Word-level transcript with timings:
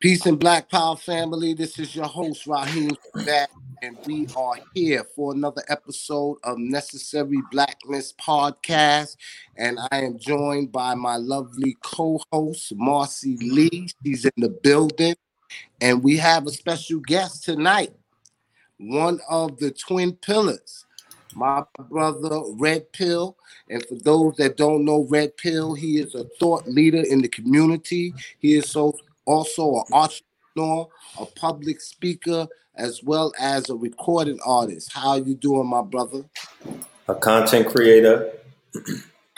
Peace 0.00 0.26
and 0.26 0.38
Black 0.38 0.70
Power 0.70 0.94
family. 0.94 1.54
This 1.54 1.76
is 1.80 1.96
your 1.96 2.04
host, 2.04 2.46
Raheem 2.46 2.92
back, 3.26 3.50
and 3.82 3.98
we 4.06 4.28
are 4.36 4.54
here 4.72 5.02
for 5.02 5.32
another 5.32 5.64
episode 5.66 6.36
of 6.44 6.56
Necessary 6.56 7.42
Blackness 7.50 8.12
Podcast. 8.12 9.16
And 9.56 9.76
I 9.90 10.02
am 10.02 10.16
joined 10.16 10.70
by 10.70 10.94
my 10.94 11.16
lovely 11.16 11.76
co-host, 11.82 12.76
Marcy 12.76 13.38
Lee. 13.38 13.88
She's 14.04 14.24
in 14.24 14.30
the 14.36 14.50
building. 14.50 15.16
And 15.80 16.04
we 16.04 16.16
have 16.18 16.46
a 16.46 16.52
special 16.52 17.00
guest 17.00 17.42
tonight, 17.42 17.92
one 18.78 19.18
of 19.28 19.58
the 19.58 19.72
twin 19.72 20.12
pillars, 20.12 20.86
my 21.34 21.64
brother 21.90 22.40
Red 22.52 22.92
Pill. 22.92 23.36
And 23.68 23.84
for 23.84 23.96
those 23.96 24.36
that 24.36 24.56
don't 24.56 24.84
know 24.84 25.08
Red 25.10 25.36
Pill, 25.36 25.74
he 25.74 25.98
is 25.98 26.14
a 26.14 26.22
thought 26.38 26.68
leader 26.68 27.02
in 27.02 27.20
the 27.20 27.28
community. 27.28 28.14
He 28.38 28.54
is 28.54 28.70
so 28.70 28.96
also 29.28 29.76
an 29.76 29.84
entrepreneur, 29.92 30.88
a 31.20 31.26
public 31.26 31.80
speaker, 31.80 32.48
as 32.74 33.02
well 33.02 33.32
as 33.38 33.68
a 33.68 33.74
recording 33.74 34.38
artist. 34.44 34.92
How 34.92 35.16
you 35.16 35.34
doing, 35.34 35.66
my 35.66 35.82
brother? 35.82 36.24
A 37.06 37.14
content 37.14 37.68
creator. 37.68 38.32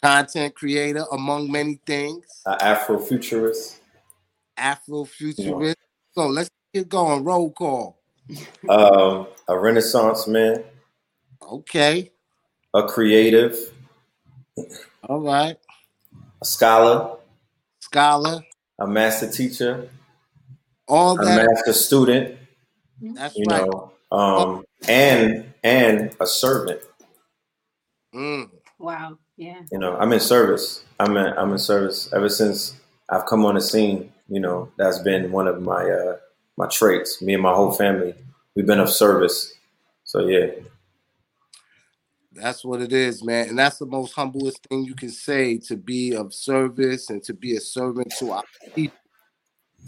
Content 0.02 0.54
creator, 0.54 1.04
among 1.12 1.50
many 1.50 1.80
things. 1.86 2.24
An 2.46 2.58
Afrofuturist. 2.58 3.78
Afrofuturist. 4.56 5.64
Yeah. 5.66 5.74
So 6.12 6.26
let's 6.26 6.50
get 6.72 6.88
going. 6.88 7.24
Roll 7.24 7.50
call. 7.50 7.98
Um, 8.68 9.26
a 9.48 9.58
Renaissance 9.58 10.26
man. 10.28 10.62
Okay. 11.42 12.12
A 12.74 12.84
creative. 12.84 13.58
All 15.08 15.20
right. 15.20 15.56
A 16.40 16.44
scholar. 16.44 17.16
Scholar. 17.80 18.42
A 18.80 18.86
master 18.86 19.30
teacher. 19.30 19.88
All 20.88 21.20
a 21.20 21.24
master 21.24 21.72
student. 21.72 22.36
That's 23.00 23.36
you 23.36 23.44
right. 23.48 23.64
know, 23.64 23.92
um, 24.10 24.64
and 24.88 25.52
and 25.62 26.16
a 26.18 26.26
servant. 26.26 26.80
Mm. 28.14 28.50
Wow. 28.78 29.18
Yeah. 29.36 29.60
You 29.70 29.78
know, 29.78 29.96
I'm 29.96 30.12
in 30.12 30.20
service. 30.20 30.84
I'm 30.98 31.16
in, 31.16 31.26
I'm 31.38 31.52
in 31.52 31.58
service 31.58 32.12
ever 32.12 32.28
since 32.28 32.74
I've 33.08 33.26
come 33.26 33.44
on 33.46 33.54
the 33.54 33.60
scene. 33.60 34.12
You 34.28 34.40
know, 34.40 34.70
that's 34.76 34.98
been 35.00 35.32
one 35.32 35.46
of 35.46 35.62
my 35.62 35.84
uh, 35.84 36.16
my 36.56 36.66
traits. 36.66 37.22
Me 37.22 37.34
and 37.34 37.42
my 37.42 37.54
whole 37.54 37.72
family, 37.72 38.14
we've 38.54 38.66
been 38.66 38.80
of 38.80 38.90
service. 38.90 39.54
So 40.04 40.26
yeah, 40.26 40.46
That's 42.40 42.64
what 42.64 42.80
it 42.80 42.92
is, 42.92 43.22
man. 43.22 43.48
And 43.48 43.58
that's 43.58 43.78
the 43.78 43.86
most 43.86 44.14
humblest 44.14 44.66
thing 44.66 44.84
you 44.84 44.94
can 44.94 45.10
say 45.10 45.58
to 45.58 45.76
be 45.76 46.14
of 46.14 46.32
service 46.32 47.10
and 47.10 47.22
to 47.24 47.34
be 47.34 47.56
a 47.56 47.60
servant 47.60 48.12
to 48.18 48.32
our 48.32 48.44
people. 48.74 48.96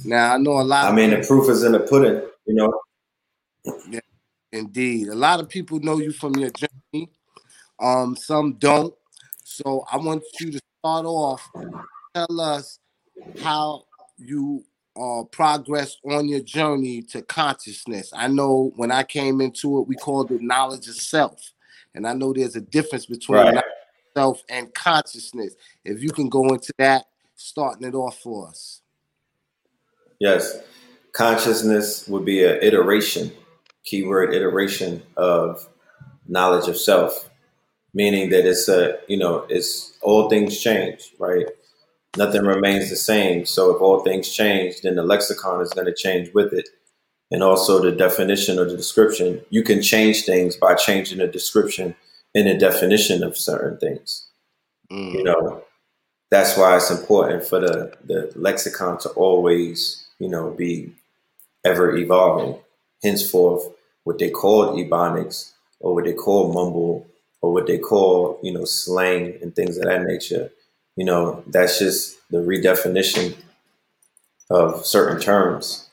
Now, 0.05 0.35
I 0.35 0.39
know 0.39 0.61
a 0.61 0.63
lot 0.63 0.91
I 0.91 0.95
mean, 0.95 1.11
the 1.11 1.25
proof 1.27 1.49
is 1.49 1.65
in 1.65 1.73
the 1.73 1.81
pudding. 1.81 2.23
You 2.47 2.55
know, 2.55 2.81
Yeah, 3.89 4.01
Indeed. 4.53 5.09
A 5.09 5.15
lot 5.15 5.41
of 5.41 5.49
people 5.49 5.81
know 5.81 5.99
you 5.99 6.13
from 6.13 6.35
your 6.37 6.51
journey. 6.51 7.11
Um, 7.81 8.17
some 8.17 8.55
don't. 8.55 8.95
So 9.45 9.85
I 9.91 9.97
want 9.97 10.23
you 10.41 10.53
to 10.53 10.61
start 10.79 11.07
off. 11.07 11.49
Tell 12.15 12.41
us 12.41 12.79
how 13.41 13.85
you 14.19 14.65
uh 14.95 15.25
progressed 15.25 15.99
on 16.05 16.29
your 16.29 16.41
journey 16.41 17.03
to 17.03 17.23
consciousness. 17.23 18.13
I 18.15 18.29
know 18.29 18.73
when 18.77 18.91
I 18.91 19.05
came 19.05 19.41
into 19.41 19.79
it, 19.81 19.89
we 19.89 19.97
called 19.97 20.31
it 20.31 20.43
knowledge 20.43 20.87
of 20.89 20.97
self. 20.97 21.41
And 21.95 22.07
I 22.07 22.15
know 22.15 22.33
there's 22.33 22.57
a 22.57 22.61
difference 22.61 23.07
between 23.07 23.55
Right. 23.55 23.65
self 24.17 24.43
and 24.49 24.73
consciousness. 24.75 25.55
If 25.85 26.03
you 26.03 26.11
can 26.11 26.29
go 26.29 26.49
into 26.49 26.73
that, 26.79 27.07
starting 27.37 27.87
it 27.87 27.95
off 27.95 28.19
for 28.19 28.49
us. 28.49 28.81
yes, 30.21 30.59
consciousness 31.13 32.07
would 32.09 32.25
be 32.25 32.45
an 32.45 32.59
iteration, 32.63 33.33
keyword 33.85 34.33
iteration 34.35 35.03
of 35.17 35.69
knowledge 36.29 36.69
of 36.69 36.77
self, 36.77 37.29
meaning 37.95 38.31
that 38.31 38.47
it's 38.49 38.69
a 38.69 38.99
you 39.09 39.17
know 39.17 39.45
it's 39.49 39.99
all 40.03 40.29
things 40.31 40.59
change, 40.61 41.13
right? 41.19 41.47
Nothing 42.17 42.43
remains 42.43 42.91
the 42.91 42.97
same. 42.97 43.47
So 43.47 43.75
if 43.75 43.83
all 43.83 44.01
things 44.01 44.29
change, 44.29 44.83
then 44.83 44.95
the 44.97 45.03
lexicon 45.03 45.61
is 45.63 45.73
going 45.73 45.87
to 45.87 45.95
change 45.95 46.33
with 46.35 46.53
it. 46.53 46.69
And 47.33 47.43
also 47.43 47.81
the 47.81 47.91
definition 47.91 48.59
or 48.59 48.67
the 48.67 48.77
description. 48.77 49.41
You 49.51 49.65
can 49.65 49.83
change 49.83 50.25
things 50.25 50.55
by 50.55 50.75
changing 50.75 51.19
the 51.19 51.27
description 51.27 51.97
and 52.35 52.47
the 52.47 52.55
definition 52.55 53.25
of 53.25 53.37
certain 53.37 53.79
things. 53.79 54.29
Mm. 54.91 55.15
You 55.15 55.25
know, 55.25 55.65
that's 56.31 56.57
why 56.57 56.77
it's 56.77 56.91
important 56.91 57.45
for 57.45 57.59
the, 57.59 57.97
the 58.05 58.33
lexicon 58.37 58.99
to 58.99 59.09
always, 59.11 60.07
you 60.19 60.29
know, 60.29 60.51
be 60.51 60.93
ever 61.65 61.97
evolving. 61.97 62.59
Henceforth, 63.03 63.65
what 64.05 64.19
they 64.19 64.31
call 64.31 64.77
ebonics 64.77 65.53
or 65.81 65.95
what 65.95 66.05
they 66.05 66.13
call 66.13 66.53
mumble 66.53 67.07
or 67.41 67.53
what 67.53 67.67
they 67.67 67.79
call, 67.79 68.39
you 68.43 68.53
know, 68.53 68.65
slang 68.65 69.39
and 69.43 69.57
things 69.57 69.77
of 69.77 69.85
that 69.85 70.03
nature, 70.03 70.51
you 70.97 71.05
know, 71.05 71.43
that's 71.47 71.79
just 71.79 72.17
the 72.31 72.39
redefinition 72.39 73.35
of 74.51 74.85
certain 74.87 75.21
terms, 75.21 75.89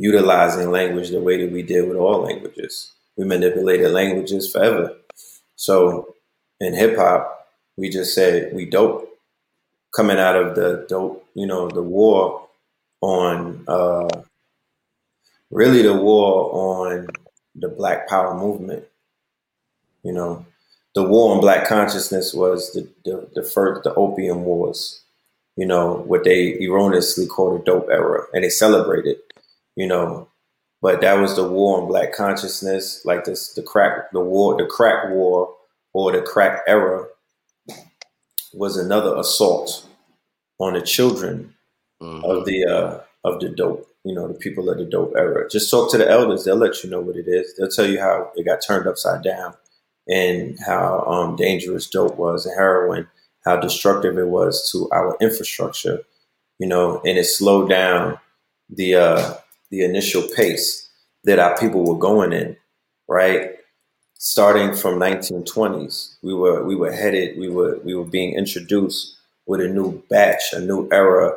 utilizing 0.00 0.70
language 0.70 1.10
the 1.10 1.20
way 1.20 1.36
that 1.36 1.52
we 1.52 1.62
did 1.62 1.86
with 1.86 1.98
all 1.98 2.22
languages. 2.22 2.92
We 3.18 3.26
manipulated 3.26 3.90
languages 3.92 4.50
forever. 4.50 4.96
So 5.56 6.14
in 6.58 6.72
hip 6.74 6.96
hop, 6.96 7.48
we 7.76 7.90
just 7.90 8.14
said 8.14 8.54
we 8.54 8.64
dope 8.64 9.06
coming 9.94 10.18
out 10.18 10.36
of 10.36 10.56
the 10.56 10.86
dope, 10.88 11.26
you 11.34 11.46
know, 11.46 11.68
the 11.68 11.82
war 11.82 12.48
on 13.02 13.64
uh 13.68 14.08
really 15.50 15.82
the 15.82 15.94
war 15.94 16.50
on 16.52 17.08
the 17.54 17.68
black 17.68 18.08
power 18.08 18.34
movement. 18.34 18.84
You 20.02 20.12
know, 20.12 20.46
the 20.94 21.02
war 21.02 21.34
on 21.34 21.42
black 21.42 21.68
consciousness 21.68 22.32
was 22.32 22.72
the 22.72 22.88
the, 23.04 23.28
the 23.34 23.42
first 23.42 23.84
the 23.84 23.92
opium 23.94 24.44
wars, 24.44 25.02
you 25.56 25.66
know, 25.66 25.96
what 26.06 26.24
they 26.24 26.58
erroneously 26.58 27.26
called 27.26 27.60
the 27.60 27.64
dope 27.64 27.88
era 27.90 28.24
and 28.32 28.44
they 28.44 28.48
celebrated, 28.50 29.18
you 29.76 29.86
know. 29.86 30.28
But 30.82 31.00
that 31.02 31.20
was 31.20 31.36
the 31.36 31.46
war 31.48 31.80
on 31.82 31.88
black 31.88 32.12
consciousness, 32.14 33.04
like 33.04 33.24
this 33.24 33.52
the 33.54 33.62
crack 33.62 34.12
the 34.12 34.20
war 34.20 34.56
the 34.56 34.66
crack 34.66 35.10
war 35.10 35.54
or 35.92 36.12
the 36.12 36.22
crack 36.22 36.62
era 36.66 37.06
was 38.54 38.76
another 38.76 39.16
assault 39.16 39.86
on 40.58 40.74
the 40.74 40.82
children 40.82 41.54
Mhm. 42.02 42.24
of 42.24 42.46
the 42.46 42.64
uh, 42.66 43.00
of 43.24 43.40
the 43.40 43.50
dope, 43.50 43.86
you 44.04 44.14
know, 44.14 44.26
the 44.28 44.34
people 44.34 44.70
of 44.70 44.78
the 44.78 44.84
dope 44.86 45.14
era. 45.16 45.48
Just 45.50 45.70
talk 45.70 45.90
to 45.92 45.98
the 45.98 46.08
elders; 46.10 46.44
they'll 46.44 46.56
let 46.56 46.82
you 46.82 46.90
know 46.90 47.00
what 47.00 47.16
it 47.16 47.28
is. 47.28 47.54
They'll 47.56 47.68
tell 47.68 47.86
you 47.86 48.00
how 48.00 48.30
it 48.36 48.44
got 48.44 48.62
turned 48.66 48.86
upside 48.86 49.22
down 49.22 49.54
and 50.08 50.58
how 50.66 51.04
um, 51.06 51.36
dangerous 51.36 51.88
dope 51.88 52.16
was 52.16 52.46
and 52.46 52.54
heroin, 52.58 53.06
how 53.44 53.56
destructive 53.58 54.16
it 54.18 54.28
was 54.28 54.70
to 54.72 54.88
our 54.92 55.16
infrastructure, 55.20 56.00
you 56.58 56.66
know, 56.66 57.00
and 57.04 57.18
it 57.18 57.24
slowed 57.26 57.68
down 57.68 58.18
the 58.70 58.94
uh, 58.94 59.34
the 59.70 59.84
initial 59.84 60.22
pace 60.36 60.88
that 61.24 61.38
our 61.38 61.56
people 61.58 61.84
were 61.84 61.98
going 61.98 62.32
in, 62.32 62.56
right? 63.08 63.52
Starting 64.14 64.74
from 64.74 64.98
1920s, 64.98 66.16
we 66.22 66.34
were 66.34 66.64
we 66.64 66.74
were 66.74 66.92
headed, 66.92 67.38
we 67.38 67.48
were 67.48 67.78
we 67.84 67.94
were 67.94 68.04
being 68.04 68.34
introduced 68.34 69.16
with 69.46 69.60
a 69.60 69.68
new 69.68 70.02
batch, 70.10 70.52
a 70.52 70.60
new 70.60 70.88
era, 70.92 71.34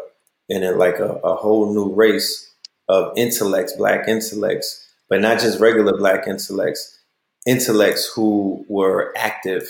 and 0.50 0.64
a, 0.64 0.76
like 0.76 1.00
a, 1.00 1.14
a 1.24 1.36
whole 1.36 1.74
new 1.74 1.94
race 1.94 2.54
of 2.90 3.14
intellects, 3.18 3.74
black 3.78 4.08
intellects, 4.08 4.86
but 5.10 5.22
not 5.22 5.40
just 5.40 5.60
regular 5.60 5.98
black 5.98 6.28
intellects, 6.28 7.00
intellects 7.48 8.12
who 8.16 8.66
were 8.68 9.14
active 9.18 9.70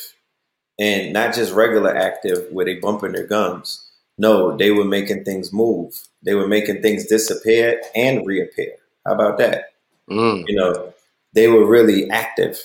and 0.80 1.13
not 1.13 1.34
just 1.34 1.53
regular 1.53 1.95
active 1.95 2.47
where 2.51 2.66
they 2.66 2.75
bumping 2.75 3.12
their 3.13 3.28
gums. 3.28 3.82
No, 4.18 4.56
they 4.56 4.71
were 4.71 4.86
making 4.86 5.24
things 5.24 5.51
move. 5.51 6.07
They 6.24 6.36
were 6.36 6.48
making 6.48 6.81
things 6.81 7.07
disappear 7.07 7.81
and 7.95 8.25
reappear. 8.25 8.74
How 9.06 9.13
about 9.13 9.38
that? 9.39 9.74
Mm. 10.10 10.45
You 10.48 10.56
know, 10.56 10.94
they 11.33 11.48
were 11.48 11.65
really 11.65 12.10
active, 12.10 12.60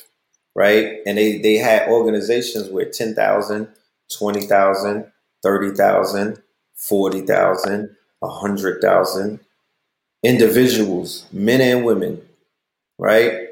right? 0.54 0.98
And 1.06 1.16
they, 1.16 1.38
they 1.38 1.54
had 1.56 1.88
organizations 1.88 2.68
with 2.68 2.92
10,000, 2.92 3.68
20,000, 4.18 5.12
30,000, 5.42 6.42
40,000, 6.74 7.96
100,000 8.20 9.40
individuals, 10.22 11.26
men 11.32 11.60
and 11.60 11.84
women, 11.84 12.20
right? 12.98 13.48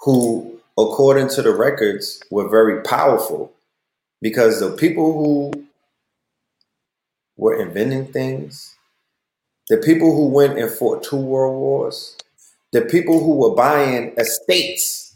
Who, 0.00 0.60
according 0.78 1.28
to 1.30 1.42
the 1.42 1.54
records, 1.54 2.22
were 2.30 2.48
very 2.48 2.82
powerful 2.82 3.52
because 4.22 4.60
the 4.60 4.70
people 4.70 5.12
who 5.12 5.65
were 7.36 7.60
inventing 7.60 8.06
things, 8.06 8.76
the 9.68 9.78
people 9.78 10.14
who 10.14 10.28
went 10.28 10.58
and 10.58 10.70
fought 10.70 11.02
two 11.02 11.16
world 11.16 11.58
wars, 11.58 12.16
the 12.72 12.82
people 12.82 13.20
who 13.22 13.36
were 13.36 13.54
buying 13.54 14.14
estates 14.16 15.14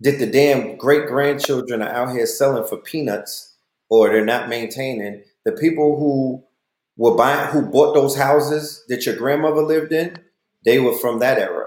that 0.00 0.18
the 0.18 0.26
damn 0.26 0.76
great 0.76 1.06
grandchildren 1.06 1.82
are 1.82 1.88
out 1.88 2.12
here 2.12 2.26
selling 2.26 2.66
for 2.66 2.76
peanuts 2.76 3.54
or 3.88 4.08
they're 4.08 4.24
not 4.24 4.48
maintaining, 4.48 5.22
the 5.44 5.52
people 5.52 5.98
who 5.98 6.42
were 6.96 7.14
buying, 7.14 7.50
who 7.50 7.62
bought 7.62 7.94
those 7.94 8.16
houses 8.16 8.84
that 8.88 9.06
your 9.06 9.16
grandmother 9.16 9.62
lived 9.62 9.92
in, 9.92 10.16
they 10.64 10.78
were 10.78 10.96
from 10.98 11.18
that 11.18 11.38
era. 11.38 11.66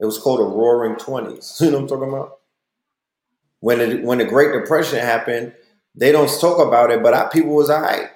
It 0.00 0.06
was 0.06 0.18
called 0.18 0.40
a 0.40 0.44
Roaring 0.44 0.96
Twenties. 0.96 1.58
You 1.60 1.70
know 1.70 1.78
what 1.78 1.82
I'm 1.82 1.88
talking 1.88 2.08
about? 2.08 2.38
When 3.60 3.80
it, 3.80 4.02
when 4.02 4.18
the 4.18 4.24
Great 4.24 4.52
Depression 4.52 4.98
happened, 4.98 5.54
they 5.94 6.12
don't 6.12 6.30
talk 6.40 6.66
about 6.66 6.90
it, 6.90 7.02
but 7.02 7.14
our 7.14 7.30
people 7.30 7.54
was 7.54 7.70
alright. 7.70 8.08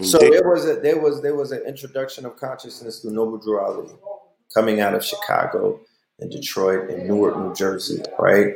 So 0.00 0.18
there 0.18 0.48
was 0.48 0.64
a 0.64 0.76
there 0.76 0.98
was 0.98 1.20
there 1.20 1.34
was 1.34 1.52
an 1.52 1.62
introduction 1.66 2.24
of 2.24 2.36
consciousness 2.36 3.00
through 3.00 3.12
Noble 3.12 3.38
Drew 3.38 3.60
Ali, 3.60 3.90
coming 4.54 4.80
out 4.80 4.94
of 4.94 5.04
Chicago 5.04 5.80
and 6.18 6.30
Detroit 6.30 6.88
and 6.88 7.06
Newark, 7.06 7.36
New 7.36 7.54
Jersey, 7.54 8.02
right? 8.18 8.54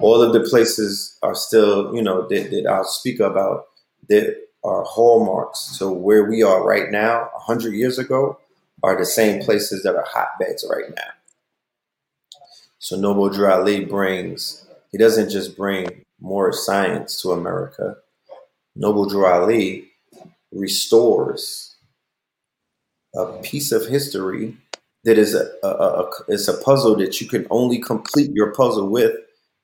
All 0.00 0.22
of 0.22 0.32
the 0.32 0.48
places 0.48 1.18
are 1.22 1.34
still, 1.34 1.94
you 1.94 2.02
know, 2.02 2.26
that, 2.28 2.50
that 2.50 2.66
I'll 2.66 2.84
speak 2.84 3.20
about 3.20 3.66
that 4.08 4.36
are 4.64 4.84
hallmarks 4.84 5.76
to 5.78 5.90
where 5.90 6.24
we 6.24 6.42
are 6.42 6.66
right 6.66 6.90
now, 6.90 7.28
hundred 7.34 7.74
years 7.74 7.98
ago, 7.98 8.38
are 8.82 8.96
the 8.96 9.04
same 9.04 9.42
places 9.42 9.82
that 9.82 9.94
are 9.94 10.06
hotbeds 10.08 10.64
right 10.70 10.90
now. 10.94 11.10
So 12.78 12.96
Noble 12.96 13.28
Drew 13.28 13.46
Ali 13.46 13.84
brings, 13.84 14.66
he 14.90 14.98
doesn't 14.98 15.30
just 15.30 15.56
bring 15.56 16.04
more 16.20 16.52
science 16.52 17.20
to 17.22 17.32
America. 17.32 17.96
Noble 18.74 19.08
Drew 19.08 19.26
Ali 19.26 19.90
restores 20.52 21.76
a 23.14 23.40
piece 23.42 23.72
of 23.72 23.86
history 23.86 24.56
that 25.04 25.18
is 25.18 25.34
a, 25.34 25.48
a, 25.62 25.68
a, 25.68 26.10
it's 26.28 26.48
a 26.48 26.56
puzzle 26.58 26.96
that 26.96 27.20
you 27.20 27.28
can 27.28 27.46
only 27.50 27.78
complete 27.78 28.30
your 28.32 28.52
puzzle 28.52 28.88
with 28.90 29.16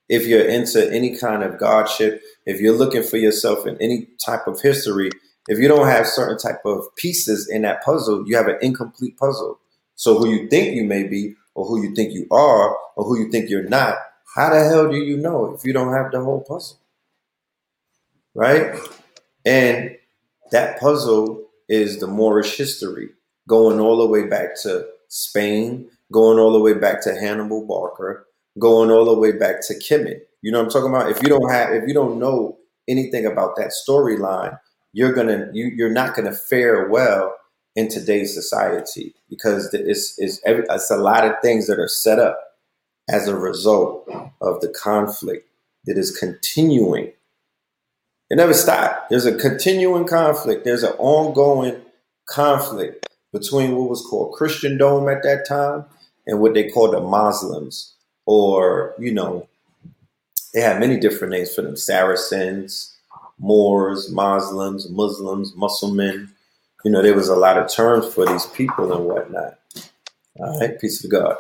if 0.09 0.27
you're 0.27 0.47
into 0.47 0.93
any 0.93 1.17
kind 1.17 1.43
of 1.43 1.59
godship 1.59 2.23
if 2.47 2.61
you're 2.61 2.77
looking 2.77 3.03
for 3.03 3.17
yourself 3.19 3.67
in 3.67 3.77
any 3.81 4.09
type 4.25 4.47
of 4.47 4.61
history. 4.61 5.11
If 5.49 5.59
you 5.59 5.69
don't 5.69 5.89
have 5.89 6.07
certain 6.07 6.39
type 6.39 6.61
of 6.65 6.85
pieces 6.97 7.49
in 7.51 7.63
that 7.63 7.83
puzzle 7.83 8.25
you 8.27 8.37
have 8.37 8.49
an 8.49 8.59
incomplete 8.63 9.17
puzzle. 9.19 9.59
So 9.97 10.19
who 10.19 10.29
you 10.29 10.49
think 10.49 10.75
you 10.75 10.85
may 10.85 11.05
be 11.05 11.35
or 11.55 11.67
who 11.67 11.83
you 11.83 11.95
think 11.95 12.13
you 12.13 12.27
are 12.31 12.77
or 12.97 13.05
who 13.05 13.19
you 13.19 13.31
think 13.31 13.51
you're 13.51 13.69
not 13.69 13.97
how 14.35 14.49
the 14.49 14.65
hell 14.65 14.91
do 14.91 14.97
you 14.97 15.17
know 15.19 15.55
if 15.55 15.65
you 15.65 15.73
don't 15.73 15.93
have 15.93 16.11
the 16.11 16.21
whole 16.23 16.41
puzzle? 16.41 16.79
Right? 18.35 18.75
And 19.45 19.97
that 20.53 20.79
puzzle 20.79 21.47
is 21.69 21.99
the 21.99 22.07
Moorish 22.07 22.57
history, 22.57 23.11
going 23.49 23.81
all 23.81 23.99
the 23.99 24.07
way 24.07 24.27
back 24.27 24.55
to 24.63 24.87
Spain, 25.09 25.91
going 26.13 26.39
all 26.39 26.53
the 26.53 26.61
way 26.61 26.75
back 26.75 27.03
to 27.03 27.15
Hannibal 27.15 27.67
Barca, 27.67 28.23
going 28.59 28.91
all 28.91 29.07
the 29.07 29.19
way 29.19 29.33
back 29.33 29.67
to 29.67 29.75
Kemet. 29.75 30.21
You 30.43 30.53
know 30.53 30.59
what 30.59 30.67
I'm 30.67 30.71
talking 30.71 30.91
about? 30.91 31.11
If 31.11 31.23
you 31.23 31.29
don't 31.29 31.51
have, 31.51 31.73
if 31.73 31.89
you 31.89 31.95
don't 31.95 32.19
know 32.19 32.59
anything 32.89 33.27
about 33.27 33.57
that 33.57 33.73
storyline, 33.89 34.59
you're 34.93 35.13
gonna, 35.13 35.49
you, 35.53 35.67
you're 35.75 35.91
not 35.93 36.15
gonna 36.15 36.33
fare 36.33 36.89
well 36.89 37.37
in 37.75 37.89
today's 37.89 38.35
society 38.35 39.15
because 39.31 39.73
it's, 39.73 40.15
it's, 40.19 40.41
it's 40.45 40.91
a 40.91 40.97
lot 40.97 41.25
of 41.25 41.33
things 41.41 41.67
that 41.67 41.79
are 41.79 41.89
set 41.89 42.19
up 42.19 42.39
as 43.09 43.27
a 43.27 43.37
result 43.37 44.09
of 44.41 44.61
the 44.61 44.69
conflict 44.69 45.49
that 45.87 45.97
is 45.97 46.17
continuing 46.17 47.13
it 48.33 48.37
never 48.37 48.55
stopped. 48.55 49.11
There's 49.11 49.27
a 49.27 49.37
continuing 49.37 50.07
conflict. 50.07 50.65
There's 50.65 50.83
an 50.83 50.95
ongoing 50.95 51.77
conflict 52.25 53.07
between 53.31 53.77
what 53.77 53.91
was 53.91 54.01
called 54.01 54.33
Christendom 54.33 55.07
at 55.07 55.23
that 55.23 55.47
time 55.47 55.85
and 56.27 56.41
what 56.41 56.55
they 56.55 56.71
called 56.71 56.95
the 56.95 57.01
Muslims, 57.01 57.93
or 58.25 58.95
you 58.99 59.13
know, 59.13 59.47
they 60.55 60.63
had 60.63 60.81
many 60.81 60.99
different 60.99 61.35
names 61.35 61.55
for 61.55 61.61
them: 61.61 61.77
Saracens, 61.77 62.97
Moors, 63.39 64.11
Muslims, 64.11 64.89
Muslims, 64.89 65.53
Muslimen. 65.55 66.31
You 66.87 66.91
know, 66.91 67.03
there 67.03 67.15
was 67.15 67.29
a 67.29 67.37
lot 67.37 67.59
of 67.59 67.71
terms 67.71 68.15
for 68.15 68.25
these 68.25 68.47
people 68.47 68.95
and 68.95 69.05
whatnot. 69.05 69.59
All 70.39 70.59
right, 70.59 70.81
peace 70.81 71.05
of 71.05 71.11
God. 71.11 71.37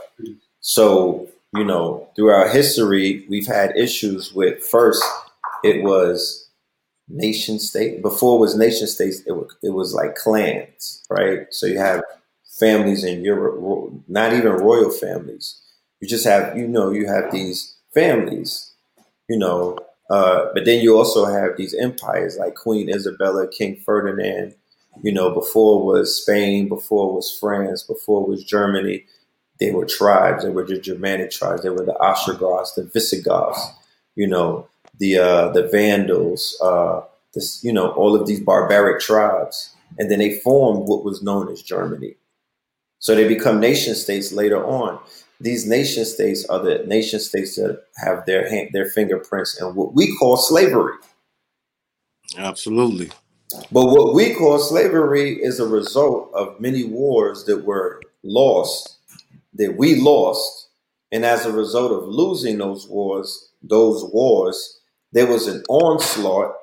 So, 0.61 1.27
you 1.55 1.65
know, 1.65 2.11
throughout 2.15 2.50
history, 2.50 3.25
we've 3.31 3.47
had 3.47 3.79
issues 3.79 4.35
with 4.35 4.62
first, 4.62 5.03
it 5.65 5.83
was 5.83 6.50
nation 7.12 7.59
state. 7.59 8.03
Before 8.03 8.37
it 8.37 8.41
was 8.41 8.56
nation 8.56 8.87
states, 8.87 9.20
it 9.26 9.32
was, 9.32 9.55
it 9.62 9.70
was 9.70 9.94
like 9.94 10.17
clans, 10.17 11.03
right? 11.11 11.47
So 11.50 11.67
you 11.67 11.79
have 11.79 12.03
families 12.59 13.05
in 13.05 13.25
Europe, 13.25 13.93
not 14.09 14.32
even 14.32 14.53
royal 14.53 14.91
families. 14.91 15.61
You 16.00 16.09
just 16.09 16.25
have, 16.25 16.56
you 16.56 16.67
know, 16.67 16.91
you 16.91 17.06
have 17.06 17.31
these 17.31 17.76
families, 17.94 18.73
you 19.29 19.38
know, 19.38 19.79
uh, 20.11 20.49
but 20.53 20.64
then 20.67 20.82
you 20.82 20.97
also 20.97 21.25
have 21.25 21.56
these 21.56 21.75
empires 21.75 22.37
like 22.37 22.55
Queen 22.55 22.91
Isabella, 22.91 23.49
King 23.49 23.76
Ferdinand. 23.76 24.55
You 25.03 25.12
know, 25.12 25.31
before 25.31 25.87
was 25.87 26.20
Spain, 26.20 26.69
before 26.69 27.14
was 27.14 27.35
France, 27.41 27.82
before 27.82 28.26
was 28.26 28.44
Germany. 28.44 29.06
They 29.59 29.70
were 29.70 29.87
tribes. 29.87 30.44
They 30.44 30.50
were 30.50 30.67
the 30.67 30.79
Germanic 30.79 31.31
tribes. 31.31 31.62
They 31.62 31.70
were 31.70 31.87
the 31.87 31.99
Ostrogoths, 31.99 32.75
the 32.75 32.85
Visigoths. 32.85 33.70
You 34.17 34.26
know, 34.26 34.69
the 34.99 35.19
uh, 35.19 35.49
the 35.50 35.69
Vandals, 35.69 36.56
uh, 36.62 37.00
this 37.35 37.62
you 37.65 37.73
know 37.73 37.91
all 37.93 38.15
of 38.15 38.27
these 38.27 38.41
barbaric 38.41 39.00
tribes, 39.00 39.75
and 39.99 40.11
then 40.11 40.19
they 40.19 40.39
formed 40.41 40.89
what 40.89 41.05
was 41.05 41.23
known 41.23 41.50
as 41.50 41.62
Germany. 41.62 42.15
So 42.99 43.15
they 43.15 43.27
become 43.27 43.59
nation 43.59 43.94
states 43.94 44.33
later 44.33 44.65
on. 44.65 44.99
These 45.41 45.67
nation 45.67 46.05
states 46.05 46.44
are 46.47 46.61
the 46.61 46.85
nation 46.87 47.19
states 47.19 47.56
that 47.56 47.83
have 47.97 48.25
their 48.27 48.49
hand, 48.49 48.71
their 48.73 48.87
fingerprints 48.87 49.61
in 49.61 49.75
what 49.75 49.93
we 49.93 50.17
call 50.17 50.37
slavery. 50.37 50.95
Absolutely. 52.38 53.11
But 53.71 53.87
what 53.87 54.15
we 54.15 54.35
call 54.35 54.59
slavery 54.59 55.33
is 55.43 55.59
a 55.59 55.67
result 55.67 56.31
of 56.33 56.61
many 56.61 56.85
wars 56.85 57.45
that 57.45 57.65
were 57.65 58.00
lost, 58.23 58.97
that 59.55 59.77
we 59.77 60.00
lost, 60.00 60.69
and 61.11 61.25
as 61.25 61.45
a 61.45 61.53
result 61.53 61.93
of 61.93 62.09
losing 62.09 62.59
those 62.59 62.88
wars, 62.88 63.50
those 63.62 64.05
wars, 64.12 64.81
there 65.12 65.26
was 65.26 65.47
an 65.47 65.62
onslaught 65.69 66.55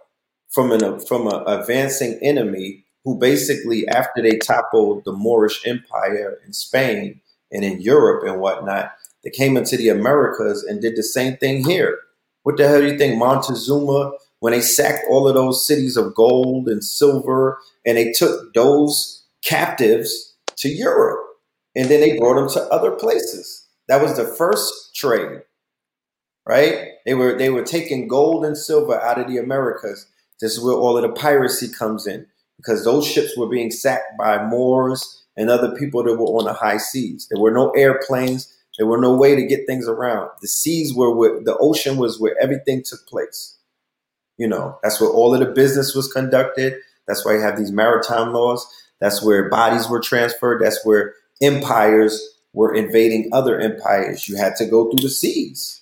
from 0.49 0.71
an 0.71 0.99
from 1.01 1.27
an 1.27 1.43
advancing 1.47 2.19
enemy 2.21 2.85
who 3.05 3.17
basically, 3.17 3.87
after 3.87 4.21
they 4.21 4.37
toppled 4.37 5.05
the 5.05 5.13
Moorish 5.13 5.65
Empire 5.65 6.39
in 6.45 6.53
Spain 6.53 7.21
and 7.51 7.63
in 7.63 7.81
Europe 7.81 8.27
and 8.27 8.41
whatnot, 8.41 8.91
they 9.23 9.29
came 9.29 9.55
into 9.55 9.77
the 9.77 9.89
Americas 9.89 10.63
and 10.63 10.81
did 10.81 10.95
the 10.95 11.03
same 11.03 11.37
thing 11.37 11.63
here. 11.65 11.99
What 12.43 12.57
the 12.57 12.67
hell 12.67 12.81
do 12.81 12.87
you 12.87 12.97
think 12.97 13.17
Montezuma, 13.17 14.13
when 14.39 14.53
they 14.53 14.61
sacked 14.61 15.05
all 15.09 15.27
of 15.27 15.35
those 15.35 15.65
cities 15.65 15.97
of 15.97 16.15
gold 16.15 16.67
and 16.67 16.83
silver, 16.83 17.59
and 17.85 17.97
they 17.97 18.11
took 18.11 18.53
those 18.53 19.23
captives 19.43 20.35
to 20.57 20.69
Europe, 20.69 21.23
and 21.75 21.89
then 21.89 22.01
they 22.01 22.17
brought 22.17 22.35
them 22.35 22.49
to 22.49 22.73
other 22.73 22.91
places? 22.91 23.67
That 23.87 24.01
was 24.01 24.17
the 24.17 24.25
first 24.25 24.95
trade 24.95 25.41
right? 26.49 26.87
They 27.09 27.15
were 27.15 27.35
they 27.35 27.49
were 27.49 27.63
taking 27.63 28.07
gold 28.07 28.45
and 28.45 28.55
silver 28.55 29.01
out 29.01 29.19
of 29.19 29.27
the 29.27 29.39
Americas. 29.39 30.05
This 30.39 30.51
is 30.55 30.63
where 30.63 30.75
all 30.75 30.95
of 30.95 31.01
the 31.01 31.19
piracy 31.19 31.67
comes 31.67 32.05
in 32.05 32.27
because 32.55 32.85
those 32.85 33.07
ships 33.07 33.35
were 33.35 33.49
being 33.49 33.71
sacked 33.71 34.15
by 34.15 34.45
Moors 34.45 35.25
and 35.35 35.49
other 35.49 35.75
people 35.75 36.03
that 36.03 36.13
were 36.13 36.27
on 36.37 36.45
the 36.45 36.53
high 36.53 36.77
seas. 36.77 37.27
There 37.31 37.41
were 37.41 37.49
no 37.49 37.71
airplanes. 37.71 38.55
There 38.77 38.85
were 38.85 39.01
no 39.01 39.15
way 39.15 39.35
to 39.35 39.47
get 39.47 39.65
things 39.65 39.87
around. 39.87 40.29
The 40.43 40.47
seas 40.49 40.93
were 40.93 41.15
where 41.15 41.43
the 41.43 41.57
ocean 41.57 41.97
was 41.97 42.19
where 42.19 42.35
everything 42.39 42.83
took 42.85 43.07
place. 43.07 43.57
You 44.37 44.47
know, 44.47 44.77
that's 44.83 45.01
where 45.01 45.09
all 45.09 45.33
of 45.33 45.39
the 45.39 45.51
business 45.51 45.95
was 45.95 46.13
conducted. 46.13 46.75
That's 47.07 47.25
why 47.25 47.33
you 47.33 47.41
have 47.41 47.57
these 47.57 47.71
maritime 47.71 48.33
laws. 48.33 48.67
That's 49.01 49.23
where 49.23 49.49
bodies 49.49 49.89
were 49.89 49.99
transferred. 49.99 50.61
That's 50.61 50.85
where 50.85 51.15
empires 51.41 52.21
were 52.53 52.71
invading 52.71 53.31
other 53.33 53.59
empires. 53.59 54.29
You 54.29 54.37
had 54.37 54.55
to 54.57 54.67
go 54.67 54.91
through 54.91 55.01
the 55.01 55.09
seas 55.09 55.78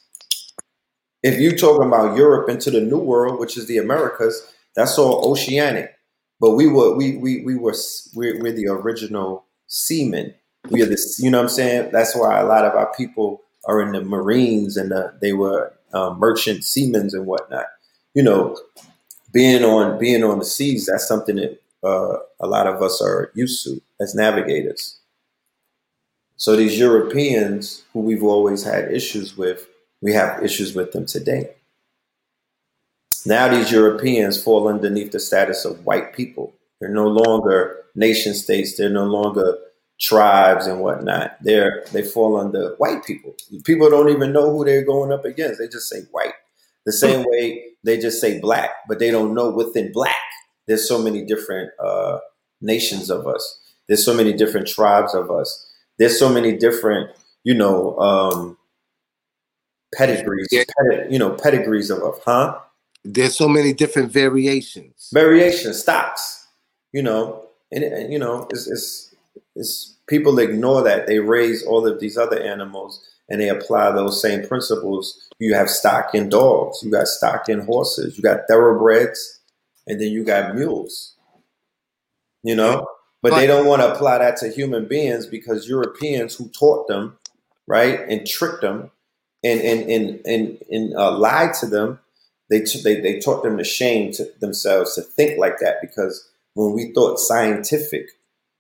if 1.24 1.40
you're 1.40 1.56
talking 1.56 1.88
about 1.88 2.18
Europe 2.18 2.50
into 2.50 2.72
the 2.72 2.82
New 2.82 3.00
World, 3.00 3.40
which 3.40 3.58
is 3.58 3.68
the 3.68 3.78
Americas, 3.78 4.54
that's 4.76 4.98
all 4.98 5.30
oceanic. 5.30 5.94
But 6.40 6.52
we 6.52 6.68
were 6.68 6.96
we 6.96 7.18
we 7.18 7.44
we 7.44 7.56
were 7.56 7.76
we're, 8.14 8.40
we're 8.42 8.52
the 8.52 8.68
original 8.68 9.46
seamen. 9.68 10.34
We 10.70 10.82
are 10.82 10.86
the 10.86 11.02
you 11.20 11.32
know 11.32 11.40
what 11.40 11.44
I'm 11.46 11.50
saying. 11.50 11.92
That's 11.92 12.16
why 12.16 12.40
a 12.40 12.46
lot 12.46 12.66
of 12.66 12.76
our 12.76 12.94
people 12.96 13.42
are 13.66 13.82
in 13.82 13.92
the 13.92 14.02
Marines 14.02 14.78
and 14.78 14.92
the, 14.92 15.14
they 15.22 15.34
were 15.34 15.74
uh, 15.94 16.14
merchant 16.14 16.64
seamen 16.64 17.10
and 17.12 17.26
whatnot. 17.26 17.66
You 18.14 18.24
know, 18.24 18.58
being 19.34 19.64
on 19.64 20.00
being 20.00 20.24
on 20.24 20.40
the 20.40 20.46
seas, 20.46 20.86
that's 20.86 21.08
something 21.08 21.38
that 21.38 21.62
uh, 21.84 22.18
a 22.40 22.48
lot 22.48 22.68
of 22.68 22.82
us 22.82 23.02
are 23.02 23.32
used 23.34 23.64
to 23.64 23.82
as 24.00 24.14
navigators. 24.16 25.00
So 26.36 26.56
these 26.56 26.78
Europeans 26.78 27.84
who 27.94 28.02
we've 28.02 28.24
always 28.24 28.64
had 28.64 28.94
issues 28.94 29.36
with, 29.36 29.68
we 30.02 30.14
have 30.14 30.44
issues 30.44 30.76
with 30.76 30.92
them 30.92 31.06
today. 31.06 31.52
Now 33.26 33.48
these 33.50 33.72
Europeans 33.72 34.42
fall 34.42 34.68
underneath 34.68 35.12
the 35.12 35.20
status 35.20 35.66
of 35.66 35.86
white 35.86 36.14
people. 36.14 36.54
They're 36.80 36.90
no 36.90 37.08
longer 37.08 37.84
nation 37.96 38.34
states. 38.34 38.78
They're 38.78 38.90
no 38.90 39.06
longer 39.06 39.58
tribes 40.00 40.68
and 40.68 40.80
whatnot. 40.80 41.38
They're 41.42 41.84
they 41.92 42.04
fall 42.04 42.40
under 42.40 42.76
white 42.76 43.04
people. 43.06 43.36
People 43.66 43.90
don't 43.90 44.10
even 44.10 44.32
know 44.32 44.52
who 44.52 44.64
they're 44.64 44.86
going 44.86 45.12
up 45.12 45.26
against. 45.26 45.60
They 45.60 45.68
just 45.68 45.90
say 45.90 46.02
white. 46.12 46.34
The 46.86 46.94
same 46.94 47.26
way 47.28 47.66
they 47.84 47.98
just 47.98 48.22
say 48.22 48.40
black, 48.40 48.70
but 48.88 49.00
they 49.00 49.12
don't 49.12 49.34
know 49.34 49.50
within 49.50 49.92
black 49.92 50.16
there's 50.68 50.88
so 50.88 51.02
many 51.02 51.24
different 51.24 51.72
uh, 51.80 52.20
nations 52.62 53.10
of 53.10 53.26
us. 53.26 53.60
There's 53.88 54.06
so 54.06 54.14
many 54.14 54.34
different 54.34 54.68
tribes 54.68 55.16
of 55.16 55.32
us. 55.32 55.66
There's 55.98 56.20
so 56.20 56.30
many 56.30 56.56
different, 56.56 57.10
you 57.44 57.54
know, 57.54 57.98
um, 57.98 58.57
pedigrees, 59.96 60.48
Yeah. 60.52 60.64
pedi- 60.80 61.12
you 61.12 61.20
know, 61.20 61.32
pedigrees 61.32 61.90
of, 61.90 62.00
of, 62.00 62.22
huh? 62.24 62.60
There's 63.04 63.36
so 63.36 63.48
many 63.48 63.74
different 63.74 64.12
variations. 64.12 65.10
Variation 65.14 65.74
stocks, 65.74 66.48
you 66.92 67.02
know, 67.02 67.46
and, 67.72 67.84
and 67.84 68.12
you 68.12 68.20
know, 68.20 68.48
it's, 68.52 68.68
it's, 68.68 69.16
it's 69.56 69.96
people 70.08 70.40
ignore 70.40 70.82
that. 70.84 71.08
They 71.08 71.20
raise 71.20 71.64
all 71.64 71.88
of 71.88 72.00
these 72.00 72.18
other 72.18 72.40
animals 72.40 73.02
and 73.30 73.42
they 73.42 73.50
apply 73.50 73.92
those 73.92 74.22
same 74.22 74.46
principles. 74.48 75.30
You 75.40 75.54
have 75.54 75.70
stock 75.70 76.16
in 76.16 76.30
dogs, 76.30 76.82
you 76.84 76.92
got 76.92 77.08
stock 77.08 77.50
in 77.50 77.62
horses, 77.62 78.18
you 78.18 78.24
got 78.24 78.42
thoroughbreds, 78.50 79.40
and 79.86 80.02
then 80.02 80.12
you 80.12 80.24
got 80.24 80.56
mules. 80.56 81.14
You 82.44 82.56
know, 82.56 82.88
but 83.22 83.36
they 83.36 83.48
don't 83.48 83.66
want 83.66 83.82
to 83.82 83.94
apply 83.94 84.20
that 84.20 84.38
to 84.38 84.50
human 84.50 84.88
beings 84.88 85.26
because 85.26 85.68
Europeans 85.68 86.36
who 86.36 86.50
taught 86.50 86.88
them, 86.88 87.18
right, 87.68 88.00
and 88.08 88.26
tricked 88.26 88.62
them, 88.62 88.92
and 89.44 89.62
and 89.62 89.90
and 89.90 90.22
and, 90.26 90.58
and 90.70 90.96
uh, 90.96 91.18
lied 91.18 91.54
to 91.62 91.68
them. 91.68 92.00
They, 92.50 92.62
t- 92.62 92.82
they 92.82 93.02
they 93.02 93.20
taught 93.20 93.44
them 93.44 93.58
to 93.58 93.64
shame 93.64 94.12
to 94.14 94.26
themselves 94.40 94.96
to 94.96 95.02
think 95.02 95.38
like 95.38 95.60
that 95.60 95.82
because 95.82 96.30
when 96.54 96.74
we 96.74 96.92
thought 96.94 97.20
scientific, 97.20 98.08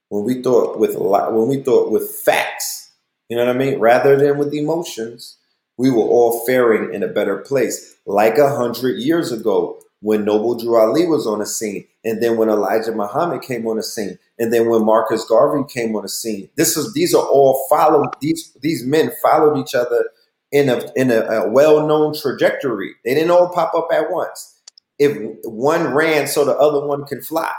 when 0.09 0.23
we 0.23 0.41
thought 0.41 0.79
with 0.79 0.95
li- 0.95 1.31
when 1.31 1.47
we 1.47 1.61
thought 1.61 1.91
with 1.91 2.09
facts, 2.09 2.91
you 3.29 3.37
know 3.37 3.45
what 3.45 3.55
I 3.55 3.57
mean, 3.59 3.79
rather 3.79 4.17
than 4.17 4.37
with 4.37 4.53
emotions, 4.53 5.37
we 5.77 5.89
were 5.89 5.97
all 6.03 6.45
faring 6.45 6.93
in 6.93 7.03
a 7.03 7.07
better 7.07 7.37
place. 7.37 7.95
Like 8.05 8.37
a 8.37 8.55
hundred 8.55 8.99
years 8.99 9.31
ago, 9.31 9.79
when 10.01 10.25
Noble 10.25 10.57
Drew 10.57 10.77
Ali 10.77 11.07
was 11.07 11.25
on 11.25 11.39
the 11.39 11.45
scene, 11.45 11.87
and 12.05 12.21
then 12.21 12.37
when 12.37 12.49
Elijah 12.49 12.91
Muhammad 12.91 13.41
came 13.41 13.67
on 13.67 13.77
the 13.77 13.83
scene, 13.83 14.19
and 14.39 14.53
then 14.53 14.69
when 14.69 14.85
Marcus 14.85 15.25
Garvey 15.25 15.63
came 15.73 15.95
on 15.95 16.03
the 16.03 16.09
scene. 16.09 16.49
This 16.55 16.77
is 16.77 16.93
these 16.93 17.15
are 17.15 17.25
all 17.25 17.65
followed 17.69 18.09
these 18.21 18.53
these 18.61 18.85
men 18.85 19.11
followed 19.21 19.57
each 19.59 19.75
other 19.75 20.05
in 20.51 20.69
a 20.69 20.91
in 20.95 21.11
a, 21.11 21.21
a 21.21 21.49
well-known 21.49 22.13
trajectory. 22.15 22.95
They 23.03 23.13
didn't 23.13 23.31
all 23.31 23.49
pop 23.49 23.73
up 23.75 23.87
at 23.91 24.11
once. 24.11 24.59
If 24.99 25.17
one 25.43 25.93
ran 25.93 26.27
so 26.27 26.45
the 26.45 26.57
other 26.57 26.85
one 26.85 27.05
can 27.05 27.21
fly. 27.21 27.53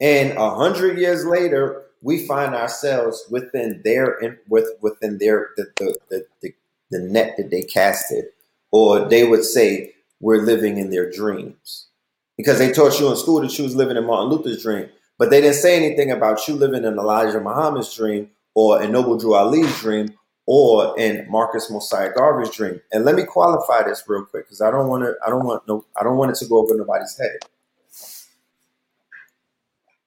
And 0.00 0.32
a 0.32 0.54
hundred 0.54 0.98
years 0.98 1.24
later, 1.24 1.84
we 2.02 2.26
find 2.26 2.54
ourselves 2.54 3.24
within 3.30 3.80
their 3.84 4.40
with 4.48 4.68
within 4.80 5.18
their 5.18 5.50
the 5.56 5.66
the, 5.76 5.96
the, 6.10 6.26
the, 6.42 6.54
the 6.90 6.98
net 7.00 7.36
that 7.36 7.50
they 7.50 7.62
casted, 7.62 8.26
or 8.70 9.08
they 9.08 9.26
would 9.26 9.44
say 9.44 9.94
we're 10.20 10.42
living 10.42 10.78
in 10.78 10.90
their 10.90 11.10
dreams 11.10 11.88
because 12.36 12.58
they 12.58 12.72
taught 12.72 12.98
you 13.00 13.10
in 13.10 13.16
school 13.16 13.40
that 13.40 13.56
you 13.56 13.64
was 13.64 13.76
living 13.76 13.96
in 13.96 14.06
Martin 14.06 14.30
Luther's 14.30 14.62
dream, 14.62 14.88
but 15.18 15.30
they 15.30 15.40
didn't 15.40 15.56
say 15.56 15.76
anything 15.76 16.10
about 16.10 16.46
you 16.46 16.54
living 16.54 16.84
in 16.84 16.98
Elijah 16.98 17.40
Muhammad's 17.40 17.94
dream 17.94 18.30
or 18.54 18.82
in 18.82 18.92
Noble 18.92 19.18
Drew 19.18 19.34
Ali's 19.34 19.80
dream 19.80 20.14
or 20.46 20.98
in 20.98 21.26
Marcus 21.30 21.70
Mosiah 21.70 22.12
Garvey's 22.12 22.50
dream. 22.50 22.80
And 22.92 23.04
let 23.04 23.16
me 23.16 23.24
qualify 23.24 23.82
this 23.82 24.04
real 24.06 24.24
quick 24.24 24.46
because 24.46 24.60
I 24.60 24.70
don't 24.70 24.88
want 24.88 25.02
to. 25.04 25.14
I 25.26 25.30
don't 25.30 25.44
want 25.44 25.66
no. 25.68 25.84
I 25.98 26.04
don't 26.04 26.16
want 26.16 26.30
it 26.32 26.36
to 26.38 26.46
go 26.46 26.58
over 26.58 26.74
nobody's 26.76 27.18
head. 27.18 27.38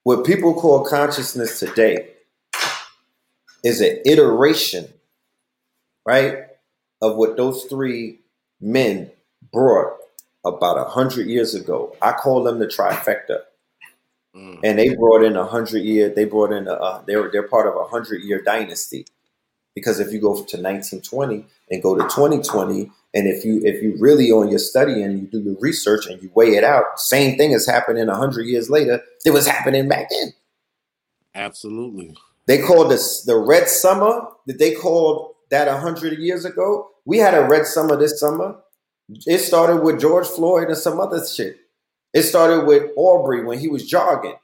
What 0.03 0.25
people 0.25 0.53
call 0.53 0.86
consciousness 0.86 1.60
today 1.60 2.10
is 3.63 3.81
an 3.81 4.00
iteration, 4.05 4.88
right, 6.05 6.46
of 7.01 7.17
what 7.17 7.38
those 7.38 7.65
three 7.65 8.19
men 8.62 9.12
brought 9.51 9.98
about 10.46 10.77
a 10.77 10.86
hundred 10.86 11.27
years 11.27 11.53
ago. 11.53 11.96
I 12.01 12.13
call 12.13 12.43
them 12.43 12.60
the 12.60 12.67
trifecta, 12.67 13.41
Mm. 14.36 14.60
and 14.63 14.77
they 14.79 14.96
brought 14.96 15.24
in 15.24 15.36
a 15.36 15.46
hundred 15.46 15.79
year. 15.84 16.08
They 16.10 16.25
brought 16.25 16.51
in 16.51 16.67
a. 16.67 16.74
Uh, 16.74 17.01
they're 17.08 17.29
they're 17.31 17.48
part 17.48 17.67
of 17.67 17.75
a 17.75 17.86
hundred 17.86 18.24
year 18.24 18.41
dynasty, 18.41 19.05
because 19.75 19.99
if 19.99 20.11
you 20.11 20.19
go 20.19 20.33
to 20.33 20.57
1920 20.57 21.45
and 21.71 21.83
go 21.83 21.95
to 21.95 22.03
2020, 22.03 22.91
and 23.13 23.27
if 23.27 23.43
you 23.43 23.61
if 23.63 23.81
you 23.81 23.95
really 23.99 24.31
on 24.31 24.49
your 24.49 24.59
study 24.59 25.01
and 25.01 25.19
you 25.19 25.27
do 25.27 25.39
your 25.39 25.57
research 25.59 26.05
and 26.07 26.21
you 26.21 26.31
weigh 26.35 26.55
it 26.55 26.63
out, 26.63 26.99
same 26.99 27.38
thing 27.38 27.51
is 27.51 27.65
happening 27.67 28.07
a 28.07 28.15
hundred 28.15 28.45
years 28.45 28.69
later. 28.69 29.01
It 29.25 29.31
was 29.31 29.47
happening 29.47 29.88
back 29.88 30.09
then. 30.09 30.33
Absolutely. 31.33 32.15
They 32.47 32.61
called 32.61 32.91
this 32.91 33.23
the 33.23 33.38
red 33.38 33.67
summer 33.67 34.27
that 34.45 34.59
they 34.59 34.73
called 34.73 35.33
that 35.49 35.67
a 35.67 35.77
hundred 35.77 36.19
years 36.19 36.45
ago. 36.45 36.89
We 37.05 37.17
had 37.17 37.33
a 37.33 37.47
red 37.47 37.65
summer 37.65 37.95
this 37.95 38.19
summer. 38.19 38.57
It 39.25 39.39
started 39.39 39.77
with 39.77 39.99
George 39.99 40.27
Floyd 40.27 40.67
and 40.67 40.77
some 40.77 40.99
other 40.99 41.25
shit. 41.25 41.57
It 42.13 42.23
started 42.23 42.65
with 42.65 42.91
Aubrey 42.95 43.43
when 43.43 43.59
he 43.59 43.67
was 43.67 43.88
jogging. 43.88 44.35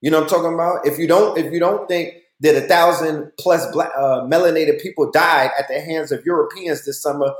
You 0.00 0.10
know 0.10 0.20
what 0.20 0.32
I'm 0.32 0.38
talking 0.38 0.54
about? 0.54 0.86
If 0.86 0.98
you 0.98 1.06
don't, 1.06 1.38
if 1.38 1.52
you 1.52 1.60
don't 1.60 1.88
think 1.88 2.14
that 2.42 2.56
a 2.56 2.66
thousand 2.66 3.32
plus 3.38 3.70
black, 3.72 3.90
uh, 3.96 4.22
melanated 4.22 4.80
people 4.82 5.10
died 5.10 5.50
at 5.58 5.68
the 5.68 5.80
hands 5.80 6.12
of 6.12 6.24
Europeans 6.26 6.84
this 6.84 7.00
summer, 7.00 7.32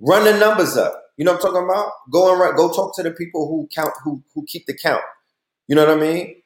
run 0.00 0.24
the 0.24 0.36
numbers 0.38 0.76
up. 0.76 1.02
You 1.16 1.24
know 1.24 1.32
what 1.32 1.44
I'm 1.44 1.52
talking 1.52 1.64
about? 1.68 1.92
Go 2.12 2.30
and 2.32 2.40
write, 2.40 2.56
go 2.56 2.72
talk 2.72 2.94
to 2.96 3.02
the 3.02 3.12
people 3.12 3.48
who 3.48 3.68
count, 3.74 3.92
who 4.04 4.22
who 4.34 4.44
keep 4.46 4.66
the 4.66 4.74
count. 4.76 5.02
You 5.68 5.76
know 5.76 5.86
what 5.86 5.96
I 5.96 6.00
mean? 6.00 6.42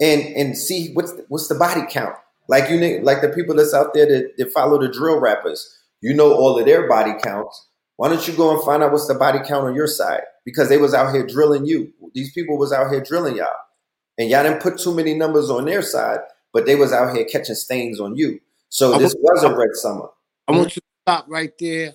And 0.00 0.22
and 0.36 0.56
see 0.56 0.92
what's 0.92 1.12
the, 1.12 1.24
what's 1.28 1.48
the 1.48 1.54
body 1.56 1.82
count. 1.90 2.14
Like 2.48 2.70
you, 2.70 2.78
ni- 2.78 3.00
like 3.00 3.20
the 3.22 3.28
people 3.28 3.54
that's 3.54 3.74
out 3.74 3.94
there 3.94 4.06
that, 4.06 4.36
that 4.36 4.52
follow 4.52 4.80
the 4.80 4.88
drill 4.88 5.20
rappers. 5.20 5.78
You 6.00 6.14
know 6.14 6.34
all 6.34 6.58
of 6.58 6.64
their 6.66 6.88
body 6.88 7.12
counts. 7.22 7.68
Why 7.96 8.08
don't 8.08 8.26
you 8.26 8.34
go 8.34 8.52
and 8.54 8.64
find 8.64 8.82
out 8.82 8.90
what's 8.90 9.06
the 9.06 9.14
body 9.14 9.38
count 9.46 9.66
on 9.66 9.74
your 9.76 9.86
side? 9.86 10.22
Because 10.44 10.68
they 10.68 10.78
was 10.78 10.94
out 10.94 11.14
here 11.14 11.24
drilling 11.24 11.66
you. 11.66 11.92
These 12.14 12.32
people 12.32 12.58
was 12.58 12.72
out 12.72 12.90
here 12.90 13.02
drilling 13.02 13.36
y'all, 13.36 13.54
and 14.18 14.28
y'all 14.28 14.42
didn't 14.42 14.60
put 14.60 14.78
too 14.78 14.94
many 14.94 15.14
numbers 15.14 15.50
on 15.50 15.66
their 15.66 15.82
side, 15.82 16.18
but 16.52 16.66
they 16.66 16.74
was 16.74 16.92
out 16.92 17.14
here 17.14 17.24
catching 17.24 17.54
stains 17.54 18.00
on 18.00 18.16
you. 18.16 18.40
So 18.68 18.94
I 18.94 18.98
this 18.98 19.14
was 19.18 19.44
a 19.44 19.54
red 19.54 19.74
summer. 19.74 20.08
I 20.48 20.52
want 20.52 20.68
mm-hmm. 20.68 20.68
you 20.68 20.70
to 20.70 20.82
stop 21.02 21.26
right 21.28 21.52
there, 21.58 21.92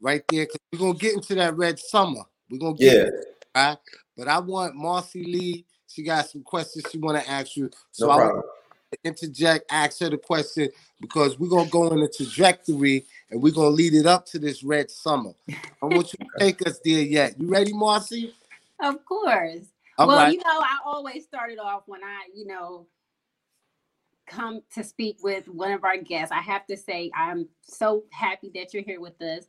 right 0.00 0.22
there, 0.28 0.46
because 0.46 0.60
we're 0.72 0.78
gonna 0.78 0.98
get 0.98 1.14
into 1.14 1.34
that 1.36 1.56
red 1.56 1.78
summer. 1.78 2.22
We're 2.50 2.58
gonna 2.58 2.74
get 2.74 2.92
Yeah, 2.92 3.00
into 3.00 3.18
it, 3.18 3.46
right? 3.54 3.78
But 4.16 4.28
I 4.28 4.38
want 4.38 4.74
Marcy 4.74 5.24
Lee. 5.24 5.64
She 5.88 6.02
got 6.02 6.28
some 6.28 6.42
questions 6.42 6.84
she 6.90 6.98
want 6.98 7.22
to 7.22 7.30
ask 7.30 7.56
you. 7.56 7.70
So 7.92 8.06
no 8.06 8.12
I 8.12 8.16
want 8.16 8.44
to 8.92 8.98
interject, 9.04 9.70
ask 9.70 10.00
her 10.00 10.10
the 10.10 10.18
question 10.18 10.68
because 11.00 11.38
we're 11.38 11.48
gonna 11.48 11.70
go 11.70 11.88
in 11.88 12.00
a 12.00 12.08
trajectory 12.08 13.04
and 13.30 13.42
we're 13.42 13.52
gonna 13.52 13.68
lead 13.68 13.94
it 13.94 14.06
up 14.06 14.26
to 14.26 14.38
this 14.38 14.62
red 14.62 14.90
summer. 14.90 15.32
I 15.82 15.86
want 15.86 16.12
you 16.12 16.24
to 16.24 16.26
take 16.38 16.66
us 16.66 16.78
there 16.84 17.02
yet. 17.02 17.40
You 17.40 17.48
ready, 17.48 17.72
Marcy? 17.72 18.34
Of 18.80 19.04
course. 19.04 19.66
All 19.98 20.08
well, 20.08 20.16
right. 20.16 20.32
you 20.32 20.38
know, 20.38 20.44
I 20.60 20.78
always 20.84 21.24
started 21.24 21.58
off 21.58 21.82
when 21.86 22.02
I, 22.02 22.28
you 22.34 22.46
know, 22.46 22.86
come 24.32 24.62
to 24.74 24.82
speak 24.82 25.16
with 25.22 25.48
one 25.48 25.72
of 25.72 25.84
our 25.84 25.96
guests. 25.96 26.32
I 26.32 26.40
have 26.40 26.66
to 26.66 26.76
say, 26.76 27.10
I'm 27.16 27.48
so 27.62 28.04
happy 28.12 28.50
that 28.54 28.72
you're 28.72 28.82
here 28.82 29.00
with 29.00 29.20
us. 29.20 29.44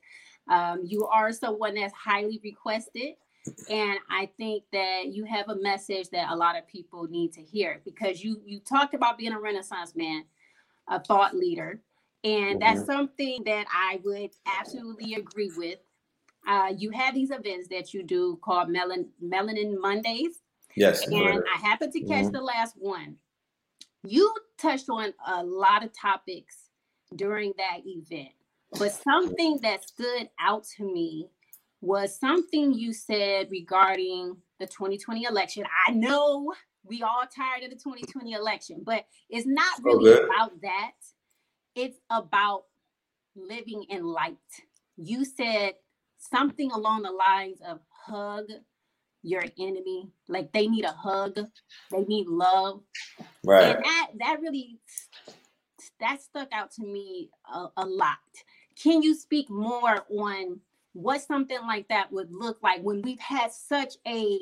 Um, 0.50 0.82
you 0.84 1.06
are 1.08 1.32
someone 1.32 1.76
that's 1.76 1.94
highly 1.94 2.40
requested. 2.44 3.14
And 3.70 4.00
I 4.10 4.30
think 4.38 4.64
that 4.72 5.08
you 5.08 5.26
have 5.26 5.50
a 5.50 5.56
message 5.56 6.10
that 6.12 6.32
a 6.32 6.36
lot 6.36 6.58
of 6.58 6.66
people 6.68 7.08
need 7.08 7.34
to 7.34 7.42
hear 7.42 7.82
because 7.84 8.24
you 8.24 8.42
you 8.46 8.60
talked 8.62 8.94
about 8.94 9.18
being 9.18 9.34
a 9.34 9.40
renaissance 9.40 9.96
man, 9.96 10.24
a 10.88 11.00
thought 11.04 11.36
leader. 11.36 11.82
And 12.24 12.62
that's 12.62 12.86
something 12.86 13.44
that 13.46 13.66
I 13.70 14.00
would 14.06 14.32
absolutely 14.46 15.16
agree 15.16 15.52
with. 15.58 15.80
Uh, 16.48 16.74
you 16.78 16.90
have 16.92 17.14
these 17.14 17.32
events 17.32 17.68
that 17.70 17.94
you 17.94 18.02
do 18.02 18.40
called 18.42 18.70
Melan- 18.70 19.10
Melanin 19.22 19.78
Mondays. 19.78 20.40
Yes. 20.76 21.06
And 21.08 21.44
I 21.54 21.58
happened 21.58 21.92
to 21.94 22.02
catch 22.02 22.26
Mhm. 22.26 22.32
the 22.32 22.42
last 22.42 22.76
one. 22.78 23.18
You 24.06 24.34
touched 24.58 24.90
on 24.90 25.14
a 25.26 25.44
lot 25.44 25.84
of 25.84 25.92
topics 25.94 26.70
during 27.16 27.54
that 27.58 27.80
event, 27.86 28.34
but 28.78 28.92
something 28.92 29.60
that 29.62 29.88
stood 29.88 30.30
out 30.40 30.66
to 30.78 30.84
me 30.84 31.30
was 31.82 32.18
something 32.18 32.74
you 32.74 32.94
said 32.94 33.50
regarding 33.52 34.38
the 34.60 34.66
2020 34.66 35.24
election. 35.24 35.66
I 35.88 35.92
know 35.92 36.54
we 36.84 37.02
all 37.02 37.26
tired 37.34 37.64
of 37.64 37.70
the 37.70 37.76
2020 37.76 38.34
election, 38.34 38.82
but 38.86 39.06
it's 39.30 39.48
not 39.48 39.84
really 39.84 40.06
good. 40.06 40.26
about 40.26 40.62
that. 40.62 40.92
It's 41.76 41.98
about 42.10 42.64
living 43.36 43.86
in 43.90 44.04
light. 44.04 44.38
You 44.98 45.26
said 45.26 45.74
something 46.18 46.72
along 46.72 47.04
the 47.04 47.12
lines 47.12 47.60
of 47.66 47.80
hug 47.90 48.46
your 49.24 49.44
enemy. 49.58 50.10
Like 50.28 50.52
they 50.52 50.68
need 50.68 50.86
a 50.86 50.92
hug. 50.92 51.40
They 51.92 52.04
need 52.04 52.28
love. 52.28 52.82
Right. 53.44 53.76
and 53.76 53.84
that 53.84 54.08
that 54.20 54.42
really 54.42 54.80
that 56.00 56.22
stuck 56.22 56.50
out 56.52 56.72
to 56.74 56.84
me 56.84 57.30
a, 57.52 57.68
a 57.78 57.86
lot. 57.86 58.18
Can 58.82 59.02
you 59.02 59.16
speak 59.16 59.50
more 59.50 60.06
on 60.10 60.60
what 60.94 61.22
something 61.22 61.60
like 61.62 61.88
that 61.88 62.12
would 62.12 62.32
look 62.32 62.62
like 62.62 62.82
when 62.82 63.02
we've 63.02 63.20
had 63.20 63.52
such 63.52 63.96
a 64.08 64.40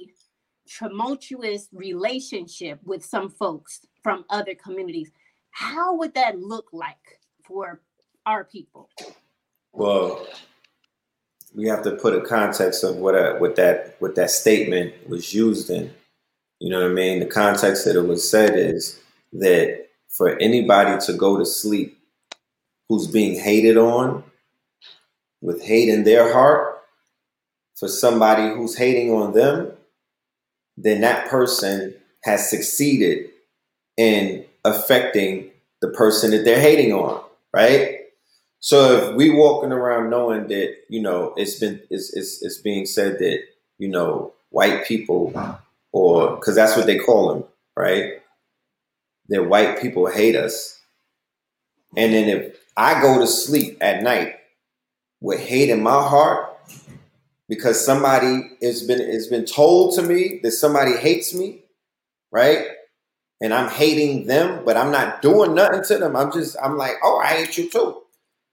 tumultuous 0.78 1.68
relationship 1.72 2.80
with 2.84 3.06
some 3.06 3.30
folks 3.30 3.82
from 4.04 4.26
other 4.30 4.56
communities? 4.56 5.12
How 5.52 5.96
would 5.96 6.14
that 6.16 6.40
look 6.40 6.68
like 6.72 7.20
for 7.44 7.82
our 8.26 8.44
people? 8.46 8.90
Well, 9.74 10.28
we 11.54 11.68
have 11.68 11.84
to 11.84 11.92
put 11.92 12.16
a 12.16 12.22
context 12.22 12.84
of 12.84 12.98
what 12.98 13.16
a, 13.16 13.36
what 13.40 13.56
that 13.58 13.96
what 14.00 14.16
that 14.16 14.30
statement 14.30 14.94
was 15.10 15.34
used 15.34 15.70
in. 15.70 15.94
You 16.60 16.70
know 16.70 16.82
what 16.82 16.92
I 16.92 16.94
mean? 16.94 17.20
The 17.20 17.26
context 17.26 17.86
that 17.86 17.96
it 17.96 18.08
was 18.08 18.30
said 18.30 18.56
is 18.56 19.00
that 19.34 19.88
for 20.10 20.38
anybody 20.40 21.04
to 21.06 21.14
go 21.14 21.38
to 21.38 21.46
sleep 21.46 21.98
who's 22.88 23.08
being 23.08 23.40
hated 23.40 23.78
on 23.78 24.24
with 25.42 25.64
hate 25.64 25.90
in 25.90 26.04
their 26.04 26.32
heart, 26.32 26.72
for 27.82 27.88
somebody 27.88 28.44
who's 28.54 28.78
hating 28.78 29.12
on 29.12 29.34
them, 29.34 29.72
then 30.78 31.02
that 31.02 31.28
person 31.28 31.96
has 32.24 32.48
succeeded 32.48 33.32
in 33.98 34.46
affecting 34.64 35.50
the 35.82 35.88
person 35.88 36.30
that 36.30 36.46
they're 36.46 36.62
hating 36.62 36.94
on, 36.94 37.24
right? 37.52 38.01
So 38.62 39.10
if 39.12 39.16
we 39.16 39.32
walking 39.32 39.72
around 39.74 40.12
knowing 40.12 40.48
that 40.50 40.76
you 40.90 41.02
know 41.02 41.34
it's 41.38 41.60
been 41.60 41.82
it's 41.90 42.14
it's, 42.16 42.44
it's 42.44 42.60
being 42.60 42.86
said 42.86 43.20
that 43.20 43.40
you 43.80 43.90
know 43.90 44.34
white 44.52 44.86
people 44.86 45.34
or 45.94 46.36
because 46.38 46.56
that's 46.56 46.78
what 46.78 46.86
they 46.88 47.00
call 47.00 47.34
them, 47.34 47.46
right? 47.76 48.22
That 49.30 49.50
white 49.50 49.82
people 49.82 50.08
hate 50.08 50.36
us, 50.36 50.80
and 51.98 52.14
then 52.14 52.30
if 52.30 52.58
I 52.78 53.02
go 53.02 53.20
to 53.20 53.28
sleep 53.28 53.80
at 53.82 54.04
night 54.04 54.36
with 55.22 55.40
hate 55.42 55.70
in 55.70 55.84
my 55.84 56.08
heart 56.08 56.50
because 57.50 57.84
somebody 57.84 58.44
has 58.62 58.84
been 58.84 59.00
has 59.00 59.28
been 59.28 59.46
told 59.46 59.96
to 59.96 60.04
me 60.04 60.40
that 60.44 60.52
somebody 60.52 60.98
hates 60.98 61.34
me, 61.34 61.64
right? 62.32 62.68
And 63.42 63.54
I'm 63.54 63.70
hating 63.70 64.28
them, 64.28 64.66
but 64.66 64.78
I'm 64.78 64.92
not 64.92 65.22
doing 65.22 65.56
nothing 65.56 65.84
to 65.86 65.98
them. 66.00 66.16
I'm 66.16 66.32
just 66.32 66.58
I'm 66.64 66.78
like, 66.78 66.96
oh, 67.04 67.20
I 67.20 67.28
hate 67.30 67.58
you 67.58 67.70
too 67.70 68.01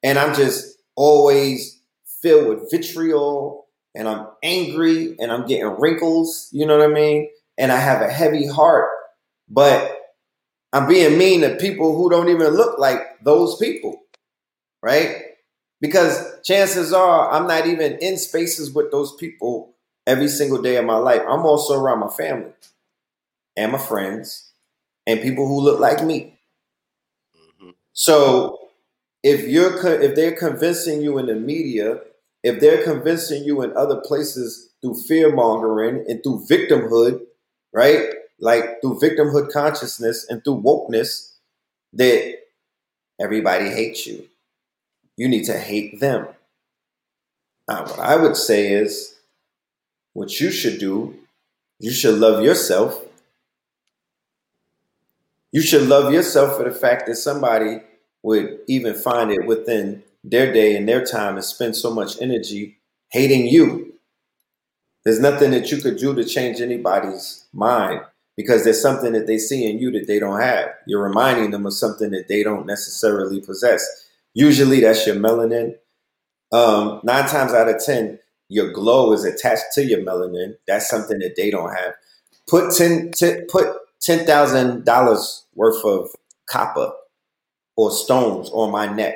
and 0.02 0.18
I'm 0.18 0.34
just 0.34 0.78
always 0.96 1.80
filled 2.22 2.48
with 2.48 2.70
vitriol 2.70 3.66
and 3.94 4.08
I'm 4.08 4.26
angry 4.42 5.16
and 5.18 5.30
I'm 5.32 5.46
getting 5.46 5.66
wrinkles, 5.80 6.48
you 6.52 6.66
know 6.66 6.78
what 6.78 6.90
I 6.90 6.92
mean? 6.92 7.28
And 7.56 7.72
I 7.72 7.76
have 7.76 8.02
a 8.02 8.10
heavy 8.10 8.46
heart, 8.46 8.88
but 9.48 9.96
I'm 10.72 10.86
being 10.86 11.18
mean 11.18 11.40
to 11.40 11.56
people 11.56 11.96
who 11.96 12.10
don't 12.10 12.28
even 12.28 12.54
look 12.54 12.78
like 12.78 13.00
those 13.24 13.56
people, 13.56 14.00
right? 14.82 15.16
Because 15.80 16.40
chances 16.42 16.92
are 16.92 17.30
I'm 17.30 17.46
not 17.46 17.66
even 17.66 17.98
in 18.00 18.18
spaces 18.18 18.72
with 18.72 18.90
those 18.90 19.14
people 19.16 19.74
every 20.06 20.28
single 20.28 20.60
day 20.60 20.76
of 20.76 20.84
my 20.84 20.96
life. 20.96 21.22
I'm 21.28 21.46
also 21.46 21.74
around 21.74 22.00
my 22.00 22.08
family 22.08 22.52
and 23.56 23.72
my 23.72 23.78
friends 23.78 24.52
and 25.06 25.20
people 25.20 25.46
who 25.46 25.60
look 25.60 25.80
like 25.80 26.04
me. 26.04 26.38
Mm-hmm. 27.36 27.70
So 27.92 28.67
if 29.22 29.48
you're 29.48 29.76
if 30.00 30.14
they're 30.14 30.36
convincing 30.36 31.00
you 31.02 31.18
in 31.18 31.26
the 31.26 31.34
media, 31.34 32.00
if 32.42 32.60
they're 32.60 32.82
convincing 32.84 33.44
you 33.44 33.62
in 33.62 33.76
other 33.76 33.96
places 34.00 34.70
through 34.80 34.94
fear 35.02 35.34
mongering 35.34 36.04
and 36.08 36.22
through 36.22 36.44
victimhood, 36.48 37.20
right? 37.72 38.10
Like 38.40 38.80
through 38.80 39.00
victimhood 39.00 39.52
consciousness 39.52 40.26
and 40.28 40.42
through 40.44 40.62
wokeness, 40.62 41.32
that 41.92 42.36
everybody 43.20 43.70
hates 43.70 44.06
you. 44.06 44.28
You 45.16 45.28
need 45.28 45.44
to 45.44 45.58
hate 45.58 45.98
them. 45.98 46.28
Now, 47.66 47.82
what 47.82 47.98
I 47.98 48.16
would 48.16 48.36
say 48.36 48.72
is, 48.72 49.16
what 50.12 50.40
you 50.40 50.50
should 50.50 50.78
do, 50.78 51.16
you 51.80 51.90
should 51.90 52.18
love 52.18 52.44
yourself. 52.44 53.04
You 55.50 55.60
should 55.60 55.88
love 55.88 56.12
yourself 56.12 56.56
for 56.56 56.64
the 56.64 56.74
fact 56.74 57.06
that 57.06 57.16
somebody 57.16 57.80
would 58.22 58.58
even 58.66 58.94
find 58.94 59.30
it 59.30 59.46
within 59.46 60.02
their 60.24 60.52
day 60.52 60.76
and 60.76 60.88
their 60.88 61.04
time 61.04 61.36
and 61.36 61.44
spend 61.44 61.76
so 61.76 61.92
much 61.92 62.20
energy 62.20 62.78
hating 63.10 63.46
you. 63.46 63.94
There's 65.04 65.20
nothing 65.20 65.52
that 65.52 65.70
you 65.70 65.78
could 65.78 65.96
do 65.96 66.14
to 66.14 66.24
change 66.24 66.60
anybody's 66.60 67.46
mind 67.52 68.00
because 68.36 68.64
there's 68.64 68.80
something 68.80 69.12
that 69.12 69.26
they 69.26 69.38
see 69.38 69.68
in 69.68 69.78
you 69.78 69.90
that 69.92 70.06
they 70.06 70.18
don't 70.18 70.40
have. 70.40 70.68
You're 70.86 71.02
reminding 71.02 71.50
them 71.50 71.66
of 71.66 71.72
something 71.72 72.10
that 72.10 72.28
they 72.28 72.42
don't 72.42 72.66
necessarily 72.66 73.40
possess. 73.40 73.84
Usually 74.34 74.80
that's 74.80 75.06
your 75.06 75.16
melanin. 75.16 75.76
Um, 76.52 77.00
nine 77.04 77.26
times 77.28 77.52
out 77.52 77.68
of 77.68 77.82
10, 77.84 78.18
your 78.48 78.72
glow 78.72 79.12
is 79.12 79.24
attached 79.24 79.72
to 79.74 79.84
your 79.84 80.00
melanin. 80.00 80.56
That's 80.66 80.88
something 80.88 81.18
that 81.20 81.36
they 81.36 81.50
don't 81.50 81.74
have. 81.74 81.94
Put 82.48 82.74
10, 82.74 83.12
put 83.48 83.76
$10,000 84.06 85.42
worth 85.54 85.84
of 85.84 86.10
copper 86.48 86.92
or 87.78 87.92
stones 87.92 88.50
on 88.50 88.72
my 88.72 88.92
neck 88.92 89.14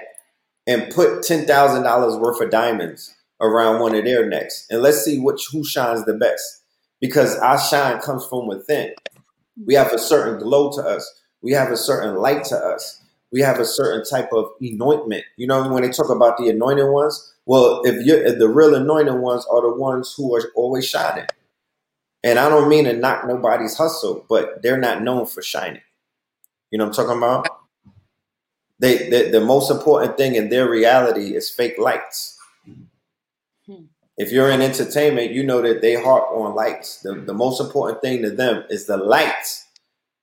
and 0.68 0.94
put 0.94 1.25
$10,000 1.25 2.20
worth 2.20 2.40
of 2.40 2.51
diamonds 2.51 3.12
around 3.40 3.81
one 3.81 3.92
of 3.92 4.05
their 4.05 4.29
necks. 4.29 4.68
And 4.70 4.81
let's 4.81 5.05
see 5.05 5.18
which 5.18 5.48
who 5.51 5.64
shines 5.64 6.05
the 6.05 6.14
best 6.14 6.62
because 7.01 7.37
our 7.40 7.59
shine 7.59 8.01
comes 8.01 8.25
from 8.25 8.46
within. 8.46 8.94
We 9.66 9.75
have 9.75 9.92
a 9.92 9.98
certain 9.98 10.38
glow 10.38 10.70
to 10.77 10.81
us. 10.81 11.22
We 11.42 11.51
have 11.53 11.72
a 11.72 11.77
certain 11.77 12.14
light 12.14 12.44
to 12.44 12.57
us. 12.57 13.03
We 13.33 13.40
have 13.40 13.59
a 13.59 13.64
certain 13.64 14.05
type 14.05 14.33
of 14.33 14.51
anointment. 14.61 15.25
You 15.37 15.48
know, 15.48 15.68
when 15.68 15.83
they 15.83 15.90
talk 15.90 16.09
about 16.09 16.38
the 16.38 16.48
anointed 16.48 16.88
ones, 16.88 17.35
well, 17.46 17.83
if 17.85 18.07
you're 18.07 18.22
if 18.22 18.38
the 18.38 18.48
real 18.48 18.77
anointed 18.77 19.16
ones 19.16 19.44
are 19.51 19.62
the 19.62 19.75
ones 19.75 20.14
who 20.16 20.37
are 20.37 20.53
always 20.55 20.87
shining. 20.87 21.27
And 22.22 22.38
I 22.38 22.48
don't 22.48 22.68
mean 22.68 22.85
to 22.85 22.92
knock 22.92 23.27
nobody's 23.27 23.77
hustle, 23.77 24.25
but 24.29 24.62
they're 24.62 24.79
not 24.79 25.03
known 25.03 25.27
for 25.27 25.42
shining. 25.42 25.83
You 26.70 26.79
know 26.79 26.85
what 26.85 26.96
I'm 26.96 27.07
talking 27.07 27.18
about? 27.18 27.62
They, 28.82 29.08
they 29.08 29.30
the 29.30 29.40
most 29.40 29.70
important 29.70 30.16
thing 30.16 30.34
in 30.34 30.48
their 30.48 30.68
reality 30.68 31.36
is 31.36 31.48
fake 31.48 31.78
lights. 31.78 32.36
Hmm. 33.66 33.84
If 34.18 34.32
you're 34.32 34.50
in 34.50 34.60
entertainment, 34.60 35.30
you 35.30 35.44
know 35.44 35.62
that 35.62 35.80
they 35.82 35.94
harp 35.94 36.24
on 36.32 36.56
lights. 36.56 37.00
The, 37.00 37.14
the 37.14 37.32
most 37.32 37.60
important 37.60 38.02
thing 38.02 38.22
to 38.22 38.30
them 38.30 38.64
is 38.70 38.86
the 38.86 38.96
lights, 38.96 39.68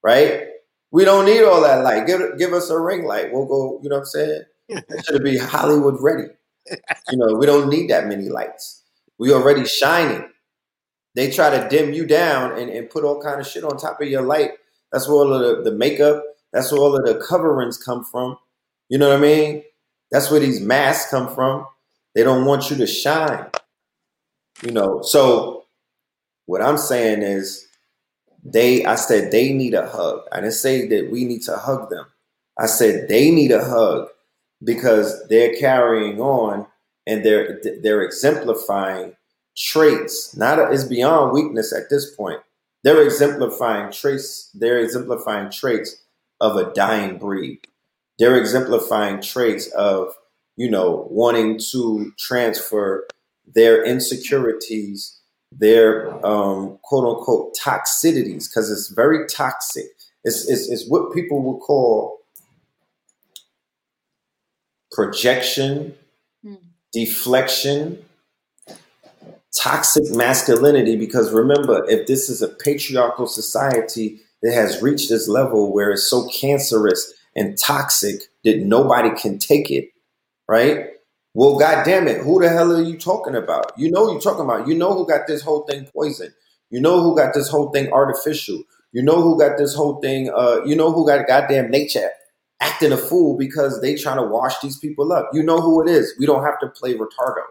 right? 0.03 0.47
We 0.91 1.05
don't 1.05 1.25
need 1.25 1.43
all 1.43 1.61
that 1.61 1.83
light. 1.85 2.05
Give 2.05 2.37
give 2.37 2.51
us 2.51 2.69
a 2.69 2.77
ring 2.77 3.05
light. 3.05 3.31
We'll 3.31 3.45
go. 3.45 3.79
You 3.81 3.89
know 3.89 3.95
what 3.95 4.01
I'm 4.01 4.05
saying? 4.05 4.43
It 4.69 5.05
should 5.05 5.23
be 5.23 5.37
Hollywood 5.37 5.95
ready. 5.99 6.27
You 7.11 7.17
know, 7.17 7.35
we 7.35 7.45
don't 7.45 7.69
need 7.69 7.89
that 7.89 8.07
many 8.07 8.27
lights. 8.29 8.83
We 9.17 9.33
already 9.33 9.65
shining. 9.65 10.29
They 11.15 11.31
try 11.31 11.49
to 11.49 11.67
dim 11.69 11.93
you 11.93 12.05
down 12.05 12.59
and, 12.59 12.69
and 12.69 12.89
put 12.89 13.03
all 13.03 13.21
kind 13.21 13.41
of 13.41 13.47
shit 13.47 13.63
on 13.63 13.77
top 13.77 13.99
of 13.99 14.07
your 14.07 14.21
light. 14.21 14.51
That's 14.91 15.07
where 15.07 15.17
all 15.17 15.33
of 15.33 15.63
the, 15.63 15.71
the 15.71 15.75
makeup. 15.75 16.23
That's 16.53 16.71
where 16.71 16.81
all 16.81 16.95
of 16.95 17.05
the 17.05 17.23
coverings 17.25 17.77
come 17.77 18.03
from. 18.03 18.37
You 18.89 18.97
know 18.97 19.10
what 19.10 19.19
I 19.19 19.21
mean? 19.21 19.63
That's 20.12 20.32
where 20.32 20.39
these 20.39 20.60
masks 20.60 21.12
come 21.12 21.34
from. 21.34 21.65
They 22.15 22.23
don't 22.23 22.45
want 22.45 22.69
you 22.69 22.78
to 22.78 22.88
shine. 22.88 23.45
You 24.63 24.71
know, 24.71 25.02
so 25.04 25.65
what 26.47 26.62
I'm 26.62 26.78
saying 26.78 27.21
is 27.21 27.65
they 28.43 28.84
I 28.86 28.95
said 28.95 29.32
they 29.32 29.54
need 29.54 29.75
a 29.75 29.88
hug. 29.88 30.23
I 30.32 30.41
didn't 30.41 30.54
say 30.54 30.88
that 30.88 31.12
we 31.12 31.23
need 31.23 31.43
to 31.43 31.56
hug 31.56 31.89
them. 31.89 32.06
I 32.58 32.65
said 32.65 33.08
they 33.08 33.32
need 33.32 33.52
a 33.52 33.63
hug 33.63 34.10
because 34.63 35.25
they're 35.30 35.56
carrying 35.56 36.19
on 36.19 36.65
and 37.06 37.23
they're 37.23 37.62
they're 37.82 38.02
exemplifying 38.02 39.15
traits. 39.56 40.36
Not 40.36 40.60
a, 40.60 40.71
it's 40.71 40.84
beyond 40.84 41.32
weakness 41.32 41.71
at 41.71 41.89
this 41.89 42.13
point. 42.15 42.41
They're 42.84 43.04
exemplifying 43.04 43.91
traits. 43.91 44.49
They're 44.54 44.80
exemplifying 44.80 45.52
traits 45.52 46.02
of 46.41 46.56
a 46.56 46.73
dying 46.73 47.17
breed 47.17 47.60
they're 48.19 48.38
exemplifying 48.38 49.21
traits 49.21 49.67
of 49.71 50.13
you 50.58 50.69
know 50.69 51.08
wanting 51.10 51.58
to 51.71 52.12
transfer 52.19 53.08
their 53.47 53.84
insecurities 53.84 55.19
their 55.51 56.13
um, 56.23 56.77
quote 56.84 57.17
unquote 57.17 57.55
toxicities 57.55 58.47
because 58.49 58.69
it's 58.69 58.89
very 58.89 59.25
toxic 59.27 59.86
it's, 60.23 60.47
it's, 60.49 60.69
it's 60.69 60.88
what 60.88 61.13
people 61.13 61.41
would 61.41 61.60
call 61.62 62.19
projection 64.91 65.95
mm. 66.45 66.58
deflection 66.91 68.03
toxic 69.58 70.03
masculinity 70.12 70.95
because 70.95 71.32
remember 71.32 71.84
if 71.89 72.05
this 72.05 72.29
is 72.29 72.41
a 72.41 72.47
patriarchal 72.47 73.25
society 73.25 74.19
that 74.43 74.53
has 74.53 74.82
reached 74.82 75.10
this 75.10 75.27
level 75.27 75.73
where 75.73 75.91
it's 75.91 76.08
so 76.10 76.27
cancerous 76.27 77.13
and 77.35 77.57
toxic 77.57 78.21
that 78.43 78.59
nobody 78.59 79.09
can 79.19 79.37
take 79.37 79.69
it, 79.71 79.89
right? 80.47 80.87
Well, 81.33 81.57
God 81.59 81.85
damn 81.85 82.07
it, 82.07 82.21
who 82.21 82.41
the 82.41 82.49
hell 82.49 82.75
are 82.75 82.83
you 82.83 82.97
talking 82.97 83.35
about? 83.35 83.71
You 83.77 83.91
know 83.91 84.11
you're 84.11 84.21
talking 84.21 84.45
about. 84.45 84.67
You 84.67 84.75
know 84.75 84.93
who 84.93 85.07
got 85.07 85.27
this 85.27 85.41
whole 85.41 85.61
thing 85.63 85.87
poisoned. 85.93 86.33
You 86.69 86.81
know 86.81 87.01
who 87.01 87.15
got 87.15 87.33
this 87.33 87.49
whole 87.49 87.71
thing 87.71 87.91
artificial. 87.91 88.63
You 88.91 89.03
know 89.03 89.21
who 89.21 89.39
got 89.39 89.57
this 89.57 89.75
whole 89.75 89.99
thing. 90.01 90.31
Uh, 90.35 90.61
you 90.65 90.75
know 90.75 90.91
who 90.91 91.05
got 91.05 91.27
goddamn 91.27 91.69
nature 91.69 92.09
acting 92.61 92.91
a 92.91 92.97
fool 92.97 93.37
because 93.37 93.81
they 93.81 93.95
trying 93.95 94.17
to 94.17 94.23
wash 94.23 94.59
these 94.59 94.77
people 94.77 95.13
up. 95.13 95.29
You 95.33 95.43
know 95.43 95.61
who 95.61 95.81
it 95.81 95.89
is. 95.89 96.13
We 96.19 96.25
don't 96.25 96.43
have 96.43 96.59
to 96.59 96.67
play 96.67 96.95
retardo 96.95 97.43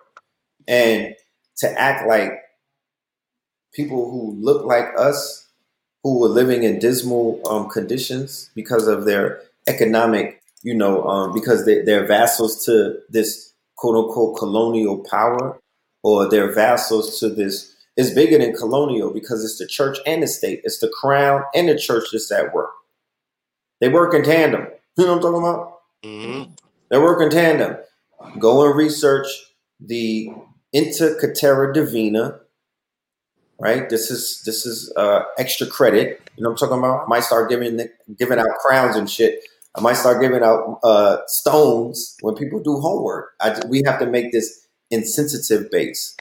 and 0.66 1.14
to 1.58 1.80
act 1.80 2.06
like 2.06 2.32
people 3.72 4.10
who 4.10 4.32
look 4.40 4.64
like 4.64 4.86
us, 4.98 5.48
who 6.02 6.24
are 6.24 6.28
living 6.28 6.62
in 6.62 6.78
dismal 6.78 7.40
um, 7.48 7.68
conditions 7.68 8.50
because 8.54 8.86
of 8.86 9.04
their 9.04 9.42
economic, 9.68 10.42
you 10.62 10.74
know, 10.74 11.04
um, 11.04 11.32
because 11.34 11.66
they, 11.66 11.82
they're 11.82 12.06
vassals 12.06 12.64
to 12.66 12.98
this 13.10 13.52
quote 13.76 13.96
unquote 13.96 14.38
colonial 14.38 15.04
power. 15.10 15.60
or 16.02 16.28
they're 16.30 16.52
vassals 16.54 17.18
to 17.20 17.28
this 17.30 17.74
It's 17.96 18.10
bigger 18.14 18.38
than 18.38 18.54
colonial 18.54 19.12
because 19.12 19.44
it's 19.44 19.58
the 19.58 19.66
church 19.66 19.98
and 20.06 20.22
the 20.22 20.28
state. 20.28 20.60
It's 20.64 20.80
the 20.80 20.88
crown 21.00 21.44
and 21.54 21.68
the 21.68 21.76
church 21.78 22.06
that's 22.12 22.30
at 22.32 22.54
work. 22.54 22.70
They 23.80 23.88
work 23.88 24.14
in 24.14 24.24
tandem. 24.24 24.68
You 24.98 25.06
know 25.06 25.16
what 25.16 25.26
I'm 25.26 25.32
talking 25.32 25.48
about? 25.48 25.78
Mm-hmm. 26.04 26.52
They 26.90 26.98
work 26.98 27.22
in 27.22 27.30
tandem. 27.30 27.76
Go 28.38 28.66
and 28.66 28.76
research 28.76 29.26
the 29.80 30.30
Inter 30.72 31.18
Caetera 31.20 31.72
Divina. 31.74 32.40
Right. 33.60 33.88
This 33.90 34.10
is 34.10 34.42
this 34.46 34.66
is 34.66 34.92
uh, 34.96 35.22
extra 35.38 35.66
credit. 35.66 36.20
You 36.36 36.44
know 36.44 36.50
what 36.50 36.62
I'm 36.62 36.68
talking 36.68 36.78
about? 36.78 37.04
I 37.04 37.06
might 37.08 37.24
start 37.24 37.50
giving 37.50 37.80
giving 38.18 38.38
out 38.38 38.46
crowns 38.64 38.96
and 38.96 39.10
shit. 39.10 39.40
I 39.76 39.80
might 39.80 39.94
start 39.94 40.20
giving 40.20 40.42
out 40.42 40.80
uh, 40.82 41.18
stones 41.26 42.16
when 42.20 42.34
people 42.34 42.60
do 42.60 42.80
homework. 42.80 43.34
I, 43.40 43.60
we 43.68 43.82
have 43.86 43.98
to 44.00 44.06
make 44.06 44.32
this 44.32 44.66
insensitive 44.90 45.70
base. 45.70 46.16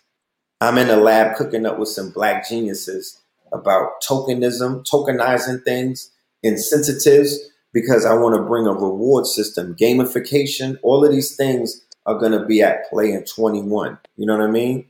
I'm 0.60 0.78
in 0.78 0.88
the 0.88 0.98
lab 0.98 1.36
cooking 1.36 1.66
up 1.66 1.80
with 1.80 1.90
some 1.90 2.12
black 2.12 2.48
geniuses 2.48 3.22
about 3.54 4.02
tokenism, 4.08 4.86
tokenizing 4.88 5.64
things, 5.64 6.12
insensitives, 6.44 7.38
because 7.74 8.06
I 8.06 8.16
want 8.16 8.36
to 8.36 8.42
bring 8.42 8.66
a 8.66 8.74
reward 8.74 9.26
system, 9.26 9.76
gamification, 9.76 10.78
all 10.82 11.06
of 11.06 11.12
these 11.12 11.36
things 11.36 11.86
are 12.06 12.18
going 12.18 12.32
to 12.32 12.46
be 12.46 12.62
at 12.62 12.90
play 12.90 13.12
in 13.12 13.24
21. 13.24 14.00
You 14.16 14.26
know 14.26 14.38
what 14.38 14.48
I 14.48 14.52
mean? 14.52 14.88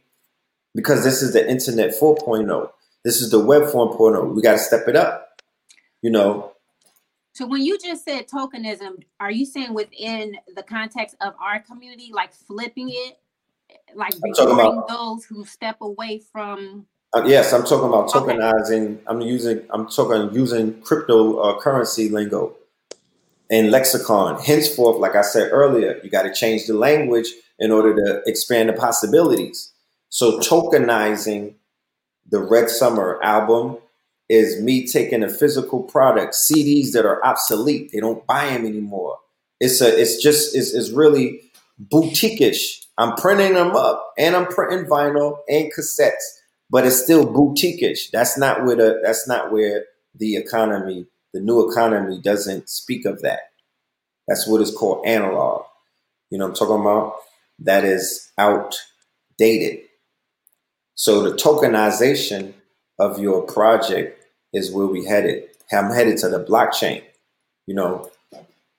Because 0.73 1.03
this 1.03 1.21
is 1.21 1.33
the 1.33 1.49
internet 1.49 1.93
4.0. 1.99 2.69
This 3.03 3.21
is 3.21 3.31
the 3.31 3.39
web 3.43 3.63
4.0. 3.63 4.35
We 4.35 4.41
got 4.41 4.53
to 4.53 4.59
step 4.59 4.87
it 4.87 4.95
up. 4.95 5.41
You 6.01 6.11
know, 6.11 6.53
so 7.37 7.45
when 7.45 7.61
you 7.61 7.77
just 7.77 8.03
said 8.03 8.27
tokenism, 8.27 9.03
are 9.19 9.29
you 9.29 9.45
saying 9.45 9.75
within 9.75 10.37
the 10.55 10.63
context 10.63 11.15
of 11.21 11.35
our 11.39 11.59
community, 11.59 12.09
like 12.11 12.33
flipping 12.33 12.89
it, 12.89 13.19
like 13.93 14.15
rewarding 14.23 14.81
those 14.89 15.23
who 15.23 15.45
step 15.45 15.77
away 15.81 16.17
from? 16.17 16.87
Uh, 17.13 17.25
yes, 17.27 17.53
I'm 17.53 17.63
talking 17.63 17.89
about 17.89 18.09
tokenizing. 18.09 18.95
Okay. 18.95 19.01
I'm 19.05 19.21
using. 19.21 19.61
I'm 19.69 19.87
talking 19.87 20.33
using 20.33 20.81
cryptocurrency 20.81 22.09
uh, 22.09 22.13
lingo 22.15 22.55
and 23.51 23.69
lexicon. 23.69 24.41
Henceforth, 24.41 24.97
like 24.97 25.15
I 25.15 25.21
said 25.21 25.51
earlier, 25.51 25.99
you 26.03 26.09
got 26.09 26.23
to 26.23 26.33
change 26.33 26.65
the 26.65 26.73
language 26.73 27.27
in 27.59 27.69
order 27.69 27.95
to 27.95 28.23
expand 28.25 28.69
the 28.69 28.73
possibilities. 28.73 29.73
So 30.09 30.39
tokenizing 30.39 31.53
the 32.27 32.39
Red 32.39 32.71
Summer 32.71 33.19
album 33.21 33.77
is 34.29 34.61
me 34.61 34.85
taking 34.85 35.23
a 35.23 35.29
physical 35.29 35.83
product, 35.83 36.35
CDs 36.35 36.91
that 36.91 37.05
are 37.05 37.23
obsolete. 37.25 37.91
They 37.91 37.99
don't 37.99 38.25
buy 38.27 38.49
them 38.49 38.65
anymore. 38.65 39.17
It's 39.59 39.81
a, 39.81 39.99
it's 39.99 40.21
just, 40.21 40.55
it's, 40.55 40.73
it's 40.73 40.91
really 40.91 41.41
boutique-ish. 41.79 42.85
I'm 42.97 43.15
printing 43.15 43.53
them 43.53 43.75
up 43.75 44.13
and 44.17 44.35
I'm 44.35 44.47
printing 44.47 44.89
vinyl 44.89 45.39
and 45.47 45.71
cassettes, 45.73 46.13
but 46.69 46.85
it's 46.85 47.01
still 47.01 47.31
boutique-ish. 47.31 48.09
That's 48.09 48.37
not 48.37 48.65
where 48.65 48.75
the, 48.75 48.99
that's 49.03 49.27
not 49.27 49.51
where 49.51 49.85
the 50.15 50.35
economy, 50.35 51.07
the 51.33 51.39
new 51.39 51.69
economy 51.69 52.19
doesn't 52.21 52.69
speak 52.69 53.05
of 53.05 53.21
that. 53.21 53.39
That's 54.27 54.47
what 54.47 54.61
is 54.61 54.75
called 54.75 55.05
analog. 55.05 55.63
You 56.29 56.37
know 56.37 56.47
I'm 56.47 56.53
talking 56.53 56.81
about? 56.81 57.15
That 57.59 57.85
is 57.85 58.29
outdated. 58.37 59.85
So 60.95 61.21
the 61.21 61.35
tokenization 61.35 62.53
of 62.99 63.19
your 63.19 63.43
project 63.43 64.16
is 64.53 64.71
where 64.71 64.87
we 64.87 65.05
headed. 65.05 65.49
I'm 65.71 65.91
headed 65.91 66.17
to 66.19 66.29
the 66.29 66.43
blockchain, 66.43 67.03
you 67.65 67.75
know, 67.75 68.09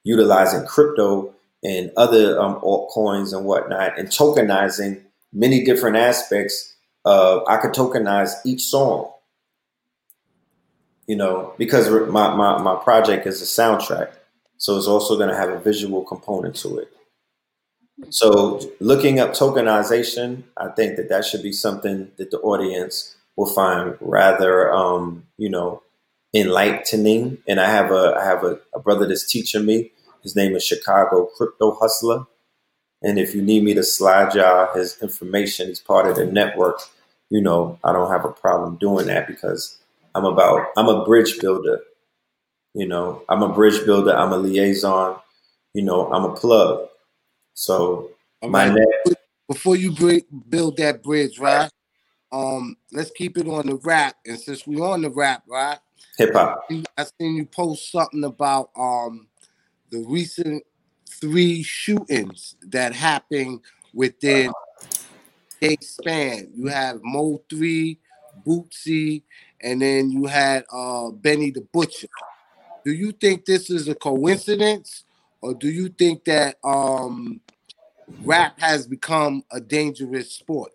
utilizing 0.05 0.67
crypto 0.67 1.35
and 1.63 1.91
other 1.97 2.41
um, 2.41 2.57
altcoins 2.61 3.37
and 3.37 3.45
whatnot, 3.45 3.99
and 3.99 4.09
tokenizing 4.09 5.03
many 5.33 5.65
different 5.65 5.97
aspects. 5.97 6.75
Of, 7.05 7.43
I 7.49 7.57
could 7.59 7.73
tokenize 7.73 8.33
each 8.45 8.65
song, 8.65 9.11
you 11.07 11.17
know, 11.17 11.55
because 11.59 11.89
my, 12.11 12.35
my, 12.35 12.59
my 12.59 12.77
project 12.77 13.27
is 13.27 13.41
a 13.41 13.45
soundtrack. 13.45 14.11
So 14.57 14.77
it's 14.77 14.87
also 14.87 15.17
going 15.17 15.29
to 15.29 15.37
have 15.37 15.51
a 15.51 15.61
visual 15.61 16.03
component 16.03 16.57
to 16.57 16.79
it. 16.79 16.89
So 18.11 18.61
looking 18.81 19.21
up 19.21 19.31
tokenization, 19.31 20.45
I 20.57 20.69
think 20.69 20.97
that 20.97 21.09
that 21.09 21.25
should 21.25 21.43
be 21.43 21.53
something 21.53 22.11
that 22.17 22.31
the 22.31 22.39
audience 22.39 23.17
will 23.39 23.47
find 23.47 23.97
rather, 24.01 24.73
um, 24.73 25.23
you 25.37 25.49
know, 25.49 25.81
enlightening. 26.35 27.39
And 27.47 27.61
I 27.61 27.71
have 27.71 27.93
a 27.93 28.17
I 28.21 28.25
have 28.25 28.43
a, 28.43 28.59
a 28.75 28.81
brother 28.81 29.07
that's 29.07 29.31
teaching 29.31 29.65
me. 29.65 29.93
His 30.25 30.35
name 30.35 30.57
is 30.57 30.65
Chicago 30.65 31.27
Crypto 31.37 31.79
Hustler. 31.81 32.27
And 33.01 33.17
if 33.17 33.37
you 33.37 33.41
need 33.41 33.63
me 33.63 33.75
to 33.75 33.85
slide 33.85 34.35
y'all 34.35 34.75
his 34.75 35.01
information, 35.01 35.69
he's 35.69 35.79
part 35.79 36.09
of 36.09 36.17
the 36.17 36.27
network. 36.27 36.81
You 37.31 37.41
know, 37.41 37.79
I 37.85 37.93
don't 37.93 38.11
have 38.11 38.25
a 38.25 38.33
problem 38.33 38.77
doing 38.77 39.07
that 39.07 39.29
because 39.29 39.79
I'm 40.17 40.25
about 40.25 40.67
I'm 40.77 40.89
a 40.89 41.05
bridge 41.05 41.39
builder. 41.41 41.81
You 42.75 42.89
know, 42.89 43.23
I'm 43.29 43.45
a 43.45 43.55
bridge 43.55 43.85
builder. 43.87 44.17
I'm 44.17 44.33
a 44.33 44.37
liaison. 44.37 45.17
You 45.75 45.85
know, 45.85 46.13
I'm 46.13 46.25
a 46.25 46.35
plug. 46.35 46.89
So 47.55 48.11
my 48.43 48.69
right. 48.69 48.75
net. 49.07 49.17
Before 49.47 49.77
you 49.77 49.93
build 50.51 50.77
that 50.79 51.05
bridge, 51.05 51.39
right? 51.39 51.71
Um, 52.31 52.77
let's 52.93 53.11
keep 53.11 53.39
it 53.39 53.49
on 53.49 53.67
the 53.67 53.77
rap. 53.77 54.17
And 54.27 54.39
since 54.39 54.67
we 54.67 54.81
on 54.81 55.03
the 55.03 55.11
rap, 55.11 55.43
right? 55.49 55.79
Hip 56.19 56.33
hop. 56.35 56.69
I 56.71 57.07
seen 57.19 57.37
you 57.37 57.47
post 57.47 57.91
something 57.91 58.25
about 58.25 58.71
um 58.77 59.29
the 59.91 60.05
recent 60.07 60.65
three 61.09 61.63
shootings 61.63 62.57
that 62.63 62.95
happened 62.95 63.61
within 63.95 64.53
a 65.63 65.77
span. 65.81 66.51
You 66.55 66.67
have 66.67 67.01
Mo 67.03 67.43
three, 67.49 67.99
Boosie, 68.47 69.23
and 69.61 69.81
then 69.81 70.11
you 70.11 70.27
had 70.27 70.65
uh 70.73 71.11
Benny 71.11 71.51
the 71.51 71.63
Butcher. 71.73 72.09
Do 72.85 72.93
you 72.93 73.13
think 73.13 73.45
this 73.45 73.71
is 73.71 73.89
a 73.89 73.95
coincidence, 73.95 75.05
or 75.41 75.55
do 75.55 75.69
you 75.71 75.89
think 75.89 76.25
that 76.25 76.57
um 76.63 77.41
rap 78.25 78.59
has 78.61 78.87
become 78.87 79.45
a 79.51 79.61
dangerous 79.61 80.33
sport? 80.33 80.73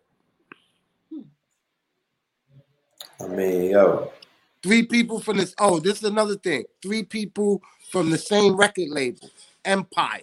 I 3.23 3.27
mean, 3.27 3.71
yo. 3.71 4.11
Three 4.61 4.83
people 4.85 5.19
from 5.19 5.37
this. 5.37 5.53
Oh, 5.59 5.79
this 5.79 5.97
is 5.97 6.03
another 6.03 6.35
thing. 6.35 6.63
Three 6.81 7.03
people 7.03 7.61
from 7.89 8.09
the 8.09 8.17
same 8.17 8.55
record 8.55 8.89
label, 8.89 9.29
Empire. 9.65 10.21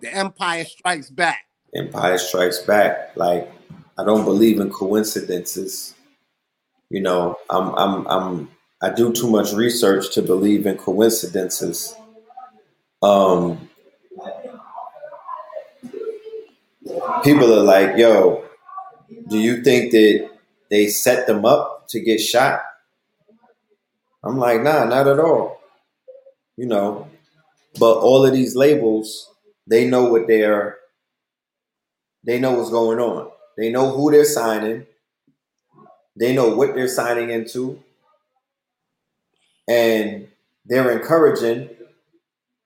The 0.00 0.14
Empire 0.14 0.64
Strikes 0.64 1.10
Back. 1.10 1.46
Empire 1.74 2.18
Strikes 2.18 2.58
Back. 2.60 3.16
Like, 3.16 3.50
I 3.98 4.04
don't 4.04 4.24
believe 4.24 4.60
in 4.60 4.70
coincidences. 4.70 5.94
You 6.88 7.02
know, 7.02 7.36
I'm, 7.50 7.74
I'm, 7.74 8.06
I'm, 8.06 8.50
I 8.80 8.90
do 8.90 9.12
too 9.12 9.28
much 9.28 9.52
research 9.52 10.14
to 10.14 10.22
believe 10.22 10.66
in 10.66 10.76
coincidences. 10.76 11.94
Um, 13.02 13.68
people 17.22 17.52
are 17.52 17.62
like, 17.62 17.96
yo, 17.96 18.44
do 19.28 19.38
you 19.38 19.62
think 19.62 19.92
that 19.92 20.30
they 20.70 20.86
set 20.86 21.26
them 21.26 21.44
up 21.44 21.77
to 21.88 22.00
get 22.00 22.18
shot? 22.18 22.62
I'm 24.22 24.38
like, 24.38 24.62
nah, 24.62 24.84
not 24.84 25.06
at 25.06 25.18
all. 25.18 25.60
You 26.56 26.66
know, 26.66 27.08
but 27.78 27.98
all 27.98 28.26
of 28.26 28.32
these 28.32 28.56
labels, 28.56 29.30
they 29.66 29.88
know 29.88 30.04
what 30.04 30.26
they're, 30.26 30.78
they 32.24 32.40
know 32.40 32.52
what's 32.52 32.70
going 32.70 32.98
on. 32.98 33.30
They 33.56 33.70
know 33.70 33.90
who 33.90 34.10
they're 34.10 34.24
signing. 34.24 34.86
They 36.16 36.34
know 36.34 36.54
what 36.54 36.74
they're 36.74 36.88
signing 36.88 37.30
into. 37.30 37.82
And 39.68 40.28
they're 40.64 40.90
encouraging. 40.90 41.70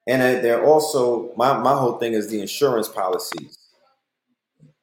And 0.06 0.22
they're 0.44 0.64
also, 0.64 1.32
my, 1.37 1.58
my 1.58 1.74
whole 1.74 1.98
thing 1.98 2.14
is 2.14 2.28
the 2.28 2.40
insurance 2.40 2.88
policies. 2.88 3.58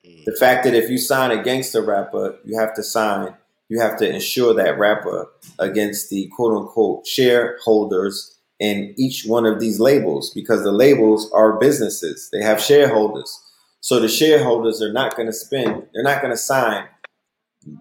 Mm. 0.06 0.26
The 0.26 0.36
fact 0.40 0.64
that 0.64 0.76
if 0.76 0.90
you 0.90 0.98
sign 0.98 1.32
a 1.32 1.44
gangster 1.44 1.82
rapper, 1.82 2.38
you 2.46 2.60
have 2.60 2.76
to 2.76 2.84
sign 2.84 3.34
you 3.70 3.80
have 3.80 3.98
to 3.98 4.10
insure 4.10 4.54
that 4.56 4.78
rapper 4.78 5.28
against 5.60 6.10
the 6.10 6.28
quote 6.36 6.58
unquote 6.58 7.08
shareholders 7.08 8.36
in 8.60 8.94
each 8.98 9.24
one 9.26 9.46
of 9.46 9.60
these 9.60 9.80
labels 9.80 10.32
because 10.34 10.64
the 10.64 10.72
labels 10.72 11.32
are 11.32 11.58
businesses. 11.60 12.30
They 12.34 12.42
have 12.42 12.62
shareholders. 12.62 13.32
So 13.80 14.00
the 14.00 14.10
shareholders 14.10 14.82
are 14.82 14.92
not 14.92 15.16
going 15.16 15.28
to 15.28 15.34
spend, 15.34 15.88
they're 15.94 16.04
not 16.04 16.22
going 16.22 16.34
to 16.34 16.38
sign 16.38 16.88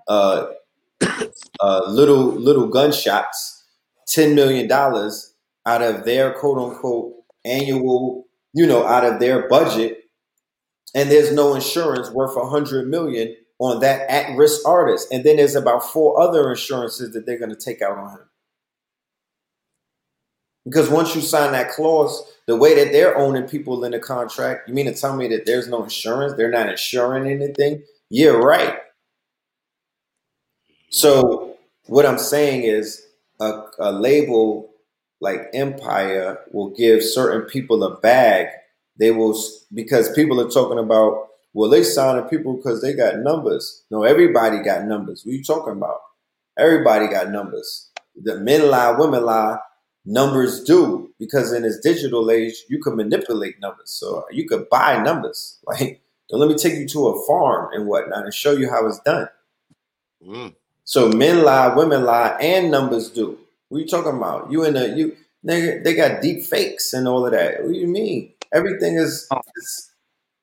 uh, 0.07 0.47
uh, 1.61 1.81
little 1.89 2.27
little 2.27 2.69
gunshots, 2.69 3.65
$10 4.15 4.35
million 4.35 4.71
out 4.71 5.83
of 5.83 6.05
their 6.05 6.33
quote 6.33 6.59
unquote 6.59 7.15
annual, 7.45 8.27
you 8.53 8.67
know, 8.67 8.87
out 8.87 9.05
of 9.05 9.19
their 9.19 9.49
budget. 9.49 10.05
And 10.95 11.11
there's 11.11 11.33
no 11.33 11.55
insurance 11.55 12.11
worth 12.11 12.37
a 12.37 12.49
hundred 12.49 12.89
million 12.89 13.35
on 13.59 13.81
that 13.81 14.09
at 14.11 14.37
risk 14.37 14.67
artist. 14.67 15.09
And 15.13 15.25
then 15.25 15.37
there's 15.37 15.55
about 15.55 15.85
four 15.85 16.21
other 16.21 16.51
insurances 16.51 17.13
that 17.13 17.27
they're 17.27 17.39
going 17.39 17.51
to 17.51 17.57
take 17.57 17.83
out 17.83 17.99
on 17.99 18.11
him. 18.11 18.29
Because 20.65 20.91
once 20.91 21.15
you 21.15 21.23
sign 21.23 21.53
that 21.53 21.71
clause, 21.71 22.23
the 22.47 22.57
way 22.57 22.75
that 22.75 22.93
they're 22.93 23.17
owning 23.17 23.49
people 23.49 23.85
in 23.85 23.93
the 23.93 23.99
contract, 23.99 24.69
you 24.69 24.75
mean 24.75 24.87
to 24.87 24.95
tell 24.95 25.17
me 25.17 25.27
that 25.29 25.47
there's 25.47 25.69
no 25.69 25.83
insurance? 25.83 26.35
They're 26.35 26.51
not 26.51 26.69
insuring 26.69 27.31
anything? 27.31 27.83
Yeah, 28.11 28.31
right. 28.31 28.77
So 30.91 31.57
what 31.87 32.07
I'm 32.07 32.19
saying 32.19 32.65
is 32.65 33.03
a, 33.41 33.63
a 33.79 33.93
label 33.93 34.71
like 35.21 35.49
Empire 35.55 36.39
will 36.53 36.71
give 36.71 37.03
certain 37.03 37.43
people 37.43 37.83
a 37.83 37.99
bag. 38.01 38.49
They 38.99 39.11
will 39.11 39.39
because 39.73 40.13
people 40.13 40.41
are 40.41 40.51
talking 40.51 40.79
about 40.79 41.28
well 41.59 41.69
they 41.69 41.83
signing 41.83 42.23
people 42.29 42.57
because 42.57 42.81
they 42.81 42.93
got 42.93 43.19
numbers. 43.19 43.83
No, 43.91 44.05
everybody 44.05 44.63
got 44.63 44.85
numbers. 44.85 45.25
What 45.25 45.33
are 45.33 45.35
you 45.35 45.43
talking 45.43 45.73
about? 45.73 45.99
Everybody 46.57 47.09
got 47.09 47.31
numbers. 47.31 47.91
The 48.15 48.39
men 48.39 48.71
lie, 48.71 48.93
women 48.97 49.25
lie. 49.25 49.59
Numbers 50.05 50.63
do 50.63 51.13
because 51.19 51.53
in 51.53 51.63
this 51.63 51.81
digital 51.81 52.31
age 52.31 52.55
you 52.69 52.81
can 52.81 52.95
manipulate 52.95 53.59
numbers. 53.61 53.91
So 53.91 54.25
you 54.31 54.47
could 54.49 54.69
buy 54.69 55.03
numbers. 55.03 55.59
Like 55.67 56.01
don't 56.31 56.39
let 56.39 56.49
me 56.49 56.55
take 56.55 56.79
you 56.79 56.87
to 56.87 57.09
a 57.09 57.27
farm 57.27 57.71
and 57.73 57.89
whatnot 57.89 58.23
and 58.25 58.33
show 58.33 58.53
you 58.53 58.71
how 58.71 58.87
it's 58.87 59.01
done. 59.01 59.29
Mm. 60.25 60.55
So 60.85 61.09
men 61.09 61.43
lie, 61.43 61.75
women 61.75 62.05
lie, 62.05 62.37
and 62.41 62.71
numbers 62.71 63.11
do. 63.11 63.37
What 63.69 63.79
are 63.79 63.81
you 63.81 63.89
talking 63.89 64.17
about? 64.17 64.53
You 64.53 64.65
in 64.65 64.75
the 64.75 64.91
you 64.91 65.17
they, 65.43 65.79
they 65.79 65.95
got 65.95 66.23
deep 66.23 66.45
fakes 66.45 66.93
and 66.93 67.09
all 67.09 67.27
of 67.27 67.33
that. 67.33 67.65
What 67.65 67.73
do 67.73 67.79
you 67.79 67.89
mean? 67.89 68.33
Everything 68.53 68.95
is 68.97 69.27
oh. 69.33 69.41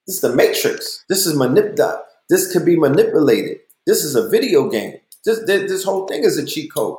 This, 0.06 0.16
is 0.16 0.22
the 0.22 0.36
matrix. 0.36 1.04
This 1.10 1.26
is 1.26 1.36
manipulated. 1.36 2.02
This 2.30 2.52
could 2.52 2.66
be 2.66 2.78
manipulated. 2.78 3.60
This 3.86 4.04
is 4.04 4.16
a 4.16 4.30
video 4.30 4.70
game. 4.70 4.96
This, 5.24 5.44
this 5.46 5.70
this 5.70 5.84
whole 5.84 6.08
thing 6.08 6.24
is 6.24 6.38
a 6.38 6.46
cheat 6.46 6.74
code. 6.74 6.98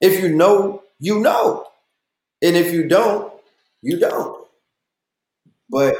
If 0.00 0.22
you 0.22 0.28
know, 0.30 0.82
you 0.98 1.20
know. 1.20 1.66
And 2.42 2.56
if 2.56 2.72
you 2.72 2.88
don't, 2.88 3.32
you 3.82 3.98
don't. 3.98 4.46
But 5.68 5.94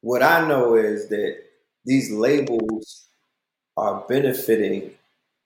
what 0.00 0.22
I 0.22 0.46
know 0.46 0.74
is 0.74 1.08
that 1.08 1.36
these 1.84 2.10
labels 2.10 3.06
are 3.76 4.04
benefiting 4.08 4.92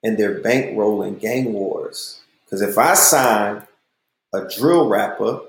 and 0.03 0.17
they're 0.17 0.41
bankrolling 0.41 1.19
gang 1.19 1.53
wars. 1.53 2.21
Because 2.45 2.61
if 2.61 2.77
I 2.77 2.93
sign 2.93 3.67
a 4.33 4.47
drill 4.47 4.89
rapper 4.89 5.41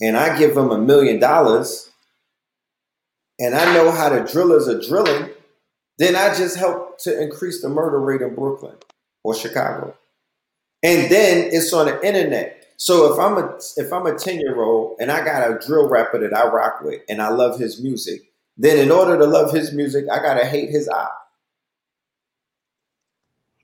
and 0.00 0.16
I 0.16 0.38
give 0.38 0.56
him 0.56 0.70
a 0.70 0.78
million 0.78 1.18
dollars 1.18 1.90
and 3.38 3.54
I 3.54 3.72
know 3.72 3.90
how 3.90 4.08
the 4.08 4.20
drillers 4.20 4.68
are 4.68 4.80
drilling, 4.80 5.30
then 5.98 6.16
I 6.16 6.34
just 6.34 6.56
help 6.56 6.98
to 7.00 7.20
increase 7.20 7.62
the 7.62 7.68
murder 7.68 8.00
rate 8.00 8.22
in 8.22 8.34
Brooklyn 8.34 8.76
or 9.22 9.34
Chicago. 9.34 9.94
And 10.82 11.10
then 11.10 11.50
it's 11.52 11.72
on 11.72 11.86
the 11.86 12.06
internet. 12.06 12.54
So 12.76 13.12
if 13.12 13.18
I'm 13.18 13.36
a 13.36 13.58
if 13.76 13.92
I'm 13.92 14.06
a 14.06 14.16
10 14.16 14.38
year 14.38 14.60
old 14.62 14.98
and 15.00 15.10
I 15.10 15.24
got 15.24 15.50
a 15.50 15.58
drill 15.66 15.88
rapper 15.88 16.18
that 16.20 16.36
I 16.36 16.46
rock 16.46 16.80
with 16.82 17.02
and 17.08 17.20
I 17.20 17.28
love 17.28 17.58
his 17.58 17.82
music, 17.82 18.32
then 18.56 18.78
in 18.78 18.92
order 18.92 19.18
to 19.18 19.24
love 19.24 19.52
his 19.52 19.72
music, 19.72 20.04
I 20.10 20.22
gotta 20.22 20.46
hate 20.46 20.70
his 20.70 20.88
eye. 20.88 21.08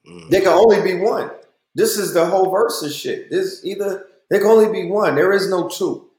Mm. 0.09 0.31
There 0.31 0.41
can 0.41 0.51
only 0.51 0.83
be 0.83 1.01
one. 1.01 1.31
This 1.77 1.97
is 1.97 2.13
the 2.13 2.27
whole 2.27 2.51
versus 2.51 2.95
shit. 2.95 3.31
This 3.31 3.61
either 3.65 4.07
there 4.29 4.41
can 4.41 4.49
only 4.49 4.73
be 4.73 4.89
one. 4.89 5.15
There 5.15 5.33
is 5.33 5.49
no 5.49 5.69
two. 5.69 6.11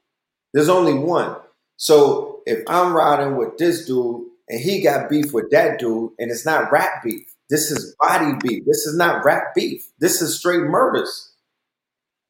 There's 0.54 0.70
only 0.70 0.94
one. 0.94 1.36
So 1.76 2.25
if 2.46 2.62
I'm 2.68 2.94
riding 2.94 3.36
with 3.36 3.58
this 3.58 3.84
dude 3.84 4.24
and 4.48 4.60
he 4.60 4.82
got 4.82 5.10
beef 5.10 5.32
with 5.32 5.50
that 5.50 5.78
dude, 5.78 6.12
and 6.18 6.30
it's 6.30 6.46
not 6.46 6.70
rap 6.70 7.02
beef. 7.04 7.34
This 7.50 7.70
is 7.70 7.94
body 8.00 8.32
beef. 8.40 8.64
This 8.64 8.86
is 8.86 8.96
not 8.96 9.24
rap 9.24 9.54
beef. 9.54 9.88
This 9.98 10.22
is 10.22 10.38
straight 10.38 10.62
murders. 10.62 11.32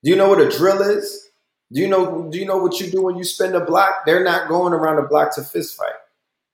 Do 0.03 0.11
you 0.11 0.17
know 0.17 0.29
what 0.29 0.41
a 0.41 0.51
drill 0.51 0.83
is? 0.83 1.29
Do 1.73 1.81
you 1.81 1.89
know 1.89 2.29
do 2.31 2.39
you 2.39 2.47
know 2.47 2.59
what 2.59 2.81
you 2.81 2.91
do 2.91 3.03
when 3.03 3.17
you 3.17 3.25
spin 3.25 3.55
a 3.55 3.65
block? 3.65 4.07
They're 4.07 4.25
not 4.25 4.49
going 4.49 4.73
around 4.73 4.97
the 4.97 5.03
block 5.03 5.35
to 5.35 5.43
fist 5.43 5.77
fight. 5.77 5.93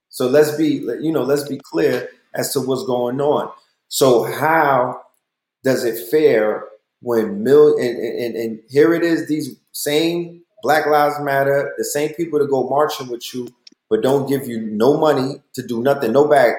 So 0.09 0.27
let's 0.27 0.55
be 0.55 0.85
you 1.01 1.11
know, 1.11 1.23
let's 1.23 1.47
be 1.47 1.59
clear 1.63 2.09
as 2.33 2.53
to 2.53 2.61
what's 2.61 2.85
going 2.85 3.21
on. 3.21 3.51
So 3.89 4.23
how 4.23 5.01
does 5.63 5.83
it 5.83 6.09
fare 6.09 6.65
when 7.01 7.43
mil 7.43 7.77
and, 7.77 7.97
and, 7.97 8.35
and 8.35 8.59
here 8.69 8.93
it 8.93 9.03
is, 9.03 9.27
these 9.27 9.55
same 9.71 10.42
Black 10.63 10.87
Lives 10.87 11.19
Matter, 11.19 11.73
the 11.77 11.83
same 11.83 12.13
people 12.13 12.39
that 12.39 12.49
go 12.49 12.67
marching 12.69 13.09
with 13.09 13.33
you, 13.35 13.49
but 13.89 14.01
don't 14.01 14.27
give 14.27 14.47
you 14.47 14.61
no 14.61 14.97
money 14.97 15.43
to 15.53 15.61
do 15.61 15.83
nothing, 15.83 16.13
no 16.13 16.27
bag. 16.27 16.53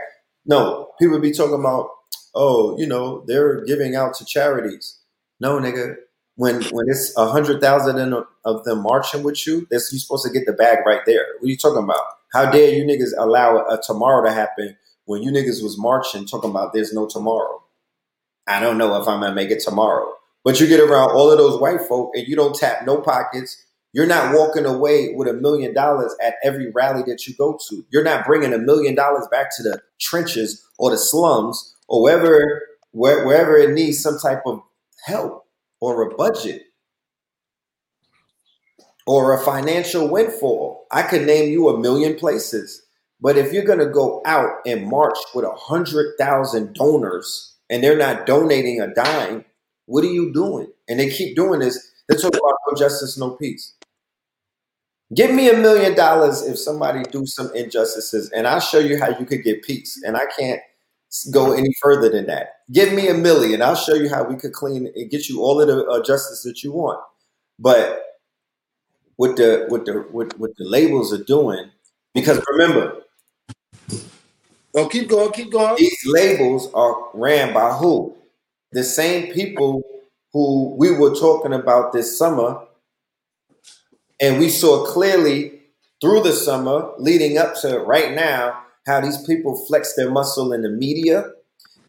No, 0.46 0.90
people 1.00 1.18
be 1.18 1.32
talking 1.32 1.58
about, 1.58 1.88
oh, 2.34 2.78
you 2.78 2.86
know, 2.86 3.24
they're 3.26 3.64
giving 3.64 3.96
out 3.96 4.14
to 4.16 4.24
charities. 4.26 4.98
No, 5.40 5.58
nigga. 5.58 5.96
When 6.36 6.62
when 6.64 6.86
it's 6.88 7.16
a 7.16 7.28
hundred 7.28 7.60
thousand 7.60 8.12
of 8.44 8.64
them 8.64 8.82
marching 8.82 9.22
with 9.22 9.46
you, 9.46 9.66
that's 9.70 9.92
you 9.92 9.98
supposed 10.00 10.26
to 10.26 10.32
get 10.32 10.46
the 10.46 10.52
bag 10.52 10.80
right 10.84 11.00
there. 11.06 11.24
What 11.38 11.46
are 11.46 11.50
you 11.50 11.56
talking 11.56 11.84
about? 11.84 12.04
How 12.32 12.50
dare 12.50 12.74
you 12.74 12.84
niggas 12.84 13.12
allow 13.16 13.58
a, 13.58 13.76
a 13.76 13.80
tomorrow 13.80 14.24
to 14.26 14.32
happen 14.32 14.76
when 15.06 15.22
you 15.22 15.30
niggas 15.30 15.62
was 15.62 15.78
marching 15.78 16.26
talking 16.26 16.50
about 16.50 16.72
there's 16.72 16.92
no 16.92 17.06
tomorrow? 17.06 17.62
I 18.48 18.60
don't 18.60 18.78
know 18.78 19.00
if 19.00 19.08
I'm 19.08 19.20
gonna 19.20 19.34
make 19.34 19.50
it 19.50 19.60
tomorrow. 19.60 20.12
But 20.44 20.60
you 20.60 20.66
get 20.66 20.80
around 20.80 21.12
all 21.12 21.30
of 21.30 21.38
those 21.38 21.58
white 21.60 21.80
folk 21.82 22.10
and 22.14 22.28
you 22.28 22.36
don't 22.36 22.54
tap 22.54 22.84
no 22.84 23.00
pockets. 23.00 23.63
You're 23.94 24.07
not 24.07 24.35
walking 24.35 24.66
away 24.66 25.14
with 25.14 25.28
a 25.28 25.33
million 25.33 25.72
dollars 25.72 26.16
at 26.20 26.35
every 26.42 26.72
rally 26.72 27.04
that 27.07 27.28
you 27.28 27.35
go 27.37 27.57
to. 27.68 27.87
You're 27.90 28.02
not 28.02 28.26
bringing 28.26 28.52
a 28.52 28.59
million 28.59 28.96
dollars 28.96 29.28
back 29.30 29.57
to 29.57 29.62
the 29.62 29.80
trenches 30.00 30.66
or 30.78 30.90
the 30.90 30.98
slums 30.98 31.76
or 31.87 32.02
wherever 32.02 32.62
where, 32.90 33.24
wherever 33.24 33.57
it 33.57 33.70
needs 33.70 34.02
some 34.02 34.18
type 34.18 34.42
of 34.46 34.62
help 35.07 35.46
or 35.80 36.02
a 36.02 36.16
budget 36.16 36.64
or 39.07 39.33
a 39.33 39.40
financial 39.40 40.09
windfall. 40.09 40.87
I 40.90 41.02
could 41.02 41.24
name 41.24 41.52
you 41.52 41.68
a 41.68 41.78
million 41.78 42.16
places. 42.16 42.83
But 43.20 43.38
if 43.38 43.52
you're 43.52 43.64
going 43.64 43.78
to 43.78 43.87
go 43.87 44.22
out 44.26 44.57
and 44.66 44.88
march 44.88 45.18
with 45.37 45.44
a 45.44 45.54
hundred 45.54 46.14
thousand 46.18 46.74
donors 46.74 47.54
and 47.70 47.83
they're 47.83 47.96
not 47.96 48.26
donating 48.26 48.80
a 48.80 48.92
dime, 48.92 49.44
what 49.87 50.02
are 50.02 50.09
you 50.09 50.33
doing? 50.33 50.66
And 50.88 50.98
they 50.98 51.11
keep 51.11 51.37
doing 51.37 51.61
this. 51.61 51.92
They 52.09 52.16
talk 52.16 52.35
about 52.35 52.59
no 52.68 52.76
justice, 52.76 53.16
no 53.16 53.30
peace. 53.37 53.74
Give 55.14 55.34
me 55.34 55.50
a 55.50 55.56
million 55.56 55.94
dollars 55.94 56.42
if 56.42 56.58
somebody 56.58 57.02
do 57.04 57.26
some 57.26 57.54
injustices, 57.54 58.30
and 58.30 58.46
I'll 58.46 58.60
show 58.60 58.78
you 58.78 58.98
how 58.98 59.10
you 59.18 59.26
could 59.26 59.42
get 59.42 59.62
peace. 59.62 60.00
And 60.04 60.16
I 60.16 60.26
can't 60.38 60.60
go 61.30 61.52
any 61.52 61.74
further 61.82 62.08
than 62.08 62.26
that. 62.26 62.54
Give 62.72 62.92
me 62.92 63.08
a 63.08 63.14
million, 63.14 63.62
I'll 63.62 63.76
show 63.76 63.94
you 63.94 64.08
how 64.08 64.24
we 64.24 64.36
could 64.36 64.52
clean 64.52 64.90
and 64.94 65.10
get 65.10 65.28
you 65.28 65.42
all 65.42 65.60
of 65.60 65.68
the 65.68 65.84
uh, 65.84 66.02
justice 66.02 66.42
that 66.44 66.62
you 66.62 66.72
want. 66.72 67.00
But 67.58 68.02
what 69.16 69.36
the 69.36 69.66
what 69.68 69.84
the 69.84 70.06
what, 70.10 70.38
what 70.38 70.50
the 70.56 70.64
labels 70.64 71.12
are 71.12 71.22
doing, 71.22 71.70
because 72.14 72.42
remember, 72.48 73.04
Oh, 74.76 74.88
keep 74.88 75.08
going, 75.08 75.30
keep 75.30 75.52
going. 75.52 75.76
These 75.76 76.00
labels 76.04 76.68
are 76.74 76.96
ran 77.14 77.54
by 77.54 77.72
who? 77.74 78.16
The 78.72 78.82
same 78.82 79.32
people 79.32 79.82
who 80.32 80.74
we 80.74 80.90
were 80.90 81.14
talking 81.14 81.52
about 81.52 81.92
this 81.92 82.18
summer, 82.18 82.60
and 84.24 84.38
we 84.38 84.48
saw 84.48 84.87
clearly 84.87 85.60
through 86.00 86.22
the 86.22 86.32
summer 86.32 86.92
leading 86.96 87.37
up 87.37 87.54
to 87.60 87.80
right 87.80 88.14
now 88.14 88.58
how 88.87 88.98
these 88.98 89.22
people 89.26 89.66
flex 89.66 89.94
their 89.96 90.10
muscle 90.10 90.50
in 90.54 90.62
the 90.62 90.70
media, 90.70 91.26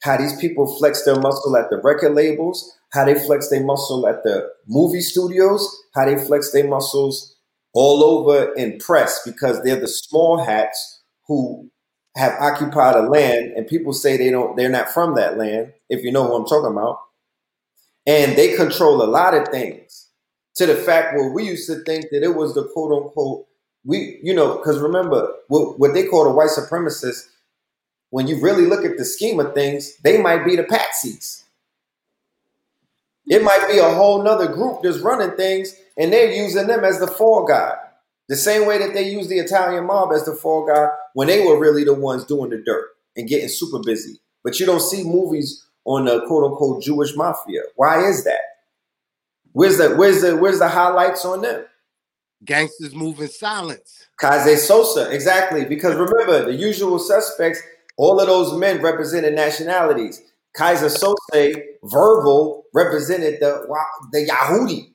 how 0.04 0.18
these 0.18 0.36
people 0.36 0.68
flex 0.78 1.06
their 1.06 1.18
muscle 1.18 1.56
at 1.56 1.70
the 1.70 1.78
record 1.78 2.14
labels, 2.14 2.78
how 2.92 3.06
they 3.06 3.16
flex 3.16 3.48
their 3.48 3.64
muscle 3.64 4.06
at 4.06 4.24
the 4.24 4.50
movie 4.68 5.00
studios, 5.00 5.66
how 5.94 6.04
they 6.04 6.18
flex 6.18 6.52
their 6.52 6.68
muscles 6.68 7.38
all 7.74 8.04
over 8.04 8.54
in 8.56 8.80
press 8.80 9.22
because 9.26 9.64
they're 9.64 9.80
the 9.80 9.88
small 9.88 10.44
hats 10.44 11.04
who 11.28 11.72
have 12.18 12.34
occupied 12.42 12.96
a 12.98 13.10
land 13.10 13.54
and 13.56 13.66
people 13.66 13.94
say 13.94 14.18
they 14.18 14.30
don't 14.30 14.58
they're 14.58 14.68
not 14.68 14.90
from 14.90 15.16
that 15.16 15.38
land 15.38 15.72
if 15.90 16.04
you 16.04 16.12
know 16.12 16.28
who 16.28 16.36
i'm 16.36 16.46
talking 16.46 16.72
about. 16.72 17.00
And 18.06 18.38
they 18.38 18.58
control 18.58 19.02
a 19.02 19.08
lot 19.08 19.34
of 19.34 19.48
things 19.48 19.85
to 20.56 20.66
the 20.66 20.76
fact 20.76 21.16
where 21.16 21.32
we 21.32 21.46
used 21.46 21.68
to 21.68 21.76
think 21.84 22.06
that 22.12 22.24
it 22.24 22.36
was 22.36 22.54
the 22.54 22.68
quote 22.70 22.92
unquote 22.92 23.46
we 23.84 24.20
you 24.24 24.34
know 24.34 24.58
because 24.58 24.80
remember 24.80 25.32
what, 25.48 25.80
what 25.80 25.94
they 25.94 26.06
call 26.06 26.24
the 26.24 26.32
white 26.32 26.50
supremacists 26.50 27.28
when 28.10 28.28
you 28.28 28.40
really 28.42 28.66
look 28.66 28.86
at 28.86 28.98
the 28.98 29.06
scheme 29.06 29.40
of 29.40 29.54
things 29.54 29.98
they 30.04 30.22
might 30.22 30.46
be 30.46 30.56
the 30.56 30.64
patsies 30.64 31.44
it 33.28 33.44
might 33.44 33.68
be 33.70 33.80
a 33.80 33.90
whole 33.90 34.24
nother 34.24 34.48
group 34.48 34.82
that's 34.84 35.00
running 35.00 35.36
things 35.36 35.76
and 35.98 36.14
they're 36.14 36.32
using 36.32 36.68
them 36.68 36.84
as 36.84 37.00
the 37.00 37.08
fall 37.08 37.46
guy 37.46 37.76
the 38.28 38.36
same 38.36 38.66
way 38.66 38.80
that 38.80 38.94
they 38.94 39.08
use 39.08 39.28
the 39.28 39.38
Italian 39.38 39.86
mob 39.86 40.12
as 40.12 40.26
the 40.26 40.34
fall 40.34 40.66
guy 40.66 40.88
when 41.14 41.28
they 41.28 41.46
were 41.46 41.60
really 41.60 41.84
the 41.84 41.94
ones 41.94 42.26
doing 42.26 42.50
the 42.50 42.58
dirt 42.58 42.90
and 43.16 43.28
getting 43.28 43.50
super 43.50 43.80
busy. 43.80 44.20
But 44.44 44.60
you 44.60 44.66
don't 44.66 44.82
see 44.82 45.04
movies 45.04 45.64
on 45.86 46.06
the 46.06 46.26
quote 46.26 46.52
unquote 46.52 46.82
Jewish 46.82 47.16
mafia. 47.16 47.62
Why 47.76 48.08
is 48.08 48.24
that? 48.24 48.42
Where's 49.56 49.80
the 49.80 49.96
where's 49.96 50.22
the 50.24 50.38
where's 50.38 50.60
the 50.60 50.70
highlights 50.70 51.26
on 51.26 51.44
them? 51.44 51.66
Gangsters 52.46 52.96
move 52.96 53.22
in 53.22 53.30
silence. 53.30 54.08
Keyser 54.22 54.56
Söze, 54.58 55.12
exactly. 55.12 55.66
Because 55.66 55.96
remember, 55.96 56.46
the 56.46 56.56
usual 56.56 57.00
suspects, 57.00 57.62
all 57.98 58.20
of 58.20 58.28
those 58.28 58.54
men 58.60 58.82
represented 58.84 59.36
nationalities. 59.36 60.22
Keyser 60.58 60.90
Söze, 60.92 61.64
verbal, 61.84 62.66
represented 62.74 63.40
the 63.42 63.68
the 64.14 64.28
Yahudi. 64.28 64.94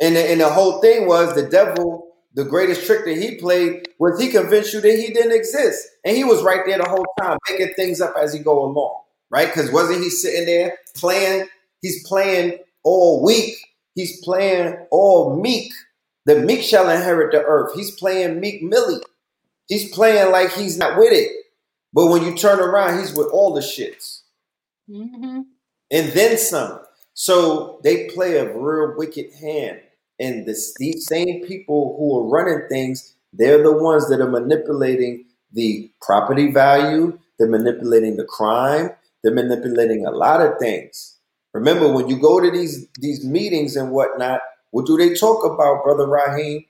And 0.00 0.16
the, 0.16 0.30
and 0.32 0.40
the 0.40 0.50
whole 0.50 0.80
thing 0.80 1.08
was 1.08 1.34
the 1.34 1.48
devil, 1.48 2.14
the 2.34 2.44
greatest 2.44 2.86
trick 2.86 3.04
that 3.06 3.16
he 3.16 3.36
played 3.36 3.88
was 3.98 4.20
he 4.20 4.30
convinced 4.30 4.74
you 4.74 4.80
that 4.82 4.92
he 4.98 5.12
didn't 5.12 5.32
exist. 5.32 5.88
And 6.04 6.16
he 6.16 6.24
was 6.24 6.42
right 6.42 6.62
there 6.66 6.78
the 6.78 6.88
whole 6.88 7.06
time, 7.20 7.38
making 7.50 7.74
things 7.76 8.00
up 8.00 8.14
as 8.20 8.32
he 8.34 8.40
go 8.40 8.64
along. 8.66 9.02
right? 9.30 9.48
Because 9.48 9.72
wasn't 9.72 10.02
he 10.02 10.10
sitting 10.10 10.46
there 10.46 10.78
playing? 10.96 11.48
He's 11.82 12.06
playing 12.08 12.58
all 12.84 13.24
week. 13.24 13.54
He's 13.94 14.22
playing 14.24 14.76
all 14.90 15.40
meek. 15.40 15.72
The 16.26 16.36
meek 16.40 16.62
shall 16.62 16.88
inherit 16.88 17.32
the 17.32 17.42
earth. 17.42 17.74
He's 17.74 17.90
playing 17.90 18.40
Meek 18.40 18.62
Millie. 18.62 19.02
He's 19.68 19.94
playing 19.94 20.32
like 20.32 20.52
he's 20.52 20.78
not 20.78 20.98
with 20.98 21.12
it. 21.12 21.30
But 21.92 22.06
when 22.06 22.24
you 22.24 22.34
turn 22.34 22.60
around, 22.60 22.98
he's 22.98 23.14
with 23.14 23.28
all 23.28 23.54
the 23.54 23.60
shits. 23.60 24.22
Mm-hmm. 24.90 25.40
And 25.90 26.12
then 26.12 26.38
some. 26.38 26.80
So 27.14 27.80
they 27.84 28.08
play 28.08 28.36
a 28.38 28.56
real 28.56 28.94
wicked 28.96 29.32
hand. 29.40 29.80
And 30.18 30.46
this, 30.46 30.74
these 30.78 31.06
same 31.06 31.44
people 31.46 31.96
who 31.98 32.18
are 32.18 32.30
running 32.30 32.68
things, 32.68 33.14
they're 33.32 33.62
the 33.62 33.72
ones 33.72 34.08
that 34.08 34.20
are 34.20 34.30
manipulating 34.30 35.26
the 35.52 35.90
property 36.02 36.50
value, 36.50 37.18
they're 37.38 37.48
manipulating 37.48 38.16
the 38.16 38.24
crime, 38.24 38.90
they're 39.22 39.34
manipulating 39.34 40.04
a 40.06 40.10
lot 40.10 40.40
of 40.40 40.58
things. 40.58 41.13
Remember, 41.54 41.90
when 41.90 42.08
you 42.08 42.18
go 42.18 42.40
to 42.40 42.50
these 42.50 42.88
these 42.98 43.24
meetings 43.24 43.76
and 43.76 43.92
whatnot, 43.92 44.40
what 44.72 44.86
do 44.86 44.96
they 44.96 45.14
talk 45.14 45.44
about, 45.44 45.84
Brother 45.84 46.06
Raheem? 46.06 46.64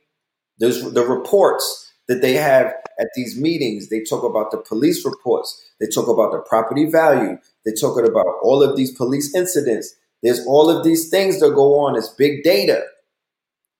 There's 0.59 0.93
the 0.93 1.05
reports 1.05 1.93
that 2.07 2.21
they 2.21 2.35
have 2.35 2.67
at 3.01 3.09
these 3.17 3.41
meetings. 3.41 3.89
They 3.89 4.03
talk 4.03 4.23
about 4.23 4.51
the 4.51 4.59
police 4.59 5.05
reports. 5.05 5.73
They 5.81 5.87
talk 5.87 6.07
about 6.07 6.33
the 6.33 6.41
property 6.47 6.85
value. 6.85 7.39
They 7.65 7.73
talk 7.73 7.99
about 7.99 8.27
all 8.43 8.63
of 8.63 8.77
these 8.77 8.93
police 8.93 9.35
incidents. 9.35 9.95
There's 10.23 10.47
all 10.47 10.71
of 10.71 10.85
these 10.85 11.09
things 11.09 11.41
that 11.41 11.55
go 11.55 11.81
on. 11.81 11.97
It's 11.97 12.11
big 12.11 12.45
data. 12.45 12.85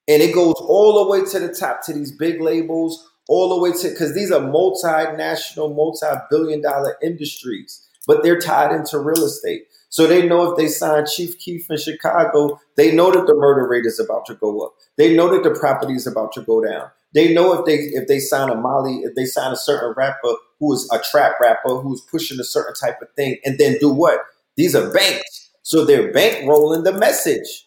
And 0.07 0.21
it 0.21 0.33
goes 0.33 0.55
all 0.59 1.03
the 1.03 1.11
way 1.11 1.25
to 1.25 1.39
the 1.39 1.53
top 1.53 1.83
to 1.85 1.93
these 1.93 2.11
big 2.11 2.41
labels, 2.41 3.09
all 3.27 3.49
the 3.49 3.59
way 3.59 3.71
to 3.71 3.89
because 3.89 4.13
these 4.13 4.31
are 4.31 4.41
multinational, 4.41 5.75
multi-billion 5.75 6.61
dollar 6.61 6.97
industries, 7.01 7.87
but 8.05 8.21
they're 8.23 8.39
tied 8.39 8.75
into 8.75 8.99
real 8.99 9.23
estate. 9.23 9.65
So 9.95 10.07
they 10.07 10.27
know 10.27 10.51
if 10.51 10.57
they 10.57 10.67
sign 10.67 11.05
Chief 11.05 11.39
Keef 11.39 11.71
in 11.71 11.77
Chicago, 11.77 12.59
they 12.75 12.93
know 12.93 13.13
that 13.13 13.27
the 13.27 13.33
murder 13.33 13.65
rate 13.65 13.85
is 13.85 13.97
about 13.97 14.25
to 14.25 14.35
go 14.35 14.59
up. 14.59 14.73
They 14.97 15.15
know 15.15 15.29
that 15.29 15.43
the 15.43 15.57
property 15.57 15.93
is 15.93 16.05
about 16.05 16.33
to 16.33 16.41
go 16.41 16.61
down. 16.61 16.89
They 17.13 17.33
know 17.33 17.53
if 17.53 17.65
they 17.65 17.75
if 17.75 18.09
they 18.09 18.19
sign 18.19 18.49
a 18.49 18.55
Molly, 18.55 19.03
if 19.03 19.15
they 19.15 19.23
sign 19.23 19.53
a 19.53 19.55
certain 19.55 19.93
rapper 19.95 20.33
who 20.59 20.73
is 20.73 20.89
a 20.91 20.99
trap 20.99 21.35
rapper 21.39 21.77
who's 21.77 22.01
pushing 22.01 22.41
a 22.41 22.43
certain 22.43 22.73
type 22.73 23.01
of 23.01 23.07
thing, 23.15 23.37
and 23.45 23.57
then 23.57 23.77
do 23.79 23.89
what? 23.89 24.19
These 24.57 24.75
are 24.75 24.91
banks. 24.91 25.51
So 25.61 25.85
they're 25.85 26.11
bankrolling 26.11 26.83
the 26.83 26.91
message. 26.91 27.65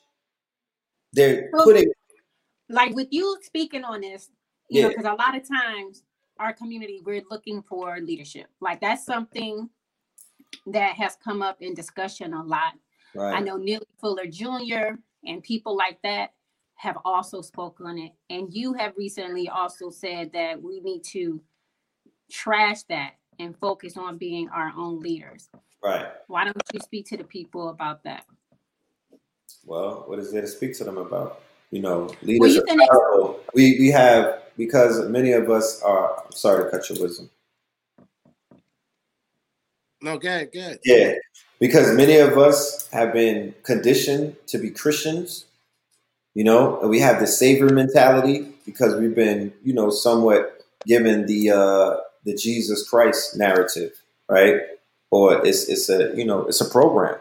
They're 1.15 1.49
putting 1.55 1.91
like 2.69 2.95
with 2.95 3.09
you 3.11 3.39
speaking 3.41 3.85
on 3.85 4.03
this, 4.03 4.29
you 4.69 4.83
yeah. 4.83 4.89
know, 4.89 4.91
because 4.91 5.07
a 5.07 5.15
lot 5.15 5.35
of 5.35 5.49
times 5.49 6.03
our 6.39 6.53
community 6.53 7.01
we're 7.03 7.23
looking 7.31 7.63
for 7.63 8.01
leadership. 8.01 8.49
Like 8.61 8.83
that's 8.83 9.07
something 9.07 9.71
that 10.67 10.95
has 10.97 11.17
come 11.23 11.43
up 11.43 11.59
in 11.61 11.75
discussion 11.75 12.35
a 12.35 12.43
lot. 12.43 12.75
Right. 13.15 13.35
I 13.35 13.41
know 13.41 13.57
Neely 13.57 13.87
Fuller 14.01 14.27
Jr. 14.27 14.97
and 15.25 15.43
people 15.43 15.77
like 15.77 16.01
that 16.03 16.33
have 16.75 16.99
also 17.05 17.41
spoken 17.41 17.87
on 17.87 17.99
it. 17.99 18.13
And 18.31 18.53
you 18.53 18.73
have 18.75 18.93
recently 18.97 19.49
also 19.49 19.91
said 19.91 20.33
that 20.33 20.63
we 20.63 20.81
need 20.81 21.03
to 21.05 21.41
trash 22.31 22.83
that 22.85 23.15
and 23.39 23.57
focus 23.59 23.97
on 23.97 24.19
being 24.19 24.49
our 24.51 24.73
own 24.77 25.01
leaders. 25.01 25.49
Right. 25.83 26.07
Why 26.27 26.45
don't 26.45 26.57
you 26.73 26.81
speak 26.81 27.07
to 27.09 27.17
the 27.17 27.25
people 27.25 27.71
about 27.71 28.03
that? 28.05 28.25
Well, 29.65 30.05
what 30.07 30.19
is 30.19 30.33
there 30.33 30.41
to 30.41 30.47
speak 30.47 30.77
to 30.79 30.85
them 30.85 30.99
about? 30.99 31.43
You 31.71 31.83
know, 31.83 32.11
leaders 32.23 32.63
well, 32.67 32.77
you 32.79 32.89
are 32.91 33.37
We 33.55 33.79
we 33.79 33.89
have 33.89 34.43
because 34.57 35.07
many 35.09 35.33
of 35.33 35.51
us 35.51 35.83
are. 35.83 36.25
I'm 36.25 36.33
sorry 36.33 36.65
to 36.65 36.71
cut 36.71 36.89
your 36.89 37.03
wisdom. 37.03 37.29
No, 40.01 40.19
good, 40.19 40.53
good. 40.53 40.79
Yeah, 40.85 41.15
because 41.59 41.95
many 41.97 42.17
of 42.19 42.39
us 42.39 42.89
have 42.93 43.13
been 43.13 43.55
conditioned 43.65 44.37
to 44.49 44.59
be 44.59 44.71
Christians. 44.71 45.47
You 46.35 46.45
know, 46.45 46.81
and 46.81 46.89
we 46.89 47.01
have 47.01 47.19
the 47.19 47.27
savior 47.27 47.69
mentality 47.69 48.53
because 48.65 48.95
we've 48.95 49.15
been, 49.15 49.53
you 49.65 49.73
know, 49.73 49.91
somewhat 49.91 50.63
given 50.87 51.27
the 51.27 51.51
uh, 51.51 51.97
the 52.25 52.35
Jesus 52.35 52.89
Christ 52.89 53.37
narrative, 53.37 53.93
right? 54.29 54.61
Or 55.11 55.45
it's 55.45 55.69
it's 55.69 55.89
a 55.89 56.15
you 56.17 56.25
know 56.25 56.47
it's 56.47 56.61
a 56.61 56.71
program. 56.71 57.19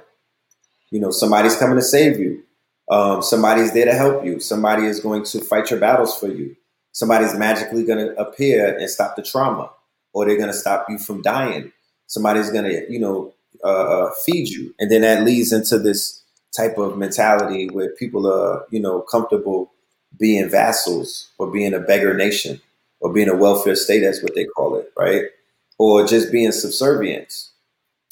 You 0.91 0.99
know, 0.99 1.11
somebody's 1.11 1.55
coming 1.55 1.77
to 1.77 1.81
save 1.81 2.19
you. 2.19 2.43
Um, 2.89 3.21
somebody's 3.21 3.73
there 3.73 3.85
to 3.85 3.93
help 3.93 4.23
you. 4.23 4.39
Somebody 4.39 4.85
is 4.85 4.99
going 4.99 5.23
to 5.25 5.41
fight 5.41 5.71
your 5.71 5.79
battles 5.79 6.17
for 6.17 6.27
you. 6.27 6.55
Somebody's 6.91 7.35
magically 7.35 7.83
going 7.83 7.99
to 7.99 8.15
appear 8.19 8.77
and 8.77 8.89
stop 8.89 9.15
the 9.15 9.23
trauma, 9.23 9.71
or 10.13 10.25
they're 10.25 10.37
going 10.37 10.47
to 10.47 10.53
stop 10.53 10.85
you 10.89 10.97
from 10.97 11.21
dying. 11.21 11.71
Somebody's 12.07 12.49
to, 12.49 12.85
you 12.91 12.99
know, 12.99 13.33
uh, 13.63 13.67
uh, 14.07 14.11
feed 14.25 14.49
you, 14.49 14.73
and 14.79 14.91
then 14.91 15.01
that 15.01 15.23
leads 15.23 15.51
into 15.51 15.79
this 15.79 16.23
type 16.55 16.77
of 16.77 16.97
mentality 16.97 17.69
where 17.69 17.89
people 17.95 18.31
are, 18.31 18.65
you 18.71 18.79
know, 18.79 19.01
comfortable 19.01 19.71
being 20.19 20.49
vassals 20.49 21.29
or 21.37 21.51
being 21.51 21.73
a 21.73 21.79
beggar 21.79 22.13
nation 22.13 22.61
or 22.99 23.13
being 23.13 23.29
a 23.29 23.35
welfare 23.35 23.75
state, 23.75 23.99
that's 24.01 24.23
what 24.23 24.35
they 24.35 24.45
call 24.45 24.75
it, 24.77 24.91
right? 24.97 25.23
Or 25.77 26.05
just 26.05 26.31
being 26.31 26.51
subservient 26.51 27.33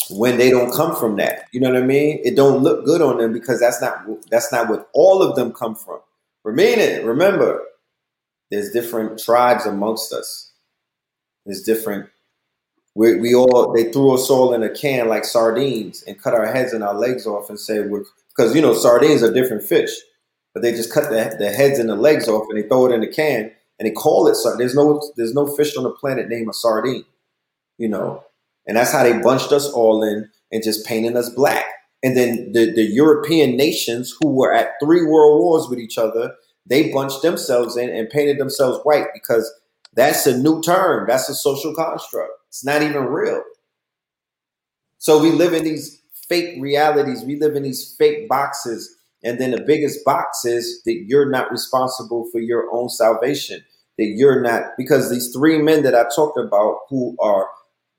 when 0.09 0.37
they 0.37 0.51
don't 0.51 0.73
come 0.73 0.95
from 0.95 1.15
that. 1.17 1.47
You 1.51 1.59
know 1.61 1.71
what 1.71 1.81
I 1.81 1.85
mean? 1.85 2.21
It 2.23 2.35
don't 2.35 2.61
look 2.61 2.85
good 2.85 3.01
on 3.01 3.17
them 3.17 3.33
because 3.33 3.59
that's 3.59 3.81
not 3.81 4.05
that's 4.29 4.51
not 4.51 4.69
what 4.69 4.89
all 4.93 5.21
of 5.21 5.35
them 5.35 5.51
come 5.51 5.75
from. 5.75 5.99
Remaining, 6.43 7.05
remember, 7.05 7.63
there's 8.51 8.71
different 8.71 9.19
tribes 9.19 9.65
amongst 9.65 10.13
us. 10.13 10.51
There's 11.45 11.63
different. 11.63 12.09
We, 12.95 13.15
we 13.17 13.35
all 13.35 13.73
they 13.73 13.91
threw 13.91 14.13
us 14.13 14.29
all 14.29 14.53
in 14.53 14.63
a 14.63 14.69
can 14.69 15.09
like 15.09 15.25
sardines 15.25 16.01
and 16.03 16.21
cut 16.21 16.33
our 16.33 16.45
heads 16.45 16.71
and 16.73 16.83
our 16.83 16.93
legs 16.93 17.27
off 17.27 17.49
and 17.49 17.59
say 17.59 17.81
we're 17.81 18.05
because 18.29 18.55
you 18.55 18.61
know 18.61 18.73
sardines 18.73 19.21
are 19.21 19.33
different 19.33 19.63
fish, 19.63 19.91
but 20.53 20.63
they 20.63 20.71
just 20.71 20.93
cut 20.93 21.09
the, 21.09 21.35
the 21.37 21.51
heads 21.51 21.77
and 21.77 21.89
the 21.89 21.95
legs 21.95 22.27
off 22.27 22.45
and 22.49 22.57
they 22.57 22.67
throw 22.67 22.85
it 22.85 22.93
in 22.93 23.03
a 23.03 23.11
can 23.11 23.51
and 23.79 23.87
they 23.87 23.91
call 23.91 24.27
it 24.27 24.35
sardine. 24.35 24.59
There's 24.59 24.75
no 24.75 25.01
there's 25.17 25.33
no 25.33 25.45
fish 25.45 25.75
on 25.75 25.83
the 25.83 25.91
planet 25.91 26.29
named 26.29 26.49
a 26.49 26.53
sardine, 26.53 27.05
you 27.77 27.89
know. 27.89 28.23
And 28.67 28.77
that's 28.77 28.91
how 28.91 29.03
they 29.03 29.19
bunched 29.19 29.51
us 29.51 29.69
all 29.69 30.03
in 30.03 30.29
and 30.51 30.63
just 30.63 30.85
painted 30.85 31.15
us 31.15 31.29
black. 31.29 31.65
And 32.03 32.15
then 32.15 32.51
the, 32.51 32.71
the 32.71 32.83
European 32.83 33.57
nations 33.57 34.15
who 34.19 34.29
were 34.29 34.53
at 34.53 34.73
three 34.81 35.05
world 35.05 35.39
wars 35.39 35.67
with 35.69 35.79
each 35.79 35.97
other, 35.97 36.33
they 36.65 36.91
bunched 36.91 37.21
themselves 37.21 37.77
in 37.77 37.89
and 37.89 38.09
painted 38.09 38.39
themselves 38.39 38.79
white 38.83 39.07
because 39.13 39.51
that's 39.93 40.25
a 40.25 40.37
new 40.37 40.61
term. 40.61 41.07
That's 41.07 41.29
a 41.29 41.35
social 41.35 41.73
construct. 41.75 42.31
It's 42.55 42.63
not 42.63 42.81
even 42.81 43.03
real. 43.03 43.43
So 44.97 45.21
we 45.21 45.29
live 45.29 45.53
in 45.53 45.65
these 45.65 46.01
fake 46.29 46.55
realities. 46.61 47.21
We 47.21 47.37
live 47.37 47.57
in 47.57 47.63
these 47.63 47.93
fake 47.97 48.29
boxes. 48.29 48.95
And 49.25 49.41
then 49.41 49.51
the 49.51 49.59
biggest 49.59 50.05
box 50.05 50.45
is 50.45 50.81
that 50.85 51.03
you're 51.05 51.29
not 51.29 51.51
responsible 51.51 52.29
for 52.31 52.39
your 52.39 52.71
own 52.71 52.87
salvation. 52.87 53.65
That 53.97 54.05
you're 54.05 54.41
not, 54.41 54.77
because 54.77 55.09
these 55.09 55.33
three 55.33 55.61
men 55.61 55.83
that 55.83 55.95
I 55.95 56.05
talked 56.15 56.39
about 56.39 56.79
who 56.87 57.17
are 57.19 57.49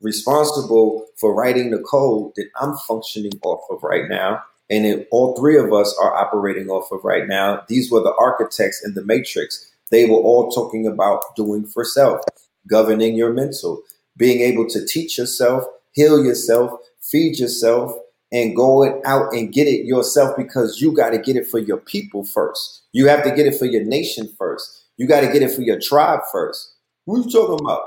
responsible 0.01 1.05
for 1.21 1.35
writing 1.35 1.71
the 1.71 1.81
code 1.83 2.33
that 2.37 2.49
I'm 2.59 2.79
functioning 2.89 3.39
off 3.45 3.61
of 3.69 3.83
right 3.83 4.09
now. 4.09 4.43
And 4.71 5.07
all 5.11 5.37
three 5.37 5.59
of 5.59 5.71
us 5.75 5.95
are 6.01 6.17
operating 6.17 6.71
off 6.71 6.91
of 6.91 7.05
right 7.05 7.29
now. 7.29 7.63
These 7.69 7.93
were 7.93 8.01
the 8.01 8.15
architects 8.19 8.83
in 8.83 8.95
the 8.95 9.05
matrix. 9.05 9.71
They 9.91 10.07
were 10.07 10.17
all 10.17 10.51
talking 10.51 10.87
about 10.87 11.37
doing 11.37 11.67
for 11.67 11.85
self, 11.85 12.23
governing 12.67 13.17
your 13.17 13.35
mental, 13.35 13.83
being 14.17 14.41
able 14.41 14.67
to 14.69 14.85
teach 14.85 15.19
yourself, 15.19 15.65
heal 15.93 16.25
yourself, 16.25 16.79
feed 17.01 17.39
yourself, 17.39 17.93
and 18.33 18.57
go 18.57 18.83
it 18.83 19.01
out 19.05 19.33
and 19.33 19.53
get 19.53 19.69
it 19.69 19.87
yourself 19.87 20.37
because 20.37 20.81
you 20.81 20.93
got 20.93 21.11
to 21.11 21.19
get 21.19 21.37
it 21.37 21.47
for 21.47 21.59
your 21.59 21.77
people 21.77 22.25
first. 22.25 22.83
You 22.93 23.09
have 23.09 23.23
to 23.25 23.31
get 23.31 23.47
it 23.47 23.55
for 23.55 23.67
your 23.67 23.85
nation 23.85 24.29
first. 24.39 24.85
You 24.97 25.07
got 25.07 25.21
to 25.21 25.33
get 25.33 25.43
it 25.43 25.53
for 25.53 25.63
your 25.63 25.79
tribe 25.79 26.21
first. 26.33 26.75
Are 27.09 27.19
you 27.19 27.31
talking 27.31 27.61
about? 27.61 27.83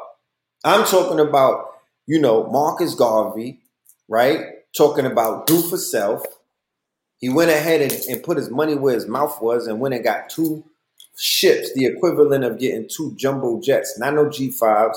I'm 0.64 0.86
talking 0.86 1.20
about 1.20 1.70
you 2.10 2.20
know, 2.20 2.49
Marcus 2.49 2.95
Garvey, 2.95 3.60
right? 4.08 4.43
Talking 4.76 5.06
about 5.06 5.45
do 5.45 5.62
for 5.62 5.78
self. 5.78 6.24
He 7.20 7.30
went 7.30 7.51
ahead 7.51 7.82
and, 7.82 7.91
and 8.10 8.24
put 8.24 8.38
his 8.38 8.49
money 8.49 8.74
where 8.74 8.95
his 8.95 9.06
mouth 9.08 9.39
was 9.43 9.68
and 9.68 9.80
went 9.80 9.93
and 9.93 10.03
got 10.03 10.28
two 10.28 10.64
ships, 11.20 11.72
the 11.76 11.86
equivalent 11.86 12.43
of 12.43 12.58
getting 12.58 12.89
two 12.89 13.14
jumbo 13.16 13.62
jets, 13.62 13.99
not 13.99 14.16
no 14.16 14.26
G5s, 14.26 14.95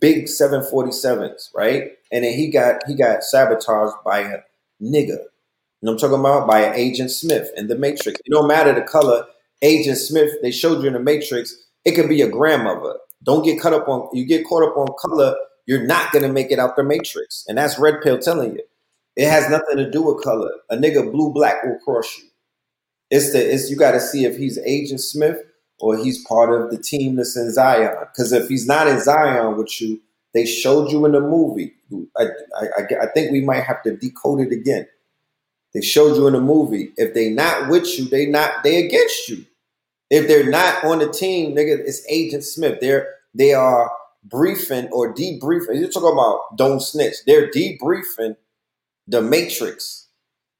big 0.00 0.24
747s, 0.24 1.50
right? 1.54 1.92
And 2.12 2.24
then 2.24 2.32
he 2.32 2.50
got 2.50 2.82
he 2.86 2.94
got 2.94 3.22
sabotaged 3.22 3.94
by 4.04 4.20
a 4.20 4.38
nigga. 4.82 5.18
You 5.80 5.86
know 5.86 5.92
I'm 5.92 5.98
talking 5.98 6.18
about? 6.18 6.46
By 6.46 6.60
an 6.60 6.74
Agent 6.74 7.10
Smith 7.10 7.50
in 7.56 7.68
the 7.68 7.76
Matrix. 7.76 8.20
It 8.20 8.32
don't 8.32 8.48
matter 8.48 8.74
the 8.74 8.82
color. 8.82 9.26
Agent 9.62 9.98
Smith, 9.98 10.32
they 10.42 10.50
showed 10.50 10.82
you 10.82 10.88
in 10.88 10.92
the 10.92 11.00
Matrix, 11.00 11.54
it 11.84 11.92
could 11.92 12.08
be 12.08 12.16
your 12.16 12.30
grandmother. 12.30 12.94
Don't 13.22 13.44
get 13.44 13.60
caught 13.60 13.72
up 13.72 13.88
on 13.88 14.08
you 14.12 14.24
get 14.24 14.46
caught 14.46 14.62
up 14.62 14.76
on 14.76 14.88
color 14.98 15.36
you're 15.68 15.86
not 15.86 16.12
gonna 16.12 16.32
make 16.32 16.50
it 16.50 16.58
out 16.58 16.76
the 16.76 16.82
matrix. 16.82 17.44
And 17.46 17.58
that's 17.58 17.78
red 17.78 18.00
pill 18.02 18.18
telling 18.18 18.54
you. 18.54 18.62
It 19.16 19.28
has 19.28 19.50
nothing 19.50 19.76
to 19.76 19.90
do 19.90 20.00
with 20.02 20.24
color. 20.24 20.50
A 20.70 20.76
nigga 20.76 21.12
blue 21.12 21.30
black 21.30 21.62
will 21.62 21.78
cross 21.84 22.16
you. 22.16 22.24
It's 23.10 23.32
the 23.32 23.52
it's 23.52 23.70
you 23.70 23.76
gotta 23.76 24.00
see 24.00 24.24
if 24.24 24.38
he's 24.38 24.58
Agent 24.58 25.00
Smith 25.00 25.42
or 25.80 25.96
he's 25.98 26.24
part 26.26 26.52
of 26.54 26.70
the 26.70 26.78
team 26.78 27.16
that's 27.16 27.36
in 27.36 27.52
Zion. 27.52 27.94
Because 28.00 28.32
if 28.32 28.48
he's 28.48 28.66
not 28.66 28.88
in 28.88 29.00
Zion 29.00 29.56
with 29.56 29.80
you, 29.80 30.00
They 30.34 30.46
showed 30.46 30.92
you 30.92 31.06
in 31.06 31.12
the 31.12 31.20
movie. 31.20 31.74
I, 32.16 32.26
I, 32.60 32.82
I 33.02 33.06
think 33.14 33.32
we 33.32 33.40
might 33.42 33.64
have 33.64 33.82
to 33.84 33.96
decode 33.96 34.40
it 34.40 34.52
again. 34.52 34.86
They 35.74 35.82
showed 35.82 36.16
you 36.16 36.26
in 36.28 36.34
the 36.34 36.40
movie. 36.40 36.92
If 36.96 37.14
they 37.14 37.30
not 37.30 37.68
with 37.70 37.98
you, 37.98 38.06
they 38.08 38.26
not 38.26 38.64
they 38.64 38.84
against 38.86 39.28
you. 39.28 39.46
If 40.10 40.28
they're 40.28 40.50
not 40.50 40.84
on 40.84 41.00
the 41.00 41.10
team, 41.10 41.54
nigga, 41.56 41.78
it's 41.80 42.06
Agent 42.08 42.44
Smith. 42.44 42.80
They're 42.80 43.08
they 43.34 43.54
are 43.54 43.92
briefing 44.24 44.88
or 44.92 45.14
debriefing. 45.14 45.80
You're 45.80 45.90
talking 45.90 46.12
about 46.12 46.56
don't 46.56 46.82
snitch. 46.82 47.16
They're 47.26 47.50
debriefing 47.50 48.36
the 49.08 49.22
Matrix. 49.22 50.08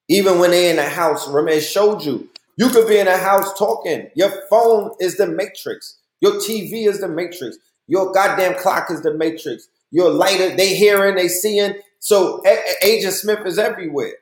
Even 0.08 0.38
when 0.38 0.52
they're 0.52 0.70
in 0.70 0.76
the 0.76 0.88
house, 0.88 1.28
remember 1.28 1.52
it 1.52 1.62
showed 1.62 2.04
you. 2.04 2.28
You 2.58 2.70
could 2.70 2.88
be 2.88 2.98
in 3.00 3.08
a 3.08 3.18
house 3.18 3.58
talking. 3.58 4.10
Your 4.16 4.32
phone 4.50 4.92
is 5.00 5.18
the 5.18 5.28
Matrix. 5.28 5.98
Your 6.22 6.34
TV 6.34 6.88
is 6.88 7.00
the 7.00 7.08
Matrix. 7.08 7.58
Your 7.88 8.12
goddamn 8.12 8.56
clock 8.56 8.90
is 8.92 9.02
the 9.02 9.14
Matrix. 9.14 9.68
Your 9.92 10.10
lighter, 10.10 10.56
they 10.56 10.76
hearing, 10.76 11.16
they 11.16 11.28
seeing. 11.28 11.76
So 12.00 12.42
a- 12.46 12.86
Agent 12.86 13.14
Smith 13.14 13.40
is 13.46 13.58
everywhere. 13.60 14.14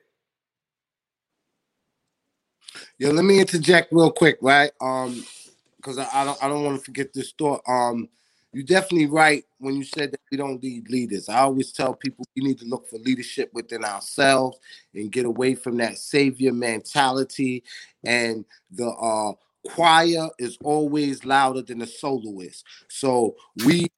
Yeah, 2.98 3.10
let 3.10 3.26
me 3.26 3.40
interject 3.40 3.92
real 3.92 4.12
quick, 4.12 4.38
right? 4.42 4.72
Um, 4.80 5.24
because 5.78 5.98
I, 5.98 6.08
I, 6.12 6.24
don't 6.24 6.44
I 6.44 6.48
don't 6.48 6.64
want 6.64 6.78
to 6.80 6.84
forget 6.84 7.14
this 7.14 7.32
thought. 7.38 7.62
Um, 7.68 8.08
you're 8.56 8.64
definitely 8.64 9.06
right 9.06 9.44
when 9.58 9.76
you 9.76 9.84
said 9.84 10.10
that 10.12 10.20
we 10.32 10.38
don't 10.38 10.62
need 10.62 10.88
leaders. 10.88 11.28
I 11.28 11.40
always 11.40 11.72
tell 11.72 11.92
people 11.92 12.24
we 12.34 12.42
need 12.42 12.58
to 12.60 12.64
look 12.64 12.88
for 12.88 12.96
leadership 12.96 13.50
within 13.52 13.84
ourselves 13.84 14.58
and 14.94 15.12
get 15.12 15.26
away 15.26 15.54
from 15.54 15.76
that 15.76 15.98
savior 15.98 16.54
mentality. 16.54 17.64
And 18.02 18.46
the 18.70 18.88
uh, 18.88 19.32
choir 19.68 20.30
is 20.38 20.56
always 20.64 21.22
louder 21.26 21.60
than 21.60 21.80
the 21.80 21.86
soloist. 21.86 22.64
So 22.88 23.36
we 23.66 23.88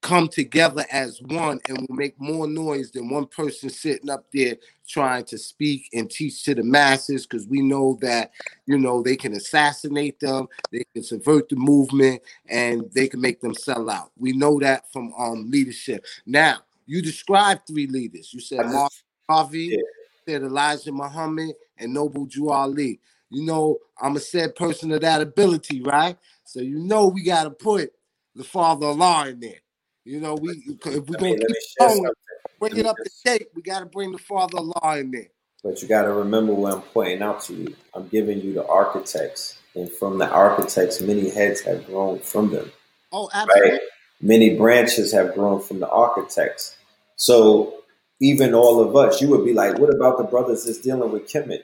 come 0.00 0.28
together 0.28 0.84
as 0.90 1.20
one 1.22 1.60
and 1.68 1.78
will 1.78 1.96
make 1.96 2.18
more 2.18 2.46
noise 2.46 2.90
than 2.90 3.10
one 3.10 3.26
person 3.26 3.68
sitting 3.68 4.08
up 4.08 4.24
there 4.32 4.56
trying 4.88 5.24
to 5.24 5.36
speak 5.36 5.88
and 5.92 6.10
teach 6.10 6.42
to 6.42 6.54
the 6.54 6.62
masses 6.62 7.26
because 7.26 7.46
we 7.46 7.60
know 7.60 7.98
that 8.00 8.30
you 8.66 8.78
know 8.78 9.02
they 9.02 9.14
can 9.14 9.34
assassinate 9.34 10.18
them 10.20 10.46
they 10.72 10.84
can 10.94 11.02
subvert 11.02 11.48
the 11.48 11.56
movement 11.56 12.20
and 12.48 12.90
they 12.92 13.08
can 13.08 13.20
make 13.20 13.40
them 13.40 13.54
sell 13.54 13.90
out. 13.90 14.10
We 14.18 14.32
know 14.32 14.58
that 14.60 14.90
from 14.92 15.12
um 15.18 15.50
leadership. 15.50 16.04
Now 16.24 16.60
you 16.86 17.02
described 17.02 17.66
three 17.66 17.86
leaders. 17.86 18.32
You 18.32 18.40
said 18.40 18.66
Marcus 18.66 19.02
Garvey 19.28 19.68
yeah. 19.72 19.78
said 20.26 20.42
elijah 20.42 20.92
muhammad 20.92 21.54
and 21.78 21.92
noble 21.92 22.26
drew 22.26 22.50
ali 22.50 22.98
you 23.28 23.44
know 23.44 23.78
i'm 24.00 24.16
a 24.16 24.20
said 24.20 24.56
person 24.56 24.90
of 24.92 25.02
that 25.02 25.20
ability 25.20 25.82
right? 25.82 26.16
So 26.44 26.60
you 26.60 26.78
know 26.78 27.06
we 27.06 27.22
got 27.22 27.44
to 27.44 27.50
put 27.50 27.92
the 28.34 28.44
Father 28.44 28.86
Allah 28.86 29.28
in 29.28 29.40
there 29.40 29.60
you 30.04 30.20
know, 30.20 30.34
we 30.34 30.50
if 30.50 31.08
we're 31.08 31.18
gonna 31.18 31.36
keep 31.36 31.78
going, 31.78 32.10
bring 32.58 32.76
it 32.76 32.86
up 32.86 32.96
to 32.96 33.10
date, 33.24 33.48
we 33.54 33.62
gotta 33.62 33.86
bring 33.86 34.12
the 34.12 34.18
Father 34.18 34.58
Allah 34.58 34.98
in 34.98 35.10
there. 35.10 35.28
But 35.62 35.82
you 35.82 35.88
gotta 35.88 36.12
remember 36.12 36.54
what 36.54 36.74
I'm 36.74 36.82
pointing 36.82 37.22
out 37.22 37.42
to 37.42 37.54
you. 37.54 37.74
I'm 37.94 38.08
giving 38.08 38.40
you 38.40 38.54
the 38.54 38.66
architects, 38.66 39.58
and 39.74 39.90
from 39.92 40.18
the 40.18 40.28
architects, 40.28 41.00
many 41.00 41.30
heads 41.30 41.60
have 41.62 41.86
grown 41.86 42.18
from 42.20 42.50
them. 42.50 42.70
Oh, 43.12 43.28
absolutely. 43.32 43.70
Right? 43.72 43.80
Many 44.22 44.56
branches 44.56 45.12
have 45.12 45.34
grown 45.34 45.60
from 45.62 45.80
the 45.80 45.88
architects. 45.88 46.76
So 47.16 47.82
even 48.20 48.54
all 48.54 48.80
of 48.80 48.94
us, 48.96 49.20
you 49.20 49.28
would 49.28 49.44
be 49.44 49.54
like, 49.54 49.78
what 49.78 49.94
about 49.94 50.18
the 50.18 50.24
brothers 50.24 50.64
that's 50.64 50.78
dealing 50.78 51.10
with 51.10 51.30
Kemet? 51.30 51.62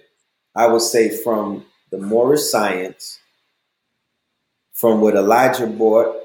I 0.54 0.66
would 0.66 0.82
say 0.82 1.14
from 1.22 1.64
the 1.90 1.98
Moorish 1.98 2.44
science, 2.44 3.18
from 4.72 5.00
what 5.00 5.14
Elijah 5.14 5.66
brought 5.66 6.16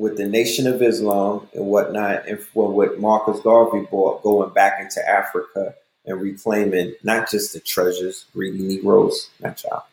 with 0.00 0.16
the 0.16 0.26
Nation 0.26 0.66
of 0.66 0.80
Islam 0.80 1.46
and 1.52 1.66
whatnot, 1.66 2.26
and 2.26 2.40
for 2.40 2.72
what 2.72 2.98
Marcus 2.98 3.38
Garvey 3.40 3.86
brought, 3.90 4.22
going 4.22 4.48
back 4.54 4.80
into 4.80 5.06
Africa 5.06 5.74
and 6.06 6.18
reclaiming 6.18 6.94
not 7.02 7.30
just 7.30 7.52
the 7.52 7.60
treasures, 7.60 8.24
greedy 8.32 8.62
Negroes, 8.62 9.28
not 9.40 9.62
y'all, 9.62 9.84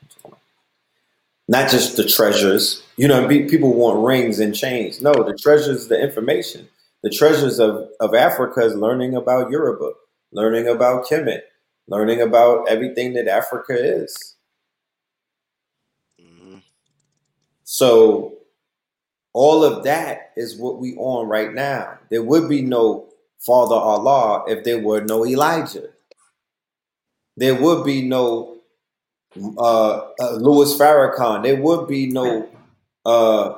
not 1.49 1.69
just 1.69 1.97
the 1.97 2.05
treasures. 2.05 2.81
You 2.95 3.09
know, 3.09 3.27
people 3.27 3.73
want 3.73 4.05
rings 4.05 4.39
and 4.39 4.55
chains. 4.55 5.01
No, 5.01 5.11
the 5.11 5.37
treasures, 5.37 5.89
the 5.89 6.01
information. 6.01 6.69
The 7.03 7.09
treasures 7.09 7.59
of, 7.59 7.89
of 7.99 8.15
Africa 8.15 8.61
is 8.61 8.75
learning 8.75 9.13
about 9.13 9.51
Yoruba, 9.51 9.91
learning 10.31 10.69
about 10.69 11.05
Kemet, 11.05 11.41
learning 11.89 12.21
about 12.21 12.69
everything 12.69 13.13
that 13.15 13.27
Africa 13.27 13.73
is. 13.77 14.35
Mm-hmm. 16.21 16.59
So 17.65 18.36
all 19.37 19.63
of 19.63 19.83
that 19.83 20.31
is 20.35 20.57
what 20.57 20.79
we 20.79 20.95
on 20.95 21.27
right 21.27 21.53
now. 21.53 21.99
There 22.09 22.23
would 22.23 22.49
be 22.49 22.63
no 22.63 23.05
Father 23.37 23.75
Allah 23.75 24.45
if 24.47 24.63
there 24.63 24.79
were 24.79 25.01
no 25.01 25.27
Elijah. 25.27 25.89
There 27.35 27.53
would 27.53 27.85
be 27.85 28.01
no 28.01 28.57
uh, 29.59 30.09
uh, 30.19 30.31
Louis 30.37 30.73
Farrakhan. 30.75 31.43
There 31.43 31.61
would 31.61 31.87
be 31.87 32.07
no 32.07 32.49
uh, 33.05 33.57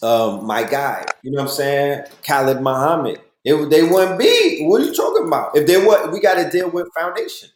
um, 0.00 0.46
my 0.46 0.62
guy. 0.62 1.04
You 1.24 1.32
know 1.32 1.42
what 1.42 1.50
I'm 1.50 1.56
saying? 1.56 2.04
Khalid 2.24 2.60
Muhammad. 2.60 3.20
It, 3.44 3.68
they 3.68 3.82
wouldn't 3.82 4.16
be. 4.16 4.64
What 4.64 4.80
are 4.80 4.84
you 4.84 4.94
talking 4.94 5.26
about? 5.26 5.56
If 5.56 5.66
they 5.66 5.84
were, 5.84 6.08
we 6.12 6.20
got 6.20 6.36
to 6.36 6.48
deal 6.48 6.70
with 6.70 6.86
foundation. 6.96 7.48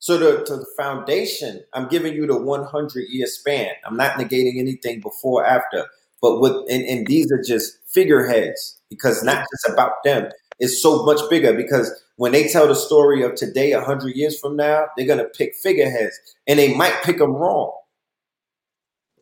So 0.00 0.18
the, 0.18 0.44
to 0.44 0.56
the 0.56 0.66
foundation, 0.76 1.64
I'm 1.72 1.88
giving 1.88 2.12
you 2.12 2.26
the 2.26 2.36
100 2.36 3.04
year 3.08 3.26
span. 3.26 3.70
I'm 3.86 3.96
not 3.96 4.18
negating 4.18 4.58
anything 4.58 5.00
before, 5.00 5.46
after. 5.46 5.86
But 6.22 6.40
with 6.40 6.52
and, 6.70 6.82
and 6.84 7.06
these 7.06 7.30
are 7.30 7.42
just 7.42 7.78
figureheads 7.88 8.80
because 8.90 9.22
not 9.22 9.44
just 9.52 9.72
about 9.72 10.02
them. 10.04 10.30
It's 10.58 10.82
so 10.82 11.04
much 11.04 11.20
bigger 11.28 11.52
because 11.52 11.92
when 12.16 12.32
they 12.32 12.48
tell 12.48 12.66
the 12.66 12.74
story 12.74 13.22
of 13.22 13.34
today, 13.34 13.72
hundred 13.72 14.16
years 14.16 14.38
from 14.38 14.56
now, 14.56 14.86
they're 14.96 15.06
gonna 15.06 15.24
pick 15.24 15.54
figureheads, 15.62 16.18
and 16.46 16.58
they 16.58 16.74
might 16.74 17.02
pick 17.02 17.18
them 17.18 17.32
wrong. 17.32 17.72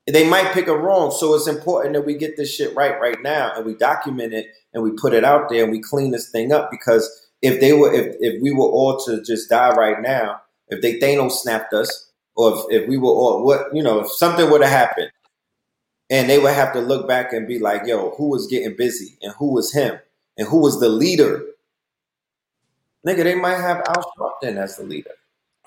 They 0.07 0.29
might 0.29 0.53
pick 0.53 0.67
them 0.67 0.83
wrong. 0.83 1.11
So 1.11 1.35
it's 1.35 1.49
important 1.49 1.95
that 1.95 2.05
we 2.05 2.15
get 2.15 2.37
this 2.37 2.55
shit 2.55 2.75
right 2.77 2.99
right 3.01 3.21
now, 3.23 3.53
and 3.57 3.65
we 3.65 3.75
document 3.75 4.33
it, 4.33 4.47
and 4.73 4.83
we 4.83 4.93
put 4.93 5.15
it 5.15 5.25
out 5.25 5.49
there, 5.49 5.65
and 5.65 5.73
we 5.73 5.81
clean 5.81 6.13
this 6.13 6.31
thing 6.31 6.53
up. 6.53 6.71
Because 6.71 7.11
if 7.43 7.61
they 7.61 7.73
were, 7.73 7.93
if 7.93 8.15
if 8.21 8.41
we 8.41 8.53
were 8.53 8.67
all 8.67 8.99
to 9.07 9.23
just 9.25 9.51
die 9.51 9.75
right 9.75 10.01
now, 10.01 10.41
if 10.69 10.83
they 10.83 11.01
Thanos 11.01 11.33
snapped 11.33 11.73
us, 11.73 12.13
or 12.37 12.53
if, 12.71 12.83
if 12.83 12.89
we 12.89 12.97
were 12.97 13.11
all 13.11 13.45
what 13.45 13.75
you 13.75 13.83
know, 13.83 14.01
if 14.01 14.13
something 14.13 14.51
would 14.51 14.63
have 14.63 14.71
happened, 14.71 15.11
and 16.15 16.31
they 16.31 16.39
would 16.39 16.55
have 16.55 16.73
to 16.73 16.81
look 16.81 17.09
back 17.09 17.33
and 17.33 17.49
be 17.49 17.59
like, 17.59 17.87
yo, 17.87 18.11
who 18.11 18.29
was 18.29 18.47
getting 18.47 18.77
busy 18.77 19.19
and 19.21 19.35
who 19.35 19.53
was 19.53 19.73
him 19.73 19.99
and 20.39 20.47
who 20.47 20.61
was 20.61 20.79
the 20.79 20.89
leader? 20.89 21.43
Nigga, 23.05 23.25
they 23.25 23.35
might 23.35 23.57
have 23.57 23.79
Al 23.89 24.13
Sharpton 24.17 24.57
as 24.57 24.77
the 24.77 24.85
leader. 24.85 25.11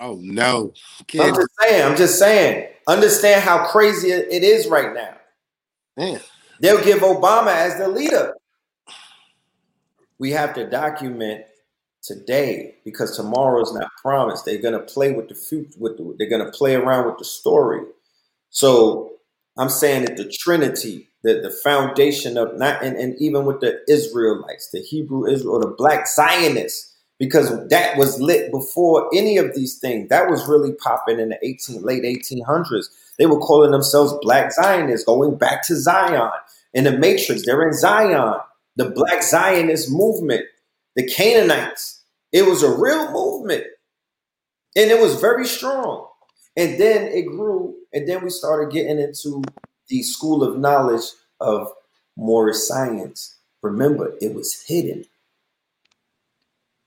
Oh 0.00 0.18
no. 0.22 0.72
Kid. 1.06 1.20
I'm 1.20 1.34
just 1.34 1.50
saying, 1.60 1.84
I'm 1.84 1.96
just 1.98 2.18
saying. 2.18 2.68
Understand 2.86 3.42
how 3.42 3.66
crazy 3.66 4.10
it 4.10 4.42
is 4.42 4.68
right 4.68 4.94
now. 4.94 5.16
Man. 5.98 6.20
They'll 6.60 6.82
give 6.82 7.00
Obama 7.00 7.54
as 7.54 7.76
the 7.76 7.86
leader. 7.86 8.34
We 10.18 10.30
have 10.30 10.54
to 10.54 10.68
document 10.68 11.44
today 12.02 12.76
because 12.86 13.14
tomorrow 13.14 13.60
is 13.60 13.74
not 13.74 13.90
promised. 14.00 14.46
They're 14.46 14.62
gonna 14.62 14.78
play 14.78 15.12
with 15.12 15.28
the 15.28 15.34
future. 15.34 15.78
With 15.78 15.98
the, 15.98 16.14
they're 16.18 16.30
gonna 16.30 16.50
play 16.52 16.74
around 16.74 17.06
with 17.06 17.18
the 17.18 17.26
story. 17.26 17.82
So 18.48 19.17
I'm 19.58 19.68
saying 19.68 20.04
that 20.04 20.16
the 20.16 20.30
Trinity, 20.30 21.10
the, 21.24 21.40
the 21.40 21.50
foundation 21.50 22.38
of 22.38 22.56
not 22.56 22.82
and, 22.82 22.96
and 22.96 23.16
even 23.20 23.44
with 23.44 23.60
the 23.60 23.80
Israelites, 23.88 24.70
the 24.72 24.80
Hebrew 24.80 25.26
Israel, 25.26 25.56
or 25.56 25.60
the 25.60 25.74
black 25.76 26.06
Zionists, 26.06 26.96
because 27.18 27.68
that 27.68 27.98
was 27.98 28.20
lit 28.20 28.52
before 28.52 29.10
any 29.14 29.36
of 29.36 29.54
these 29.54 29.78
things. 29.78 30.08
That 30.08 30.30
was 30.30 30.48
really 30.48 30.72
popping 30.72 31.18
in 31.18 31.30
the 31.30 31.44
18 31.44 31.82
late 31.82 32.04
1800s. 32.04 32.86
They 33.18 33.26
were 33.26 33.40
calling 33.40 33.72
themselves 33.72 34.14
black 34.22 34.52
Zionists, 34.52 35.04
going 35.04 35.36
back 35.36 35.66
to 35.66 35.76
Zion. 35.76 36.30
In 36.74 36.84
the 36.84 36.96
Matrix, 36.96 37.44
they're 37.44 37.66
in 37.66 37.74
Zion. 37.74 38.36
The 38.76 38.90
black 38.90 39.24
Zionist 39.24 39.90
movement, 39.90 40.44
the 40.94 41.08
Canaanites. 41.08 42.04
It 42.32 42.46
was 42.46 42.62
a 42.62 42.70
real 42.70 43.10
movement. 43.10 43.64
And 44.76 44.90
it 44.90 45.00
was 45.00 45.20
very 45.20 45.46
strong. 45.46 46.06
And 46.56 46.78
then 46.78 47.06
it 47.06 47.26
grew, 47.26 47.74
and 47.92 48.08
then 48.08 48.22
we 48.22 48.30
started 48.30 48.72
getting 48.72 48.98
into 48.98 49.42
the 49.88 50.02
school 50.02 50.42
of 50.42 50.58
knowledge 50.58 51.04
of 51.40 51.72
Moorish 52.16 52.58
science. 52.58 53.36
Remember, 53.62 54.12
it 54.20 54.34
was 54.34 54.64
hidden. 54.66 55.04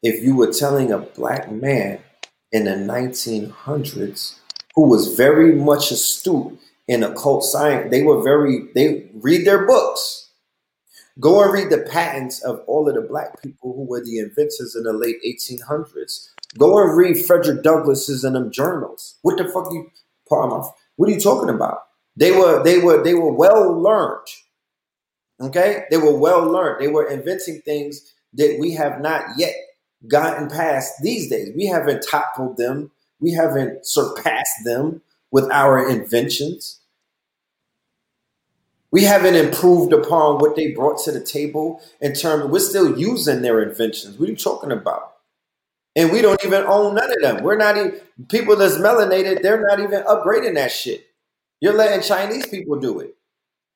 If 0.04 0.24
you 0.24 0.36
were 0.36 0.52
telling 0.52 0.92
a 0.92 1.00
black 1.00 1.52
man 1.52 2.00
in 2.52 2.66
the 2.66 2.72
1900s 2.72 4.40
who 4.76 4.88
was 4.88 5.16
very 5.16 5.56
much 5.56 5.92
astute 5.92 6.60
in 6.88 7.04
occult 7.04 7.44
science, 7.44 7.92
they 7.92 8.04
were 8.04 8.22
very, 8.22 8.68
they 8.74 9.10
read 9.14 9.46
their 9.46 9.66
books. 9.66 10.30
Go 11.20 11.44
and 11.44 11.54
read 11.54 11.70
the 11.70 11.88
patents 11.92 12.42
of 12.44 12.62
all 12.68 12.88
of 12.88 12.96
the 12.96 13.02
black 13.02 13.42
people 13.42 13.74
who 13.74 13.84
were 13.84 14.04
the 14.04 14.18
inventors 14.18 14.76
in 14.76 14.84
the 14.84 14.94
late 14.94 15.18
1800s. 15.26 16.30
Go 16.58 16.82
and 16.82 16.98
read 16.98 17.18
Frederick 17.26 17.64
Douglass's 17.64 18.24
and 18.24 18.36
them 18.36 18.52
journals. 18.52 19.18
What 19.22 19.38
the 19.38 19.46
fuck 19.46 19.72
you 19.72 19.92
pardon 20.28 20.64
What 20.96 21.10
are 21.10 21.14
you 21.14 21.20
talking 21.20 21.50
about? 21.50 21.80
They 22.16 22.32
were 22.32 22.64
they 22.64 22.80
were 22.80 23.04
they 23.04 23.14
were 23.14 23.34
well 23.34 23.72
learned. 23.80 24.28
Okay, 25.40 25.86
they 25.90 25.98
were 25.98 26.18
well 26.18 26.44
learned. 26.44 26.82
They 26.82 26.88
were 26.88 27.06
inventing 27.08 27.62
things 27.62 28.14
that 28.34 28.58
we 28.60 28.74
have 28.74 29.02
not 29.02 29.24
yet 29.38 29.56
gotten 30.08 30.50
past 30.50 30.94
these 31.02 31.30
days. 31.30 31.52
We 31.56 31.66
haven't 31.66 32.06
toppled 32.10 32.58
them. 32.58 32.92
We 33.20 33.34
haven't 33.34 33.86
surpassed 33.86 34.64
them 34.66 35.02
with 35.32 35.50
our 35.52 35.88
inventions. 35.88 36.80
We 38.92 39.04
haven't 39.04 39.36
improved 39.36 39.94
upon 39.94 40.40
what 40.40 40.56
they 40.56 40.72
brought 40.72 41.02
to 41.06 41.12
the 41.12 41.22
table 41.22 41.82
in 42.02 42.14
terms. 42.14 42.52
We're 42.52 42.60
still 42.60 43.00
using 43.00 43.42
their 43.42 43.62
inventions. 43.62 44.18
What 44.18 44.28
are 44.28 44.32
you 44.32 44.38
talking 44.38 44.72
about? 44.72 45.11
And 45.96 46.12
we 46.12 46.22
don't 46.22 46.44
even 46.46 46.64
own 46.64 46.96
none 46.96 47.12
of 47.12 47.22
them. 47.22 47.44
We're 47.44 47.58
not 47.58 47.78
even 47.78 48.00
people 48.30 48.56
that's 48.56 48.76
melanated. 48.76 49.42
They're 49.42 49.66
not 49.68 49.80
even 49.80 50.04
upgrading 50.04 50.56
that 50.56 50.72
shit. 50.72 51.08
You're 51.60 51.74
letting 51.74 52.02
Chinese 52.02 52.48
people 52.48 52.80
do 52.80 53.00
it. 53.00 53.16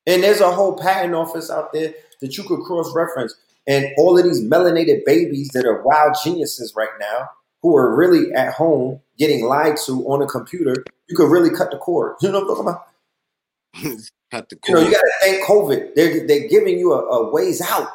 And 0.06 0.22
there's 0.22 0.40
a 0.40 0.50
whole 0.50 0.78
patent 0.78 1.14
office 1.14 1.50
out 1.50 1.72
there 1.72 1.94
that 2.20 2.36
you 2.36 2.44
could 2.44 2.60
cross 2.60 2.94
reference. 2.94 3.34
And 3.66 3.86
all 3.98 4.16
of 4.16 4.24
these 4.24 4.42
melanated 4.42 5.04
babies 5.04 5.48
that 5.48 5.66
are 5.66 5.82
wild 5.82 6.16
geniuses 6.22 6.74
right 6.76 6.88
now, 7.00 7.28
who 7.62 7.76
are 7.76 7.94
really 7.94 8.32
at 8.32 8.54
home 8.54 9.00
getting 9.18 9.44
lied 9.44 9.76
to 9.86 10.06
on 10.06 10.22
a 10.22 10.26
computer, 10.26 10.84
you 11.08 11.16
could 11.16 11.30
really 11.30 11.50
cut 11.50 11.70
the 11.70 11.78
cord. 11.78 12.16
You 12.22 12.30
know 12.30 12.40
what 12.40 12.58
I'm 12.58 12.64
talking 12.64 13.82
about? 13.82 14.00
cut 14.30 14.48
the 14.48 14.56
cord. 14.56 14.68
You 14.68 14.74
know, 14.74 14.80
you 14.90 14.94
got 14.94 15.00
to 15.00 15.12
thank 15.20 15.44
COVID. 15.44 15.94
They're, 15.94 16.26
they're 16.26 16.48
giving 16.48 16.78
you 16.78 16.92
a, 16.92 17.04
a 17.04 17.30
ways 17.30 17.60
out. 17.60 17.88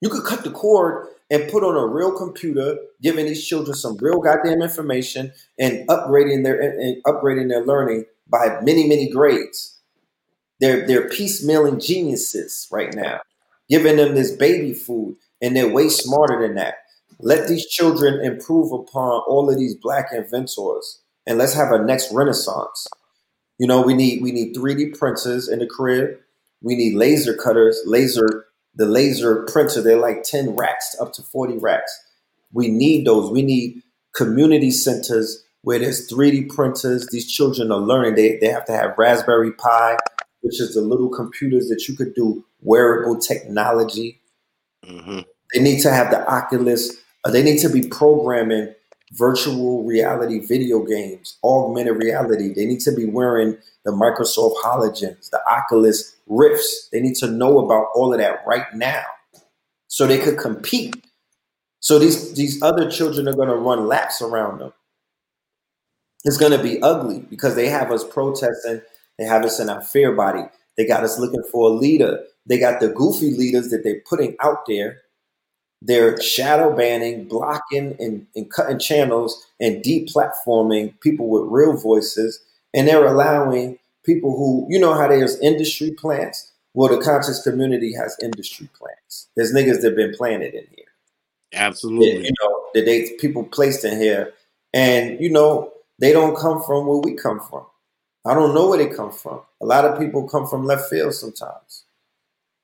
You 0.00 0.08
could 0.08 0.24
cut 0.24 0.44
the 0.44 0.50
cord 0.50 1.08
and 1.30 1.50
put 1.50 1.62
on 1.62 1.76
a 1.76 1.86
real 1.86 2.12
computer, 2.16 2.76
giving 3.02 3.26
these 3.26 3.46
children 3.46 3.76
some 3.76 3.96
real 4.00 4.20
goddamn 4.20 4.62
information 4.62 5.32
and 5.58 5.86
upgrading 5.88 6.44
their 6.44 6.60
and 6.60 7.02
upgrading 7.04 7.48
their 7.48 7.64
learning 7.64 8.04
by 8.28 8.60
many, 8.62 8.86
many 8.88 9.10
grades. 9.10 9.80
They're 10.60 10.86
they're 10.86 11.08
piecemealing 11.08 11.84
geniuses 11.84 12.66
right 12.70 12.92
now, 12.94 13.20
giving 13.68 13.96
them 13.96 14.14
this 14.14 14.32
baby 14.32 14.72
food, 14.72 15.16
and 15.40 15.54
they're 15.54 15.72
way 15.72 15.88
smarter 15.88 16.40
than 16.40 16.56
that. 16.56 16.74
Let 17.20 17.48
these 17.48 17.66
children 17.66 18.24
improve 18.24 18.72
upon 18.72 19.22
all 19.26 19.50
of 19.50 19.58
these 19.58 19.74
black 19.74 20.06
inventors, 20.12 21.02
and 21.26 21.38
let's 21.38 21.54
have 21.54 21.72
a 21.72 21.84
next 21.84 22.12
renaissance. 22.12 22.86
You 23.58 23.66
know, 23.66 23.82
we 23.82 23.94
need 23.94 24.22
we 24.22 24.32
need 24.32 24.54
3D 24.54 24.98
printers 24.98 25.48
in 25.48 25.58
the 25.58 25.66
crib. 25.66 26.18
We 26.62 26.74
need 26.74 26.96
laser 26.96 27.34
cutters, 27.34 27.80
laser 27.86 28.47
the 28.78 28.86
laser 28.86 29.44
printer. 29.44 29.82
They're 29.82 29.98
like 29.98 30.22
10 30.22 30.56
racks 30.56 30.96
up 30.98 31.12
to 31.14 31.22
40 31.22 31.58
racks. 31.58 31.92
We 32.52 32.68
need 32.68 33.06
those. 33.06 33.30
We 33.30 33.42
need 33.42 33.82
community 34.14 34.70
centers 34.70 35.44
where 35.62 35.78
there's 35.78 36.10
3D 36.10 36.48
printers. 36.48 37.06
These 37.08 37.30
children 37.30 37.70
are 37.70 37.78
learning. 37.78 38.14
They, 38.14 38.38
they 38.38 38.46
have 38.46 38.64
to 38.66 38.72
have 38.72 38.96
Raspberry 38.96 39.52
Pi 39.52 39.98
which 40.40 40.60
is 40.60 40.74
the 40.74 40.80
little 40.80 41.08
computers 41.08 41.68
that 41.68 41.88
you 41.88 41.96
could 41.96 42.14
do 42.14 42.44
wearable 42.60 43.18
technology. 43.18 44.20
Mm-hmm. 44.84 45.20
They 45.52 45.60
need 45.60 45.82
to 45.82 45.90
have 45.90 46.10
the 46.10 46.26
Oculus. 46.28 46.96
Uh, 47.24 47.30
they 47.30 47.42
need 47.42 47.58
to 47.58 47.68
be 47.68 47.82
programming 47.88 48.74
virtual 49.12 49.84
reality 49.84 50.40
video 50.40 50.84
games, 50.84 51.38
augmented 51.44 51.96
reality. 51.96 52.52
They 52.54 52.66
need 52.66 52.80
to 52.80 52.92
be 52.92 53.06
wearing 53.06 53.56
the 53.84 53.92
Microsoft 53.92 54.56
HoloLens, 54.62 55.30
the 55.30 55.40
Oculus 55.50 56.16
Rifts. 56.26 56.88
They 56.92 57.00
need 57.00 57.16
to 57.16 57.28
know 57.28 57.58
about 57.58 57.88
all 57.94 58.12
of 58.12 58.20
that 58.20 58.40
right 58.46 58.66
now 58.74 59.04
so 59.88 60.06
they 60.06 60.18
could 60.18 60.38
compete. 60.38 60.94
So 61.80 61.98
these 61.98 62.34
these 62.34 62.62
other 62.62 62.90
children 62.90 63.28
are 63.28 63.34
going 63.34 63.48
to 63.48 63.56
run 63.56 63.86
laps 63.86 64.20
around 64.20 64.58
them. 64.58 64.72
It's 66.24 66.36
going 66.36 66.52
to 66.52 66.62
be 66.62 66.82
ugly 66.82 67.20
because 67.20 67.54
they 67.54 67.68
have 67.68 67.92
us 67.92 68.04
protesting 68.04 68.82
they 69.18 69.24
have 69.24 69.44
us 69.44 69.58
in 69.60 69.68
our 69.68 69.82
fear 69.82 70.12
body. 70.12 70.44
They 70.76 70.86
got 70.86 71.04
us 71.04 71.18
looking 71.18 71.42
for 71.50 71.70
a 71.70 71.72
leader. 71.72 72.20
They 72.46 72.58
got 72.58 72.80
the 72.80 72.88
goofy 72.88 73.32
leaders 73.32 73.68
that 73.70 73.82
they're 73.82 74.00
putting 74.08 74.36
out 74.40 74.58
there. 74.66 74.98
They're 75.80 76.20
shadow 76.20 76.74
banning, 76.74 77.28
blocking, 77.28 77.96
and, 78.00 78.26
and 78.34 78.50
cutting 78.50 78.78
channels 78.78 79.46
and 79.60 79.82
deplatforming 79.82 80.98
people 81.00 81.28
with 81.28 81.44
real 81.46 81.76
voices. 81.76 82.40
And 82.74 82.88
they're 82.88 83.06
allowing 83.06 83.78
people 84.04 84.36
who, 84.36 84.66
you 84.68 84.78
know, 84.78 84.94
how 84.94 85.08
there's 85.08 85.38
industry 85.40 85.92
plants. 85.92 86.52
Well, 86.74 86.94
the 86.94 87.02
conscious 87.02 87.42
community 87.42 87.94
has 87.94 88.16
industry 88.22 88.68
plants. 88.78 89.28
There's 89.36 89.52
niggas 89.52 89.82
that 89.82 89.88
have 89.88 89.96
been 89.96 90.14
planted 90.14 90.54
in 90.54 90.66
here. 90.76 90.84
Absolutely. 91.54 92.24
you 92.24 92.32
know, 92.40 92.64
that 92.74 92.84
they 92.84 93.10
people 93.18 93.44
placed 93.44 93.84
in 93.84 94.00
here. 94.00 94.32
And, 94.74 95.20
you 95.20 95.30
know, 95.30 95.72
they 95.98 96.12
don't 96.12 96.36
come 96.36 96.62
from 96.62 96.86
where 96.86 96.98
we 96.98 97.14
come 97.14 97.40
from. 97.40 97.64
I 98.26 98.34
don't 98.34 98.54
know 98.54 98.68
where 98.68 98.78
they 98.78 98.94
come 98.94 99.12
from. 99.12 99.40
A 99.62 99.66
lot 99.66 99.84
of 99.84 99.98
people 99.98 100.28
come 100.28 100.46
from 100.46 100.66
left 100.66 100.90
field 100.90 101.14
sometimes. 101.14 101.84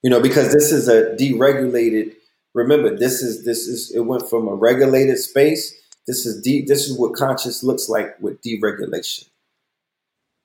You 0.03 0.11
know, 0.11 0.21
because 0.21 0.53
this 0.53 0.71
is 0.71 0.89
a 0.89 1.17
deregulated. 1.17 2.15
Remember, 2.55 2.97
this 2.97 3.21
is 3.21 3.45
this 3.45 3.67
is 3.67 3.93
it 3.95 4.01
went 4.01 4.29
from 4.31 4.49
a 4.49 4.55
regulated 4.55 5.19
space. 5.19 5.75
This 6.07 6.25
is 6.27 6.41
deep. 6.43 6.67
this 6.67 6.89
is 6.89 6.99
what 6.99 7.15
conscious 7.15 7.63
looks 7.63 7.89
like 7.89 8.15
with 8.21 8.41
deregulation. 8.43 9.29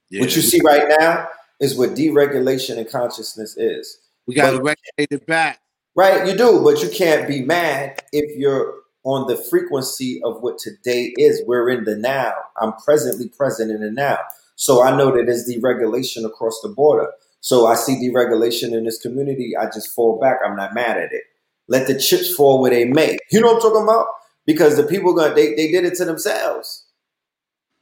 Yeah. 0.10 0.22
What 0.22 0.36
you 0.36 0.42
see 0.42 0.62
right 0.64 0.88
now 1.00 1.28
is 1.60 1.76
what 1.78 1.92
deregulation 1.92 2.78
and 2.78 2.90
consciousness 2.90 3.56
is. 3.58 4.00
We 4.26 4.36
got 4.36 4.52
to 4.52 4.58
regulate 4.58 5.12
it 5.12 5.26
back. 5.26 5.60
Right, 5.96 6.26
you 6.26 6.38
do, 6.38 6.64
but 6.64 6.82
you 6.82 6.90
can't 6.90 7.28
be 7.28 7.42
mad 7.42 8.02
if 8.14 8.38
you're 8.38 8.76
on 9.04 9.28
the 9.28 9.36
frequency 9.36 10.22
of 10.24 10.42
what 10.42 10.58
today 10.58 11.14
is. 11.18 11.42
We're 11.46 11.70
in 11.70 11.84
the 11.84 11.96
now. 11.96 12.34
I'm 12.58 12.74
presently 12.74 13.28
present 13.28 13.72
in 13.72 13.82
the 13.82 13.92
now. 13.92 14.20
So 14.56 14.84
I 14.84 14.96
know 14.96 15.12
that 15.16 15.26
there's 15.26 15.50
deregulation 15.50 16.26
across 16.26 16.60
the 16.62 16.70
border. 16.70 17.10
So 17.42 17.66
I 17.66 17.76
see 17.76 17.96
deregulation 17.96 18.74
in 18.74 18.86
this 18.86 19.00
community. 19.00 19.56
I 19.58 19.66
just 19.66 19.94
fall 19.94 20.20
back. 20.20 20.40
I'm 20.46 20.56
not 20.56 20.74
mad 20.74 20.98
at 20.98 21.12
it. 21.12 21.24
Let 21.70 21.88
the 21.88 21.98
chips 21.98 22.34
fall 22.36 22.62
where 22.62 22.72
they 22.72 22.86
may. 22.86 23.18
You 23.32 23.40
know 23.40 23.54
what 23.54 23.56
I'm 23.58 23.62
talking 23.62 23.84
about? 23.84 24.08
Because 24.46 24.76
the 24.76 24.84
people 24.84 25.14
got 25.14 25.36
they, 25.36 25.54
they 25.56 25.72
did 25.72 25.86
it 25.86 25.96
to 25.96 26.06
themselves. 26.06 26.86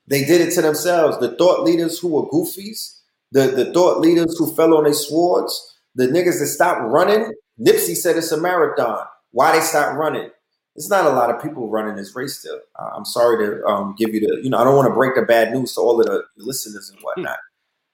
They 0.08 0.24
did 0.24 0.42
it 0.42 0.54
to 0.54 0.62
themselves. 0.62 1.18
The 1.20 1.36
thought 1.36 1.64
leaders 1.64 2.00
who 2.00 2.10
were 2.10 2.30
goofies, 2.30 3.00
the, 3.32 3.48
the 3.48 3.74
thought 3.74 4.00
leaders 4.00 4.38
who 4.38 4.54
fell 4.56 4.76
on 4.76 4.84
their 4.84 4.94
swords, 4.94 5.80
the 5.96 6.08
niggas 6.08 6.40
that 6.40 6.48
stopped 6.48 6.82
running. 6.84 7.34
Nipsey 7.60 7.96
said 7.96 8.18
it's 8.18 8.32
a 8.32 8.40
marathon. 8.40 9.04
Why 9.32 9.54
they 9.58 9.62
stopped 9.62 9.98
running? 9.98 10.30
it's 10.78 10.90
not 10.92 11.06
a 11.06 11.10
lot 11.10 11.32
of 11.32 11.42
people 11.42 11.70
running 11.70 11.96
this 11.96 12.16
race 12.16 12.38
still. 12.38 12.60
I'm 12.80 13.04
sorry 13.04 13.46
to 13.46 13.66
um, 13.66 13.96
give 13.98 14.14
you 14.14 14.20
the, 14.22 14.40
you 14.44 14.50
know, 14.52 14.60
I 14.60 14.64
don't 14.64 14.76
want 14.76 14.88
to 14.88 14.94
break 14.94 15.16
the 15.16 15.24
bad 15.24 15.52
news 15.52 15.74
to 15.74 15.82
all 15.82 16.00
of 16.00 16.06
the 16.06 16.24
listeners 16.38 16.92
and 16.92 17.00
whatnot. 17.02 17.40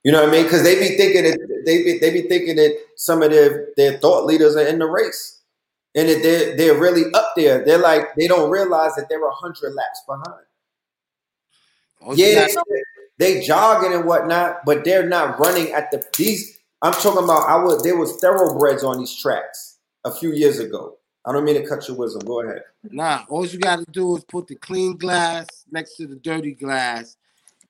You 0.04 0.12
know 0.12 0.20
what 0.20 0.30
I 0.30 0.32
mean? 0.34 0.44
Because 0.44 0.64
they 0.64 0.78
be 0.78 0.98
thinking 0.98 1.24
that 1.24 1.64
they 1.66 1.82
be, 1.82 1.98
they 1.98 2.12
be 2.12 2.28
thinking 2.28 2.58
that 2.58 2.78
some 2.98 3.24
of 3.24 3.32
their 3.32 3.70
their 3.78 3.98
thought 4.00 4.26
leaders 4.26 4.58
are 4.58 4.68
in 4.68 4.80
the 4.80 4.86
race, 4.86 5.42
and 5.96 6.10
that 6.10 6.24
they're 6.24 6.58
they're 6.58 6.80
really 6.80 7.12
up 7.14 7.34
there. 7.36 7.64
They're 7.64 7.78
like 7.78 8.16
they 8.16 8.28
don't 8.28 8.50
realize 8.50 8.96
that 8.96 9.10
they're 9.10 9.26
a 9.26 9.34
hundred 9.34 9.74
laps 9.74 10.04
behind. 10.08 10.46
Oh, 12.06 12.14
yeah, 12.14 12.48
they, 13.18 13.36
they 13.36 13.42
jogging 13.42 13.94
and 13.94 14.06
whatnot, 14.06 14.66
but 14.66 14.84
they're 14.84 15.08
not 15.08 15.40
running 15.40 15.72
at 15.72 15.92
the 15.92 16.04
these. 16.18 16.60
I'm 16.82 16.94
talking 16.94 17.24
about. 17.24 17.48
I 17.50 17.64
was 17.64 17.84
there 17.84 17.98
was 17.98 18.18
thoroughbreds 18.18 18.84
on 18.84 19.00
these 19.00 19.16
tracks 19.16 19.78
a 20.04 20.12
few 20.12 20.34
years 20.34 20.60
ago 20.60 20.98
I 21.26 21.32
don't 21.32 21.46
mean 21.46 21.56
to 21.62 21.68
cut 21.68 21.88
your 21.88 21.96
wisdom. 21.96 22.26
Go 22.26 22.42
ahead. 22.42 22.64
Nah, 22.84 23.24
all 23.30 23.46
you 23.46 23.58
got 23.58 23.80
to 23.80 23.86
do 23.90 24.18
is 24.18 24.26
put 24.26 24.48
the 24.48 24.56
clean 24.56 24.98
glass 24.98 25.48
next 25.72 25.96
to 25.96 26.08
the 26.08 26.16
dirty 26.16 26.54
glass, 26.54 27.16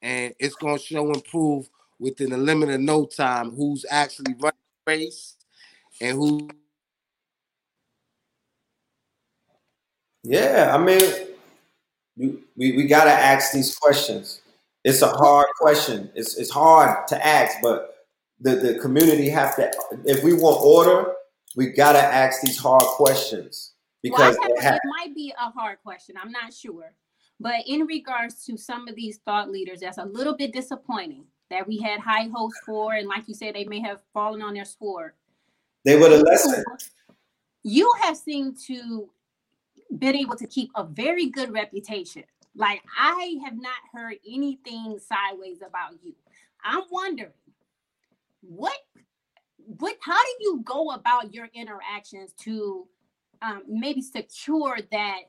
and 0.02 0.34
it's 0.40 0.56
going 0.56 0.78
to 0.78 0.84
show 0.84 1.12
and 1.12 1.24
prove 1.26 1.70
within 2.00 2.32
a 2.32 2.38
limit 2.38 2.70
of 2.70 2.82
no 2.82 3.06
time 3.06 3.52
who's 3.52 3.86
actually 3.90 4.34
running 4.40 4.58
the 4.86 4.92
race 4.92 5.36
and 6.02 6.18
who. 6.18 6.50
Yeah, 10.24 10.72
I 10.74 10.78
mean, 10.78 11.02
we, 12.16 12.40
we, 12.56 12.78
we 12.78 12.88
got 12.88 13.06
to 13.06 13.12
ask 13.12 13.52
these 13.52 13.76
questions. 13.76 14.42
It's 14.84 15.02
a 15.02 15.10
hard 15.10 15.48
question. 15.60 16.12
It's, 16.16 16.38
it's 16.38 16.52
hard 16.52 17.08
to 17.08 17.26
ask, 17.26 17.58
but 17.62 17.94
the, 18.40 18.56
the 18.56 18.80
community 18.80 19.30
have 19.30 19.56
to, 19.56 19.72
if 20.06 20.24
we 20.24 20.34
want 20.34 20.62
order, 20.62 21.14
we 21.56 21.68
gotta 21.68 22.02
ask 22.02 22.42
these 22.42 22.58
hard 22.58 22.84
questions 22.84 23.74
because 24.02 24.38
well, 24.40 24.62
have, 24.62 24.76
it 24.76 24.82
might 24.86 25.16
be 25.16 25.34
a 25.40 25.50
hard 25.52 25.78
question. 25.84 26.16
I'm 26.22 26.32
not 26.32 26.54
sure, 26.54 26.94
but 27.40 27.64
in 27.68 27.86
regards 27.86 28.44
to 28.46 28.58
some 28.58 28.88
of 28.88 28.96
these 28.96 29.20
thought 29.20 29.50
leaders, 29.50 29.80
that's 29.82 29.98
a 29.98 30.06
little 30.06 30.36
bit 30.36 30.52
disappointing 30.52 31.26
that 31.50 31.68
we 31.68 31.78
had 31.78 32.00
high 32.00 32.30
hopes 32.34 32.60
for, 32.66 32.94
and 32.94 33.08
like 33.08 33.28
you 33.28 33.34
said, 33.34 33.56
they 33.56 33.66
may 33.66 33.80
have 33.80 34.02
fallen 34.14 34.42
on 34.42 34.56
their 34.56 34.66
sword. 34.66 35.14
They 35.86 35.98
would 35.98 36.12
have 36.12 36.22
lesson. 36.22 36.64
You 37.64 37.92
have 38.02 38.18
seemed 38.18 38.58
to 38.68 39.10
been 39.98 40.16
able 40.16 40.36
to 40.36 40.48
keep 40.48 40.72
a 40.76 40.84
very 40.84 41.28
good 41.28 41.52
reputation. 41.52 42.24
Like 42.56 42.84
I 42.98 43.38
have 43.44 43.60
not 43.60 43.74
heard 43.94 44.16
anything 44.28 45.00
sideways 45.00 45.62
about 45.62 46.04
you. 46.04 46.14
I'm 46.64 46.84
wondering 46.92 47.32
what 48.42 48.78
what 49.58 49.96
how 50.02 50.22
do 50.22 50.36
you 50.42 50.62
go 50.64 50.92
about 50.92 51.34
your 51.34 51.50
interactions 51.54 52.34
to 52.42 52.88
um, 53.42 53.64
maybe 53.68 54.02
secure 54.02 54.78
that 54.92 55.20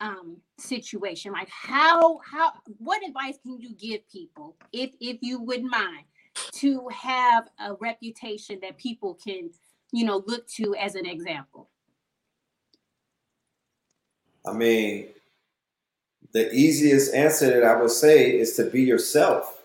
um, 0.00 0.36
situation 0.58 1.32
like 1.32 1.48
how 1.48 2.18
how 2.18 2.52
what 2.78 3.06
advice 3.06 3.38
can 3.42 3.58
you 3.58 3.74
give 3.76 4.06
people 4.10 4.56
if 4.72 4.90
if 5.00 5.18
you 5.22 5.40
wouldn't 5.40 5.70
mind 5.70 6.04
to 6.52 6.86
have 6.88 7.48
a 7.60 7.74
reputation 7.74 8.58
that 8.60 8.76
people 8.76 9.14
can 9.14 9.50
you 9.92 10.04
know, 10.04 10.22
look 10.26 10.46
to 10.48 10.74
as 10.76 10.94
an 10.94 11.06
example? 11.06 11.70
I 14.46 14.52
mean, 14.52 15.08
the 16.32 16.52
easiest 16.52 17.14
answer 17.14 17.48
that 17.48 17.64
I 17.64 17.80
would 17.80 17.90
say 17.90 18.30
is 18.36 18.54
to 18.56 18.64
be 18.64 18.82
yourself. 18.82 19.62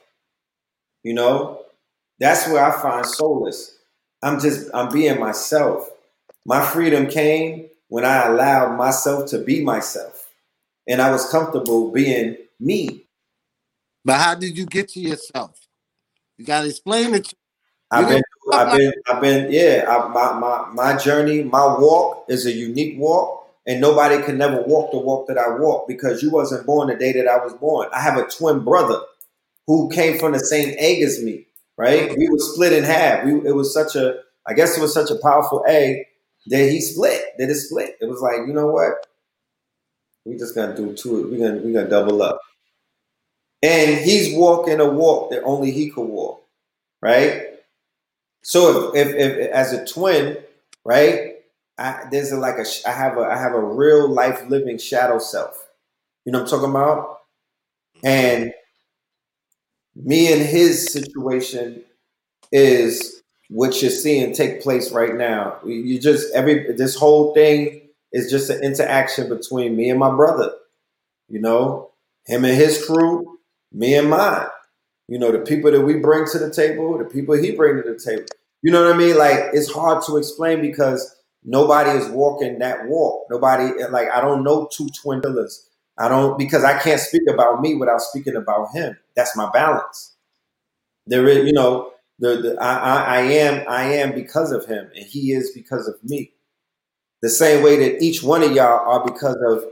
You 1.04 1.14
know, 1.14 1.62
that's 2.20 2.48
where 2.48 2.64
I 2.64 2.82
find 2.82 3.06
solace. 3.06 3.78
I'm 4.24 4.40
just, 4.40 4.70
I'm 4.74 4.92
being 4.92 5.20
myself. 5.20 5.90
My 6.46 6.64
freedom 6.66 7.08
came 7.08 7.70
when 7.88 8.06
I 8.06 8.28
allowed 8.28 8.78
myself 8.78 9.30
to 9.32 9.40
be 9.40 9.64
myself. 9.64 10.30
And 10.88 11.02
I 11.02 11.12
was 11.12 11.30
comfortable 11.30 11.92
being 11.92 12.38
me. 12.60 13.06
But 14.04 14.20
how 14.20 14.36
did 14.36 14.58
you 14.58 14.66
get 14.66 14.90
to 14.90 15.00
yourself? 15.00 15.60
You 16.38 16.46
gotta 16.46 16.70
explain 16.70 17.14
it. 17.14 17.34
I've 17.92 18.08
been, 18.08 18.24
I've 18.54 18.78
been, 18.78 18.94
I've 19.08 19.22
been, 19.22 19.52
yeah. 19.52 19.86
I, 19.88 20.08
my 20.08 20.34
my 20.40 20.70
my 20.74 20.98
journey, 20.98 21.44
my 21.44 21.78
walk 21.78 22.26
is 22.30 22.46
a 22.46 22.52
unique 22.52 22.98
walk, 22.98 23.41
and 23.68 23.80
nobody 23.80 24.22
can 24.24 24.38
never 24.38 24.62
walk 24.64 24.92
the 24.92 24.98
walk 24.98 25.28
that 25.28 25.38
I 25.38 25.50
walk 25.58 25.88
because 25.88 26.24
you 26.24 26.32
wasn't 26.32 26.66
born 26.66 26.88
the 26.88 26.96
day 26.96 27.14
that 27.14 27.28
I 27.28 27.38
was 27.38 27.54
born. 27.54 27.90
I 27.94 28.02
have 28.02 28.18
a 28.18 28.28
twin 28.28 28.64
brother 28.64 29.02
who 29.68 29.90
came 29.90 30.20
from 30.20 30.34
the 30.34 30.40
same 30.40 30.76
egg 30.78 31.02
as 31.04 31.22
me. 31.24 31.46
Right? 31.78 32.16
We 32.16 32.30
were 32.30 32.38
split 32.38 32.74
in 32.74 32.84
half. 32.84 33.26
We, 33.26 33.48
it 33.48 33.56
was 33.56 33.74
such 33.74 33.96
a, 33.96 34.20
I 34.46 34.54
guess 34.54 34.78
it 34.78 34.82
was 34.82 34.94
such 34.94 35.10
a 35.10 35.16
powerful 35.16 35.64
egg 35.68 36.06
that 36.48 36.70
he 36.70 36.80
split. 36.82 37.24
That 37.38 37.50
it 37.50 37.56
split. 37.56 37.98
It 38.02 38.10
was 38.10 38.22
like, 38.22 38.48
you 38.48 38.54
know 38.54 38.68
what? 38.68 38.94
We 40.26 40.38
just 40.38 40.54
gonna 40.54 40.76
do 40.76 40.94
two. 40.94 41.28
We 41.30 41.40
gonna 41.40 41.58
we 41.58 41.74
gonna 41.74 41.90
double 41.90 42.22
up. 42.22 42.40
And 43.64 44.00
he's 44.00 44.36
walking 44.36 44.80
a 44.80 44.90
walk 44.90 45.32
that 45.32 45.44
only 45.44 45.72
he 45.72 45.90
could 45.90 46.08
walk, 46.08 46.44
right? 47.02 47.44
So 48.44 48.96
if, 48.96 49.10
if, 49.10 49.16
if 49.16 49.52
as 49.52 49.74
a 49.74 49.86
twin, 49.86 50.38
right, 50.84 51.31
I, 51.82 52.08
there's 52.12 52.32
a, 52.32 52.38
like 52.38 52.58
a 52.58 52.66
I 52.88 52.92
have 52.92 53.18
a 53.18 53.22
I 53.22 53.38
have 53.38 53.54
a 53.54 53.60
real 53.62 54.08
life 54.08 54.48
living 54.50 54.78
shadow 54.78 55.20
self. 55.20 55.70
You 56.26 56.32
know 56.32 56.40
what 56.40 56.54
I'm 56.54 56.60
talking 56.60 56.70
about? 56.70 57.20
Mm-hmm. 57.98 58.08
And 58.08 58.54
me 59.96 60.32
and 60.32 60.42
his 60.42 60.92
situation 60.92 61.84
is 62.52 63.22
what 63.50 63.82
you're 63.82 63.92
seeing 63.92 64.34
take 64.34 64.62
place 64.62 64.92
right 64.92 65.16
now. 65.16 65.58
You 65.66 66.00
just 66.00 66.34
every 66.34 66.72
this 66.74 66.96
whole 66.96 67.34
thing 67.34 67.90
is 68.12 68.30
just 68.30 68.50
an 68.50 68.64
interaction 68.64 69.30
between 69.30 69.76
me 69.76 69.90
and 69.90 70.00
my 70.00 70.16
brother. 70.16 70.54
You 71.30 71.40
know, 71.40 71.92
him 72.26 72.46
and 72.46 72.56
his 72.56 72.86
crew, 72.86 73.40
me 73.72 73.96
and 73.96 74.10
mine. 74.10 74.48
You 75.08 75.20
know, 75.20 75.32
the 75.32 75.40
people 75.40 75.72
that 75.72 75.82
we 75.82 75.96
bring 75.96 76.26
to 76.28 76.40
the 76.40 76.52
table, 76.52 76.98
the 76.98 77.06
people 77.06 77.36
he 77.36 77.52
bring 77.52 77.82
to 77.82 77.90
the 77.90 78.00
table. 78.00 78.28
You 78.62 78.72
know 78.72 78.86
what 78.86 78.96
I 78.96 78.98
mean? 78.98 79.18
Like 79.18 79.40
it's 79.54 79.72
hard 79.72 80.04
to 80.06 80.18
explain 80.18 80.62
because 80.62 81.16
nobody 81.44 81.92
is 81.92 82.10
walking 82.10 82.60
that 82.60 82.88
walk. 82.88 83.26
Nobody 83.30 83.72
like 83.90 84.10
I 84.12 84.22
don't 84.22 84.44
know 84.44 84.68
two 84.72 84.90
twin 84.90 85.22
pillars. 85.22 85.68
I 85.98 86.10
don't 86.10 86.38
because 86.38 86.64
I 86.64 86.78
can't 86.80 87.00
speak 87.00 87.24
about 87.30 87.62
me 87.62 87.76
without 87.76 88.02
speaking 88.02 88.36
about 88.36 88.72
him. 88.74 88.98
That's 89.16 89.36
my 89.38 89.50
balance. 89.52 90.16
There 91.08 91.28
is, 91.28 91.46
you 91.46 91.54
know, 91.54 91.92
the, 92.20 92.38
the 92.38 92.58
I, 92.62 93.18
I, 93.18 93.22
am 93.22 93.66
I 93.68 93.84
am 93.96 94.14
because 94.14 94.52
of 94.52 94.66
him, 94.66 94.90
and 94.96 95.06
he 95.06 95.32
is 95.34 95.52
because 95.52 95.88
of 95.88 95.96
me. 96.04 96.32
The 97.22 97.30
same 97.30 97.64
way 97.64 97.78
that 97.78 98.02
each 98.04 98.24
one 98.24 98.44
of 98.44 98.52
y'all 98.52 98.88
are 98.90 99.06
because 99.06 99.38
of 99.48 99.66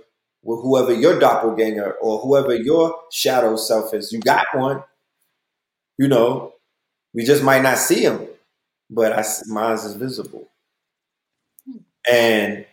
whoever 0.43 0.93
your 0.93 1.19
doppelganger 1.19 1.93
or 2.01 2.19
whoever 2.19 2.55
your 2.55 2.95
shadow 3.11 3.55
self 3.55 3.93
is. 3.93 4.11
You 4.11 4.19
got 4.19 4.45
one. 4.53 4.83
You 5.97 6.07
know, 6.07 6.53
we 7.13 7.23
just 7.25 7.43
might 7.43 7.61
not 7.63 7.77
see 7.77 8.01
him, 8.03 8.27
but 8.89 9.13
I, 9.13 9.25
mine 9.47 9.75
is 9.75 9.93
visible. 9.95 10.49
And 12.09 12.65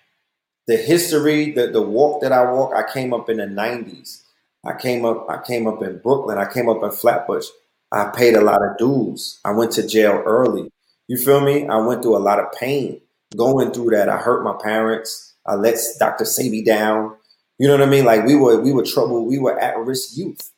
the 0.66 0.76
history, 0.76 1.52
the, 1.52 1.68
the 1.68 1.82
walk 1.82 2.22
that 2.22 2.32
I 2.32 2.50
walk, 2.50 2.72
I 2.74 2.90
came 2.90 3.12
up 3.12 3.28
in 3.28 3.38
the 3.38 3.46
90s. 3.46 4.22
I 4.64 4.74
came 4.74 5.04
up, 5.04 5.26
I 5.28 5.42
came 5.42 5.66
up 5.66 5.82
in 5.82 5.98
Brooklyn. 5.98 6.38
I 6.38 6.50
came 6.52 6.68
up 6.68 6.82
in 6.82 6.90
Flatbush. 6.90 7.46
I 7.92 8.10
paid 8.14 8.34
a 8.34 8.40
lot 8.40 8.60
of 8.62 8.76
dues. 8.78 9.38
I 9.44 9.52
went 9.52 9.72
to 9.72 9.86
jail 9.86 10.22
early. 10.26 10.70
You 11.08 11.16
feel 11.16 11.40
me? 11.40 11.66
I 11.68 11.76
went 11.78 12.02
through 12.02 12.16
a 12.16 12.18
lot 12.18 12.40
of 12.40 12.52
pain 12.52 13.00
going 13.36 13.70
through 13.72 13.90
that. 13.90 14.08
I 14.08 14.16
hurt 14.16 14.42
my 14.42 14.56
parents. 14.62 15.34
I 15.46 15.54
let 15.54 15.78
Dr. 15.98 16.24
Sebi 16.24 16.64
down. 16.64 17.16
You 17.58 17.68
know 17.68 17.74
what 17.74 17.86
I 17.86 17.90
mean? 17.90 18.04
Like 18.04 18.24
we 18.24 18.34
were 18.34 18.60
we 18.60 18.72
were 18.72 18.84
trouble. 18.84 19.24
We 19.24 19.38
were 19.38 19.58
at 19.58 19.78
risk 19.78 20.16
youth. 20.16 20.50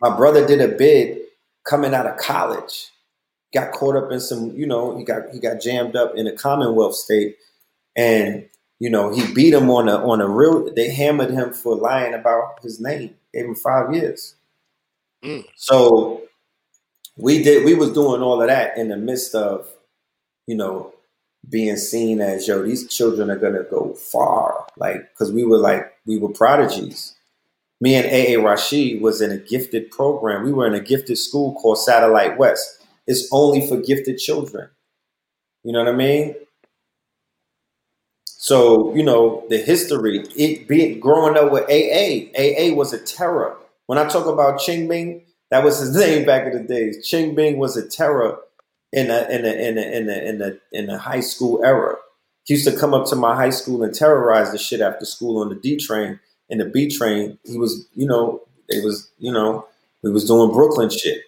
My 0.00 0.16
brother 0.16 0.46
did 0.46 0.60
a 0.60 0.68
bid 0.68 1.18
coming 1.64 1.94
out 1.94 2.06
of 2.06 2.16
college. 2.16 2.90
Got 3.54 3.72
caught 3.72 3.96
up 3.96 4.12
in 4.12 4.20
some, 4.20 4.54
you 4.54 4.66
know, 4.66 4.96
he 4.96 5.04
got 5.04 5.30
he 5.32 5.40
got 5.40 5.60
jammed 5.60 5.96
up 5.96 6.14
in 6.14 6.26
a 6.26 6.32
Commonwealth 6.32 6.94
state, 6.94 7.36
and 7.96 8.46
you 8.78 8.90
know 8.90 9.10
he 9.10 9.32
beat 9.32 9.54
him 9.54 9.70
on 9.70 9.88
a 9.88 9.96
on 9.96 10.20
a 10.20 10.28
real. 10.28 10.72
They 10.74 10.90
hammered 10.90 11.30
him 11.30 11.52
for 11.52 11.74
lying 11.74 12.14
about 12.14 12.62
his 12.62 12.78
name. 12.80 13.14
Gave 13.32 13.46
him 13.46 13.54
five 13.54 13.94
years. 13.94 14.34
Mm. 15.24 15.46
So 15.56 16.22
we 17.16 17.42
did. 17.42 17.64
We 17.64 17.74
was 17.74 17.92
doing 17.92 18.22
all 18.22 18.40
of 18.40 18.48
that 18.48 18.76
in 18.76 18.88
the 18.88 18.96
midst 18.96 19.34
of, 19.34 19.68
you 20.46 20.54
know, 20.54 20.92
being 21.48 21.76
seen 21.76 22.20
as 22.20 22.46
yo, 22.46 22.62
these 22.62 22.86
children 22.88 23.30
are 23.30 23.38
gonna 23.38 23.64
go 23.64 23.94
far. 23.94 24.66
Like, 24.76 25.14
cause 25.14 25.32
we 25.32 25.44
were 25.44 25.58
like, 25.58 25.92
we 26.06 26.18
were 26.18 26.28
prodigies. 26.28 27.14
Me 27.80 27.94
and 27.94 28.06
AA 28.06 28.42
Rashid 28.42 29.00
was 29.00 29.20
in 29.20 29.30
a 29.30 29.36
gifted 29.36 29.90
program. 29.90 30.44
We 30.44 30.52
were 30.52 30.66
in 30.66 30.74
a 30.74 30.80
gifted 30.80 31.18
school 31.18 31.54
called 31.54 31.78
Satellite 31.78 32.36
West. 32.36 32.77
It's 33.08 33.28
only 33.32 33.66
for 33.66 33.78
gifted 33.78 34.18
children. 34.18 34.68
You 35.64 35.72
know 35.72 35.80
what 35.84 35.92
I 35.92 35.96
mean? 35.96 36.36
So, 38.26 38.94
you 38.94 39.02
know, 39.02 39.44
the 39.48 39.58
history, 39.58 40.24
it 40.36 40.68
being 40.68 41.00
growing 41.00 41.36
up 41.36 41.50
with 41.50 41.64
AA, 41.64 42.30
AA 42.38 42.74
was 42.74 42.92
a 42.92 42.98
terror. 43.02 43.56
When 43.86 43.98
I 43.98 44.08
talk 44.08 44.26
about 44.26 44.60
Ching 44.60 44.88
Bing, 44.88 45.22
that 45.50 45.64
was 45.64 45.78
his 45.80 45.96
name 45.96 46.24
back 46.26 46.46
in 46.46 46.52
the 46.52 46.62
days. 46.62 47.06
Ching 47.06 47.34
Bing 47.34 47.58
was 47.58 47.76
a 47.76 47.88
terror 47.88 48.38
in 48.92 49.10
a 49.10 49.26
in 49.30 49.44
a 49.44 49.48
in 49.48 49.78
a 49.78 49.82
in 49.82 50.08
a 50.08 50.12
in 50.12 50.42
a 50.42 50.58
in 50.72 50.88
high 50.98 51.20
school 51.20 51.64
era. 51.64 51.96
He 52.44 52.54
used 52.54 52.68
to 52.68 52.76
come 52.78 52.94
up 52.94 53.06
to 53.08 53.16
my 53.16 53.34
high 53.34 53.50
school 53.50 53.82
and 53.82 53.94
terrorize 53.94 54.52
the 54.52 54.58
shit 54.58 54.80
after 54.80 55.04
school 55.04 55.40
on 55.42 55.48
the 55.48 55.56
D 55.56 55.76
train. 55.76 56.20
In 56.50 56.58
the 56.58 56.64
B 56.66 56.88
train, 56.88 57.38
he 57.44 57.58
was, 57.58 57.86
you 57.94 58.06
know, 58.06 58.42
it 58.68 58.84
was, 58.84 59.10
you 59.18 59.32
know, 59.32 59.66
we 60.02 60.10
was 60.10 60.26
doing 60.26 60.52
Brooklyn 60.52 60.90
shit. 60.90 61.22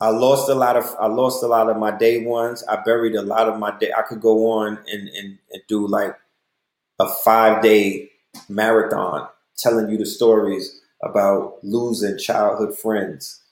I 0.00 0.08
lost 0.10 0.48
a 0.48 0.54
lot 0.54 0.76
of 0.76 0.94
I 0.98 1.06
lost 1.06 1.42
a 1.42 1.46
lot 1.46 1.68
of 1.68 1.76
my 1.76 1.90
day 1.90 2.24
ones. 2.24 2.64
I 2.68 2.76
buried 2.82 3.14
a 3.14 3.22
lot 3.22 3.48
of 3.48 3.58
my 3.58 3.76
day. 3.78 3.92
I 3.96 4.02
could 4.02 4.20
go 4.20 4.50
on 4.50 4.78
and, 4.90 5.08
and, 5.08 5.38
and 5.52 5.62
do 5.68 5.86
like 5.86 6.16
a 7.00 7.08
five 7.08 7.62
day 7.62 8.10
marathon 8.48 9.28
telling 9.58 9.90
you 9.90 9.98
the 9.98 10.06
stories 10.06 10.80
about 11.02 11.58
losing 11.62 12.18
childhood 12.18 12.78
friends 12.78 13.42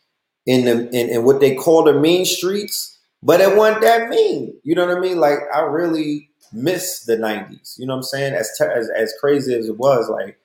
in 0.47 0.65
the 0.65 0.89
in, 0.91 1.11
in 1.11 1.25
what 1.25 1.41
they 1.41 1.55
call 1.55 1.85
the 1.85 1.95
mean 1.95 2.25
streets, 2.25 2.99
but 3.23 3.41
it 3.41 3.57
wasn't 3.57 3.83
that 3.83 4.09
mean. 4.09 4.55
You 4.65 4.75
know 4.75 4.87
what 4.87 4.97
I 4.97 5.01
mean? 5.01 5.19
Like 5.21 5.39
I 5.55 5.61
really 5.61 6.31
miss 6.53 7.05
the 7.05 7.17
'90s. 7.17 7.79
You 7.79 7.87
know 7.87 7.95
what 7.95 7.99
I'm 7.99 8.03
saying? 8.05 8.35
As 8.35 8.51
ter- 8.59 8.73
as 8.73 8.91
as 8.91 9.15
crazy 9.21 9.55
as 9.55 9.69
it 9.69 9.79
was, 9.79 10.09
like 10.09 10.39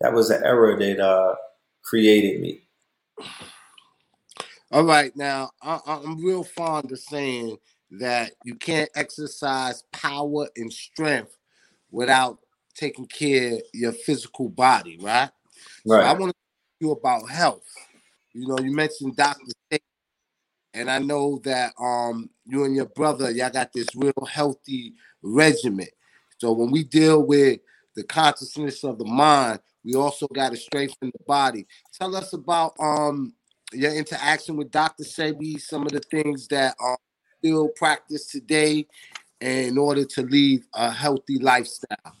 that 0.00 0.14
was 0.14 0.30
an 0.30 0.42
era 0.44 0.78
that 0.78 1.00
uh, 1.00 1.36
created 1.82 2.40
me. 2.40 2.62
All 4.72 4.84
right, 4.84 5.14
now 5.16 5.50
I, 5.60 5.80
I'm 5.86 6.24
real 6.24 6.44
fond 6.44 6.92
of 6.92 6.98
saying 7.00 7.56
that 7.92 8.32
you 8.44 8.54
can't 8.54 8.88
exercise 8.94 9.82
power 9.92 10.48
and 10.56 10.72
strength 10.72 11.36
without 11.90 12.38
taking 12.76 13.06
care 13.06 13.54
of 13.54 13.60
your 13.74 13.92
physical 13.92 14.48
body, 14.48 14.96
right? 15.00 15.30
Right. 15.84 16.02
So 16.02 16.08
I 16.08 16.12
want 16.12 16.30
to 16.30 16.34
talk 16.34 16.34
to 16.34 16.86
you 16.86 16.92
about 16.92 17.28
health. 17.28 17.64
You 18.32 18.46
know, 18.46 18.58
you 18.60 18.72
mentioned 18.72 19.16
Dr. 19.16 19.40
and 20.74 20.88
I 20.88 20.98
know 20.98 21.40
that 21.44 21.72
um 21.80 22.30
you 22.44 22.64
and 22.64 22.76
your 22.76 22.86
brother, 22.86 23.30
y'all 23.30 23.50
got 23.50 23.72
this 23.72 23.88
real 23.96 24.12
healthy 24.28 24.94
regimen. 25.22 25.88
So 26.38 26.52
when 26.52 26.70
we 26.70 26.84
deal 26.84 27.24
with 27.26 27.58
the 27.96 28.04
consciousness 28.04 28.84
of 28.84 28.98
the 28.98 29.04
mind, 29.04 29.60
we 29.84 29.94
also 29.94 30.28
got 30.28 30.52
to 30.52 30.56
strengthen 30.56 31.10
the 31.10 31.24
body. 31.26 31.66
Tell 31.92 32.14
us 32.14 32.32
about 32.32 32.74
um 32.78 33.34
your 33.72 33.94
interaction 33.94 34.56
with 34.56 34.70
Dr. 34.70 35.04
Sebi, 35.04 35.60
some 35.60 35.82
of 35.82 35.92
the 35.92 36.00
things 36.00 36.48
that 36.48 36.74
are 36.78 36.98
still 37.38 37.68
practiced 37.68 38.30
today 38.30 38.86
in 39.40 39.78
order 39.78 40.04
to 40.04 40.22
lead 40.22 40.62
a 40.74 40.90
healthy 40.90 41.38
lifestyle. 41.38 42.16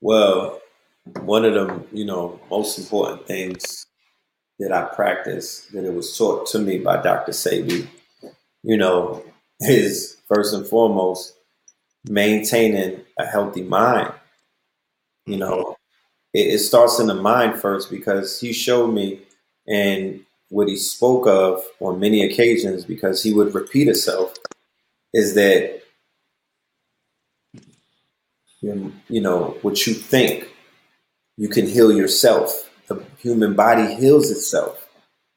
Well, 0.00 0.60
one 1.20 1.44
of 1.44 1.54
the 1.54 1.84
you 1.92 2.04
know 2.04 2.40
most 2.50 2.78
important 2.78 3.26
things 3.26 3.86
that 4.58 4.72
I 4.72 4.82
practice 4.94 5.66
that 5.72 5.84
it 5.84 5.92
was 5.92 6.16
taught 6.16 6.46
to 6.48 6.58
me 6.58 6.78
by 6.78 7.02
Dr. 7.02 7.32
Sebi, 7.32 7.86
you 8.62 8.76
know, 8.76 9.24
is 9.60 10.18
first 10.28 10.54
and 10.54 10.66
foremost 10.66 11.34
maintaining 12.08 13.00
a 13.18 13.26
healthy 13.26 13.62
mind. 13.62 14.12
You 15.26 15.38
know, 15.38 15.76
it, 16.32 16.54
it 16.54 16.58
starts 16.58 16.98
in 16.98 17.06
the 17.06 17.14
mind 17.14 17.60
first 17.60 17.90
because 17.90 18.40
he 18.40 18.52
showed 18.52 18.88
me, 18.88 19.20
and 19.66 20.24
what 20.48 20.68
he 20.68 20.76
spoke 20.76 21.26
of 21.26 21.64
on 21.80 21.98
many 21.98 22.22
occasions 22.22 22.84
because 22.84 23.22
he 23.22 23.32
would 23.32 23.54
repeat 23.54 23.86
himself 23.86 24.34
is 25.14 25.34
that 25.34 25.80
you 28.60 29.20
know 29.20 29.56
what 29.62 29.86
you 29.86 29.94
think 29.94 30.54
you 31.36 31.48
can 31.48 31.66
heal 31.66 31.90
yourself. 31.90 32.70
The 32.86 33.02
human 33.18 33.54
body 33.54 33.94
heals 33.94 34.30
itself. 34.30 34.88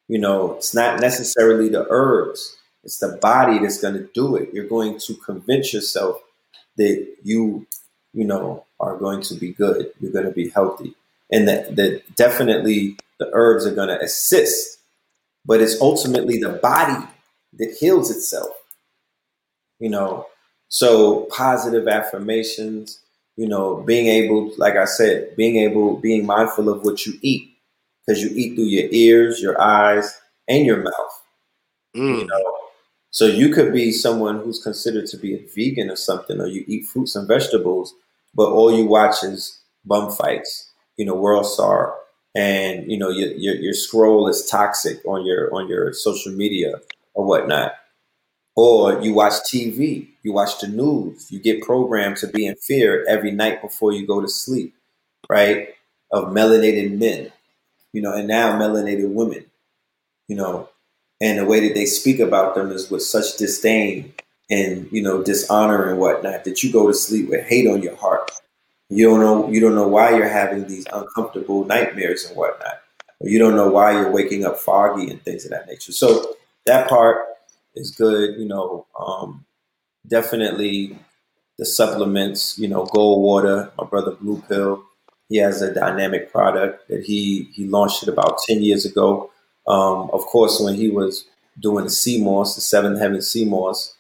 You 0.08 0.20
know 0.20 0.56
it's 0.56 0.76
not 0.76 1.00
necessarily 1.00 1.70
the 1.70 1.88
herbs. 1.90 2.58
It's 2.84 3.00
the 3.00 3.18
body 3.22 3.58
that's 3.58 3.82
going 3.82 3.96
to 3.96 4.08
do 4.14 4.36
it. 4.36 4.54
You're 4.54 4.68
going 4.68 5.00
to 5.00 5.16
convince 5.16 5.74
yourself 5.74 6.22
that 6.78 7.16
you 7.24 7.66
you 8.16 8.24
know 8.26 8.66
are 8.80 8.98
going 8.98 9.22
to 9.22 9.36
be 9.36 9.52
good 9.52 9.92
you're 10.00 10.12
going 10.12 10.26
to 10.26 10.32
be 10.32 10.50
healthy 10.50 10.96
and 11.32 11.48
that, 11.48 11.76
that 11.76 12.02
definitely 12.16 12.98
the 13.20 13.30
herbs 13.34 13.66
are 13.66 13.76
going 13.76 13.90
to 13.90 14.02
assist 14.02 14.80
but 15.46 15.62
it's 15.62 15.80
ultimately 15.80 16.40
the 16.40 16.50
body 16.50 17.06
that 17.54 17.76
heals 17.80 18.12
itself. 18.12 18.52
You 19.80 19.90
know, 19.90 20.28
so 20.70 21.26
positive 21.26 21.88
affirmations, 21.88 23.02
you 23.36 23.48
know, 23.48 23.78
being 23.78 24.08
able, 24.08 24.54
like 24.58 24.76
I 24.76 24.86
said, 24.86 25.36
being 25.36 25.58
able, 25.58 25.98
being 25.98 26.26
mindful 26.26 26.70
of 26.70 26.84
what 26.84 27.06
you 27.06 27.14
eat, 27.22 27.58
because 28.06 28.24
you 28.24 28.30
eat 28.34 28.56
through 28.56 28.66
your 28.66 28.90
ears, 28.92 29.42
your 29.42 29.60
eyes, 29.62 30.18
and 30.48 30.66
your 30.66 30.82
mouth. 30.82 31.24
Mm. 31.96 32.20
You 32.20 32.26
know, 32.26 32.58
so 33.12 33.26
you 33.26 33.54
could 33.54 33.74
be 33.74 33.92
someone 33.92 34.40
who's 34.40 34.64
considered 34.64 35.08
to 35.08 35.18
be 35.18 35.36
a 35.36 35.46
vegan 35.54 35.90
or 35.90 35.96
something, 35.96 36.40
or 36.40 36.48
you 36.48 36.64
eat 36.68 36.86
fruits 36.86 37.16
and 37.16 37.28
vegetables, 37.28 37.94
but 38.36 38.50
all 38.50 38.76
you 38.76 38.86
watch 38.86 39.24
is 39.24 39.60
bum 39.86 40.12
fights, 40.12 40.72
you 40.98 41.06
know, 41.06 41.16
world 41.16 41.46
star, 41.46 41.96
and 42.36 42.92
you 42.92 42.98
know 42.98 43.10
your, 43.10 43.32
your, 43.34 43.56
your 43.56 43.74
scroll 43.74 44.28
is 44.28 44.46
toxic 44.50 45.04
on 45.06 45.26
your 45.26 45.54
on 45.54 45.68
your 45.68 45.94
social 45.94 46.34
media 46.34 46.82
or 47.14 47.26
whatnot. 47.26 47.74
Or 48.56 49.02
you 49.02 49.14
watch 49.14 49.34
tv 49.52 50.10
you 50.24 50.34
watch 50.34 50.60
the 50.60 50.68
news 50.68 51.32
you 51.32 51.40
get 51.40 51.62
programmed 51.62 52.18
to 52.18 52.28
be 52.28 52.46
in 52.46 52.56
fear 52.56 53.06
every 53.08 53.32
night 53.32 53.62
before 53.62 53.94
you 53.94 54.08
go 54.08 54.22
to 54.22 54.28
sleep 54.28 54.76
right 55.30 55.70
of 56.12 56.26
melanated 56.26 56.98
men 56.98 57.32
you 57.94 58.02
know 58.02 58.14
and 58.14 58.28
now 58.28 58.60
melanated 58.60 59.14
women 59.14 59.46
you 60.28 60.36
know 60.36 60.70
and 61.22 61.38
the 61.40 61.46
way 61.46 61.66
that 61.66 61.76
they 61.76 61.86
speak 61.86 62.20
about 62.20 62.56
them 62.56 62.72
is 62.72 62.90
with 62.90 63.04
such 63.04 63.38
disdain 63.38 64.14
and 64.50 64.88
you 64.92 65.02
know 65.02 65.24
dishonor 65.24 65.90
and 65.90 66.00
whatnot 66.00 66.44
that 66.44 66.64
you 66.64 66.72
go 66.72 66.88
to 66.88 66.94
sleep 66.94 67.30
with 67.30 67.46
hate 67.46 67.68
on 67.68 67.82
your 67.82 67.96
heart 67.96 68.32
you 68.90 69.08
don't 69.08 69.20
know 69.20 69.50
you 69.50 69.60
don't 69.60 69.76
know 69.76 69.88
why 69.88 70.16
you're 70.16 70.30
having 70.30 70.68
these 70.68 70.86
uncomfortable 70.94 71.66
nightmares 71.66 72.26
and 72.26 72.36
whatnot. 72.38 72.82
Or 73.20 73.30
you 73.30 73.40
don't 73.40 73.56
know 73.56 73.70
why 73.70 73.94
you're 73.94 74.12
waking 74.12 74.46
up 74.46 74.58
foggy 74.58 75.10
and 75.10 75.22
things 75.24 75.46
of 75.46 75.52
that 75.52 75.68
nature. 75.68 75.92
So 75.92 76.36
that 76.66 76.88
part 76.88 77.26
is 77.76 77.92
good. 77.92 78.40
You 78.40 78.46
know, 78.46 78.86
um, 79.00 79.46
definitely 80.08 81.00
the 81.58 81.66
supplements. 81.66 82.60
You 82.60 82.68
know, 82.68 82.86
Gold 82.86 83.24
Water. 83.24 83.72
My 83.78 83.86
brother 83.86 84.12
Blue 84.12 84.42
Pill. 84.48 84.84
He 85.30 85.38
has 85.38 85.64
a 85.64 85.74
dynamic 85.74 86.32
product 86.32 86.88
that 86.90 87.04
he 87.04 87.50
he 87.54 87.66
launched 87.66 88.04
it 88.04 88.10
about 88.10 88.38
ten 88.48 88.62
years 88.62 88.86
ago. 88.86 89.32
Um, 89.68 90.12
of 90.14 90.22
course, 90.28 90.60
when 90.62 90.76
he 90.76 90.90
was 90.90 91.26
doing 91.60 91.86
the 91.86 91.90
sea 91.90 92.24
moss, 92.24 92.54
the 92.54 92.62
Seven 92.62 92.98
Heaven 92.98 93.24
sea 93.24 93.46
moss, 93.46 93.95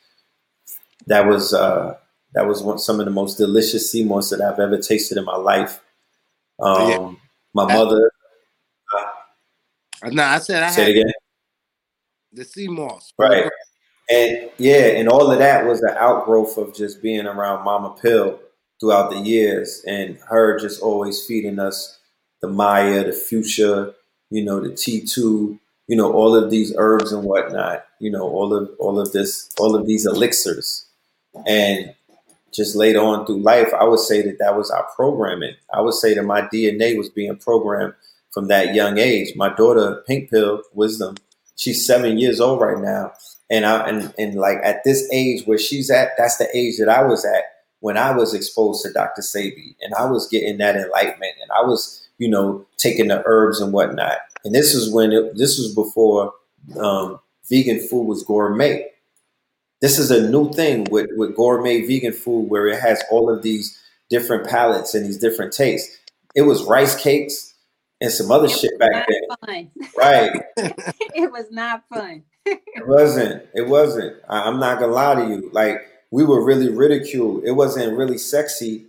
that 1.07 1.27
was 1.27 1.53
uh, 1.53 1.97
that 2.33 2.47
was 2.47 2.61
one, 2.61 2.79
some 2.79 2.99
of 2.99 3.05
the 3.05 3.11
most 3.11 3.37
delicious 3.37 3.91
sea 3.91 4.03
moss 4.03 4.29
that 4.29 4.41
I've 4.41 4.59
ever 4.59 4.77
tasted 4.77 5.17
in 5.17 5.25
my 5.25 5.37
life. 5.37 5.81
Um, 6.59 6.89
yeah. 6.89 7.11
My 7.53 7.65
mother. 7.73 8.11
Uh, 10.03 10.09
no, 10.09 10.23
I 10.23 10.39
said 10.39 10.63
I 10.63 10.69
say 10.69 10.81
had 10.81 10.89
it 10.89 10.99
again. 10.99 11.13
The 12.33 12.45
sea 12.45 12.67
moss, 12.67 13.13
right? 13.17 13.49
And 14.09 14.49
yeah, 14.57 14.87
and 14.87 15.09
all 15.09 15.31
of 15.31 15.39
that 15.39 15.65
was 15.65 15.81
the 15.81 15.97
outgrowth 15.97 16.57
of 16.57 16.75
just 16.75 17.01
being 17.01 17.25
around 17.25 17.63
Mama 17.63 17.95
Pill 17.99 18.39
throughout 18.79 19.09
the 19.09 19.19
years, 19.19 19.81
and 19.87 20.19
her 20.27 20.59
just 20.59 20.81
always 20.81 21.25
feeding 21.25 21.59
us 21.59 21.97
the 22.41 22.47
Maya, 22.47 23.03
the 23.05 23.13
Fuchsia, 23.13 23.93
you 24.29 24.43
know, 24.43 24.59
the 24.59 24.75
T 24.75 25.01
two, 25.05 25.59
you 25.87 25.95
know, 25.95 26.11
all 26.11 26.35
of 26.35 26.51
these 26.51 26.73
herbs 26.77 27.11
and 27.11 27.23
whatnot, 27.23 27.85
you 27.99 28.11
know, 28.11 28.23
all 28.23 28.53
of 28.53 28.69
all 28.79 28.99
of 28.99 29.11
this, 29.11 29.49
all 29.57 29.75
of 29.75 29.87
these 29.87 30.05
elixirs, 30.05 30.85
and 31.45 31.93
just 32.53 32.75
later 32.75 32.99
on 32.99 33.25
through 33.25 33.41
life, 33.41 33.73
I 33.73 33.83
would 33.83 33.99
say 33.99 34.21
that 34.21 34.39
that 34.39 34.55
was 34.55 34.71
our 34.71 34.87
programming. 34.95 35.55
I 35.73 35.81
would 35.81 35.93
say 35.93 36.13
that 36.13 36.23
my 36.23 36.41
DNA 36.41 36.97
was 36.97 37.09
being 37.09 37.35
programmed 37.37 37.93
from 38.31 38.47
that 38.47 38.73
young 38.73 38.97
age. 38.97 39.33
My 39.35 39.53
daughter, 39.53 40.03
Pink 40.07 40.29
Pill 40.29 40.61
Wisdom, 40.73 41.15
she's 41.55 41.85
seven 41.85 42.17
years 42.17 42.39
old 42.39 42.61
right 42.61 42.77
now, 42.77 43.13
and 43.49 43.65
I 43.65 43.87
and 43.87 44.13
and 44.17 44.35
like 44.35 44.59
at 44.63 44.83
this 44.83 45.07
age 45.11 45.45
where 45.45 45.57
she's 45.57 45.91
at, 45.91 46.11
that's 46.17 46.37
the 46.37 46.47
age 46.55 46.77
that 46.79 46.89
I 46.89 47.03
was 47.03 47.25
at 47.25 47.43
when 47.79 47.97
I 47.97 48.15
was 48.15 48.33
exposed 48.33 48.83
to 48.83 48.93
Dr. 48.93 49.21
Sebi, 49.21 49.75
and 49.81 49.93
I 49.95 50.05
was 50.05 50.27
getting 50.27 50.57
that 50.57 50.75
enlightenment, 50.75 51.33
and 51.41 51.51
I 51.51 51.61
was 51.61 52.07
you 52.17 52.29
know 52.29 52.65
taking 52.77 53.07
the 53.09 53.23
herbs 53.25 53.59
and 53.59 53.73
whatnot. 53.73 54.17
And 54.43 54.53
this 54.53 54.73
is 54.73 54.93
when 54.93 55.11
it, 55.11 55.37
this 55.37 55.57
was 55.57 55.73
before 55.73 56.33
um, 56.79 57.19
vegan 57.49 57.79
food 57.87 58.03
was 58.03 58.23
gourmet. 58.23 58.87
This 59.85 59.99
is 59.99 60.09
a 60.09 60.27
new 60.27 60.51
thing 60.51 60.85
with, 60.89 61.11
with 61.15 61.35
gourmet 61.35 61.85
vegan 61.85 62.11
food 62.11 62.49
where 62.49 62.65
it 62.65 62.79
has 62.79 63.03
all 63.11 63.29
of 63.29 63.43
these 63.43 63.79
different 64.09 64.47
palettes 64.49 64.95
and 64.95 65.05
these 65.05 65.19
different 65.19 65.53
tastes. 65.53 65.95
It 66.33 66.41
was 66.41 66.63
rice 66.63 66.99
cakes 66.99 67.53
and 68.01 68.11
some 68.11 68.31
other 68.31 68.47
it 68.47 68.49
shit 68.49 68.79
back 68.79 69.05
then. 69.07 69.21
Fun. 69.45 69.71
Right. 69.95 70.31
it 70.57 71.31
was 71.31 71.51
not 71.51 71.83
fun. 71.87 72.23
it 72.47 72.87
wasn't. 72.87 73.45
It 73.53 73.67
wasn't. 73.67 74.15
I, 74.27 74.49
I'm 74.49 74.59
not 74.59 74.79
gonna 74.79 74.91
lie 74.91 75.23
to 75.23 75.29
you. 75.29 75.51
Like 75.53 75.85
we 76.09 76.25
were 76.25 76.43
really 76.43 76.69
ridiculed. 76.69 77.43
It 77.43 77.51
wasn't 77.51 77.95
really 77.95 78.17
sexy 78.17 78.87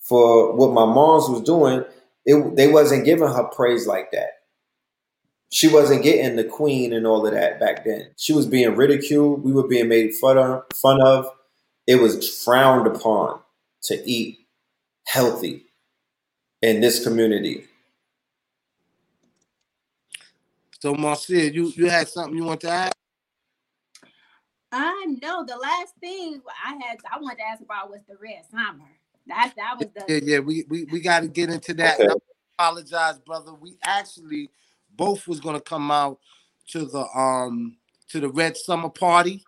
for 0.00 0.54
what 0.54 0.74
my 0.74 0.84
mom's 0.84 1.26
was 1.30 1.40
doing. 1.40 1.86
It, 2.26 2.54
they 2.54 2.68
wasn't 2.68 3.06
giving 3.06 3.28
her 3.28 3.44
praise 3.44 3.86
like 3.86 4.10
that 4.10 4.43
she 5.50 5.68
wasn't 5.68 6.02
getting 6.02 6.36
the 6.36 6.44
queen 6.44 6.92
and 6.92 7.06
all 7.06 7.26
of 7.26 7.32
that 7.32 7.60
back 7.60 7.84
then. 7.84 8.10
She 8.16 8.32
was 8.32 8.46
being 8.46 8.74
ridiculed. 8.74 9.44
We 9.44 9.52
were 9.52 9.68
being 9.68 9.88
made 9.88 10.14
fun 10.14 10.38
of. 10.38 10.64
Fun 10.74 11.00
of. 11.00 11.28
It 11.86 11.96
was 11.96 12.42
frowned 12.42 12.86
upon 12.86 13.40
to 13.84 14.02
eat 14.10 14.38
healthy 15.06 15.66
in 16.62 16.80
this 16.80 17.04
community. 17.04 17.66
So, 20.80 20.94
Marcia, 20.94 21.52
you 21.52 21.72
you 21.76 21.88
had 21.88 22.08
something 22.08 22.36
you 22.36 22.44
want 22.44 22.60
to 22.62 22.70
add? 22.70 22.92
I 24.72 25.16
know 25.22 25.44
the 25.46 25.56
last 25.56 25.94
thing 26.00 26.42
I 26.66 26.72
had 26.72 26.98
I 27.10 27.20
wanted 27.20 27.38
to 27.38 27.44
ask 27.44 27.62
about 27.62 27.90
was 27.90 28.00
the 28.08 28.16
red 28.20 28.44
summer. 28.50 28.90
That 29.26 29.54
that 29.56 29.78
was 29.78 29.88
the 29.94 30.12
yeah 30.12 30.20
yeah 30.22 30.38
we 30.40 30.64
we, 30.68 30.84
we 30.84 31.00
got 31.00 31.20
to 31.20 31.28
get 31.28 31.48
into 31.48 31.74
that. 31.74 32.00
Okay. 32.00 32.12
apologize, 32.58 33.18
brother. 33.20 33.54
We 33.54 33.76
actually 33.84 34.50
both 34.96 35.26
was 35.26 35.40
gonna 35.40 35.60
come 35.60 35.90
out 35.90 36.18
to 36.68 36.86
the 36.86 37.06
um 37.16 37.76
to 38.08 38.20
the 38.20 38.28
Red 38.28 38.56
Summer 38.56 38.90
Party, 38.90 39.44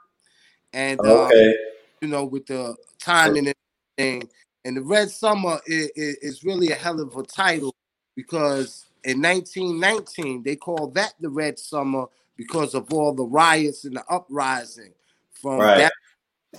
and 0.72 1.00
uh, 1.00 1.26
okay. 1.26 1.54
you 2.00 2.08
know 2.08 2.24
with 2.24 2.46
the 2.46 2.76
timing 2.98 3.48
and 3.48 3.54
everything. 3.98 4.28
And 4.64 4.76
the 4.76 4.82
Red 4.82 5.10
Summer 5.10 5.60
is, 5.66 5.90
is 5.94 6.42
really 6.42 6.72
a 6.72 6.74
hell 6.74 7.00
of 7.00 7.16
a 7.16 7.22
title 7.22 7.72
because 8.16 8.86
in 9.04 9.22
1919 9.22 10.42
they 10.42 10.56
called 10.56 10.94
that 10.94 11.14
the 11.20 11.28
Red 11.28 11.56
Summer 11.56 12.06
because 12.36 12.74
of 12.74 12.92
all 12.92 13.14
the 13.14 13.24
riots 13.24 13.84
and 13.84 13.96
the 13.96 14.04
uprising 14.10 14.92
from 15.30 15.60
right. 15.60 15.78
that 15.78 15.92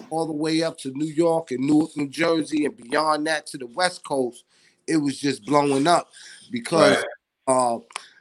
all 0.09 0.25
the 0.25 0.33
way 0.33 0.63
up 0.63 0.77
to 0.77 0.91
New 0.91 1.11
York 1.11 1.51
and 1.51 1.65
Newark, 1.65 1.95
New 1.97 2.07
Jersey, 2.07 2.65
and 2.65 2.77
beyond 2.77 3.27
that 3.27 3.45
to 3.47 3.57
the 3.57 3.67
West 3.67 4.05
Coast. 4.05 4.45
It 4.87 4.97
was 4.97 5.19
just 5.19 5.45
blowing 5.45 5.87
up 5.87 6.09
because 6.51 7.03
right. 7.47 7.73
uh, 7.73 7.79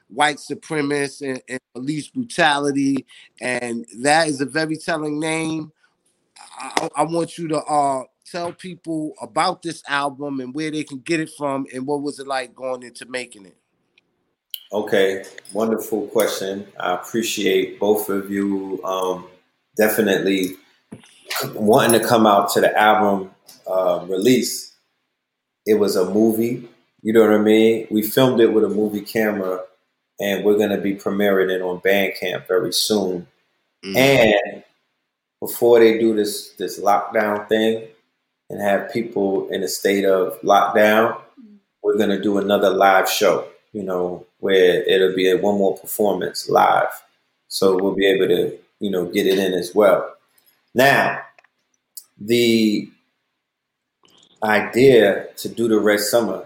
white 0.09 0.37
supremacists 0.37 1.29
and, 1.29 1.43
and 1.49 1.61
police 1.75 2.09
brutality, 2.09 3.07
and 3.41 3.87
that 4.01 4.29
is 4.29 4.41
a 4.41 4.47
very 4.47 4.77
telling 4.77 5.19
name. 5.21 5.73
I, 6.59 6.89
I 6.97 7.03
want 7.05 7.39
you 7.39 7.49
to 7.49 7.59
uh, 7.59 8.05
tell 8.31 8.53
people 8.53 9.15
about 9.21 9.63
this 9.63 9.83
album 9.89 10.41
and 10.41 10.55
where 10.55 10.71
they 10.71 10.85
can 10.85 10.99
get 11.01 11.21
it 11.21 11.31
from, 11.37 11.67
and 11.75 11.87
what 11.87 12.03
was 12.03 12.19
it 12.19 12.27
like 12.27 12.55
going 12.55 12.83
into 12.83 13.07
making 13.07 13.47
it. 13.47 13.57
Okay, 14.73 15.25
wonderful 15.53 16.09
question. 16.09 16.67
I 16.79 16.95
appreciate 16.95 17.79
both 17.79 18.09
of 18.09 18.31
you. 18.31 18.83
Um, 18.85 19.29
definitely 19.77 20.57
wanting 21.55 22.01
to 22.01 22.07
come 22.07 22.27
out 22.27 22.51
to 22.51 22.61
the 22.61 22.77
album 22.77 23.31
uh, 23.67 24.05
release. 24.09 24.75
It 25.67 25.75
was 25.75 25.97
a 25.97 26.11
movie, 26.11 26.69
you 27.03 27.13
know 27.13 27.21
what 27.23 27.33
I 27.33 27.39
mean? 27.39 27.87
We 27.91 28.03
filmed 28.03 28.41
it 28.41 28.53
with 28.53 28.65
a 28.65 28.69
movie 28.69 29.03
camera 29.03 29.63
and 30.21 30.45
we're 30.45 30.57
going 30.57 30.71
to 30.71 30.81
be 30.81 30.95
premiering 30.95 31.51
it 31.51 31.63
on 31.63 31.81
Bandcamp 31.81 32.47
very 32.49 32.73
soon. 32.73 33.27
Mm-hmm. 33.85 33.97
And 33.97 34.65
before 35.41 35.79
they 35.79 35.99
do 35.99 36.15
this 36.15 36.51
this 36.59 36.81
lockdown 36.81 37.49
thing 37.49 37.87
and 38.49 38.61
have 38.61 38.93
people 38.93 39.49
in 39.51 39.63
a 39.63 39.69
state 39.69 40.05
of 40.05 40.41
lockdown, 40.43 41.21
we're 41.83 41.97
going 41.97 42.11
to 42.11 42.23
do 42.23 42.39
another 42.39 42.71
live 42.71 43.09
show. 43.09 43.49
You 43.73 43.83
know, 43.83 44.27
where 44.41 44.83
it'll 44.85 45.15
be 45.15 45.31
a 45.31 45.37
one 45.37 45.59
more 45.59 45.77
performance 45.77 46.49
live. 46.49 46.89
So 47.49 47.77
we'll 47.77 47.95
be 47.95 48.07
able 48.07 48.29
to, 48.29 48.57
you 48.81 48.91
know, 48.91 49.07
get 49.07 49.27
it 49.27 49.39
in 49.39 49.53
as 49.53 49.75
well. 49.75 50.15
Now, 50.75 51.21
the 52.19 52.89
idea 54.43 55.29
to 55.37 55.49
do 55.49 55.69
the 55.69 55.79
Red 55.79 56.01
Summer 56.01 56.45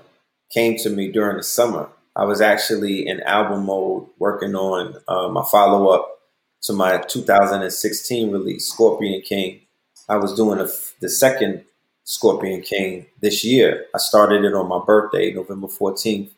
came 0.52 0.76
to 0.78 0.90
me 0.90 1.10
during 1.10 1.36
the 1.36 1.42
summer. 1.42 1.88
I 2.20 2.24
was 2.24 2.42
actually 2.42 3.08
in 3.08 3.22
album 3.22 3.64
mode 3.64 4.06
working 4.18 4.54
on 4.54 4.94
um, 5.08 5.32
my 5.32 5.42
follow 5.50 5.88
up 5.88 6.20
to 6.64 6.74
my 6.74 6.98
2016 6.98 8.30
release, 8.30 8.68
Scorpion 8.68 9.22
King. 9.22 9.62
I 10.06 10.16
was 10.16 10.34
doing 10.34 10.60
a, 10.60 10.68
the 11.00 11.08
second 11.08 11.64
Scorpion 12.04 12.60
King 12.60 13.06
this 13.22 13.42
year. 13.42 13.86
I 13.94 13.98
started 13.98 14.44
it 14.44 14.52
on 14.52 14.68
my 14.68 14.84
birthday, 14.84 15.32
November 15.32 15.68
14th 15.68 16.28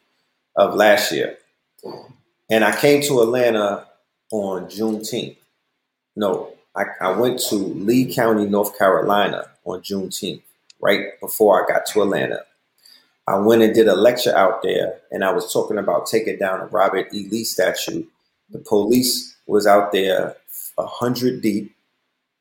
of 0.54 0.76
last 0.76 1.10
year. 1.10 1.36
And 2.48 2.64
I 2.64 2.76
came 2.76 3.02
to 3.02 3.20
Atlanta 3.22 3.84
on 4.30 4.66
Juneteenth. 4.66 5.36
No, 6.14 6.52
I, 6.76 6.84
I 7.00 7.10
went 7.10 7.40
to 7.48 7.56
Lee 7.56 8.14
County, 8.14 8.46
North 8.46 8.78
Carolina 8.78 9.46
on 9.64 9.80
Juneteenth, 9.80 10.42
right 10.80 11.18
before 11.20 11.60
I 11.60 11.66
got 11.66 11.86
to 11.86 12.02
Atlanta. 12.02 12.44
I 13.26 13.36
went 13.36 13.62
and 13.62 13.74
did 13.74 13.88
a 13.88 13.94
lecture 13.94 14.36
out 14.36 14.62
there, 14.62 15.00
and 15.10 15.24
I 15.24 15.32
was 15.32 15.52
talking 15.52 15.78
about 15.78 16.06
taking 16.06 16.38
down 16.38 16.60
a 16.60 16.66
Robert 16.66 17.12
E. 17.14 17.28
Lee 17.30 17.44
statue. 17.44 18.04
The 18.50 18.58
police 18.58 19.36
was 19.46 19.66
out 19.66 19.92
there 19.92 20.36
a 20.78 20.86
hundred 20.86 21.40
deep, 21.42 21.74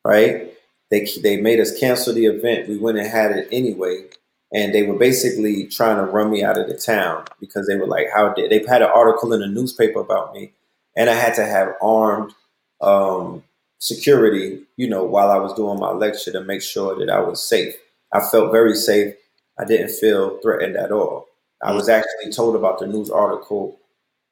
right? 0.04 0.54
They 0.90 1.08
they 1.22 1.38
made 1.38 1.60
us 1.60 1.78
cancel 1.80 2.14
the 2.14 2.26
event. 2.26 2.68
We 2.68 2.78
went 2.78 2.98
and 2.98 3.08
had 3.08 3.32
it 3.32 3.48
anyway, 3.52 4.06
and 4.54 4.74
they 4.74 4.84
were 4.84 4.98
basically 4.98 5.68
trying 5.68 5.98
to 5.98 6.12
run 6.12 6.32
me 6.32 6.44
out 6.44 6.58
of 6.58 6.68
the 6.68 6.76
town 6.76 7.26
because 7.40 7.68
they 7.68 7.76
were 7.76 7.88
like, 7.88 8.08
"How 8.14 8.34
did?" 8.34 8.52
They 8.52 8.66
had 8.68 8.82
an 8.82 8.90
article 8.94 9.34
in 9.34 9.42
the 9.42 9.48
newspaper 9.48 10.00
about 10.00 10.34
me, 10.34 10.52
and 10.98 11.10
I 11.10 11.14
had 11.14 11.36
to 11.36 11.46
have 11.46 11.76
armed 11.82 12.34
um, 12.82 13.44
security, 13.80 14.62
you 14.78 14.90
know, 14.90 15.04
while 15.04 15.32
I 15.32 15.38
was 15.38 15.54
doing 15.54 15.80
my 15.80 15.92
lecture 15.92 16.32
to 16.32 16.42
make 16.44 16.62
sure 16.62 16.98
that 16.98 17.10
I 17.10 17.20
was 17.22 17.48
safe. 17.48 17.76
I 18.14 18.20
felt 18.20 18.52
very 18.52 18.76
safe. 18.76 19.16
I 19.60 19.66
didn't 19.66 19.92
feel 19.92 20.40
threatened 20.40 20.76
at 20.76 20.92
all. 20.92 21.28
I 21.64 21.74
was 21.74 21.90
actually 21.90 22.32
told 22.32 22.56
about 22.56 22.80
the 22.80 22.88
news 22.88 23.10
article 23.10 23.80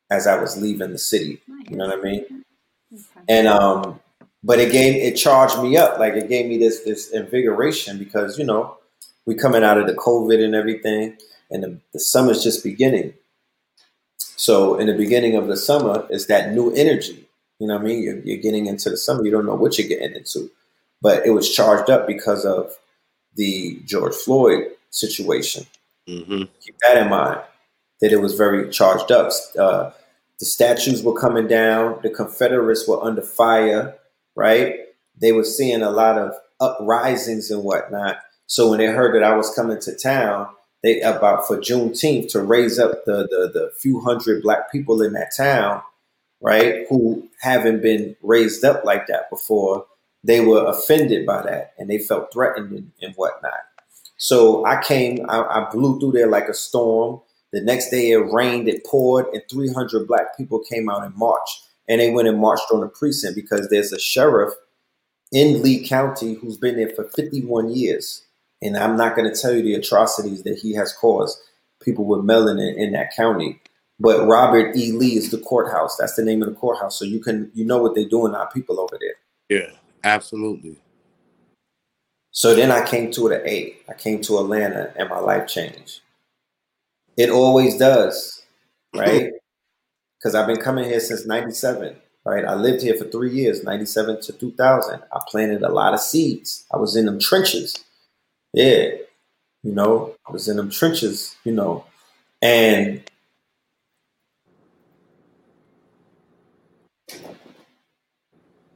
as 0.10 0.26
I 0.26 0.42
was 0.42 0.60
leaving 0.60 0.92
the 0.92 0.98
city. 0.98 1.42
You 1.70 1.78
know 1.78 1.88
what 1.88 2.00
I 2.00 2.02
mean? 2.02 2.44
And 3.28 3.48
um, 3.48 4.00
but 4.44 4.60
it 4.60 4.72
gave 4.72 4.96
it 4.96 5.16
charged 5.16 5.62
me 5.62 5.78
up 5.78 6.00
like 6.00 6.14
it 6.14 6.30
gave 6.30 6.48
me 6.48 6.58
this 6.58 6.82
this 6.82 7.10
invigoration 7.10 7.98
because 7.98 8.38
you 8.38 8.46
know 8.46 8.78
we 9.26 9.36
coming 9.36 9.64
out 9.64 9.78
of 9.78 9.88
the 9.88 9.94
covid 9.94 10.44
and 10.44 10.56
everything 10.56 11.18
and 11.52 11.64
the, 11.64 11.80
the 11.94 12.00
summer's 12.00 12.44
just 12.44 12.64
beginning 12.64 13.14
so 14.18 14.76
in 14.76 14.88
the 14.88 14.94
beginning 14.94 15.36
of 15.36 15.48
the 15.48 15.58
summer 15.58 16.08
is 16.10 16.28
that 16.28 16.54
new 16.54 16.72
energy 16.74 17.28
you 17.60 17.68
know 17.68 17.76
what 17.76 17.82
i 17.82 17.86
mean 17.86 18.02
you're, 18.02 18.20
you're 18.20 18.38
getting 18.42 18.68
into 18.68 18.90
the 18.90 18.98
summer 18.98 19.24
you 19.26 19.32
don't 19.32 19.46
know 19.46 19.56
what 19.56 19.78
you're 19.78 19.88
getting 19.88 20.16
into 20.16 20.50
but 21.02 21.26
it 21.26 21.32
was 21.32 21.54
charged 21.54 21.90
up 21.90 22.08
because 22.08 22.46
of 22.46 22.72
the 23.36 23.80
george 23.86 24.16
floyd 24.16 24.68
situation 24.90 25.66
Mm-hmm. 26.08 26.44
keep 26.60 26.76
that 26.82 26.98
in 26.98 27.10
mind 27.10 27.40
that 28.02 28.12
it 28.12 28.20
was 28.20 28.34
very 28.34 28.70
charged 28.72 29.12
up 29.12 29.32
uh, 29.60 29.92
the 30.40 30.46
statues 30.46 31.04
were 31.04 31.20
coming 31.20 31.48
down 31.48 32.00
the 32.02 32.10
confederates 32.10 32.88
were 32.88 33.04
under 33.04 33.22
fire 33.22 33.96
right? 34.40 34.80
They 35.20 35.34
were 35.34 35.44
seeing 35.44 35.82
a 35.82 35.92
lot 35.92 36.18
of 36.18 36.34
uprisings 36.62 37.52
and 37.52 37.64
whatnot. 37.64 38.18
So 38.48 38.70
when 38.70 38.80
they 38.80 38.88
heard 38.88 39.14
that 39.16 39.24
I 39.24 39.36
was 39.36 39.54
coming 39.54 39.80
to 39.82 39.96
town, 39.96 40.48
they 40.82 41.02
about 41.02 41.46
for 41.46 41.58
Juneteenth 41.58 42.32
to 42.32 42.42
raise 42.42 42.80
up 42.80 43.04
the 43.06 43.28
the, 43.30 43.52
the 43.54 43.72
few 43.80 44.00
hundred 44.00 44.42
black 44.42 44.72
people 44.72 45.02
in 45.02 45.14
that 45.14 45.32
town, 45.36 45.82
right, 46.42 46.86
who 46.90 47.28
haven't 47.42 47.82
been 47.82 48.16
raised 48.24 48.64
up 48.64 48.86
like 48.86 49.08
that 49.08 49.30
before, 49.30 49.86
they 50.24 50.40
were 50.40 50.66
offended 50.66 51.26
by 51.26 51.42
that 51.44 51.74
and 51.78 51.90
they 51.90 51.98
felt 51.98 52.32
threatened 52.32 52.72
and, 52.72 52.92
and 53.02 53.14
whatnot. 53.16 53.60
So 54.20 54.66
I 54.66 54.82
came, 54.84 55.26
I, 55.30 55.42
I 55.42 55.70
blew 55.72 56.00
through 56.00 56.12
there 56.12 56.28
like 56.28 56.50
a 56.50 56.54
storm. 56.54 57.22
The 57.52 57.62
next 57.62 57.90
day 57.90 58.12
it 58.12 58.32
rained, 58.32 58.68
it 58.68 58.86
poured, 58.86 59.26
and 59.34 59.42
300 59.50 60.08
black 60.08 60.38
people 60.38 60.60
came 60.60 60.90
out 60.90 61.04
in 61.04 61.18
March 61.18 61.50
and 61.88 62.00
they 62.00 62.12
went 62.12 62.28
and 62.28 62.40
marched 62.40 62.72
on 62.72 62.82
the 62.82 62.88
precinct 62.88 63.36
because 63.36 63.68
there's 63.70 63.92
a 63.92 64.00
sheriff 64.00 64.54
in 65.32 65.64
Lee 65.64 65.88
County 65.88 66.36
who's 66.36 66.58
been 66.58 66.76
there 66.76 66.90
for 66.90 67.06
51 67.06 67.72
years. 67.74 68.26
And 68.62 68.78
I'm 68.78 68.98
not 68.98 69.16
going 69.16 69.32
to 69.32 69.40
tell 69.40 69.54
you 69.54 69.64
the 69.64 69.74
atrocities 69.74 70.44
that 70.44 70.60
he 70.60 70.74
has 70.74 70.94
caused 70.94 71.40
people 71.82 72.06
with 72.06 72.20
melanin 72.20 72.76
in 72.76 72.92
that 72.92 73.16
county. 73.16 73.62
But 74.00 74.28
Robert 74.28 74.76
E. 74.76 74.92
Lee 74.92 75.18
is 75.18 75.32
the 75.32 75.40
courthouse. 75.40 75.98
That's 75.98 76.16
the 76.16 76.24
name 76.24 76.42
of 76.42 76.50
the 76.50 76.56
courthouse. 76.56 77.00
So 77.00 77.06
you 77.06 77.20
can 77.20 77.52
you 77.54 77.66
know 77.66 77.82
what 77.82 77.96
they're 77.96 78.08
doing 78.08 78.36
our 78.36 78.50
people 78.52 78.80
over 78.80 78.98
there. 79.00 79.16
Yeah, 79.50 79.72
absolutely. 80.04 80.78
So 82.32 82.56
then 82.56 82.72
I 82.72 82.84
came 82.86 83.12
to 83.12 83.30
the 83.30 83.40
I 83.88 83.94
came 83.98 84.22
to 84.22 84.40
Atlanta 84.40 84.92
and 84.98 85.10
my 85.10 85.20
life 85.20 85.48
changed. 85.48 86.02
It 87.18 87.30
always 87.30 87.78
does, 87.78 88.44
right? 88.96 89.32
because 90.18 90.36
I've 90.36 90.48
been 90.48 90.58
coming 90.62 90.86
here 90.86 91.00
since 91.00 91.26
97, 91.26 91.96
right? 92.26 92.46
I 92.46 92.56
lived 92.56 92.84
here 92.84 92.96
for 92.96 93.06
three 93.06 93.32
years, 93.34 93.64
97 93.64 94.22
to 94.24 94.34
2000. 94.34 95.02
I 95.14 95.20
planted 95.30 95.64
a 95.64 95.70
lot 95.74 95.94
of 95.96 96.02
seeds. 96.02 96.66
I 96.74 96.78
was 96.78 96.96
in 96.96 97.06
them 97.08 97.20
trenches. 97.20 97.76
Yeah. 98.54 98.90
You 99.64 99.74
know, 99.74 100.16
I 100.28 100.32
was 100.34 100.48
in 100.50 100.58
them 100.58 100.72
trenches, 100.72 101.36
you 101.46 101.54
know, 101.54 101.86
and 102.42 103.04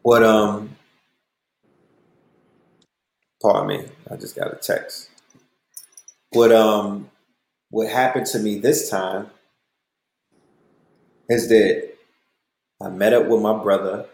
what, 0.02 0.24
um, 0.24 0.73
pardon 3.44 3.68
me, 3.68 3.86
I 4.10 4.16
just 4.16 4.36
got 4.36 4.54
a 4.54 4.56
text. 4.56 5.10
What, 6.32 6.52
um, 6.52 7.12
what 7.70 7.90
happened 7.90 8.26
to 8.28 8.40
me 8.40 8.58
this 8.58 8.90
time 8.90 9.30
is 11.30 11.50
that 11.50 11.94
I 12.82 12.90
met 12.90 13.14
up 13.14 13.28
with 13.28 13.42
my 13.42 13.62
brother. 13.62 14.08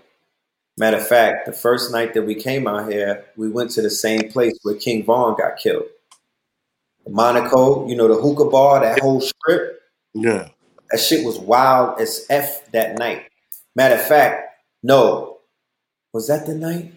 Matter 0.77 0.97
of 0.97 1.07
fact, 1.07 1.45
the 1.45 1.53
first 1.53 1.91
night 1.91 2.13
that 2.13 2.23
we 2.23 2.35
came 2.35 2.67
out 2.67 2.91
here, 2.91 3.25
we 3.37 3.49
went 3.49 3.71
to 3.71 3.81
the 3.81 3.89
same 3.89 4.31
place 4.31 4.57
where 4.63 4.75
King 4.75 5.03
Von 5.03 5.37
got 5.37 5.57
killed. 5.57 5.85
Monaco, 7.07 7.87
you 7.87 7.95
know, 7.95 8.07
the 8.07 8.21
hookah 8.21 8.49
bar, 8.49 8.79
that 8.81 8.99
whole 8.99 9.21
strip. 9.21 9.81
Yeah. 10.13 10.49
That 10.91 10.99
shit 10.99 11.25
was 11.25 11.37
wild 11.37 11.99
as 11.99 12.25
F 12.29 12.71
that 12.71 12.97
night. 12.97 13.23
Matter 13.75 13.95
of 13.95 14.07
fact, 14.07 14.55
no. 14.83 15.37
Was 16.13 16.27
that 16.27 16.45
the 16.45 16.55
night? 16.55 16.93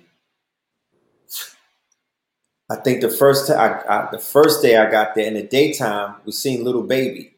I 2.72 2.76
think 2.76 3.02
the 3.02 3.10
first 3.10 3.48
time 3.48 3.82
I, 3.86 3.94
I, 3.94 4.08
the 4.10 4.18
first 4.18 4.62
day 4.62 4.78
I 4.78 4.90
got 4.90 5.14
there 5.14 5.26
in 5.26 5.34
the 5.34 5.42
daytime, 5.42 6.14
we 6.24 6.32
seen 6.32 6.64
Lil 6.64 6.82
Baby 6.82 7.34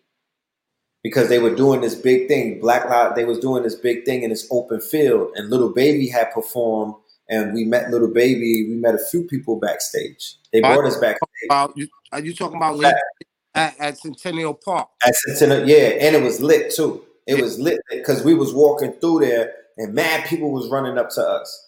because 1.03 1.29
they 1.29 1.41
were 1.41 1.55
doing 1.55 1.81
this 1.81 1.97
big 1.97 2.29
thing. 2.29 2.61
Black 2.61 2.89
Lives, 2.89 3.17
they 3.17 3.25
was 3.25 3.41
doing 3.41 3.65
this 3.65 3.75
big 3.75 4.05
thing 4.05 4.23
in 4.23 4.31
this 4.31 4.47
open 4.53 4.81
field, 4.81 5.33
and 5.35 5.51
Lil 5.51 5.73
Baby 5.73 6.07
had 6.07 6.31
performed, 6.33 6.95
and 7.29 7.53
we 7.53 7.65
met 7.65 7.91
Lil 7.91 8.13
Baby. 8.13 8.69
We 8.69 8.77
met 8.77 8.95
a 8.95 9.05
few 9.11 9.25
people 9.25 9.59
backstage. 9.59 10.37
They 10.53 10.61
brought 10.61 10.85
us 10.85 10.99
backstage. 10.99 11.49
About 11.49 11.77
you, 11.77 11.89
are 12.13 12.21
you 12.21 12.33
talking 12.33 12.57
about 12.57 12.79
Yeah. 12.81 12.93
at, 13.57 13.81
at 13.81 13.99
Centennial 13.99 14.55
Park? 14.55 14.89
At 15.05 15.17
Centennial, 15.17 15.69
yeah, 15.69 16.07
and 16.07 16.15
it 16.15 16.23
was 16.23 16.41
lit 16.41 16.73
too. 16.73 17.05
It 17.27 17.43
was 17.43 17.59
lit 17.59 17.81
because 17.91 18.23
we 18.23 18.35
was 18.35 18.55
walking 18.55 18.93
through 18.93 19.21
there, 19.21 19.53
and 19.79 19.95
mad 19.95 20.27
people 20.29 20.53
was 20.53 20.69
running 20.71 20.97
up 20.97 21.11
to 21.11 21.23
us. 21.23 21.64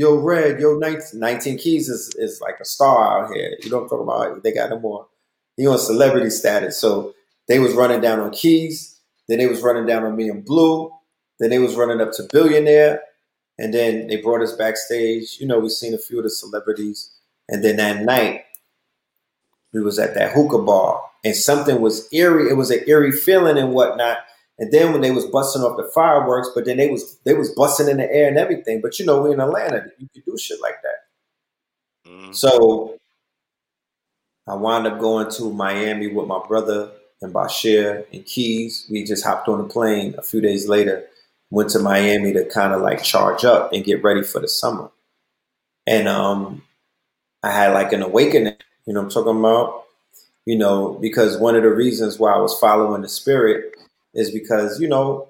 Yo, 0.00 0.16
Red, 0.16 0.58
yo, 0.58 0.78
19, 0.78 1.20
19 1.20 1.58
Keys 1.58 1.90
is, 1.90 2.14
is 2.16 2.40
like 2.40 2.54
a 2.58 2.64
star 2.64 3.22
out 3.22 3.34
here. 3.34 3.54
You 3.60 3.68
know 3.68 3.80
what 3.80 3.82
I'm 3.82 3.88
talking 3.90 4.04
about? 4.04 4.42
They 4.42 4.50
got 4.50 4.72
him 4.72 4.82
on. 4.82 5.04
He 5.58 5.66
on 5.66 5.76
celebrity 5.76 6.30
status. 6.30 6.78
So 6.78 7.12
they 7.48 7.58
was 7.58 7.74
running 7.74 8.00
down 8.00 8.18
on 8.18 8.30
Keys. 8.30 8.98
Then 9.28 9.36
they 9.36 9.46
was 9.46 9.60
running 9.60 9.84
down 9.84 10.04
on 10.04 10.16
me 10.16 10.30
and 10.30 10.42
Blue. 10.42 10.90
Then 11.38 11.50
they 11.50 11.58
was 11.58 11.74
running 11.74 12.00
up 12.00 12.12
to 12.12 12.26
Billionaire. 12.32 13.02
And 13.58 13.74
then 13.74 14.06
they 14.06 14.16
brought 14.16 14.40
us 14.40 14.54
backstage. 14.54 15.36
You 15.38 15.46
know, 15.46 15.58
we 15.58 15.68
seen 15.68 15.92
a 15.92 15.98
few 15.98 16.16
of 16.16 16.24
the 16.24 16.30
celebrities. 16.30 17.10
And 17.50 17.62
then 17.62 17.76
that 17.76 18.02
night, 18.02 18.44
we 19.74 19.82
was 19.82 19.98
at 19.98 20.14
that 20.14 20.32
hookah 20.32 20.62
bar. 20.62 21.02
And 21.26 21.36
something 21.36 21.82
was 21.82 22.08
eerie. 22.10 22.48
It 22.48 22.54
was 22.54 22.70
an 22.70 22.84
eerie 22.86 23.12
feeling 23.12 23.58
and 23.58 23.74
whatnot. 23.74 24.16
And 24.60 24.70
then 24.70 24.92
when 24.92 25.00
they 25.00 25.10
was 25.10 25.24
busting 25.24 25.62
off 25.62 25.78
the 25.78 25.90
fireworks, 25.94 26.50
but 26.54 26.66
then 26.66 26.76
they 26.76 26.90
was 26.90 27.16
they 27.24 27.32
was 27.32 27.48
busting 27.48 27.88
in 27.88 27.96
the 27.96 28.12
air 28.12 28.28
and 28.28 28.36
everything. 28.36 28.82
But 28.82 28.98
you 28.98 29.06
know, 29.06 29.22
we're 29.22 29.32
in 29.32 29.40
Atlanta, 29.40 29.86
you 29.98 30.06
could 30.12 30.24
do 30.26 30.36
shit 30.36 30.60
like 30.60 30.76
that. 30.82 32.10
Mm. 32.10 32.36
So 32.36 32.98
I 34.46 34.54
wound 34.54 34.86
up 34.86 35.00
going 35.00 35.30
to 35.32 35.50
Miami 35.50 36.08
with 36.08 36.26
my 36.26 36.40
brother 36.46 36.92
and 37.22 37.32
Bashir 37.32 38.04
and 38.12 38.26
Keys. 38.26 38.86
We 38.90 39.02
just 39.02 39.24
hopped 39.24 39.48
on 39.48 39.60
a 39.60 39.64
plane 39.64 40.14
a 40.18 40.22
few 40.22 40.42
days 40.42 40.68
later, 40.68 41.06
went 41.50 41.70
to 41.70 41.78
Miami 41.78 42.34
to 42.34 42.44
kind 42.44 42.74
of 42.74 42.82
like 42.82 43.02
charge 43.02 43.46
up 43.46 43.72
and 43.72 43.82
get 43.82 44.04
ready 44.04 44.22
for 44.22 44.40
the 44.40 44.48
summer. 44.48 44.90
And 45.86 46.06
um, 46.06 46.62
I 47.42 47.50
had 47.50 47.72
like 47.72 47.94
an 47.94 48.02
awakening, 48.02 48.56
you 48.86 48.92
know 48.92 49.00
what 49.00 49.06
I'm 49.06 49.10
talking 49.10 49.40
about? 49.40 49.84
You 50.44 50.58
know, 50.58 50.98
because 51.00 51.38
one 51.38 51.56
of 51.56 51.62
the 51.62 51.70
reasons 51.70 52.18
why 52.18 52.32
I 52.32 52.38
was 52.38 52.58
following 52.58 53.00
the 53.00 53.08
spirit 53.08 53.76
is 54.14 54.30
because, 54.30 54.80
you 54.80 54.88
know, 54.88 55.28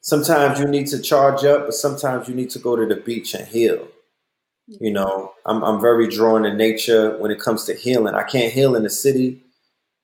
sometimes 0.00 0.58
you 0.58 0.66
need 0.66 0.86
to 0.88 1.00
charge 1.00 1.44
up, 1.44 1.66
but 1.66 1.74
sometimes 1.74 2.28
you 2.28 2.34
need 2.34 2.50
to 2.50 2.58
go 2.58 2.76
to 2.76 2.86
the 2.86 3.00
beach 3.00 3.34
and 3.34 3.46
heal. 3.46 3.86
You 4.66 4.92
know, 4.92 5.32
I'm 5.46 5.64
I'm 5.64 5.80
very 5.80 6.08
drawn 6.08 6.42
to 6.42 6.52
nature 6.52 7.16
when 7.18 7.30
it 7.30 7.40
comes 7.40 7.64
to 7.64 7.74
healing. 7.74 8.14
I 8.14 8.22
can't 8.22 8.52
heal 8.52 8.76
in 8.76 8.82
the 8.82 8.90
city. 8.90 9.40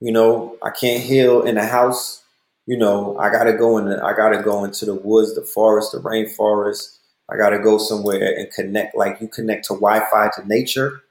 You 0.00 0.10
know, 0.10 0.56
I 0.62 0.70
can't 0.70 1.02
heal 1.02 1.42
in 1.42 1.56
the 1.56 1.66
house. 1.66 2.22
You 2.66 2.78
know, 2.78 3.18
I 3.18 3.30
gotta 3.30 3.52
go 3.52 3.76
in. 3.76 3.86
The, 3.90 4.02
I 4.02 4.14
gotta 4.14 4.42
go 4.42 4.64
into 4.64 4.86
the 4.86 4.94
woods, 4.94 5.34
the 5.34 5.42
forest, 5.42 5.92
the 5.92 5.98
rainforest. 5.98 6.96
I 7.30 7.36
gotta 7.36 7.58
go 7.58 7.76
somewhere 7.76 8.38
and 8.38 8.50
connect, 8.52 8.96
like 8.96 9.20
you 9.20 9.28
connect 9.28 9.66
to 9.66 9.74
Wi-Fi 9.74 10.30
to 10.36 10.48
nature. 10.48 11.02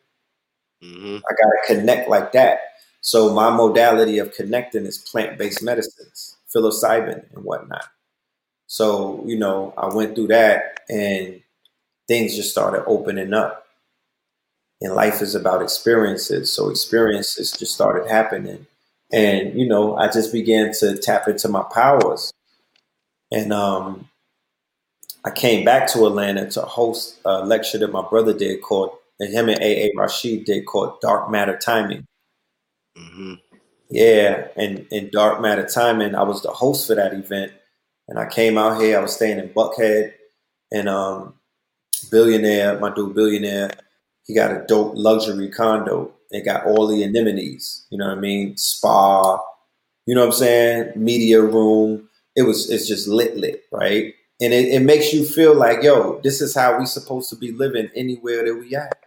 Mm-hmm. 0.83 1.17
I 1.17 1.33
gotta 1.35 1.79
connect 1.79 2.09
like 2.09 2.31
that. 2.33 2.59
So 3.03 3.33
my 3.33 3.49
modality 3.49 4.17
of 4.19 4.33
connecting 4.33 4.85
is 4.85 4.97
plant-based 4.97 5.61
medicines, 5.61 6.37
psilocybin 6.47 7.25
and 7.35 7.43
whatnot. 7.43 7.85
So 8.67 9.21
you 9.25 9.37
know, 9.37 9.73
I 9.77 9.93
went 9.93 10.15
through 10.15 10.27
that, 10.27 10.79
and 10.89 11.41
things 12.07 12.35
just 12.35 12.51
started 12.51 12.85
opening 12.85 13.33
up. 13.33 13.65
And 14.81 14.95
life 14.95 15.21
is 15.21 15.35
about 15.35 15.61
experiences, 15.61 16.51
so 16.51 16.69
experiences 16.69 17.51
just 17.51 17.73
started 17.73 18.09
happening, 18.09 18.67
and 19.11 19.53
you 19.59 19.67
know, 19.67 19.97
I 19.97 20.09
just 20.09 20.31
began 20.31 20.71
to 20.79 20.97
tap 20.97 21.27
into 21.27 21.49
my 21.49 21.63
powers, 21.63 22.31
and 23.31 23.51
um, 23.51 24.09
I 25.25 25.31
came 25.31 25.65
back 25.65 25.87
to 25.91 26.05
Atlanta 26.05 26.49
to 26.51 26.61
host 26.61 27.19
a 27.25 27.45
lecture 27.45 27.79
that 27.79 27.91
my 27.91 28.07
brother 28.09 28.33
did 28.33 28.61
called, 28.61 28.91
and 29.19 29.33
him 29.33 29.49
and 29.49 29.61
AA 29.61 29.89
Rashid 30.01 30.45
did 30.45 30.65
called 30.65 31.01
Dark 31.01 31.29
Matter 31.29 31.57
Timing. 31.57 32.07
Mm-hmm. 32.97 33.33
Yeah, 33.89 34.47
and 34.55 34.87
in 34.91 35.09
Dark 35.11 35.41
Matter 35.41 35.67
Timing, 35.67 36.15
I 36.15 36.23
was 36.23 36.41
the 36.41 36.51
host 36.51 36.87
for 36.87 36.95
that 36.95 37.13
event, 37.13 37.51
and 38.07 38.17
I 38.17 38.27
came 38.27 38.57
out 38.57 38.81
here. 38.81 38.97
I 38.97 39.01
was 39.01 39.15
staying 39.15 39.39
in 39.39 39.49
Buckhead, 39.49 40.13
and 40.71 40.89
um, 40.89 41.35
billionaire, 42.09 42.79
my 42.79 42.93
dude, 42.93 43.15
billionaire, 43.15 43.71
he 44.25 44.33
got 44.33 44.51
a 44.51 44.65
dope 44.67 44.93
luxury 44.95 45.49
condo. 45.49 46.13
It 46.31 46.45
got 46.45 46.65
all 46.65 46.87
the 46.87 47.03
amenities. 47.03 47.85
You 47.91 47.99
know 47.99 48.07
what 48.07 48.17
I 48.17 48.21
mean? 48.21 48.57
Spa. 48.57 49.39
You 50.05 50.15
know 50.15 50.21
what 50.21 50.27
I'm 50.27 50.33
saying? 50.33 50.91
Media 50.95 51.41
room. 51.41 52.09
It 52.35 52.43
was. 52.43 52.69
It's 52.71 52.87
just 52.87 53.07
lit, 53.07 53.37
lit, 53.37 53.63
right? 53.71 54.13
And 54.41 54.53
it, 54.53 54.73
it 54.73 54.81
makes 54.81 55.13
you 55.13 55.23
feel 55.23 55.55
like, 55.55 55.83
yo, 55.83 56.19
this 56.23 56.41
is 56.41 56.55
how 56.55 56.79
we 56.79 56.85
supposed 56.85 57.29
to 57.29 57.35
be 57.35 57.51
living 57.51 57.89
anywhere 57.95 58.43
that 58.43 58.55
we 58.55 58.75
at. 58.75 59.02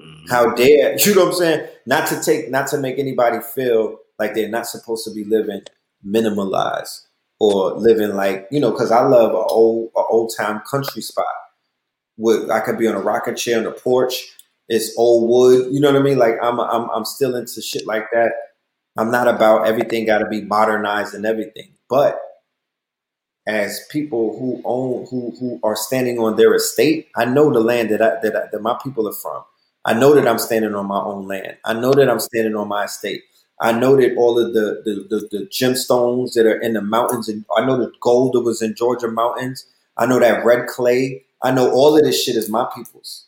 Mm-hmm. 0.00 0.26
How 0.28 0.54
dare 0.54 0.98
you 1.04 1.14
know 1.14 1.26
what 1.26 1.34
I'm 1.34 1.38
saying? 1.38 1.68
Not 1.86 2.08
to 2.08 2.22
take, 2.22 2.50
not 2.50 2.68
to 2.68 2.78
make 2.78 2.98
anybody 2.98 3.38
feel 3.54 3.98
like 4.18 4.34
they're 4.34 4.48
not 4.48 4.66
supposed 4.66 5.04
to 5.04 5.14
be 5.14 5.24
living 5.24 5.62
minimalized 6.06 7.00
or 7.40 7.72
living 7.72 8.14
like 8.14 8.46
you 8.50 8.60
know. 8.60 8.70
Because 8.70 8.90
I 8.90 9.02
love 9.02 9.32
a 9.32 9.36
old, 9.36 9.90
a 9.96 10.00
old 10.00 10.32
time 10.36 10.62
country 10.70 11.02
spot. 11.02 11.26
With 12.16 12.50
I 12.50 12.60
could 12.60 12.78
be 12.78 12.86
on 12.86 12.94
a 12.94 13.00
rocking 13.00 13.36
chair 13.36 13.58
on 13.58 13.64
the 13.64 13.72
porch. 13.72 14.14
It's 14.68 14.96
old 14.96 15.28
wood. 15.28 15.72
You 15.72 15.80
know 15.80 15.92
what 15.92 16.00
I 16.00 16.04
mean? 16.04 16.18
Like 16.18 16.36
I'm, 16.42 16.60
I'm, 16.60 16.88
I'm 16.90 17.04
still 17.04 17.36
into 17.36 17.60
shit 17.60 17.86
like 17.86 18.06
that. 18.12 18.32
I'm 18.96 19.10
not 19.10 19.28
about 19.28 19.66
everything 19.66 20.06
got 20.06 20.18
to 20.18 20.26
be 20.26 20.42
modernized 20.42 21.14
and 21.14 21.26
everything, 21.26 21.74
but 21.88 22.20
as 23.46 23.84
people 23.90 24.38
who 24.38 24.62
own 24.64 25.06
who 25.06 25.34
who 25.38 25.60
are 25.62 25.76
standing 25.76 26.18
on 26.18 26.36
their 26.36 26.54
estate, 26.54 27.08
I 27.16 27.24
know 27.24 27.52
the 27.52 27.60
land 27.60 27.90
that 27.90 28.00
I, 28.00 28.20
that 28.22 28.36
I, 28.36 28.46
that 28.50 28.62
my 28.62 28.78
people 28.82 29.08
are 29.08 29.12
from. 29.12 29.44
I 29.84 29.94
know 29.94 30.14
that 30.14 30.26
I'm 30.26 30.38
standing 30.38 30.74
on 30.74 30.86
my 30.86 31.00
own 31.00 31.26
land. 31.26 31.56
I 31.64 31.74
know 31.74 31.92
that 31.92 32.08
I'm 32.08 32.20
standing 32.20 32.56
on 32.56 32.68
my 32.68 32.84
estate. 32.84 33.22
I 33.60 33.72
know 33.72 33.96
that 33.96 34.16
all 34.16 34.38
of 34.38 34.52
the 34.54 34.82
the, 34.84 35.06
the, 35.08 35.28
the 35.38 35.46
gemstones 35.46 36.32
that 36.34 36.46
are 36.46 36.60
in 36.60 36.72
the 36.74 36.82
mountains, 36.82 37.28
and 37.28 37.44
I 37.56 37.64
know 37.64 37.76
the 37.78 37.92
gold 38.00 38.32
that 38.34 38.40
was 38.40 38.62
in 38.62 38.74
Georgia 38.74 39.08
mountains. 39.08 39.66
I 39.96 40.06
know 40.06 40.18
that 40.18 40.44
red 40.44 40.66
clay. 40.66 41.24
I 41.42 41.50
know 41.52 41.70
all 41.70 41.96
of 41.96 42.02
this 42.02 42.22
shit 42.24 42.36
is 42.36 42.48
my 42.50 42.68
people's. 42.74 43.26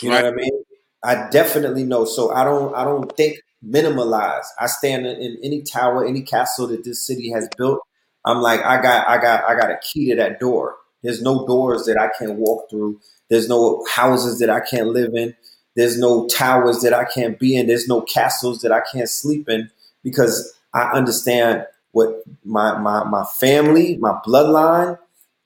You 0.00 0.10
Right. 0.10 0.22
know 0.22 0.24
what 0.24 0.32
I 0.32 0.36
mean? 0.36 0.64
I 1.04 1.28
definitely 1.30 1.84
know. 1.84 2.04
So 2.04 2.32
I 2.32 2.44
don't 2.44 2.74
I 2.74 2.84
don't 2.84 3.14
think 3.16 3.38
minimalize. 3.66 4.44
I 4.60 4.66
stand 4.66 5.06
in, 5.06 5.16
in 5.20 5.38
any 5.42 5.62
tower, 5.62 6.06
any 6.06 6.22
castle 6.22 6.66
that 6.68 6.84
this 6.84 7.06
city 7.06 7.30
has 7.32 7.48
built. 7.56 7.80
I'm 8.24 8.38
like, 8.40 8.62
I 8.62 8.80
got 8.82 9.08
I 9.08 9.18
got 9.20 9.44
I 9.44 9.54
got 9.58 9.70
a 9.70 9.78
key 9.82 10.10
to 10.10 10.16
that 10.16 10.40
door. 10.40 10.76
There's 11.02 11.22
no 11.22 11.46
doors 11.46 11.84
that 11.86 11.98
I 11.98 12.08
can't 12.18 12.34
walk 12.38 12.68
through. 12.70 13.00
There's 13.30 13.48
no 13.48 13.84
houses 13.90 14.38
that 14.40 14.50
I 14.50 14.60
can't 14.60 14.88
live 14.88 15.14
in. 15.14 15.34
There's 15.78 15.96
no 15.96 16.26
towers 16.26 16.80
that 16.80 16.92
I 16.92 17.04
can't 17.04 17.38
be 17.38 17.54
in. 17.56 17.68
There's 17.68 17.86
no 17.86 18.00
castles 18.00 18.62
that 18.62 18.72
I 18.72 18.80
can't 18.92 19.08
sleep 19.08 19.48
in 19.48 19.70
because 20.02 20.52
I 20.74 20.90
understand 20.90 21.68
what 21.92 22.24
my 22.44 22.76
my 22.80 23.04
my 23.04 23.24
family, 23.24 23.96
my 23.98 24.18
bloodline, 24.26 24.98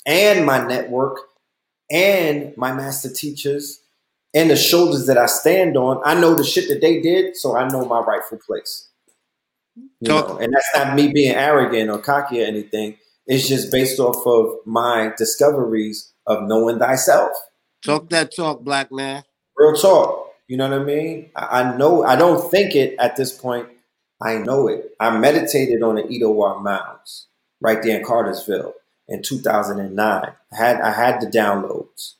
and 0.07 0.47
my 0.47 0.66
network, 0.66 1.18
and 1.91 2.57
my 2.57 2.72
master 2.72 3.11
teachers, 3.12 3.80
and 4.33 4.49
the 4.49 4.57
shoulders 4.57 5.05
that 5.05 5.18
I 5.18 5.26
stand 5.26 5.76
on. 5.76 6.01
I 6.03 6.18
know 6.18 6.35
the 6.35 6.45
shit 6.45 6.66
that 6.70 6.80
they 6.80 7.03
did, 7.03 7.37
so 7.37 7.55
I 7.55 7.68
know 7.68 7.85
my 7.85 8.01
rightful 8.01 8.39
place. 8.39 8.89
You 9.76 10.09
Talk- 10.09 10.28
know, 10.30 10.37
and 10.39 10.55
that's 10.55 10.70
not 10.74 10.97
me 10.97 11.12
being 11.12 11.35
arrogant 11.35 11.91
or 11.91 11.99
cocky 11.99 12.43
or 12.43 12.47
anything. 12.47 12.97
It's 13.26 13.47
just 13.47 13.70
based 13.70 14.01
off 14.01 14.26
of 14.26 14.61
my 14.64 15.12
discoveries 15.18 16.11
of 16.26 16.45
knowing 16.45 16.78
thyself. 16.78 17.33
Talk 17.85 18.09
that 18.09 18.35
talk, 18.35 18.62
black 18.62 18.91
man. 18.91 19.24
Real 19.57 19.75
talk. 19.75 20.35
You 20.49 20.57
know 20.57 20.69
what 20.69 20.81
I 20.81 20.85
mean? 20.85 21.31
I, 21.37 21.63
I 21.63 21.77
know. 21.77 22.05
I 22.05 22.17
don't 22.17 22.51
think 22.51 22.75
it 22.75 22.97
at 22.99 23.17
this 23.17 23.33
point. 23.33 23.69
I 24.21 24.37
know 24.37 24.69
it. 24.69 24.95
I 25.01 25.17
meditated 25.17 25.83
on 25.83 25.97
the 25.97 26.07
Etowah 26.11 26.61
Mounds 26.61 27.27
right 27.61 27.83
there 27.83 27.99
in 27.99 28.05
Cartersville 28.05 28.75
in 29.09 29.23
2009. 29.23 29.99
I 30.53 30.57
had 30.57 30.81
I 30.81 30.93
had 30.93 31.21
the 31.21 31.27
downloads. 31.27 32.15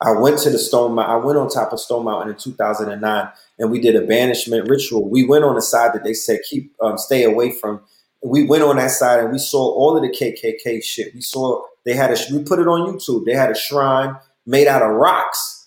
I 0.00 0.12
went 0.12 0.38
to 0.40 0.50
the 0.50 0.58
Stone 0.58 0.94
Mountain. 0.94 1.14
I 1.14 1.24
went 1.24 1.38
on 1.38 1.48
top 1.48 1.72
of 1.72 1.80
Stone 1.80 2.04
Mountain 2.04 2.30
in 2.30 2.38
2009, 2.38 3.28
and 3.58 3.70
we 3.70 3.80
did 3.80 3.94
a 3.94 4.06
banishment 4.06 4.68
ritual. 4.68 5.08
We 5.08 5.24
went 5.24 5.44
on 5.44 5.54
the 5.54 5.62
side 5.62 5.92
that 5.94 6.04
they 6.04 6.14
said 6.14 6.40
keep 6.48 6.72
um, 6.80 6.98
stay 6.98 7.24
away 7.24 7.52
from. 7.52 7.80
We 8.24 8.44
went 8.44 8.62
on 8.62 8.76
that 8.76 8.90
side 8.90 9.20
and 9.20 9.32
we 9.32 9.38
saw 9.38 9.58
all 9.58 9.96
of 9.96 10.02
the 10.02 10.08
KKK 10.08 10.82
shit. 10.82 11.14
We 11.14 11.20
saw 11.20 11.62
they 11.84 11.94
had 11.94 12.10
a. 12.10 12.16
We 12.32 12.42
put 12.44 12.58
it 12.58 12.68
on 12.68 12.92
YouTube. 12.92 13.24
They 13.24 13.34
had 13.34 13.50
a 13.50 13.56
shrine 13.56 14.16
made 14.46 14.66
out 14.66 14.82
of 14.82 14.90
rocks 14.90 15.61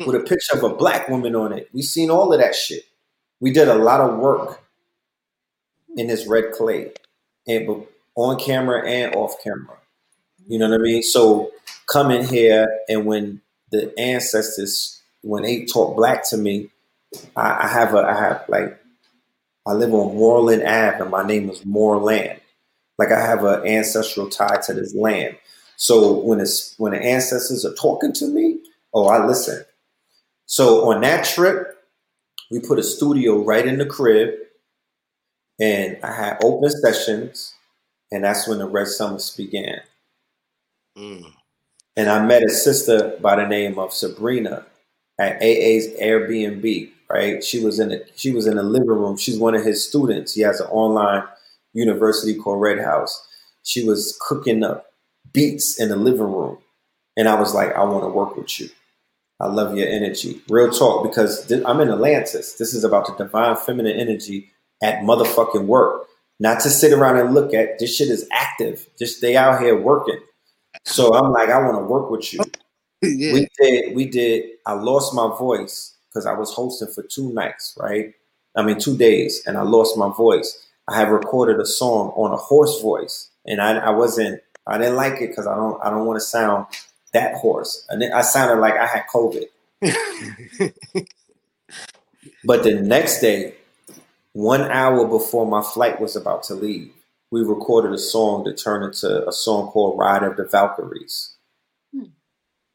Hmm. 0.00 0.06
with 0.06 0.16
a 0.16 0.24
picture 0.24 0.56
of 0.56 0.64
a 0.64 0.74
black 0.74 1.08
woman 1.08 1.36
on 1.36 1.52
it. 1.52 1.68
We 1.72 1.82
seen 1.82 2.10
all 2.10 2.32
of 2.32 2.40
that 2.40 2.54
shit. 2.54 2.84
We 3.40 3.52
did 3.52 3.68
a 3.68 3.74
lot 3.76 4.00
of 4.00 4.18
work 4.18 4.60
in 5.96 6.08
this 6.08 6.26
red 6.26 6.52
clay, 6.52 6.92
and 7.46 7.86
on 8.16 8.38
camera 8.38 8.88
and 8.88 9.14
off 9.14 9.36
camera. 9.42 9.76
You 10.48 10.58
know 10.58 10.68
what 10.68 10.80
I 10.80 10.82
mean? 10.82 11.02
So 11.02 11.52
come 11.86 12.10
in 12.10 12.26
here, 12.26 12.66
and 12.88 13.06
when 13.06 13.40
the 13.70 13.96
ancestors, 13.98 15.00
when 15.22 15.42
they 15.44 15.64
talk 15.64 15.96
black 15.96 16.28
to 16.30 16.36
me, 16.36 16.70
I, 17.36 17.64
I 17.64 17.68
have 17.68 17.94
a, 17.94 17.98
I 17.98 18.14
have 18.14 18.44
like, 18.48 18.78
I 19.66 19.72
live 19.72 19.94
on 19.94 20.16
Moreland 20.16 20.62
Ave, 20.62 21.00
and 21.02 21.10
my 21.10 21.24
name 21.24 21.48
is 21.50 21.64
Moreland. 21.64 22.40
Like 22.98 23.12
I 23.12 23.20
have 23.20 23.44
an 23.44 23.66
ancestral 23.66 24.28
tie 24.28 24.60
to 24.66 24.74
this 24.74 24.94
land. 24.94 25.36
So 25.76 26.18
when 26.20 26.40
it's 26.40 26.74
when 26.78 26.92
the 26.92 27.02
ancestors 27.02 27.64
are 27.64 27.74
talking 27.74 28.12
to 28.14 28.26
me, 28.26 28.60
oh, 28.92 29.06
I 29.06 29.24
listen. 29.24 29.64
So 30.46 30.90
on 30.90 31.00
that 31.02 31.24
trip, 31.24 31.78
we 32.50 32.60
put 32.60 32.78
a 32.78 32.82
studio 32.82 33.42
right 33.42 33.66
in 33.66 33.78
the 33.78 33.86
crib, 33.86 34.34
and 35.60 35.98
I 36.02 36.12
had 36.14 36.44
open 36.44 36.70
sessions, 36.70 37.54
and 38.10 38.24
that's 38.24 38.46
when 38.46 38.58
the 38.58 38.68
Red 38.68 38.88
Summits 38.88 39.34
began. 39.34 39.80
Mm. 40.96 41.32
And 41.96 42.10
I 42.10 42.24
met 42.24 42.44
a 42.44 42.50
sister 42.50 43.16
by 43.20 43.36
the 43.36 43.46
name 43.46 43.78
of 43.78 43.92
Sabrina 43.92 44.66
at 45.18 45.36
AA's 45.36 45.88
Airbnb. 46.00 46.90
Right, 47.10 47.44
she 47.44 47.62
was 47.62 47.78
in 47.78 47.90
the 47.90 48.04
she 48.16 48.32
was 48.32 48.46
in 48.46 48.56
the 48.56 48.62
living 48.62 48.88
room. 48.88 49.16
She's 49.16 49.38
one 49.38 49.54
of 49.54 49.64
his 49.64 49.86
students. 49.86 50.32
He 50.34 50.40
has 50.40 50.58
an 50.58 50.66
online 50.68 51.22
university 51.74 52.34
called 52.34 52.62
Red 52.62 52.80
House. 52.80 53.28
She 53.62 53.84
was 53.84 54.18
cooking 54.26 54.64
up 54.64 54.86
beats 55.32 55.78
in 55.78 55.90
the 55.90 55.96
living 55.96 56.32
room, 56.32 56.58
and 57.16 57.28
I 57.28 57.38
was 57.38 57.54
like, 57.54 57.72
I 57.74 57.84
want 57.84 58.04
to 58.04 58.08
work 58.08 58.36
with 58.36 58.58
you. 58.58 58.70
I 59.44 59.48
love 59.48 59.76
your 59.76 59.86
energy. 59.86 60.40
Real 60.48 60.70
talk, 60.70 61.02
because 61.02 61.46
th- 61.46 61.62
I'm 61.66 61.78
in 61.80 61.90
Atlantis. 61.90 62.54
This 62.54 62.72
is 62.72 62.82
about 62.82 63.06
the 63.06 63.24
divine 63.24 63.56
feminine 63.56 63.94
energy 63.94 64.50
at 64.82 65.00
motherfucking 65.00 65.66
work. 65.66 66.06
Not 66.40 66.60
to 66.60 66.70
sit 66.70 66.94
around 66.94 67.18
and 67.18 67.34
look 67.34 67.52
at 67.52 67.78
this 67.78 67.94
shit 67.94 68.08
is 68.08 68.26
active. 68.32 68.88
Just 68.98 69.20
they 69.20 69.36
out 69.36 69.60
here 69.60 69.78
working. 69.78 70.18
So 70.86 71.14
I'm 71.14 71.30
like, 71.30 71.50
I 71.50 71.58
want 71.58 71.76
to 71.76 71.84
work 71.84 72.10
with 72.10 72.32
you. 72.32 72.40
yeah. 73.02 73.34
We 73.34 73.48
did, 73.60 73.94
we 73.94 74.06
did. 74.06 74.44
I 74.64 74.72
lost 74.72 75.14
my 75.14 75.28
voice 75.36 75.94
because 76.08 76.24
I 76.24 76.32
was 76.32 76.50
hosting 76.50 76.88
for 76.88 77.02
two 77.02 77.30
nights, 77.34 77.76
right? 77.78 78.14
I 78.56 78.62
mean, 78.62 78.78
two 78.78 78.96
days, 78.96 79.42
and 79.46 79.58
I 79.58 79.62
lost 79.62 79.98
my 79.98 80.10
voice. 80.16 80.66
I 80.88 80.96
had 80.96 81.10
recorded 81.10 81.60
a 81.60 81.66
song 81.66 82.14
on 82.16 82.32
a 82.32 82.36
hoarse 82.36 82.80
voice, 82.80 83.30
and 83.46 83.60
I, 83.60 83.76
I 83.76 83.90
wasn't, 83.90 84.40
I 84.66 84.78
didn't 84.78 84.96
like 84.96 85.20
it 85.20 85.28
because 85.28 85.46
I 85.46 85.54
don't, 85.54 85.78
I 85.84 85.90
don't 85.90 86.06
want 86.06 86.16
to 86.16 86.26
sound 86.26 86.66
that 87.14 87.34
horse. 87.36 87.86
and 87.88 88.02
then 88.02 88.12
I 88.12 88.20
sounded 88.20 88.60
like 88.60 88.74
I 88.74 88.86
had 88.86 89.04
COVID. 89.12 89.46
But 92.44 92.62
the 92.62 92.74
next 92.74 93.20
day, 93.20 93.54
one 94.32 94.62
hour 94.62 95.06
before 95.06 95.46
my 95.46 95.62
flight 95.62 96.00
was 96.00 96.14
about 96.14 96.42
to 96.44 96.54
leave, 96.54 96.92
we 97.30 97.42
recorded 97.42 97.92
a 97.92 97.98
song 97.98 98.44
that 98.44 98.58
turned 98.58 98.84
into 98.84 99.26
a 99.26 99.32
song 99.32 99.68
called 99.68 99.98
Ride 99.98 100.22
of 100.22 100.36
the 100.36 100.44
Valkyries. 100.44 101.34
Hmm. 101.92 102.04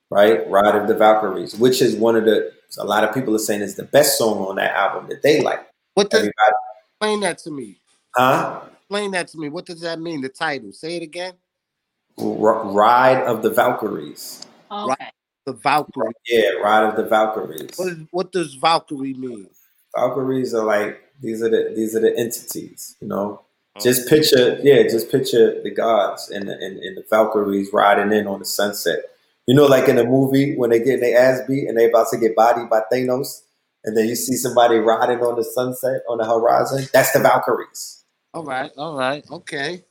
Right? 0.09 0.49
Ride 0.49 0.75
of 0.75 0.87
the 0.87 0.95
Valkyries, 0.95 1.55
which 1.55 1.81
is 1.81 1.95
one 1.95 2.15
of 2.15 2.25
the 2.25 2.51
a 2.77 2.85
lot 2.85 3.03
of 3.03 3.15
people 3.15 3.35
are 3.35 3.39
saying 3.39 3.61
is 3.61 3.75
the 3.75 3.83
best 3.83 4.17
song 4.17 4.45
on 4.45 4.57
that 4.57 4.75
album 4.75 5.09
that 5.09 5.23
they 5.23 5.41
like. 5.41 5.67
What 5.95 6.11
does 6.11 6.19
Everybody, 6.19 6.55
explain 6.91 7.19
that 7.21 7.37
to 7.39 7.51
me? 7.51 7.77
Huh? 8.15 8.61
Explain 8.73 9.11
that 9.11 9.27
to 9.29 9.37
me. 9.39 9.49
What 9.49 9.65
does 9.65 9.81
that 9.81 9.99
mean? 9.99 10.21
The 10.21 10.29
title. 10.29 10.71
Say 10.71 10.97
it 10.97 11.03
again. 11.03 11.33
R- 12.21 12.71
Ride 12.71 13.23
of 13.23 13.41
the 13.41 13.49
Valkyries. 13.49 14.45
Okay. 14.71 15.09
The 15.45 15.53
Valkyrie. 15.53 16.13
Yeah, 16.27 16.51
Ride 16.61 16.83
of 16.83 16.95
the 16.95 17.05
Valkyries. 17.05 17.71
What, 17.75 17.87
is, 17.87 17.97
what 18.11 18.31
does 18.31 18.55
Valkyrie 18.55 19.13
mean? 19.13 19.49
Valkyries 19.95 20.53
are 20.53 20.65
like 20.65 21.01
these 21.21 21.41
are 21.41 21.49
the 21.49 21.73
these 21.75 21.95
are 21.95 21.99
the 21.99 22.15
entities, 22.17 22.95
you 23.01 23.07
know. 23.07 23.41
Oh. 23.75 23.79
Just 23.79 24.07
picture, 24.09 24.59
yeah, 24.61 24.83
just 24.83 25.11
picture 25.11 25.61
the 25.61 25.71
gods 25.71 26.29
and 26.29 26.47
the, 26.47 26.53
and, 26.53 26.77
and 26.77 26.97
the 26.97 27.03
Valkyries 27.09 27.69
riding 27.71 28.11
in 28.11 28.27
on 28.27 28.39
the 28.39 28.45
sunset. 28.45 28.99
You 29.47 29.55
know, 29.55 29.65
like 29.65 29.87
in 29.87 29.97
a 29.97 30.03
movie 30.03 30.55
when 30.55 30.69
they 30.69 30.79
get 30.79 30.99
their 30.99 31.19
ass 31.19 31.41
beat 31.47 31.67
and 31.67 31.77
they 31.77 31.89
about 31.89 32.07
to 32.11 32.17
get 32.17 32.35
bodied 32.35 32.69
by 32.69 32.81
Thanos, 32.91 33.41
and 33.83 33.97
then 33.97 34.07
you 34.07 34.15
see 34.15 34.35
somebody 34.35 34.77
riding 34.77 35.19
on 35.19 35.35
the 35.35 35.43
sunset 35.43 36.01
on 36.07 36.19
the 36.19 36.25
horizon. 36.25 36.87
That's 36.93 37.11
the 37.11 37.19
Valkyries. 37.19 38.03
All 38.33 38.43
right, 38.43 38.71
all 38.77 38.95
right, 38.95 39.25
okay. 39.31 39.83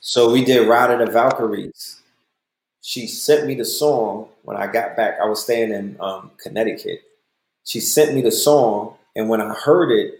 So 0.00 0.32
we 0.32 0.44
did 0.44 0.68
Ride 0.68 0.90
of 0.90 1.06
the 1.06 1.12
Valkyries. 1.12 2.02
She 2.80 3.06
sent 3.06 3.46
me 3.46 3.54
the 3.54 3.64
song 3.64 4.28
when 4.42 4.56
I 4.56 4.66
got 4.66 4.96
back. 4.96 5.18
I 5.20 5.26
was 5.26 5.42
staying 5.42 5.72
in 5.72 5.96
um, 6.00 6.30
Connecticut. 6.42 7.02
She 7.64 7.80
sent 7.80 8.14
me 8.14 8.22
the 8.22 8.32
song, 8.32 8.94
and 9.14 9.28
when 9.28 9.42
I 9.42 9.52
heard 9.52 9.90
it, 9.90 10.14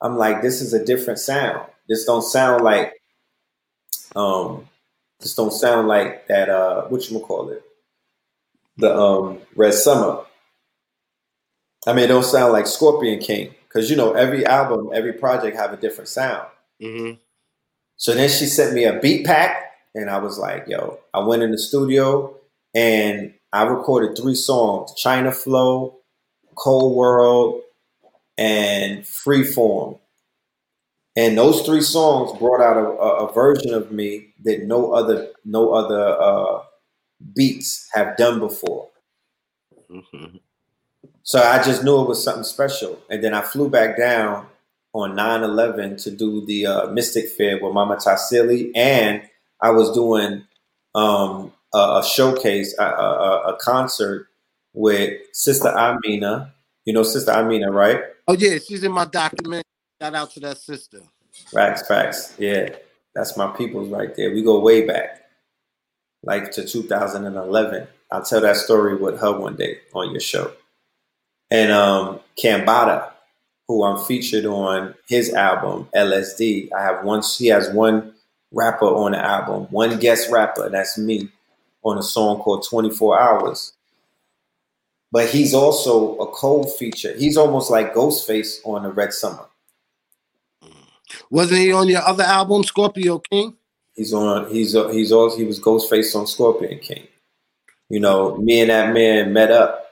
I'm 0.00 0.16
like, 0.16 0.40
this 0.40 0.60
is 0.62 0.72
a 0.72 0.84
different 0.84 1.18
sound. 1.18 1.66
This 1.88 2.04
don't 2.04 2.22
sound 2.22 2.64
like 2.64 2.94
um 4.16 4.68
this 5.20 5.34
don't 5.34 5.52
sound 5.52 5.88
like 5.88 6.26
that 6.28 6.48
uh 6.48 6.82
what 6.84 7.10
you 7.10 7.18
call 7.20 7.50
it? 7.50 7.62
The 8.76 8.94
um 8.94 9.40
Red 9.56 9.74
Summer. 9.74 10.24
I 11.86 11.92
mean, 11.92 12.06
it 12.06 12.08
don't 12.08 12.24
sound 12.24 12.52
like 12.52 12.66
Scorpion 12.66 13.20
King 13.20 13.54
because 13.68 13.90
you 13.90 13.96
know 13.96 14.12
every 14.12 14.46
album, 14.46 14.90
every 14.94 15.12
project 15.12 15.56
have 15.56 15.72
a 15.72 15.76
different 15.76 16.08
sound. 16.08 16.48
Mm-hmm. 16.80 17.20
So 17.96 18.14
then 18.14 18.28
she 18.28 18.46
sent 18.46 18.74
me 18.74 18.84
a 18.84 18.98
beat 18.98 19.24
pack, 19.24 19.72
and 19.94 20.10
I 20.10 20.18
was 20.18 20.38
like, 20.38 20.66
"Yo!" 20.68 20.98
I 21.12 21.20
went 21.20 21.42
in 21.42 21.50
the 21.50 21.58
studio 21.58 22.36
and 22.74 23.34
I 23.52 23.64
recorded 23.64 24.16
three 24.16 24.34
songs: 24.34 24.92
China 24.96 25.32
Flow, 25.32 25.98
Cold 26.54 26.96
World, 26.96 27.62
and 28.36 29.02
Freeform. 29.02 29.98
And 31.16 31.38
those 31.38 31.62
three 31.62 31.80
songs 31.80 32.36
brought 32.38 32.60
out 32.60 32.76
a, 32.76 32.88
a, 32.88 33.26
a 33.26 33.32
version 33.32 33.72
of 33.72 33.92
me 33.92 34.34
that 34.42 34.64
no 34.64 34.92
other 34.92 35.28
no 35.44 35.72
other 35.72 36.20
uh, 36.20 36.62
beats 37.34 37.88
have 37.94 38.16
done 38.16 38.40
before. 38.40 38.88
Mm-hmm. 39.88 40.38
So 41.22 41.40
I 41.40 41.62
just 41.62 41.84
knew 41.84 42.02
it 42.02 42.08
was 42.08 42.22
something 42.22 42.44
special. 42.44 42.98
And 43.08 43.22
then 43.22 43.32
I 43.32 43.40
flew 43.42 43.70
back 43.70 43.96
down 43.96 44.46
on 44.94 45.16
9-11 45.16 46.02
to 46.04 46.10
do 46.10 46.46
the 46.46 46.66
uh, 46.66 46.86
Mystic 46.86 47.28
Fair 47.28 47.58
with 47.62 47.74
Mama 47.74 47.98
Tassili. 48.02 48.74
And 48.74 49.22
I 49.60 49.70
was 49.70 49.90
doing 49.90 50.44
um, 50.94 51.52
a, 51.74 51.78
a, 51.78 52.04
showcase, 52.04 52.74
a, 52.78 52.84
a, 52.84 53.56
concert 53.60 54.28
with 54.72 55.20
Sister 55.32 55.68
Amina. 55.68 56.54
You 56.84 56.94
know 56.94 57.02
Sister 57.02 57.32
Amina, 57.32 57.72
right? 57.72 58.02
Oh, 58.28 58.34
yeah. 58.34 58.58
She's 58.58 58.84
in 58.84 58.92
my 58.92 59.04
document. 59.04 59.66
Shout 60.00 60.14
out 60.14 60.30
to 60.32 60.40
that 60.40 60.58
sister. 60.58 61.00
Facts, 61.52 61.86
facts. 61.86 62.34
Yeah. 62.38 62.70
That's 63.14 63.36
my 63.36 63.48
people's 63.48 63.88
right 63.88 64.14
there. 64.14 64.32
We 64.32 64.42
go 64.42 64.60
way 64.60 64.86
back, 64.86 65.22
like 66.22 66.52
to 66.52 66.64
2011. 66.64 67.86
I'll 68.12 68.22
tell 68.22 68.40
that 68.42 68.56
story 68.56 68.96
with 68.96 69.20
her 69.20 69.38
one 69.38 69.56
day 69.56 69.78
on 69.92 70.12
your 70.12 70.20
show. 70.20 70.52
And 71.50 71.72
um, 71.72 72.20
Cambada, 72.40 73.13
who 73.68 73.82
I'm 73.84 74.04
featured 74.04 74.44
on 74.44 74.94
his 75.08 75.32
album 75.32 75.88
LSD. 75.94 76.68
I 76.72 76.82
have 76.82 77.04
one. 77.04 77.22
He 77.38 77.46
has 77.48 77.70
one 77.70 78.14
rapper 78.52 78.86
on 78.86 79.12
the 79.12 79.18
album, 79.18 79.64
one 79.70 79.98
guest 79.98 80.30
rapper. 80.30 80.68
That's 80.68 80.98
me 80.98 81.28
on 81.82 81.98
a 81.98 82.02
song 82.02 82.38
called 82.40 82.66
24 82.68 83.20
Hours. 83.20 83.72
But 85.12 85.28
he's 85.28 85.54
also 85.54 86.16
a 86.16 86.26
cold 86.26 86.74
feature. 86.74 87.14
He's 87.16 87.36
almost 87.36 87.70
like 87.70 87.94
Ghostface 87.94 88.58
on 88.64 88.82
the 88.82 88.90
Red 88.90 89.12
Summer. 89.12 89.46
Wasn't 91.30 91.60
he 91.60 91.72
on 91.72 91.88
your 91.88 92.02
other 92.02 92.24
album, 92.24 92.64
Scorpio 92.64 93.18
King? 93.18 93.56
He's 93.94 94.12
on. 94.12 94.50
He's 94.50 94.72
he's 94.72 95.12
also 95.12 95.36
he 95.36 95.44
was 95.44 95.60
Ghostface 95.60 96.16
on 96.16 96.26
Scorpion 96.26 96.80
King. 96.80 97.06
You 97.88 98.00
know, 98.00 98.36
me 98.38 98.60
and 98.60 98.70
that 98.70 98.92
man 98.92 99.32
met 99.32 99.52
up 99.52 99.86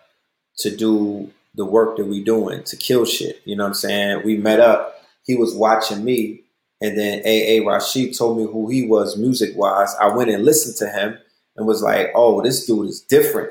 to 0.59 0.75
do 0.75 1.31
the 1.55 1.65
work 1.65 1.97
that 1.97 2.07
we 2.07 2.23
doing 2.23 2.63
to 2.65 2.77
kill 2.77 3.05
shit. 3.05 3.43
You 3.45 3.57
know 3.57 3.65
what 3.65 3.69
I'm 3.69 3.75
saying? 3.75 4.23
We 4.25 4.37
met 4.37 4.61
up. 4.61 4.95
He 5.25 5.35
was 5.35 5.55
watching 5.55 6.05
me, 6.05 6.43
and 6.81 6.99
then 6.99 7.21
AA 7.21 7.67
Rashid 7.67 8.17
told 8.17 8.39
me 8.39 8.45
who 8.45 8.69
he 8.69 8.87
was 8.87 9.17
music 9.17 9.51
wise. 9.57 9.95
I 10.01 10.09
went 10.15 10.31
and 10.31 10.45
listened 10.45 10.77
to 10.77 10.89
him 10.89 11.19
and 11.57 11.67
was 11.67 11.83
like, 11.83 12.11
"Oh, 12.15 12.43
this 12.43 12.67
dude 12.67 12.89
is 12.89 13.03
different." 13.03 13.51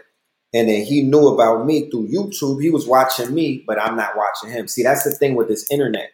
And 0.53 0.67
then 0.67 0.83
he 0.83 1.01
knew 1.01 1.27
about 1.27 1.65
me 1.65 1.89
through 1.89 2.09
YouTube. 2.09 2.61
He 2.61 2.69
was 2.69 2.85
watching 2.85 3.33
me, 3.33 3.63
but 3.65 3.81
I'm 3.81 3.95
not 3.95 4.17
watching 4.17 4.49
him. 4.49 4.67
See, 4.67 4.83
that's 4.83 5.03
the 5.03 5.11
thing 5.11 5.35
with 5.35 5.47
this 5.47 5.65
internet. 5.71 6.11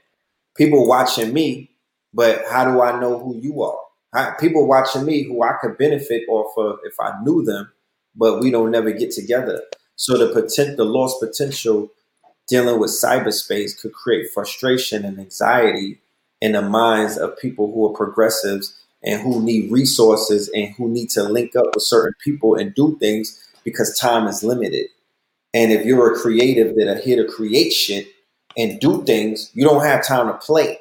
People 0.55 0.88
watching 0.88 1.33
me, 1.33 1.71
but 2.13 2.43
how 2.49 2.65
do 2.71 2.81
I 2.81 2.99
know 2.99 3.17
who 3.17 3.39
you 3.41 3.63
are? 3.63 4.35
People 4.39 4.67
watching 4.67 5.05
me 5.05 5.23
who 5.23 5.41
I 5.43 5.53
could 5.61 5.77
benefit 5.77 6.23
off 6.29 6.55
of 6.57 6.79
if 6.83 6.99
I 6.99 7.13
knew 7.23 7.43
them, 7.43 7.71
but 8.15 8.39
we 8.39 8.51
don't 8.51 8.71
never 8.71 8.91
get 8.91 9.11
together. 9.11 9.61
So 9.97 10.17
the 10.17 10.33
potential, 10.33 10.77
the 10.77 10.85
lost 10.85 11.19
potential 11.21 11.91
dealing 12.47 12.79
with 12.79 12.91
cyberspace 12.91 13.79
could 13.81 13.93
create 13.93 14.31
frustration 14.33 15.05
and 15.05 15.19
anxiety 15.19 15.99
in 16.41 16.53
the 16.53 16.61
minds 16.61 17.17
of 17.17 17.37
people 17.39 17.71
who 17.73 17.87
are 17.87 17.97
progressives 17.97 18.77
and 19.03 19.21
who 19.21 19.43
need 19.43 19.71
resources 19.71 20.49
and 20.55 20.73
who 20.75 20.89
need 20.89 21.09
to 21.11 21.23
link 21.23 21.55
up 21.55 21.65
with 21.75 21.83
certain 21.83 22.13
people 22.23 22.55
and 22.55 22.75
do 22.75 22.97
things 22.99 23.43
because 23.63 23.97
time 23.97 24.27
is 24.27 24.43
limited. 24.43 24.87
And 25.53 25.71
if 25.71 25.85
you're 25.85 26.13
a 26.13 26.19
creative 26.19 26.75
that 26.75 26.87
are 26.87 27.01
here 27.01 27.25
to 27.25 27.31
create 27.31 27.71
shit 27.71 28.07
and 28.57 28.79
do 28.79 29.03
things, 29.05 29.51
you 29.53 29.65
don't 29.65 29.85
have 29.85 30.05
time 30.05 30.27
to 30.27 30.35
play. 30.35 30.79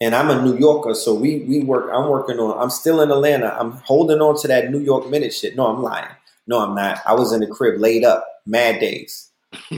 And 0.00 0.14
I'm 0.14 0.30
a 0.30 0.42
New 0.42 0.58
Yorker, 0.58 0.94
so 0.94 1.14
we 1.14 1.40
we 1.40 1.60
work. 1.60 1.90
I'm 1.92 2.10
working 2.10 2.38
on. 2.38 2.60
I'm 2.60 2.70
still 2.70 3.00
in 3.00 3.10
Atlanta. 3.10 3.56
I'm 3.58 3.72
holding 3.72 4.20
on 4.20 4.38
to 4.42 4.48
that 4.48 4.70
New 4.70 4.80
York 4.80 5.08
minute 5.08 5.32
shit. 5.32 5.56
No, 5.56 5.66
I'm 5.68 5.82
lying. 5.82 6.08
No, 6.46 6.60
I'm 6.60 6.74
not. 6.74 7.00
I 7.06 7.14
was 7.14 7.32
in 7.32 7.40
the 7.40 7.46
crib 7.46 7.80
laid 7.80 8.04
up, 8.04 8.26
mad 8.46 8.80
days. 8.80 9.30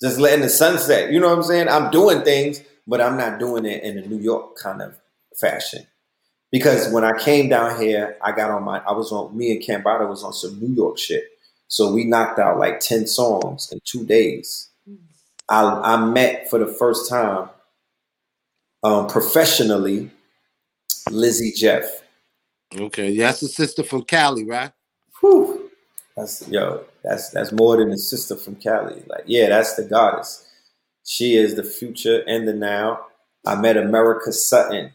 Just 0.00 0.18
letting 0.18 0.42
the 0.42 0.48
sunset. 0.48 1.12
You 1.12 1.20
know 1.20 1.28
what 1.28 1.38
I'm 1.38 1.44
saying? 1.44 1.68
I'm 1.68 1.90
doing 1.90 2.22
things, 2.22 2.62
but 2.86 3.00
I'm 3.00 3.16
not 3.16 3.38
doing 3.38 3.64
it 3.64 3.82
in 3.82 3.98
a 3.98 4.06
New 4.06 4.18
York 4.18 4.56
kind 4.56 4.82
of 4.82 4.96
fashion. 5.36 5.86
Because 6.50 6.92
when 6.92 7.04
I 7.04 7.18
came 7.18 7.48
down 7.48 7.80
here, 7.80 8.16
I 8.22 8.32
got 8.32 8.50
on 8.50 8.62
my 8.64 8.78
I 8.80 8.92
was 8.92 9.10
on 9.12 9.36
me 9.36 9.52
and 9.52 9.62
Cambada 9.62 10.08
was 10.08 10.22
on 10.22 10.32
some 10.32 10.60
New 10.60 10.74
York 10.74 10.98
shit. 10.98 11.24
So 11.68 11.92
we 11.92 12.04
knocked 12.04 12.38
out 12.38 12.58
like 12.58 12.80
10 12.80 13.06
songs 13.08 13.70
in 13.72 13.80
two 13.84 14.04
days. 14.06 14.68
I, 15.48 15.64
I 15.64 15.96
met 16.04 16.48
for 16.48 16.58
the 16.58 16.66
first 16.66 17.08
time 17.10 17.50
um, 18.84 19.08
professionally 19.08 20.10
Lizzie 21.10 21.52
Jeff. 21.52 22.03
Okay, 22.76 23.16
that's 23.16 23.42
a 23.42 23.48
sister 23.48 23.82
from 23.82 24.02
Cali, 24.02 24.44
right? 24.44 24.72
Whew. 25.20 25.70
That's 26.16 26.48
yo, 26.48 26.84
that's 27.02 27.30
that's 27.30 27.52
more 27.52 27.76
than 27.76 27.90
a 27.90 27.98
sister 27.98 28.36
from 28.36 28.56
Cali. 28.56 29.02
Like, 29.06 29.24
yeah, 29.26 29.48
that's 29.48 29.74
the 29.74 29.84
goddess. 29.84 30.48
She 31.04 31.36
is 31.36 31.54
the 31.54 31.64
future 31.64 32.22
and 32.26 32.46
the 32.48 32.54
now. 32.54 33.06
I 33.46 33.56
met 33.56 33.76
America 33.76 34.32
Sutton 34.32 34.92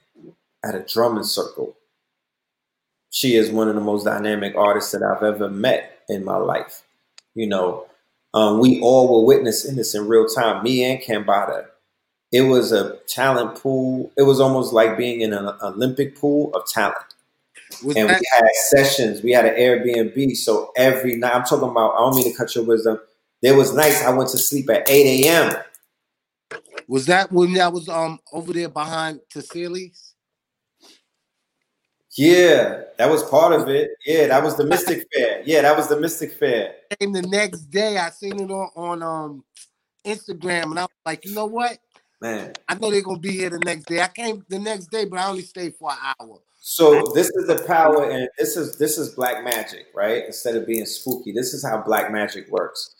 at 0.63 0.75
a 0.75 0.79
drumming 0.79 1.23
circle. 1.23 1.75
She 3.11 3.35
is 3.35 3.51
one 3.51 3.67
of 3.69 3.75
the 3.75 3.81
most 3.81 4.05
dynamic 4.05 4.55
artists 4.55 4.91
that 4.91 5.03
I've 5.03 5.23
ever 5.23 5.49
met 5.49 5.99
in 6.09 6.23
my 6.25 6.37
life. 6.37 6.83
You 7.35 7.47
know, 7.47 7.85
um, 8.33 8.59
we 8.59 8.79
all 8.81 9.13
were 9.13 9.25
witnessing 9.25 9.75
this 9.75 9.95
in 9.95 10.07
real 10.07 10.27
time. 10.27 10.63
Me 10.63 10.83
and 10.83 11.01
Cambada. 11.01 11.65
It 12.31 12.41
was 12.41 12.71
a 12.71 12.97
talent 13.07 13.55
pool. 13.55 14.11
It 14.15 14.23
was 14.23 14.39
almost 14.39 14.71
like 14.71 14.97
being 14.97 15.21
in 15.21 15.33
an 15.33 15.49
Olympic 15.63 16.15
pool 16.15 16.53
of 16.53 16.67
talent. 16.67 17.08
Was 17.83 17.95
and 17.95 18.09
that- 18.09 18.19
we 18.19 18.25
had 18.31 18.49
sessions. 18.69 19.21
We 19.21 19.31
had 19.31 19.45
an 19.45 19.55
Airbnb. 19.55 20.35
So 20.35 20.71
every 20.75 21.15
night, 21.15 21.33
I'm 21.35 21.43
talking 21.43 21.69
about, 21.69 21.93
I 21.95 21.99
don't 21.99 22.15
mean 22.15 22.31
to 22.31 22.37
cut 22.37 22.53
your 22.55 22.63
wisdom. 22.65 22.99
There 23.41 23.55
was 23.55 23.73
nights 23.73 24.01
I 24.03 24.09
went 24.11 24.29
to 24.31 24.37
sleep 24.37 24.69
at 24.69 24.89
8 24.89 25.25
a.m. 25.25 25.53
Was 26.87 27.05
that 27.05 27.31
when 27.31 27.53
that 27.53 27.71
was 27.71 27.87
um 27.87 28.19
over 28.33 28.51
there 28.51 28.69
behind 28.69 29.21
Tassili's? 29.33 30.15
Yeah, 32.17 32.81
that 32.97 33.09
was 33.09 33.23
part 33.23 33.53
of 33.53 33.69
it. 33.69 33.91
Yeah, 34.05 34.27
that 34.27 34.43
was 34.43 34.57
the 34.57 34.65
Mystic 34.65 35.07
Fair. 35.13 35.43
Yeah, 35.45 35.61
that 35.61 35.77
was 35.77 35.87
the 35.87 35.99
Mystic 35.99 36.33
Fair. 36.33 36.75
And 36.99 37.15
the 37.15 37.21
next 37.21 37.69
day, 37.69 37.97
I 37.97 38.09
seen 38.09 38.39
it 38.39 38.51
on, 38.51 38.69
on 38.75 39.03
um 39.03 39.43
Instagram, 40.03 40.71
and 40.71 40.79
I 40.79 40.83
was 40.83 40.89
like, 41.05 41.25
you 41.25 41.33
know 41.35 41.45
what? 41.45 41.77
Man, 42.21 42.53
I 42.67 42.73
know 42.73 42.91
they're 42.91 43.01
gonna 43.03 43.19
be 43.19 43.31
here 43.31 43.51
the 43.51 43.59
next 43.59 43.85
day. 43.85 44.01
I 44.01 44.07
came 44.07 44.43
the 44.49 44.59
next 44.59 44.87
day, 44.87 45.05
but 45.05 45.19
I 45.19 45.29
only 45.29 45.43
stayed 45.43 45.75
for 45.75 45.91
an 45.91 45.97
hour. 46.19 46.39
So 46.59 47.11
this 47.15 47.27
is 47.27 47.47
the 47.47 47.63
power, 47.65 48.09
and 48.09 48.27
this 48.37 48.57
is 48.57 48.77
this 48.77 48.97
is 48.97 49.09
black 49.09 49.43
magic, 49.43 49.87
right? 49.95 50.25
Instead 50.25 50.55
of 50.55 50.67
being 50.67 50.85
spooky, 50.85 51.31
this 51.31 51.53
is 51.53 51.65
how 51.65 51.81
black 51.81 52.11
magic 52.11 52.49
works. 52.49 52.95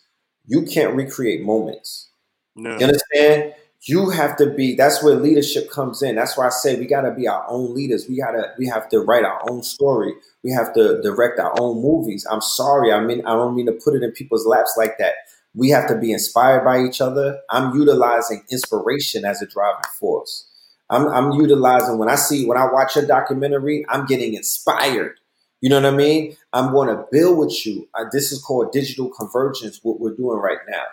You 0.46 0.62
can't 0.62 0.94
recreate 0.94 1.42
moments. 1.42 2.10
No. 2.56 2.70
You 2.78 2.86
understand? 2.86 3.54
You 3.82 4.10
have 4.10 4.36
to 4.36 4.50
be. 4.50 4.74
That's 4.74 5.02
where 5.02 5.14
leadership 5.14 5.70
comes 5.70 6.02
in. 6.02 6.16
That's 6.16 6.36
why 6.36 6.46
I 6.46 6.50
say 6.50 6.78
we 6.78 6.86
got 6.86 7.02
to 7.02 7.12
be 7.12 7.28
our 7.28 7.44
own 7.48 7.74
leaders. 7.74 8.06
We 8.08 8.18
gotta. 8.18 8.54
We 8.58 8.66
have 8.66 8.88
to 8.90 9.00
write 9.00 9.24
our 9.24 9.40
own 9.50 9.62
story. 9.62 10.14
We 10.42 10.50
have 10.52 10.74
to 10.74 11.00
direct 11.02 11.38
our 11.38 11.54
own 11.60 11.82
movies. 11.82 12.26
I'm 12.30 12.40
sorry. 12.40 12.92
I 12.92 13.00
mean, 13.00 13.24
I 13.26 13.32
don't 13.32 13.54
mean 13.54 13.66
to 13.66 13.72
put 13.72 13.94
it 13.94 14.02
in 14.02 14.12
people's 14.12 14.46
laps 14.46 14.74
like 14.76 14.96
that. 14.98 15.14
We 15.54 15.68
have 15.70 15.88
to 15.88 15.98
be 15.98 16.12
inspired 16.12 16.64
by 16.64 16.82
each 16.82 17.00
other. 17.00 17.40
I'm 17.50 17.74
utilizing 17.74 18.44
inspiration 18.50 19.24
as 19.24 19.42
a 19.42 19.46
driving 19.46 19.82
force. 19.98 20.46
I'm, 20.90 21.06
I'm 21.06 21.32
utilizing 21.32 21.98
when 21.98 22.10
I 22.10 22.16
see 22.16 22.46
when 22.46 22.58
I 22.58 22.70
watch 22.70 22.96
a 22.96 23.06
documentary, 23.06 23.86
I'm 23.88 24.06
getting 24.06 24.34
inspired. 24.34 25.18
You 25.60 25.68
know 25.70 25.80
what 25.80 25.92
I 25.92 25.96
mean? 25.96 26.36
I'm 26.52 26.72
going 26.72 26.88
to 26.88 27.04
build 27.12 27.38
with 27.38 27.64
you. 27.64 27.88
Uh, 27.94 28.06
this 28.10 28.32
is 28.32 28.42
called 28.42 28.72
digital 28.72 29.08
convergence. 29.10 29.80
What 29.82 30.00
we're 30.00 30.14
doing 30.14 30.38
right 30.38 30.58
now. 30.68 30.84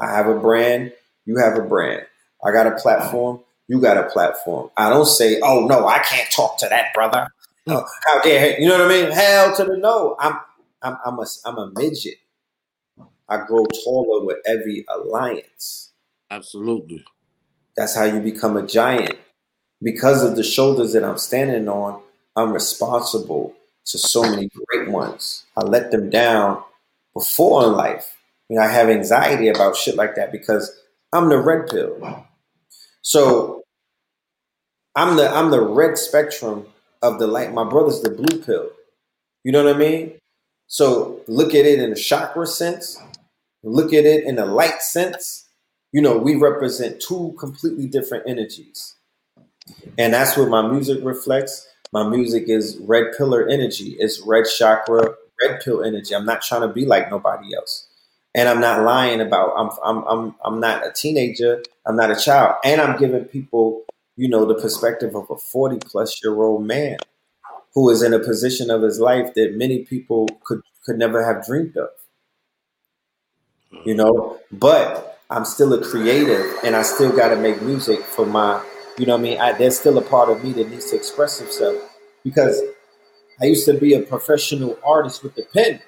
I 0.00 0.14
have 0.14 0.26
a 0.26 0.38
brand. 0.38 0.92
You 1.24 1.36
have 1.38 1.56
a 1.56 1.62
brand. 1.62 2.06
I 2.44 2.52
got 2.52 2.66
a 2.66 2.76
platform. 2.76 3.40
You 3.68 3.80
got 3.80 3.96
a 3.96 4.04
platform. 4.04 4.70
I 4.76 4.88
don't 4.88 5.06
say, 5.06 5.40
"Oh 5.42 5.66
no, 5.66 5.86
I 5.86 5.98
can't 5.98 6.30
talk 6.30 6.58
to 6.58 6.68
that 6.68 6.94
brother." 6.94 7.28
Oh, 7.66 7.84
how 8.06 8.20
dare 8.22 8.60
you 8.60 8.68
know 8.68 8.78
what 8.78 8.86
I 8.86 9.02
mean? 9.02 9.10
Hell 9.10 9.56
to 9.56 9.64
the 9.64 9.76
no. 9.76 10.16
I'm 10.20 10.38
I'm 10.82 10.96
I'm 11.04 11.18
a 11.18 11.26
I'm 11.44 11.58
a 11.58 11.70
midget. 11.74 12.18
I 13.28 13.38
grow 13.44 13.64
taller 13.66 14.24
with 14.24 14.38
every 14.46 14.84
alliance. 14.88 15.92
Absolutely. 16.30 17.04
That's 17.76 17.94
how 17.94 18.04
you 18.04 18.20
become 18.20 18.56
a 18.56 18.66
giant. 18.66 19.16
Because 19.82 20.22
of 20.24 20.36
the 20.36 20.42
shoulders 20.42 20.92
that 20.94 21.04
I'm 21.04 21.18
standing 21.18 21.68
on, 21.68 22.00
I'm 22.36 22.52
responsible 22.52 23.54
to 23.86 23.98
so 23.98 24.22
many 24.22 24.50
great 24.66 24.88
ones. 24.90 25.44
I 25.56 25.62
let 25.62 25.90
them 25.90 26.10
down 26.10 26.62
before 27.14 27.64
in 27.64 27.72
life. 27.72 28.16
You 28.48 28.56
know, 28.56 28.62
I 28.62 28.68
have 28.68 28.88
anxiety 28.88 29.48
about 29.48 29.76
shit 29.76 29.96
like 29.96 30.14
that 30.16 30.32
because 30.32 30.82
I'm 31.12 31.28
the 31.28 31.38
red 31.38 31.68
pill. 31.68 32.26
So 33.02 33.62
I'm 34.94 35.16
the 35.16 35.28
I'm 35.28 35.50
the 35.50 35.62
red 35.62 35.98
spectrum 35.98 36.66
of 37.02 37.18
the 37.18 37.26
light. 37.26 37.52
My 37.52 37.64
brother's 37.64 38.00
the 38.00 38.10
blue 38.10 38.42
pill. 38.42 38.70
You 39.44 39.52
know 39.52 39.64
what 39.64 39.76
I 39.76 39.78
mean? 39.78 40.14
So 40.66 41.20
look 41.28 41.50
at 41.54 41.66
it 41.66 41.78
in 41.80 41.92
a 41.92 41.96
chakra 41.96 42.46
sense, 42.46 43.00
look 43.62 43.92
at 43.92 44.04
it 44.04 44.24
in 44.24 44.38
a 44.38 44.46
light 44.46 44.82
sense, 44.82 45.45
you 45.96 46.02
know, 46.02 46.18
we 46.18 46.34
represent 46.36 47.00
two 47.00 47.34
completely 47.38 47.86
different 47.86 48.28
energies. 48.28 48.96
And 49.96 50.12
that's 50.12 50.36
what 50.36 50.50
my 50.50 50.60
music 50.60 51.02
reflects. 51.02 51.66
My 51.90 52.06
music 52.06 52.50
is 52.50 52.76
red 52.82 53.14
pillar 53.16 53.48
energy. 53.48 53.96
It's 53.98 54.20
red 54.20 54.44
chakra, 54.44 55.14
red 55.42 55.60
pill 55.62 55.82
energy. 55.82 56.14
I'm 56.14 56.26
not 56.26 56.42
trying 56.42 56.60
to 56.60 56.68
be 56.68 56.84
like 56.84 57.10
nobody 57.10 57.56
else. 57.56 57.88
And 58.34 58.46
I'm 58.46 58.60
not 58.60 58.82
lying 58.82 59.22
about 59.22 59.54
I'm 59.56 59.70
I'm 59.82 60.04
I'm 60.06 60.34
I'm 60.44 60.60
not 60.60 60.86
a 60.86 60.92
teenager, 60.92 61.62
I'm 61.86 61.96
not 61.96 62.10
a 62.10 62.16
child. 62.16 62.56
And 62.62 62.78
I'm 62.78 62.98
giving 62.98 63.24
people, 63.24 63.84
you 64.16 64.28
know, 64.28 64.44
the 64.44 64.60
perspective 64.60 65.16
of 65.16 65.30
a 65.30 65.38
40 65.38 65.78
plus 65.78 66.20
year 66.22 66.34
old 66.42 66.66
man 66.66 66.98
who 67.72 67.88
is 67.88 68.02
in 68.02 68.12
a 68.12 68.18
position 68.18 68.68
of 68.70 68.82
his 68.82 69.00
life 69.00 69.32
that 69.32 69.56
many 69.56 69.86
people 69.86 70.28
could 70.44 70.60
could 70.84 70.98
never 70.98 71.24
have 71.24 71.46
dreamed 71.46 71.78
of. 71.78 71.88
You 73.86 73.94
know, 73.94 74.38
but 74.52 75.15
I'm 75.28 75.44
still 75.44 75.72
a 75.74 75.82
creative 75.84 76.54
and 76.62 76.76
I 76.76 76.82
still 76.82 77.14
got 77.14 77.30
to 77.30 77.36
make 77.36 77.60
music 77.60 78.00
for 78.00 78.24
my, 78.24 78.64
you 78.96 79.06
know 79.06 79.14
what 79.14 79.20
I 79.20 79.22
mean? 79.22 79.40
I, 79.40 79.52
there's 79.52 79.78
still 79.78 79.98
a 79.98 80.02
part 80.02 80.28
of 80.28 80.44
me 80.44 80.52
that 80.52 80.70
needs 80.70 80.90
to 80.90 80.96
express 80.96 81.40
itself 81.40 81.76
because 82.22 82.62
I 83.40 83.46
used 83.46 83.66
to 83.66 83.74
be 83.74 83.94
a 83.94 84.02
professional 84.02 84.78
artist 84.84 85.24
with 85.24 85.34
the 85.34 85.42
pen. 85.52 85.80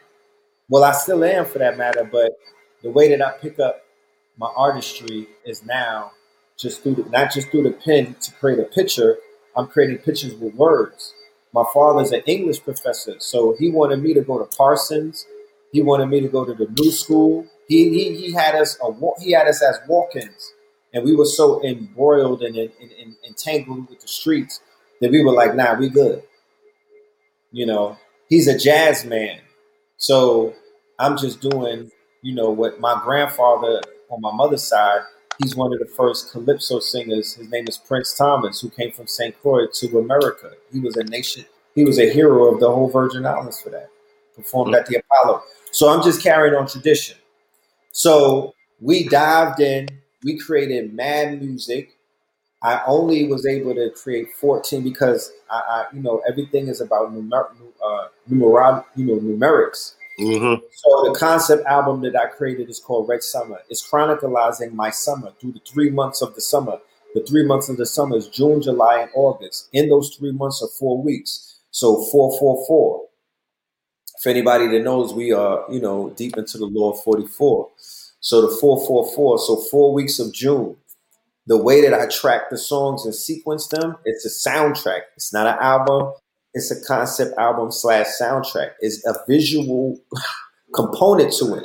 Well, 0.69 0.83
I 0.83 0.93
still 0.93 1.23
am 1.23 1.47
for 1.47 1.61
that 1.61 1.79
matter, 1.79 2.03
but 2.05 2.33
the 2.83 2.91
way 2.91 3.09
that 3.11 3.25
I 3.25 3.31
pick 3.39 3.61
up 3.61 3.85
my 4.39 4.51
artistry 4.57 5.29
is 5.45 5.65
now 5.65 6.13
just 6.59 6.83
through 6.83 6.97
the, 6.97 7.05
not 7.05 7.33
just 7.33 7.51
through 7.51 7.63
the 7.63 7.71
pen 7.71 8.17
to 8.21 8.33
create 8.33 8.59
a 8.59 8.65
picture. 8.65 9.19
I'm 9.57 9.69
creating 9.69 9.99
pictures 9.99 10.35
with 10.35 10.55
words. 10.55 11.15
My 11.55 11.65
father's 11.73 12.13
an 12.13 12.23
English 12.27 12.63
professor, 12.63 13.15
so 13.19 13.55
he 13.59 13.71
wanted 13.71 14.03
me 14.03 14.15
to 14.15 14.21
go 14.21 14.39
to 14.39 14.45
Parsons. 14.57 15.27
He 15.73 15.81
wanted 15.81 16.07
me 16.07 16.21
to 16.21 16.29
go 16.29 16.45
to 16.45 16.55
the 16.55 16.67
new 16.79 16.91
school. 16.91 17.47
He 17.69 17.91
he, 17.91 18.17
he 18.17 18.33
had 18.33 18.55
us 18.55 18.79
a 18.83 18.91
he 19.21 19.33
had 19.33 19.47
us 19.47 19.63
as 19.63 19.79
walk-ins, 19.87 20.53
and 20.95 21.05
we 21.05 21.15
were 21.15 21.27
so 21.27 21.63
embroiled 21.65 22.43
and, 22.43 22.57
and, 22.57 22.73
and 22.81 23.15
entangled 23.27 23.89
with 23.91 24.01
the 24.01 24.09
streets 24.09 24.61
that 25.01 25.11
we 25.11 25.23
were 25.23 25.33
like, 25.33 25.55
nah, 25.55 25.75
we 25.75 25.89
good. 25.91 26.23
You 27.53 27.67
know, 27.67 27.99
he's 28.29 28.49
a 28.49 28.59
jazz 28.59 29.05
man, 29.05 29.41
so 29.99 30.55
I'm 30.99 31.17
just 31.17 31.41
doing, 31.41 31.91
you 32.23 32.35
know, 32.35 32.51
what 32.51 32.81
my 32.81 33.01
grandfather 33.05 33.83
on 34.11 34.21
my 34.21 34.33
mother's 34.33 34.65
side. 34.65 35.01
He's 35.43 35.55
one 35.55 35.73
of 35.73 35.79
the 35.79 35.87
first 35.87 36.33
calypso 36.33 36.81
singers. 36.81 37.35
His 37.35 37.49
name 37.49 37.67
is 37.69 37.79
Prince 37.79 38.13
Thomas, 38.17 38.61
who 38.61 38.71
came 38.71 38.91
from 38.91 39.07
St. 39.07 39.41
Croix 39.41 39.67
to 39.75 39.99
America. 39.99 40.51
He 40.73 40.81
was 40.81 40.97
a 40.97 41.05
nation. 41.05 41.45
He 41.77 41.85
was 41.85 42.01
a 42.01 42.13
hero 42.13 42.53
of 42.53 42.59
the 42.59 42.67
whole 42.67 42.91
Virgin 42.91 43.25
Islands 43.25 43.61
for 43.61 43.71
that. 43.71 43.89
Performed 44.35 44.75
mm-hmm. 44.75 44.81
at 44.81 44.87
the 44.87 44.97
Apollo. 44.97 45.45
So 45.71 45.91
I'm 45.91 46.03
just 46.03 46.25
carrying 46.25 46.57
on 46.57 46.67
tradition. 46.67 47.17
So 47.99 48.55
we 48.81 49.09
dived 49.09 49.59
in, 49.59 49.89
we 50.23 50.39
created 50.39 50.95
mad 50.95 51.43
music. 51.43 51.97
I 52.63 52.81
only 52.87 53.27
was 53.27 53.45
able 53.45 53.75
to 53.75 53.91
create 53.91 54.29
14 54.41 54.85
because 54.85 55.33
I, 55.51 55.57
I 55.57 55.85
you 55.93 56.01
know, 56.01 56.23
everything 56.29 56.69
is 56.69 56.81
about 56.81 57.13
numer, 57.13 57.49
uh, 57.85 58.07
numer, 58.31 58.85
you 58.95 59.05
know, 59.05 59.17
numerics. 59.17 59.95
Mm-hmm. 60.21 60.65
So 60.73 61.13
the 61.13 61.19
concept 61.19 61.67
album 61.67 62.01
that 62.03 62.15
I 62.15 62.27
created 62.27 62.71
is 62.71 62.79
called 62.79 63.09
Red 63.09 63.25
Summer. 63.25 63.59
It's 63.69 63.85
chronicalizing 63.85 64.75
my 64.75 64.91
summer 64.91 65.33
through 65.41 65.55
the 65.55 65.63
three 65.69 65.91
months 65.91 66.23
of 66.23 66.37
the 66.37 66.41
summer. 66.41 66.79
The 67.15 67.25
three 67.25 67.45
months 67.45 67.69
of 67.69 67.79
the 67.79 67.87
summer 67.87 68.17
is 68.17 68.29
June, 68.29 68.63
July, 68.63 69.01
and 69.01 69.11
August. 69.17 69.71
In 69.73 69.89
those 69.89 70.15
three 70.15 70.31
months 70.31 70.63
are 70.63 70.71
four 70.79 71.03
weeks. 71.03 71.63
So 71.73 72.05
four, 72.13 72.39
four, 72.39 72.65
four 72.69 73.08
for 74.23 74.29
anybody 74.31 74.67
that 74.69 74.83
knows, 74.83 75.13
we 75.13 75.33
are, 75.33 75.65
you 75.71 75.81
know, 75.81 76.11
deep 76.11 76.37
into 76.37 76.59
the 76.59 76.67
law 76.67 76.93
of 76.93 77.03
44. 77.03 77.69
So 78.21 78.43
the 78.43 78.49
444, 78.49 79.39
so 79.39 79.57
four 79.57 79.93
weeks 79.95 80.19
of 80.19 80.33
June. 80.33 80.77
The 81.47 81.57
way 81.57 81.81
that 81.81 81.95
I 81.95 82.07
track 82.09 82.51
the 82.51 82.59
songs 82.59 83.05
and 83.07 83.15
sequence 83.15 83.69
them, 83.69 83.97
it's 84.05 84.27
a 84.27 84.51
soundtrack. 84.51 85.01
It's 85.17 85.33
not 85.33 85.47
an 85.47 85.57
album. 85.61 86.13
It's 86.53 86.71
a 86.71 86.85
concept 86.85 87.39
album 87.39 87.73
slash 87.73 88.07
soundtrack. 88.21 88.73
It's 88.81 89.07
a 89.07 89.15
visual 89.27 89.99
component 90.75 91.33
to 91.35 91.55
it. 91.55 91.65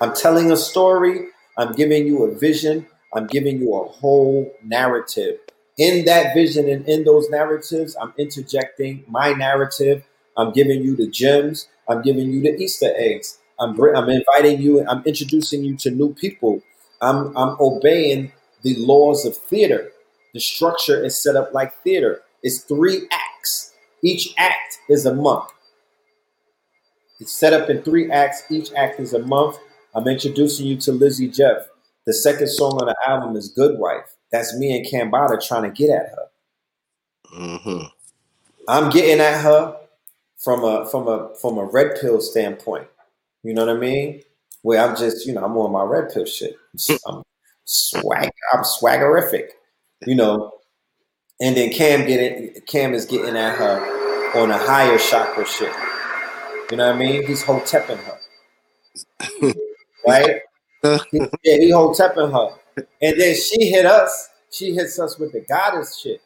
I'm 0.00 0.14
telling 0.14 0.50
a 0.50 0.56
story. 0.56 1.28
I'm 1.56 1.72
giving 1.72 2.06
you 2.06 2.24
a 2.24 2.34
vision. 2.36 2.86
I'm 3.14 3.26
giving 3.26 3.60
you 3.60 3.74
a 3.74 3.84
whole 3.88 4.50
narrative. 4.64 5.38
In 5.78 6.04
that 6.06 6.34
vision 6.34 6.68
and 6.68 6.88
in 6.88 7.04
those 7.04 7.28
narratives, 7.30 7.96
I'm 8.00 8.12
interjecting 8.18 9.04
my 9.08 9.32
narrative 9.34 10.02
I'm 10.36 10.52
giving 10.52 10.82
you 10.82 10.96
the 10.96 11.08
gems. 11.08 11.68
I'm 11.88 12.02
giving 12.02 12.30
you 12.30 12.42
the 12.42 12.56
Easter 12.56 12.92
eggs. 12.96 13.38
I'm, 13.58 13.78
I'm 13.94 14.08
inviting 14.08 14.60
you. 14.60 14.86
I'm 14.86 15.02
introducing 15.04 15.64
you 15.64 15.76
to 15.78 15.90
new 15.90 16.14
people. 16.14 16.62
I'm, 17.00 17.36
I'm 17.36 17.56
obeying 17.60 18.32
the 18.62 18.74
laws 18.76 19.24
of 19.24 19.36
theater. 19.36 19.90
The 20.34 20.40
structure 20.40 21.02
is 21.02 21.22
set 21.22 21.36
up 21.36 21.54
like 21.54 21.74
theater. 21.82 22.22
It's 22.42 22.58
three 22.58 23.08
acts. 23.10 23.72
Each 24.02 24.34
act 24.36 24.78
is 24.88 25.06
a 25.06 25.14
month. 25.14 25.50
It's 27.18 27.32
set 27.32 27.54
up 27.54 27.70
in 27.70 27.82
three 27.82 28.10
acts. 28.10 28.42
Each 28.50 28.72
act 28.74 29.00
is 29.00 29.14
a 29.14 29.20
month. 29.20 29.56
I'm 29.94 30.06
introducing 30.06 30.66
you 30.66 30.76
to 30.78 30.92
Lizzie 30.92 31.28
Jeff. 31.28 31.68
The 32.04 32.12
second 32.12 32.48
song 32.48 32.72
on 32.72 32.86
the 32.86 32.96
album 33.06 33.36
is 33.36 33.48
Good 33.48 33.78
Wife. 33.78 34.14
That's 34.30 34.54
me 34.58 34.76
and 34.76 34.86
Cambada 34.86 35.44
trying 35.44 35.62
to 35.62 35.70
get 35.70 35.90
at 35.90 36.10
her. 36.10 36.26
Mm-hmm. 37.34 37.86
I'm 38.68 38.90
getting 38.90 39.20
at 39.20 39.40
her 39.40 39.76
from 40.38 40.64
a 40.64 40.88
from 40.88 41.08
a 41.08 41.34
from 41.40 41.58
a 41.58 41.64
red 41.64 41.98
pill 42.00 42.20
standpoint. 42.20 42.88
You 43.42 43.54
know 43.54 43.66
what 43.66 43.76
I 43.76 43.78
mean? 43.78 44.22
Where 44.62 44.80
I'm 44.80 44.96
just, 44.96 45.26
you 45.26 45.32
know, 45.32 45.44
I'm 45.44 45.56
on 45.56 45.72
my 45.72 45.84
red 45.84 46.12
pill 46.12 46.24
shit. 46.24 46.56
Mm. 46.76 46.98
I'm 47.06 47.22
swag, 47.64 48.30
I'm 48.52 48.62
swaggerific, 48.62 49.50
you 50.06 50.14
know. 50.14 50.52
And 51.40 51.56
then 51.56 51.70
Cam 51.70 52.06
getting 52.06 52.54
Cam 52.66 52.94
is 52.94 53.04
getting 53.04 53.36
at 53.36 53.56
her 53.56 54.40
on 54.40 54.50
a 54.50 54.58
higher 54.58 54.98
chakra 54.98 55.46
shit. 55.46 55.72
You 56.70 56.78
know 56.78 56.88
what 56.88 56.96
I 56.96 56.98
mean? 56.98 57.26
He's 57.26 57.44
hotepping 57.44 57.98
her. 57.98 58.18
right? 60.06 60.40
He, 60.82 61.18
yeah, 61.44 61.56
he 61.56 61.72
hotepping 61.72 62.32
her. 62.32 62.84
And 63.00 63.20
then 63.20 63.34
she 63.36 63.66
hit 63.66 63.86
us. 63.86 64.28
She 64.50 64.74
hits 64.74 64.98
us 64.98 65.18
with 65.18 65.32
the 65.32 65.44
goddess 65.48 65.98
shit. 65.98 66.20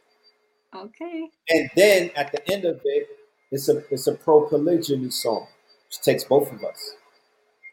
Okay. 0.75 1.29
And 1.49 1.71
then 1.77 2.11
at 2.17 2.33
the 2.33 2.51
end 2.51 2.65
of 2.65 2.81
it, 2.85 3.09
it's 3.51 3.69
a 3.69 3.83
it's 3.91 4.07
a 4.07 4.15
pro 4.15 4.49
polygyny 4.49 5.11
song. 5.11 5.47
She 5.89 6.01
takes 6.03 6.25
both 6.25 6.53
of 6.53 6.63
us. 6.63 6.95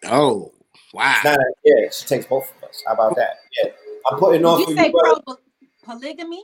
Oh, 0.06 0.52
wow. 0.94 1.22
A, 1.24 1.38
yeah, 1.64 1.90
she 1.92 2.06
takes 2.08 2.26
both 2.26 2.52
of 2.58 2.70
us. 2.70 2.84
How 2.86 2.94
about 2.94 3.16
that? 3.16 3.38
Yeah. 3.62 3.72
I'm 4.10 4.18
putting 4.18 4.44
on 4.46 4.60
Did 4.60 4.66
for 4.66 4.72
you 4.72 4.78
say 4.78 4.86
you. 4.88 4.92
brother. 4.92 5.22
pro 5.26 5.36
polygamy? 5.84 6.44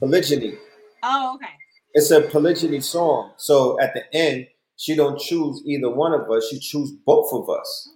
Polygyny. 0.00 0.54
Oh, 1.02 1.34
okay. 1.36 1.52
It's 1.94 2.10
a 2.10 2.22
polygyny 2.22 2.80
song. 2.80 3.32
So 3.36 3.80
at 3.80 3.94
the 3.94 4.02
end, 4.14 4.48
she 4.76 4.94
don't 4.96 5.18
choose 5.18 5.62
either 5.64 5.88
one 5.88 6.12
of 6.12 6.30
us. 6.30 6.48
She 6.50 6.58
choose 6.58 6.90
both 7.04 7.32
of 7.32 7.48
us. 7.50 7.90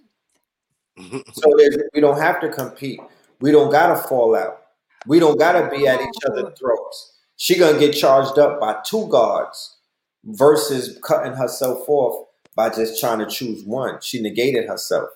So 1.33 1.49
we 1.93 2.01
don't 2.01 2.19
have 2.19 2.39
to 2.41 2.49
compete. 2.49 2.99
We 3.39 3.51
don't 3.51 3.71
gotta 3.71 3.95
fall 4.07 4.35
out. 4.35 4.61
We 5.07 5.19
don't 5.19 5.39
gotta 5.39 5.69
be 5.75 5.87
at 5.87 5.99
each 5.99 6.25
other's 6.27 6.43
oh. 6.47 6.53
throats. 6.59 7.19
She 7.37 7.57
gonna 7.57 7.79
get 7.79 7.93
charged 7.93 8.37
up 8.37 8.59
by 8.59 8.77
two 8.85 9.07
guards 9.07 9.77
versus 10.23 10.97
cutting 11.03 11.33
herself 11.33 11.83
off 11.87 12.27
by 12.55 12.69
just 12.69 12.99
trying 12.99 13.19
to 13.19 13.25
choose 13.25 13.63
one. 13.63 13.99
She 14.01 14.21
negated 14.21 14.67
herself. 14.67 15.09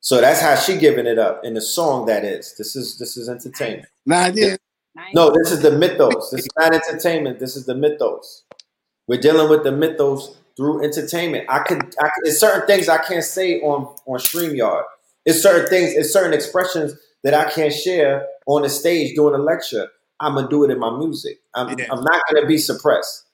So 0.00 0.20
that's 0.20 0.40
how 0.40 0.54
she 0.56 0.76
giving 0.78 1.06
it 1.06 1.18
up 1.18 1.44
in 1.44 1.54
the 1.54 1.60
song. 1.60 2.06
That 2.06 2.24
is. 2.24 2.54
This 2.56 2.76
is 2.76 2.98
this 2.98 3.16
is 3.16 3.28
entertainment. 3.28 3.88
Nah, 4.06 4.30
yeah. 4.34 4.56
Nice. 4.94 5.14
No, 5.14 5.30
this 5.30 5.52
is 5.52 5.62
the 5.62 5.72
mythos. 5.72 6.30
This 6.30 6.42
is 6.42 6.48
not 6.56 6.74
entertainment. 6.74 7.38
This 7.38 7.56
is 7.56 7.66
the 7.66 7.74
mythos. 7.74 8.44
We're 9.06 9.20
dealing 9.20 9.48
with 9.48 9.64
the 9.64 9.72
mythos 9.72 10.36
through 10.56 10.82
entertainment. 10.84 11.46
I 11.48 11.60
could, 11.60 11.78
I 11.78 12.08
could 12.08 12.24
there's 12.24 12.40
certain 12.40 12.66
things 12.66 12.88
I 12.88 12.98
can't 12.98 13.24
say 13.24 13.60
on 13.60 13.94
on 14.06 14.18
Streamyard. 14.18 14.84
It's 15.24 15.42
certain 15.42 15.68
things, 15.68 15.92
it's 15.94 16.12
certain 16.12 16.32
expressions 16.32 16.94
that 17.22 17.34
I 17.34 17.50
can't 17.50 17.72
share 17.72 18.26
on 18.46 18.62
the 18.62 18.68
stage 18.68 19.14
during 19.14 19.38
a 19.38 19.42
lecture. 19.42 19.88
I'm 20.20 20.34
gonna 20.34 20.48
do 20.48 20.64
it 20.64 20.70
in 20.70 20.78
my 20.78 20.96
music. 20.96 21.40
I'm, 21.54 21.78
Yeah. 21.78 21.86
I'm 21.90 22.02
not 22.02 22.22
gonna 22.32 22.46
be 22.46 22.58
suppressed. 22.58 23.24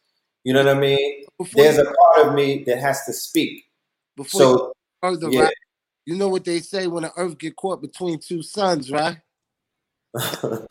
You 0.44 0.52
know 0.52 0.64
what 0.64 0.76
I 0.76 0.78
mean? 0.78 1.24
Before 1.38 1.62
There's 1.62 1.78
you, 1.78 1.82
a 1.82 1.94
part 1.94 2.28
of 2.28 2.34
me 2.34 2.64
that 2.64 2.78
has 2.78 3.04
to 3.06 3.12
speak. 3.12 3.64
before 4.16 4.40
you 4.40 4.58
So 4.58 4.72
further, 5.02 5.30
yeah. 5.30 5.42
right? 5.44 5.54
You 6.06 6.16
know 6.16 6.28
what 6.28 6.44
they 6.44 6.60
say 6.60 6.86
when 6.86 7.04
the 7.04 7.12
earth 7.16 7.38
get 7.38 7.56
caught 7.56 7.80
between 7.80 8.18
two 8.18 8.42
suns, 8.42 8.90
right? 8.90 9.16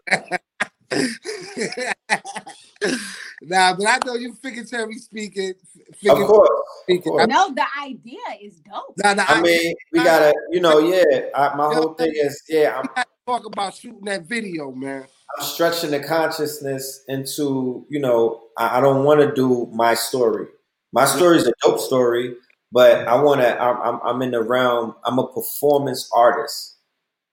nah, 3.41 3.75
but 3.75 3.87
I 3.87 3.99
know 4.05 4.13
you 4.15 4.33
figuratively 4.41 4.99
speaking. 4.99 5.49
of 5.51 5.97
Figure 5.97 6.25
course, 6.25 6.49
of 6.49 6.65
speaking. 6.83 7.11
course. 7.11 7.27
No, 7.27 7.53
the 7.53 7.65
idea 7.81 8.19
is 8.41 8.59
dope. 8.59 8.93
Nah, 8.97 9.15
nah, 9.15 9.25
I 9.27 9.41
mean, 9.41 9.75
we 9.91 10.03
gotta, 10.03 10.33
you 10.51 10.61
know, 10.61 10.77
yeah. 10.79 11.03
I, 11.35 11.55
my 11.55 11.65
whole 11.73 11.93
thing 11.95 12.11
is, 12.13 12.43
yeah, 12.47 12.79
I'm 12.79 12.87
I 12.95 13.02
talk 13.25 13.45
about 13.45 13.75
shooting 13.75 14.05
that 14.05 14.23
video, 14.23 14.71
man. 14.71 15.05
I'm 15.37 15.45
stretching 15.45 15.91
the 15.91 15.99
consciousness 15.99 17.03
into, 17.07 17.85
you 17.89 17.99
know, 17.99 18.43
I, 18.57 18.77
I 18.77 18.81
don't 18.81 19.03
want 19.03 19.21
to 19.21 19.33
do 19.33 19.69
my 19.73 19.93
story. 19.93 20.47
My 20.91 21.05
story 21.05 21.37
is 21.37 21.47
a 21.47 21.53
dope 21.63 21.79
story, 21.79 22.35
but 22.71 23.07
I 23.07 23.21
want 23.21 23.41
to. 23.41 23.59
I'm, 23.61 23.81
I'm, 23.81 23.99
I'm 24.03 24.21
in 24.21 24.31
the 24.31 24.41
realm. 24.41 24.95
I'm 25.05 25.17
a 25.17 25.27
performance 25.27 26.09
artist. 26.13 26.75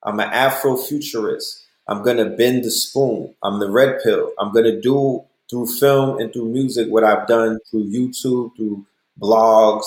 I'm 0.02 0.18
an 0.18 0.30
Afrofuturist. 0.30 1.62
I'm 1.86 2.02
gonna 2.02 2.30
bend 2.30 2.64
the 2.64 2.70
spoon. 2.70 3.34
I'm 3.42 3.60
the 3.60 3.68
red 3.68 4.00
pill. 4.02 4.32
I'm 4.38 4.52
gonna 4.54 4.80
do 4.80 5.24
through 5.50 5.66
film 5.66 6.20
and 6.20 6.32
through 6.32 6.46
music 6.46 6.88
what 6.88 7.04
I've 7.04 7.26
done 7.26 7.58
through 7.70 7.90
YouTube, 7.90 8.56
through 8.56 8.86
blogs, 9.20 9.84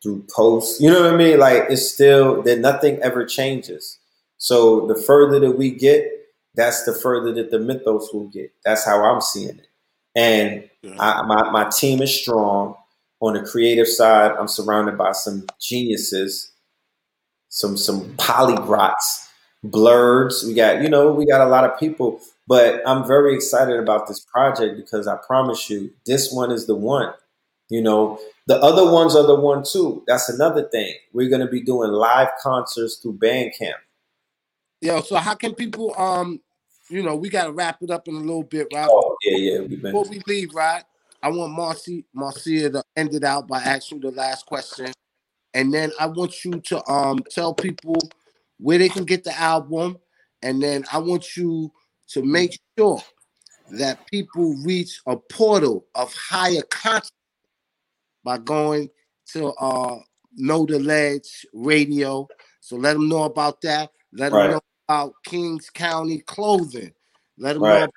through 0.00 0.24
posts. 0.32 0.80
You 0.80 0.90
know 0.90 1.02
what 1.02 1.14
I 1.14 1.16
mean? 1.16 1.40
Like 1.40 1.64
it's 1.70 1.90
still 1.90 2.42
that 2.42 2.60
nothing 2.60 3.00
ever 3.02 3.24
changes. 3.24 3.97
So 4.38 4.86
the 4.86 5.00
further 5.00 5.40
that 5.40 5.52
we 5.52 5.70
get, 5.70 6.10
that's 6.54 6.84
the 6.84 6.94
further 6.94 7.32
that 7.34 7.50
the 7.50 7.58
mythos 7.58 8.12
will 8.12 8.28
get. 8.28 8.52
That's 8.64 8.84
how 8.84 9.04
I'm 9.04 9.20
seeing 9.20 9.58
it. 9.58 9.66
And 10.16 10.68
I, 10.98 11.22
my, 11.22 11.50
my 11.50 11.68
team 11.70 12.00
is 12.02 12.20
strong. 12.20 12.74
On 13.20 13.34
the 13.34 13.42
creative 13.42 13.88
side, 13.88 14.30
I'm 14.38 14.46
surrounded 14.46 14.96
by 14.96 15.10
some 15.10 15.46
geniuses, 15.60 16.52
some 17.48 17.76
some 17.76 18.14
polyglots, 18.16 19.26
blurs. 19.64 20.44
We 20.46 20.54
got, 20.54 20.82
you 20.82 20.88
know, 20.88 21.12
we 21.12 21.26
got 21.26 21.40
a 21.40 21.50
lot 21.50 21.64
of 21.64 21.78
people. 21.80 22.20
But 22.46 22.80
I'm 22.86 23.06
very 23.06 23.34
excited 23.34 23.78
about 23.78 24.06
this 24.06 24.20
project 24.20 24.76
because 24.76 25.08
I 25.08 25.16
promise 25.26 25.68
you, 25.68 25.90
this 26.06 26.32
one 26.32 26.52
is 26.52 26.66
the 26.66 26.76
one. 26.76 27.12
You 27.68 27.82
know, 27.82 28.18
the 28.46 28.56
other 28.56 28.90
ones 28.90 29.14
are 29.14 29.26
the 29.26 29.34
one 29.34 29.64
too. 29.64 30.04
That's 30.06 30.28
another 30.28 30.68
thing. 30.68 30.94
We're 31.12 31.28
gonna 31.28 31.50
be 31.50 31.60
doing 31.60 31.90
live 31.90 32.28
concerts 32.40 32.96
through 32.96 33.18
Bandcamp. 33.18 33.74
Yo, 34.80 35.00
so 35.00 35.16
how 35.16 35.34
can 35.34 35.54
people 35.54 35.94
um 36.00 36.40
you 36.90 37.02
know, 37.02 37.16
we 37.16 37.28
gotta 37.28 37.52
wrap 37.52 37.82
it 37.82 37.90
up 37.90 38.08
in 38.08 38.14
a 38.14 38.20
little 38.20 38.42
bit, 38.42 38.66
right? 38.72 38.88
Oh 38.90 39.16
yeah, 39.22 39.36
yeah. 39.36 39.66
Before 39.66 40.04
we 40.08 40.20
leave, 40.26 40.54
right? 40.54 40.84
I 41.22 41.30
want 41.30 41.52
Marcy 41.52 42.04
Marcia 42.14 42.70
to 42.70 42.82
end 42.96 43.14
it 43.14 43.24
out 43.24 43.48
by 43.48 43.58
asking 43.58 44.00
the 44.00 44.10
last 44.10 44.46
question. 44.46 44.92
And 45.54 45.72
then 45.74 45.90
I 45.98 46.06
want 46.06 46.44
you 46.44 46.60
to 46.60 46.90
um 46.90 47.18
tell 47.30 47.54
people 47.54 47.96
where 48.58 48.78
they 48.78 48.88
can 48.88 49.04
get 49.04 49.24
the 49.24 49.38
album. 49.38 49.98
And 50.42 50.62
then 50.62 50.84
I 50.92 50.98
want 50.98 51.36
you 51.36 51.72
to 52.10 52.22
make 52.22 52.58
sure 52.78 53.02
that 53.70 54.06
people 54.06 54.54
reach 54.64 55.00
a 55.06 55.16
portal 55.16 55.86
of 55.94 56.14
higher 56.14 56.62
consciousness 56.70 57.12
by 58.24 58.38
going 58.38 58.88
to 59.32 59.48
uh 59.54 59.98
Know 60.36 60.64
the 60.64 60.78
Ledge 60.78 61.46
Radio. 61.52 62.28
So 62.60 62.76
let 62.76 62.92
them 62.92 63.08
know 63.08 63.24
about 63.24 63.60
that. 63.62 63.90
Let 64.12 64.30
them 64.30 64.50
know 64.50 64.60
about 64.88 65.12
Kings 65.24 65.68
County 65.70 66.20
clothing. 66.20 66.92
Let 67.36 67.54
them 67.54 67.62
Right. 67.62 67.90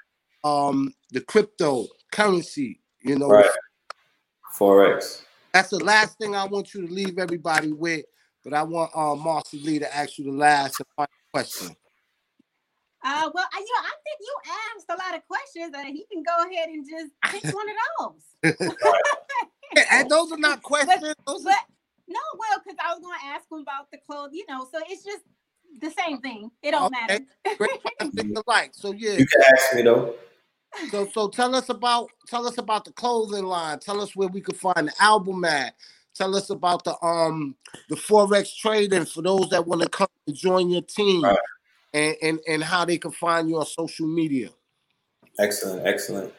know 0.43 0.49
um 0.49 0.93
the 1.11 1.22
crypto 1.22 1.88
currency. 2.11 2.81
You 3.01 3.18
know, 3.18 3.30
right. 3.30 3.49
Forex. 4.53 5.23
that's 5.53 5.69
the 5.69 5.84
last 5.84 6.18
thing 6.18 6.35
I 6.35 6.45
want 6.45 6.73
you 6.73 6.85
to 6.85 6.93
leave 6.93 7.18
everybody 7.18 7.72
with. 7.72 8.05
But 8.43 8.53
I 8.53 8.63
want 8.63 8.91
uh, 8.95 9.15
Marcy 9.15 9.59
Lee 9.59 9.80
to 9.80 9.95
ask 9.95 10.18
you 10.18 10.26
the 10.26 10.31
last 10.31 10.80
and 10.80 10.88
final 10.95 11.09
question. 11.34 11.76
Uh, 13.03 13.30
well, 13.34 13.47
I, 13.51 13.59
you 13.59 13.65
know, 13.65 13.81
I 13.81 13.93
think 14.03 14.19
you 14.19 14.35
asked 14.76 14.85
a 14.89 14.95
lot 14.95 15.15
of 15.15 15.26
questions, 15.27 15.73
and 15.76 15.88
he 15.88 16.05
can 16.11 16.22
go 16.23 16.51
ahead 16.51 16.69
and 16.69 16.85
just 16.88 17.11
pick 17.23 17.55
one 17.55 17.68
of 17.69 17.76
those. 17.99 18.77
And 19.91 20.09
those 20.09 20.31
are 20.31 20.38
not 20.38 20.61
questions. 20.61 21.15
Those 21.26 21.45
are, 21.45 21.49
But 21.49 21.63
no, 22.07 22.19
well, 22.38 22.59
because 22.63 22.77
I 22.84 22.93
was 22.93 23.01
going 23.01 23.18
to 23.19 23.26
ask 23.27 23.45
him 23.49 23.59
about 23.59 23.89
the 23.91 23.99
clothes, 23.99 24.31
you 24.34 24.45
know. 24.49 24.68
So 24.72 24.80
it's 24.89 25.03
just 25.03 25.22
the 25.80 25.91
same 25.91 26.19
thing. 26.22 26.52
It 26.61 26.72
don't 26.72 26.93
Okay. 26.93 27.19
matter. 27.45 27.56
great 27.57 28.14
things 28.15 28.38
alike. 28.48 28.72
So 28.73 28.91
yeah. 28.93 29.14
You 29.14 29.26
can 29.26 29.41
ask 29.53 29.76
me 29.76 29.81
though. 29.84 30.15
So 30.89 31.07
so 31.14 31.27
tell 31.30 31.53
us 31.56 31.69
about 31.69 32.10
tell 32.27 32.48
us 32.48 32.57
about 32.57 32.85
the 32.85 32.91
clothing 32.93 33.45
line. 33.45 33.80
Tell 33.80 33.99
us 34.02 34.15
where 34.15 34.30
we 34.30 34.41
could 34.41 34.57
find 34.57 34.88
the 34.88 34.93
album 34.99 35.43
at. 35.45 35.76
Tell 36.14 36.35
us 36.35 36.49
about 36.49 36.84
the 36.84 36.95
um 37.06 37.56
the 37.89 37.95
forex 37.95 38.56
trading 38.56 39.06
for 39.06 39.22
those 39.22 39.49
that 39.49 39.65
want 39.65 39.81
to 39.81 39.89
come 39.89 40.07
and 40.27 40.35
join 40.35 40.69
your 40.69 40.81
team, 40.81 41.23
Right. 41.23 41.38
and, 41.93 42.15
and 42.22 42.39
and 42.48 42.64
how 42.64 42.85
they 42.85 42.98
can 42.98 43.11
find 43.11 43.49
you 43.49 43.57
on 43.60 43.65
social 43.65 44.07
media. 44.07 44.49
Excellent, 45.39 45.85
excellent. 45.88 46.34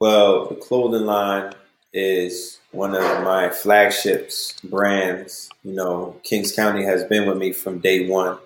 Well, 0.00 0.46
the 0.46 0.54
clothing 0.54 1.06
line 1.06 1.52
is 1.92 2.58
one 2.72 2.94
of 2.94 3.02
my 3.24 3.50
flagships 3.50 4.54
brands. 4.64 5.48
You 5.64 5.74
know, 5.74 6.16
Kings 6.22 6.52
County 6.52 6.84
has 6.84 7.04
been 7.04 7.28
with 7.28 7.38
me 7.38 7.52
from 7.52 7.78
day 7.78 8.08
one. 8.08 8.38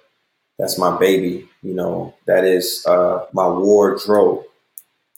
That's 0.59 0.79
my 0.79 0.99
baby. 0.99 1.49
You 1.63 1.75
know, 1.75 2.15
that 2.27 2.45
is 2.45 2.85
uh, 2.87 3.27
my 3.33 3.49
wardrobe. 3.49 4.45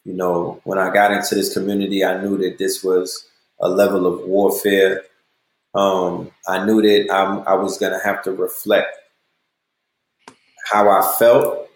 You 0.04 0.14
know, 0.14 0.60
when 0.64 0.78
I 0.78 0.92
got 0.92 1.12
into 1.12 1.34
this 1.34 1.52
community, 1.52 2.04
I 2.04 2.22
knew 2.22 2.36
that 2.38 2.58
this 2.58 2.84
was 2.84 3.26
a 3.60 3.68
level 3.68 4.06
of 4.06 4.26
warfare. 4.26 5.04
Um, 5.74 6.30
I 6.46 6.64
knew 6.64 6.82
that 6.82 7.12
I'm, 7.12 7.46
I 7.48 7.54
was 7.54 7.78
going 7.78 7.92
to 7.92 8.04
have 8.04 8.22
to 8.24 8.32
reflect 8.32 8.96
how 10.72 10.88
I 10.88 11.16
felt 11.18 11.68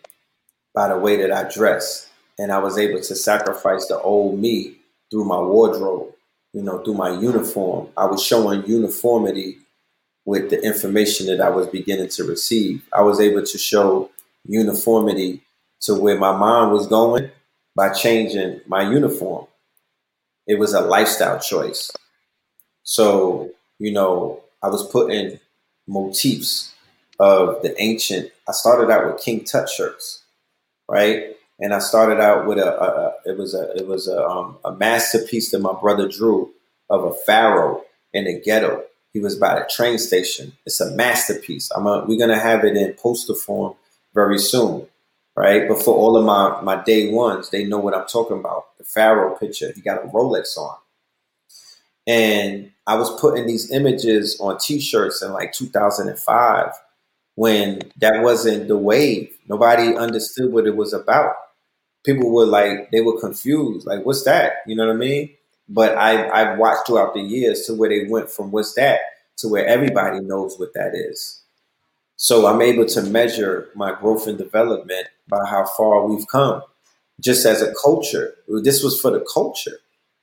by 0.74 0.88
the 0.88 0.98
way 0.98 1.16
that 1.16 1.32
I 1.32 1.50
dressed 1.52 2.08
and 2.38 2.52
I 2.52 2.58
was 2.58 2.78
able 2.78 3.00
to 3.00 3.16
sacrifice 3.16 3.86
the 3.86 3.98
old 4.00 4.38
me 4.38 4.76
through 5.10 5.24
my 5.24 5.40
wardrobe, 5.40 6.12
you 6.52 6.62
know, 6.62 6.82
through 6.82 6.94
my 6.94 7.10
uniform. 7.10 7.88
I 7.96 8.06
was 8.06 8.22
showing 8.22 8.66
uniformity 8.66 9.58
with 10.24 10.50
the 10.50 10.62
information 10.62 11.26
that 11.26 11.40
I 11.40 11.50
was 11.50 11.66
beginning 11.68 12.08
to 12.10 12.24
receive. 12.24 12.82
I 12.92 13.02
was 13.02 13.20
able 13.20 13.44
to 13.44 13.58
show 13.58 14.10
uniformity 14.46 15.42
to 15.82 15.94
where 15.94 16.18
my 16.18 16.36
mind 16.36 16.72
was 16.72 16.86
going 16.86 17.30
by 17.76 17.92
changing 17.92 18.60
my 18.66 18.90
uniform. 18.90 19.46
It 20.46 20.58
was 20.58 20.74
a 20.74 20.80
lifestyle 20.82 21.40
choice. 21.40 21.92
So, 22.84 23.50
you 23.78 23.92
know, 23.92 24.42
I 24.62 24.68
was 24.68 24.88
putting 24.90 25.40
motifs 25.88 26.74
of 27.20 27.62
the 27.62 27.80
ancient. 27.82 28.32
I 28.48 28.52
started 28.52 28.90
out 28.92 29.06
with 29.12 29.22
King 29.22 29.44
Tut 29.44 29.68
shirts, 29.70 30.22
right? 30.88 31.37
And 31.60 31.74
I 31.74 31.78
started 31.80 32.20
out 32.20 32.46
with 32.46 32.58
a, 32.58 32.80
a, 32.80 32.86
a 32.86 33.14
it 33.32 33.38
was 33.38 33.54
a 33.54 33.72
it 33.76 33.86
was 33.86 34.08
a, 34.08 34.24
um, 34.26 34.58
a 34.64 34.72
masterpiece 34.72 35.50
that 35.50 35.60
my 35.60 35.72
brother 35.72 36.08
drew 36.08 36.52
of 36.90 37.04
a 37.04 37.12
pharaoh 37.26 37.84
in 38.12 38.24
the 38.24 38.40
ghetto. 38.40 38.84
He 39.12 39.20
was 39.20 39.36
by 39.36 39.58
the 39.58 39.68
train 39.70 39.98
station. 39.98 40.52
It's 40.66 40.80
a 40.80 40.90
masterpiece. 40.92 41.70
I'm 41.72 41.86
a, 41.86 42.04
we're 42.06 42.18
gonna 42.18 42.38
have 42.38 42.64
it 42.64 42.76
in 42.76 42.92
poster 42.94 43.34
form 43.34 43.74
very 44.14 44.38
soon, 44.38 44.86
right? 45.36 45.68
But 45.68 45.82
for 45.82 45.94
all 45.94 46.16
of 46.16 46.24
my 46.24 46.60
my 46.62 46.82
day 46.84 47.10
ones, 47.12 47.50
they 47.50 47.64
know 47.64 47.78
what 47.78 47.94
I'm 47.94 48.06
talking 48.06 48.38
about. 48.38 48.76
The 48.78 48.84
pharaoh 48.84 49.36
picture. 49.36 49.72
He 49.74 49.80
got 49.80 50.04
a 50.04 50.08
Rolex 50.08 50.56
on, 50.56 50.76
and 52.06 52.72
I 52.86 52.96
was 52.96 53.20
putting 53.20 53.46
these 53.46 53.70
images 53.72 54.38
on 54.40 54.58
T-shirts 54.58 55.22
in 55.22 55.32
like 55.32 55.52
2005 55.52 56.72
when 57.36 57.80
that 57.98 58.22
wasn't 58.22 58.68
the 58.68 58.76
wave. 58.78 59.36
Nobody 59.48 59.96
understood 59.96 60.52
what 60.52 60.66
it 60.66 60.76
was 60.76 60.92
about. 60.92 61.34
People 62.04 62.30
were 62.32 62.46
like, 62.46 62.90
they 62.90 63.00
were 63.00 63.20
confused. 63.20 63.86
Like, 63.86 64.04
what's 64.04 64.24
that? 64.24 64.54
You 64.66 64.76
know 64.76 64.86
what 64.86 64.94
I 64.94 64.98
mean? 64.98 65.30
But 65.68 65.96
I, 65.98 66.28
I've 66.30 66.58
watched 66.58 66.86
throughout 66.86 67.14
the 67.14 67.20
years 67.20 67.62
to 67.66 67.74
where 67.74 67.88
they 67.90 68.06
went 68.08 68.30
from 68.30 68.50
what's 68.50 68.74
that 68.74 69.00
to 69.38 69.48
where 69.48 69.66
everybody 69.66 70.20
knows 70.20 70.58
what 70.58 70.74
that 70.74 70.94
is. 70.94 71.42
So 72.16 72.46
I'm 72.46 72.60
able 72.60 72.86
to 72.86 73.02
measure 73.02 73.68
my 73.74 73.94
growth 73.94 74.26
and 74.26 74.36
development 74.38 75.08
by 75.28 75.44
how 75.46 75.66
far 75.66 76.06
we've 76.06 76.26
come 76.26 76.62
just 77.20 77.46
as 77.46 77.62
a 77.62 77.72
culture. 77.82 78.34
This 78.48 78.82
was 78.82 79.00
for 79.00 79.10
the 79.10 79.24
culture. 79.32 79.78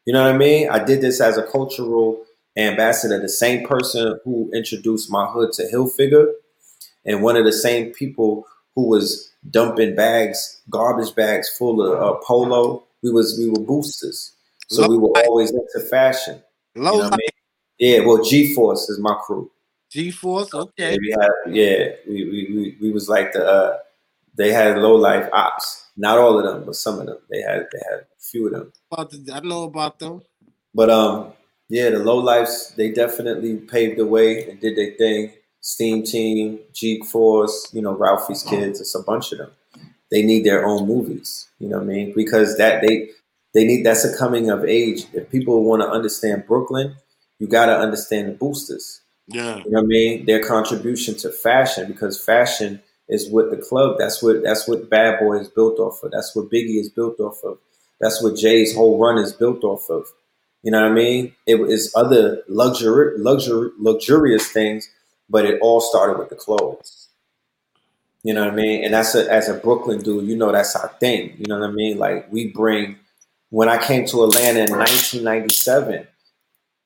You 0.06 0.14
know 0.14 0.24
what 0.24 0.36
I 0.36 0.38
mean? 0.38 0.70
I 0.70 0.84
did 0.84 1.02
this 1.02 1.22
as 1.22 1.38
a 1.38 1.44
cultural 1.44 2.24
ambassador, 2.58 3.20
the 3.20 3.30
same 3.30 3.66
person 3.66 4.20
who 4.24 4.52
introduced 4.54 5.12
my 5.12 5.26
hood 5.26 5.52
to 5.54 5.64
Hilfiger, 5.72 6.34
and 7.06 7.22
one 7.22 7.38
of 7.38 7.46
the 7.46 7.54
same 7.54 7.92
people 7.92 8.46
who 8.76 8.88
was 8.88 9.32
dumping 9.50 9.96
bags, 9.96 10.62
garbage 10.70 11.14
bags 11.16 11.50
full 11.58 11.82
of 11.82 12.02
uh, 12.02 12.20
polo. 12.26 12.84
We 13.04 13.12
was 13.12 13.38
we 13.38 13.50
were 13.50 13.60
boosters, 13.60 14.36
so 14.68 14.84
Low 14.84 14.88
we 14.90 14.98
were 14.98 15.12
always 15.26 15.52
into 15.52 15.88
fashion. 15.90 16.42
Low 16.76 16.94
you 16.94 17.00
know 17.00 17.10
I 17.14 17.18
mean? 17.18 17.30
Yeah, 17.78 18.00
well, 18.00 18.24
G 18.24 18.54
Force 18.54 18.90
is 18.90 19.00
my 19.00 19.16
crew. 19.26 19.52
G 19.92 20.12
Force, 20.12 20.54
okay. 20.54 20.92
Yeah, 20.92 20.98
we 21.00 21.12
had, 21.12 21.56
yeah, 21.56 21.88
we, 22.08 22.24
we, 22.26 22.56
we, 22.56 22.78
we 22.82 22.92
was 22.92 23.08
like 23.08 23.34
the 23.34 23.46
uh, 23.46 23.78
they 24.36 24.52
had 24.52 24.78
low 24.78 24.96
life 24.96 25.30
ops. 25.34 25.84
Not 25.98 26.18
all 26.18 26.38
of 26.38 26.44
them, 26.44 26.66
but 26.66 26.76
some 26.76 27.00
of 27.00 27.06
them. 27.06 27.18
They 27.30 27.42
had 27.42 27.68
they 27.72 27.80
had 27.90 28.00
a 28.00 28.06
few 28.20 28.48
of 28.48 28.54
them. 28.54 28.74
I 29.32 29.40
know 29.42 29.64
about 29.64 30.00
them. 30.00 30.22
But 30.74 30.90
um, 30.90 31.34
yeah, 31.70 31.90
the 31.90 32.00
low 32.00 32.18
lives 32.18 32.74
they 32.76 32.92
definitely 32.92 33.58
paved 33.58 33.98
the 33.98 34.06
way 34.06 34.50
and 34.50 34.60
did 34.60 34.76
their 34.76 34.92
thing. 34.98 35.34
Steam 35.66 36.04
Team, 36.04 36.60
G 36.74 37.02
Force, 37.02 37.70
you 37.74 37.82
know, 37.82 37.96
Ralphie's 37.96 38.44
Kids, 38.44 38.80
it's 38.80 38.94
a 38.94 39.02
bunch 39.02 39.32
of 39.32 39.40
them. 39.40 39.52
They 40.12 40.22
need 40.22 40.46
their 40.46 40.64
own 40.64 40.88
movies. 40.88 41.48
You 41.58 41.68
know 41.70 41.78
what 41.78 41.86
I 41.86 41.88
mean? 41.88 42.14
Because 42.16 42.56
that 42.58 42.84
they 42.84 43.10
they 43.56 43.66
need 43.66 43.84
that's 43.84 44.06
a 44.06 44.16
coming 44.16 44.52
of 44.52 44.64
age. 44.64 45.08
If 45.12 45.32
people 45.32 45.64
want 45.64 45.82
to 45.82 45.90
understand 45.90 46.46
Brooklyn, 46.46 46.98
you 47.40 47.48
got 47.48 47.66
to 47.66 47.76
understand 47.76 48.28
the 48.28 48.34
boosters. 48.34 49.02
Yeah, 49.28 49.58
you 49.58 49.72
know 49.72 49.80
what 49.80 49.86
I 49.86 49.88
mean. 49.88 50.26
Their 50.28 50.44
contribution 50.44 51.16
to 51.16 51.32
fashion 51.32 51.88
because 51.88 52.24
fashion 52.24 52.84
is 53.10 53.28
what 53.32 53.50
the 53.50 53.58
club. 53.58 53.96
That's 53.98 54.22
what 54.22 54.44
that's 54.44 54.68
what 54.68 54.88
Bad 54.88 55.20
Boy 55.20 55.40
is 55.40 55.50
built 55.50 55.80
off 55.80 56.04
of. 56.04 56.12
That's 56.12 56.36
what 56.36 56.52
Biggie 56.52 56.80
is 56.80 56.90
built 56.90 57.20
off 57.20 57.44
of. 57.44 57.58
That's 58.00 58.22
what 58.22 58.38
Jay's 58.38 58.76
whole 58.76 59.00
run 59.00 59.18
is 59.18 59.34
built 59.34 59.64
off 59.64 59.90
of. 59.90 60.06
You 60.62 60.70
know 60.72 60.84
what 60.84 60.92
I 60.92 60.94
mean? 60.94 61.34
It 61.48 61.60
is 61.60 61.92
other 61.96 62.44
luxury, 62.48 63.18
luxury, 63.18 63.72
luxurious 63.80 64.48
things, 64.48 64.88
but 65.30 65.46
it 65.46 65.60
all 65.62 65.82
started 65.82 66.18
with 66.18 66.30
the 66.30 66.36
clothes. 66.36 67.10
You 68.24 68.34
know 68.34 68.44
what 68.46 68.54
I 68.54 68.56
mean? 68.56 68.84
And 68.84 68.94
that's 68.94 69.14
a, 69.14 69.32
as 69.32 69.50
a 69.50 69.54
Brooklyn 69.54 70.02
dude, 70.02 70.28
you 70.28 70.36
know 70.36 70.52
that's 70.52 70.76
our 70.76 70.90
thing. 71.00 71.36
You 71.38 71.46
know 71.48 71.60
what 71.60 71.70
I 71.70 71.72
mean? 71.72 71.98
Like 71.98 72.32
we 72.32 72.48
bring. 72.48 72.98
When 73.52 73.70
I 73.70 73.78
came 73.78 74.06
to 74.08 74.24
Atlanta 74.24 74.66
in 74.66 74.72
1997, 74.72 76.08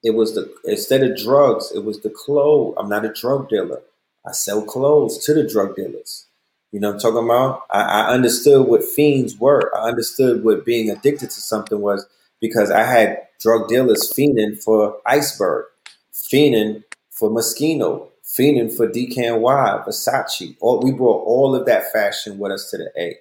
it 0.04 0.12
was 0.12 0.36
the 0.36 0.54
instead 0.66 1.02
of 1.04 1.18
drugs, 1.18 1.72
it 1.74 1.84
was 1.84 2.02
the 2.02 2.10
clothes. 2.10 2.76
I'm 2.78 2.90
not 2.90 3.06
a 3.06 3.14
drug 3.14 3.50
dealer. 3.50 3.82
I 4.26 4.34
sell 4.34 4.64
clothes 4.64 5.24
to 5.26 5.34
the 5.34 5.48
drug 5.48 5.76
dealers. 5.76 6.26
You 6.72 6.80
know 6.80 6.92
I'm 6.92 7.00
talking 7.00 7.24
about? 7.24 7.64
I, 7.72 7.82
I, 7.82 8.10
understood 8.10 8.68
what 8.68 8.84
fiends 8.84 9.38
were. 9.38 9.76
I 9.76 9.88
understood 9.88 10.44
what 10.44 10.66
being 10.66 10.90
addicted 10.90 11.32
to 11.32 11.42
something 11.42 11.80
was 11.80 12.06
because 12.40 12.70
I 12.70 12.84
had 12.84 13.28
drug 13.40 13.68
dealers 13.68 14.14
fiending 14.16 14.62
for 14.62 14.98
Iceberg, 15.06 15.66
fiending 16.14 16.84
for 17.10 17.30
Moschino, 17.30 18.09
fiending 18.38 18.76
for 18.76 18.88
DKNY, 18.88 19.86
Versace. 19.86 20.56
All, 20.60 20.80
we 20.82 20.92
brought 20.92 21.26
all 21.26 21.56
of 21.56 21.66
that 21.66 21.92
fashion 21.92 22.38
with 22.38 22.52
us 22.52 22.70
to 22.72 22.78
the 22.78 22.92
A. 22.98 23.18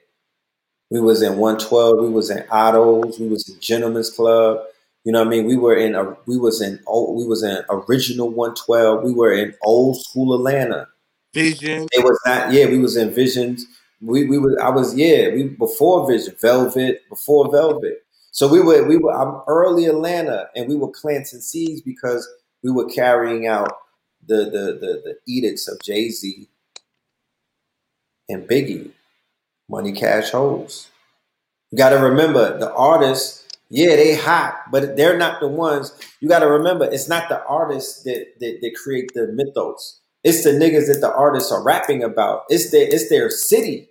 We 0.90 1.00
was 1.00 1.22
in 1.22 1.36
112, 1.36 2.00
we 2.00 2.10
was 2.10 2.30
in 2.30 2.44
Otto's, 2.50 3.18
we 3.18 3.28
was 3.28 3.48
in 3.48 3.60
Gentlemen's 3.60 4.10
Club, 4.10 4.60
you 5.08 5.12
know 5.12 5.20
what 5.20 5.28
I 5.28 5.30
mean? 5.30 5.46
We 5.46 5.56
were 5.56 5.74
in 5.74 5.94
a 5.94 6.16
we 6.26 6.36
was 6.36 6.60
in 6.60 6.80
oh 6.86 7.12
we 7.12 7.24
was 7.24 7.42
in 7.42 7.64
original 7.70 8.28
112. 8.28 9.02
We 9.02 9.14
were 9.14 9.32
in 9.32 9.54
old 9.62 9.98
school 10.00 10.34
Atlanta. 10.34 10.86
Vision. 11.32 11.88
It 11.92 12.04
was 12.04 12.20
not 12.26 12.52
yeah, 12.52 12.66
we 12.66 12.78
was 12.78 12.94
in 12.94 13.14
Visions. 13.14 13.64
We 14.02 14.26
we 14.26 14.36
were 14.36 14.62
I 14.62 14.68
was 14.68 14.94
yeah, 14.94 15.32
we 15.32 15.44
before 15.44 16.06
Vision, 16.06 16.34
Velvet, 16.40 17.08
before 17.08 17.50
Velvet. 17.50 18.04
So 18.32 18.48
we 18.48 18.60
were 18.60 18.86
we 18.86 18.98
were 18.98 19.14
I'm 19.14 19.40
early 19.46 19.86
Atlanta 19.86 20.50
and 20.54 20.68
we 20.68 20.76
were 20.76 20.88
planting 20.88 21.40
seeds 21.40 21.80
because 21.80 22.28
we 22.62 22.70
were 22.70 22.86
carrying 22.90 23.46
out 23.46 23.78
the 24.28 24.44
the 24.44 24.78
the, 24.80 25.02
the 25.04 25.18
edicts 25.26 25.66
of 25.68 25.80
Jay-Z 25.82 26.48
and 28.28 28.48
Biggie, 28.48 28.90
Money 29.68 29.92
Cash 29.92 30.30
Hoes. 30.30 30.90
You 31.70 31.78
gotta 31.78 31.98
remember 31.98 32.58
the 32.58 32.72
artists 32.74 33.48
yeah, 33.70 33.96
they 33.96 34.16
hot, 34.16 34.70
but 34.70 34.96
they're 34.96 35.18
not 35.18 35.40
the 35.40 35.48
ones. 35.48 35.92
You 36.20 36.28
got 36.28 36.38
to 36.38 36.48
remember, 36.48 36.86
it's 36.86 37.08
not 37.08 37.28
the 37.28 37.44
artists 37.44 38.02
that, 38.04 38.26
that 38.40 38.58
that 38.62 38.74
create 38.82 39.12
the 39.14 39.26
mythos. 39.28 40.00
It's 40.24 40.42
the 40.42 40.50
niggas 40.50 40.88
that 40.88 41.00
the 41.00 41.12
artists 41.12 41.52
are 41.52 41.62
rapping 41.62 42.02
about. 42.02 42.44
It's 42.48 42.70
their 42.70 42.88
it's 42.88 43.10
their 43.10 43.30
city. 43.30 43.90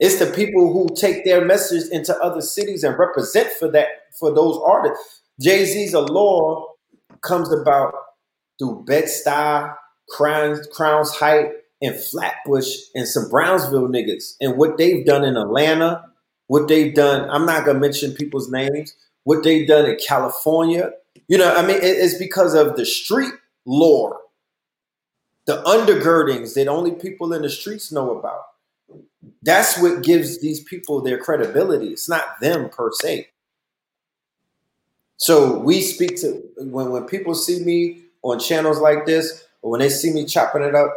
It's 0.00 0.18
the 0.18 0.26
people 0.26 0.72
who 0.72 0.94
take 0.96 1.24
their 1.24 1.44
message 1.44 1.90
into 1.90 2.16
other 2.18 2.40
cities 2.40 2.84
and 2.84 2.98
represent 2.98 3.50
for 3.52 3.68
that 3.70 3.86
for 4.18 4.32
those 4.32 4.60
artists. 4.64 5.22
Jay 5.40 5.64
Z's 5.64 5.94
a 5.94 6.00
law 6.00 6.66
comes 7.22 7.52
about 7.52 7.94
through 8.58 8.84
Bed 8.84 9.04
Stuy, 9.04 9.74
Crowns, 10.08 10.66
Crowns 10.72 11.14
Height, 11.14 11.52
and 11.80 11.94
Flatbush, 11.94 12.74
and 12.94 13.06
some 13.06 13.28
Brownsville 13.28 13.88
niggas, 13.88 14.34
and 14.40 14.56
what 14.56 14.78
they've 14.78 15.06
done 15.06 15.24
in 15.24 15.36
Atlanta 15.36 16.08
what 16.48 16.66
they've 16.66 16.94
done. 16.94 17.30
I'm 17.30 17.46
not 17.46 17.64
gonna 17.64 17.78
mention 17.78 18.12
people's 18.12 18.50
names. 18.50 18.94
What 19.22 19.44
they've 19.44 19.68
done 19.68 19.88
in 19.88 19.96
California. 20.04 20.90
You 21.28 21.38
know, 21.38 21.54
I 21.54 21.64
mean, 21.64 21.78
it's 21.80 22.18
because 22.18 22.54
of 22.54 22.76
the 22.76 22.86
street 22.86 23.34
lore, 23.66 24.18
the 25.46 25.62
undergirdings 25.62 26.54
that 26.54 26.66
only 26.66 26.92
people 26.92 27.32
in 27.34 27.42
the 27.42 27.50
streets 27.50 27.92
know 27.92 28.18
about. 28.18 28.40
That's 29.42 29.78
what 29.78 30.02
gives 30.02 30.40
these 30.40 30.64
people 30.64 31.02
their 31.02 31.18
credibility. 31.18 31.88
It's 31.88 32.08
not 32.08 32.40
them 32.40 32.70
per 32.70 32.90
se. 32.92 33.28
So 35.18 35.58
we 35.58 35.82
speak 35.82 36.16
to 36.22 36.42
when 36.56 36.90
when 36.90 37.04
people 37.04 37.34
see 37.34 37.62
me 37.62 38.04
on 38.22 38.38
channels 38.38 38.80
like 38.80 39.06
this, 39.06 39.44
or 39.62 39.72
when 39.72 39.80
they 39.80 39.88
see 39.88 40.12
me 40.12 40.24
chopping 40.24 40.62
it 40.62 40.74
up 40.74 40.94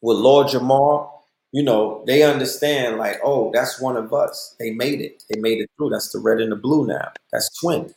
with 0.00 0.18
Lord 0.18 0.48
Jamar, 0.48 1.10
you 1.52 1.62
know, 1.62 2.02
they 2.06 2.22
understand 2.22 2.98
like, 2.98 3.20
oh, 3.22 3.50
that's 3.54 3.80
one 3.80 3.96
of 3.96 4.12
us. 4.12 4.56
They 4.58 4.70
made 4.70 5.00
it. 5.00 5.22
They 5.30 5.40
made 5.40 5.60
it 5.60 5.70
through. 5.76 5.90
That's 5.90 6.10
the 6.10 6.18
red 6.18 6.40
and 6.40 6.50
the 6.50 6.56
blue 6.56 6.86
now. 6.86 7.12
That's 7.32 7.48
twin. 7.60 7.94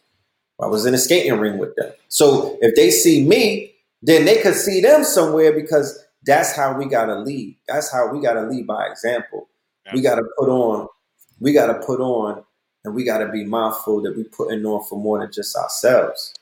I 0.61 0.68
was 0.68 0.86
in 0.86 0.94
a 0.94 0.98
skating 0.98 1.40
ring 1.40 1.57
with 1.57 1.76
them. 1.76 1.91
So 2.07 2.57
if 2.61 2.76
they 2.76 2.91
see 2.91 3.26
me, 3.26 3.74
then 4.02 4.26
they 4.26 4.41
could 4.41 4.56
see 4.56 4.82
them 4.82 5.03
somewhere 5.03 5.53
because 5.53 6.03
that's 6.26 6.56
how 6.56 6.78
we 6.78 6.86
gotta 6.86 7.15
lead. 7.15 7.56
That's 7.68 7.91
how 7.91 8.11
we 8.11 8.22
gotta 8.22 8.41
lead 8.41 8.68
by 8.68 8.88
example. 8.88 9.48
We 9.94 10.02
gotta 10.02 10.24
put 10.38 10.49
on, 10.49 10.88
we 11.40 11.53
gotta 11.53 11.76
put 11.76 11.99
on, 11.99 12.44
and 12.84 12.94
we 12.94 13.03
gotta 13.03 13.30
be 13.30 13.44
mindful 13.44 14.02
that 14.03 14.15
we're 14.15 14.26
putting 14.26 14.65
on 14.65 14.84
for 14.84 14.99
more 14.99 15.19
than 15.19 15.32
just 15.32 15.56
ourselves. 15.56 16.34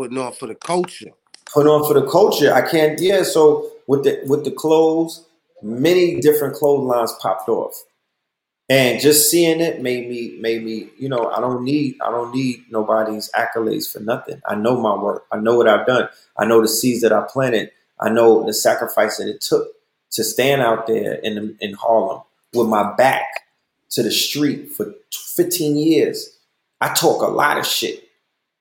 Putting 0.00 0.16
on 0.16 0.32
for 0.32 0.46
the 0.46 0.54
culture. 0.54 1.10
Putting 1.52 1.70
on 1.70 1.86
for 1.86 1.92
the 1.92 2.10
culture. 2.10 2.54
I 2.54 2.62
can't, 2.62 2.98
yeah. 2.98 3.22
So 3.22 3.70
with 3.86 4.04
the 4.04 4.22
with 4.24 4.44
the 4.44 4.50
clothes, 4.50 5.26
many 5.62 6.22
different 6.22 6.54
clothing 6.54 6.88
clotheslines 6.88 7.20
popped 7.20 7.50
off. 7.50 7.84
And 8.70 8.98
just 8.98 9.30
seeing 9.30 9.60
it 9.60 9.82
made 9.82 10.08
me 10.08 10.38
made 10.40 10.64
me, 10.64 10.88
you 10.98 11.10
know, 11.10 11.28
I 11.30 11.40
don't 11.40 11.64
need 11.64 11.96
I 12.00 12.10
don't 12.10 12.34
need 12.34 12.64
nobody's 12.70 13.30
accolades 13.32 13.92
for 13.92 14.00
nothing. 14.00 14.40
I 14.46 14.54
know 14.54 14.80
my 14.80 14.94
work. 14.94 15.26
I 15.30 15.38
know 15.38 15.56
what 15.56 15.68
I've 15.68 15.86
done. 15.86 16.08
I 16.38 16.46
know 16.46 16.62
the 16.62 16.68
seeds 16.68 17.02
that 17.02 17.12
I 17.12 17.26
planted. 17.28 17.70
I 18.00 18.08
know 18.08 18.46
the 18.46 18.54
sacrifice 18.54 19.18
that 19.18 19.28
it 19.28 19.42
took 19.42 19.68
to 20.12 20.24
stand 20.24 20.62
out 20.62 20.86
there 20.86 21.14
in 21.14 21.58
in 21.60 21.74
Harlem 21.74 22.22
with 22.54 22.68
my 22.68 22.94
back 22.96 23.26
to 23.90 24.02
the 24.02 24.10
street 24.10 24.72
for 24.72 24.94
15 25.12 25.76
years. 25.76 26.38
I 26.80 26.94
talk 26.94 27.20
a 27.20 27.26
lot 27.26 27.58
of 27.58 27.66
shit. 27.66 28.09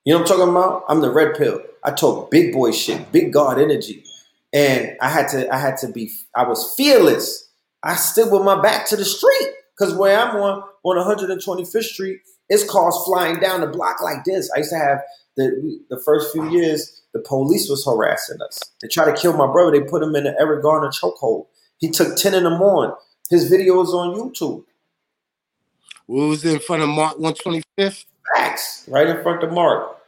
You 0.09 0.15
know 0.15 0.21
what 0.21 0.31
I'm 0.31 0.37
talking 0.37 0.49
about? 0.49 0.85
I'm 0.89 1.01
the 1.01 1.11
red 1.11 1.35
pill. 1.35 1.61
I 1.83 1.91
talk 1.91 2.31
big 2.31 2.51
boy 2.51 2.71
shit, 2.71 3.11
big 3.11 3.31
God 3.31 3.61
energy 3.61 4.03
and 4.51 4.97
I 4.99 5.07
had 5.07 5.27
to 5.27 5.53
I 5.53 5.59
had 5.59 5.77
to 5.81 5.87
be 5.87 6.09
I 6.35 6.47
was 6.47 6.73
fearless. 6.75 7.47
I 7.83 7.95
stood 7.95 8.31
with 8.31 8.41
my 8.41 8.59
back 8.59 8.87
to 8.87 8.95
the 8.95 9.05
street 9.05 9.51
because 9.77 9.93
where 9.93 10.17
I'm 10.17 10.35
on 10.35 10.63
on 10.81 11.15
125th 11.15 11.83
Street, 11.83 12.21
it's 12.49 12.67
cars 12.67 12.99
flying 13.05 13.39
down 13.39 13.61
the 13.61 13.67
block 13.67 14.01
like 14.01 14.23
this. 14.25 14.51
I 14.55 14.57
used 14.57 14.71
to 14.71 14.79
have 14.79 15.03
the 15.37 15.79
the 15.91 16.01
first 16.03 16.31
few 16.31 16.49
years 16.49 17.03
the 17.13 17.19
police 17.19 17.69
was 17.69 17.85
harassing 17.85 18.41
us. 18.41 18.63
They 18.81 18.87
tried 18.87 19.15
to 19.15 19.21
kill 19.21 19.33
my 19.33 19.45
brother. 19.51 19.77
They 19.77 19.85
put 19.85 20.01
him 20.01 20.15
in 20.15 20.23
the 20.23 20.35
Eric 20.39 20.63
Garner 20.63 20.89
chokehold. 20.89 21.45
He 21.77 21.91
took 21.91 22.17
10 22.17 22.33
in 22.33 22.45
the 22.45 22.49
morning. 22.49 22.95
His 23.29 23.47
video 23.47 23.79
is 23.83 23.89
on 23.89 24.15
YouTube. 24.15 24.63
What 26.07 26.29
was 26.29 26.43
in 26.43 26.57
front 26.57 26.81
of 26.81 26.89
Mart 26.89 27.19
125th? 27.19 28.05
Facts, 28.35 28.85
right 28.87 29.07
in 29.07 29.21
front 29.21 29.43
of 29.43 29.51
Mart. 29.51 29.98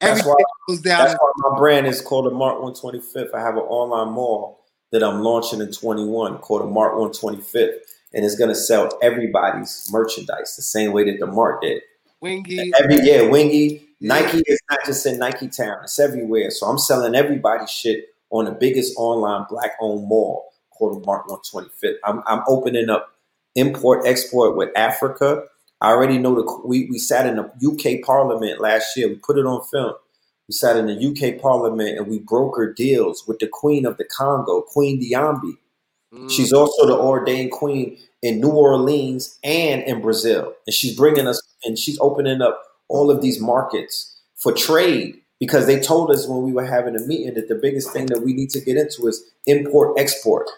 That's 0.00 0.24
why, 0.24 0.34
that's 0.82 1.14
why 1.14 1.32
my 1.36 1.58
brand 1.58 1.86
is 1.86 2.00
called 2.00 2.26
the 2.26 2.30
Mart 2.30 2.60
125th. 2.62 3.34
I 3.34 3.40
have 3.40 3.54
an 3.56 3.62
online 3.62 4.14
mall 4.14 4.60
that 4.92 5.02
I'm 5.02 5.20
launching 5.20 5.60
in 5.60 5.70
21 5.70 6.38
called 6.38 6.62
the 6.62 6.66
Mart 6.66 6.94
125th. 6.94 7.76
And 8.12 8.24
it's 8.24 8.34
gonna 8.34 8.54
sell 8.54 8.98
everybody's 9.02 9.88
merchandise 9.92 10.56
the 10.56 10.62
same 10.62 10.92
way 10.92 11.04
that 11.04 11.20
the 11.20 11.26
Mart 11.26 11.62
did. 11.62 11.82
Wingy. 12.20 12.72
Every 12.78 13.00
yeah, 13.02 13.22
Wingy. 13.22 13.86
Nike 14.00 14.42
is 14.46 14.60
not 14.70 14.80
just 14.86 15.04
in 15.04 15.18
Nike 15.18 15.48
Town, 15.48 15.78
it's 15.84 15.98
everywhere. 15.98 16.50
So 16.50 16.66
I'm 16.66 16.78
selling 16.78 17.14
everybody 17.14 17.66
shit 17.66 18.06
on 18.30 18.46
the 18.46 18.52
biggest 18.52 18.94
online 18.96 19.46
black 19.48 19.72
owned 19.80 20.08
mall 20.08 20.50
called 20.70 21.04
Mart 21.04 21.26
125th. 21.26 21.96
I'm, 22.04 22.22
I'm 22.26 22.42
opening 22.48 22.88
up 22.88 23.14
import 23.54 24.06
export 24.06 24.56
with 24.56 24.70
Africa. 24.76 25.44
I 25.80 25.90
already 25.90 26.18
know 26.18 26.34
the 26.34 26.60
we, 26.64 26.88
we 26.90 26.98
sat 26.98 27.26
in 27.26 27.36
the 27.36 27.44
UK 27.44 28.04
Parliament 28.04 28.60
last 28.60 28.96
year. 28.96 29.08
We 29.08 29.14
put 29.16 29.38
it 29.38 29.46
on 29.46 29.62
film. 29.70 29.94
We 30.48 30.52
sat 30.52 30.76
in 30.76 30.86
the 30.86 30.94
UK 30.94 31.40
Parliament 31.40 31.96
and 31.96 32.08
we 32.08 32.18
brokered 32.18 32.76
deals 32.76 33.24
with 33.26 33.38
the 33.38 33.48
Queen 33.48 33.86
of 33.86 33.96
the 33.96 34.04
Congo, 34.04 34.62
Queen 34.62 35.00
Diambi. 35.00 35.56
Mm. 36.12 36.30
She's 36.30 36.52
also 36.52 36.86
the 36.86 36.96
ordained 36.96 37.52
queen 37.52 37.96
in 38.22 38.40
New 38.40 38.50
Orleans 38.50 39.38
and 39.44 39.82
in 39.82 40.00
Brazil. 40.02 40.52
And 40.66 40.74
she's 40.74 40.96
bringing 40.96 41.26
us 41.26 41.40
and 41.64 41.78
she's 41.78 41.98
opening 42.00 42.42
up 42.42 42.62
all 42.88 43.10
of 43.10 43.22
these 43.22 43.40
markets 43.40 44.18
for 44.36 44.52
trade 44.52 45.20
because 45.38 45.66
they 45.66 45.80
told 45.80 46.10
us 46.10 46.26
when 46.26 46.42
we 46.42 46.52
were 46.52 46.66
having 46.66 46.96
a 46.96 47.06
meeting 47.06 47.34
that 47.34 47.48
the 47.48 47.54
biggest 47.54 47.92
thing 47.92 48.06
that 48.06 48.22
we 48.22 48.34
need 48.34 48.50
to 48.50 48.60
get 48.60 48.76
into 48.76 49.06
is 49.06 49.22
import 49.46 49.98
export. 49.98 50.48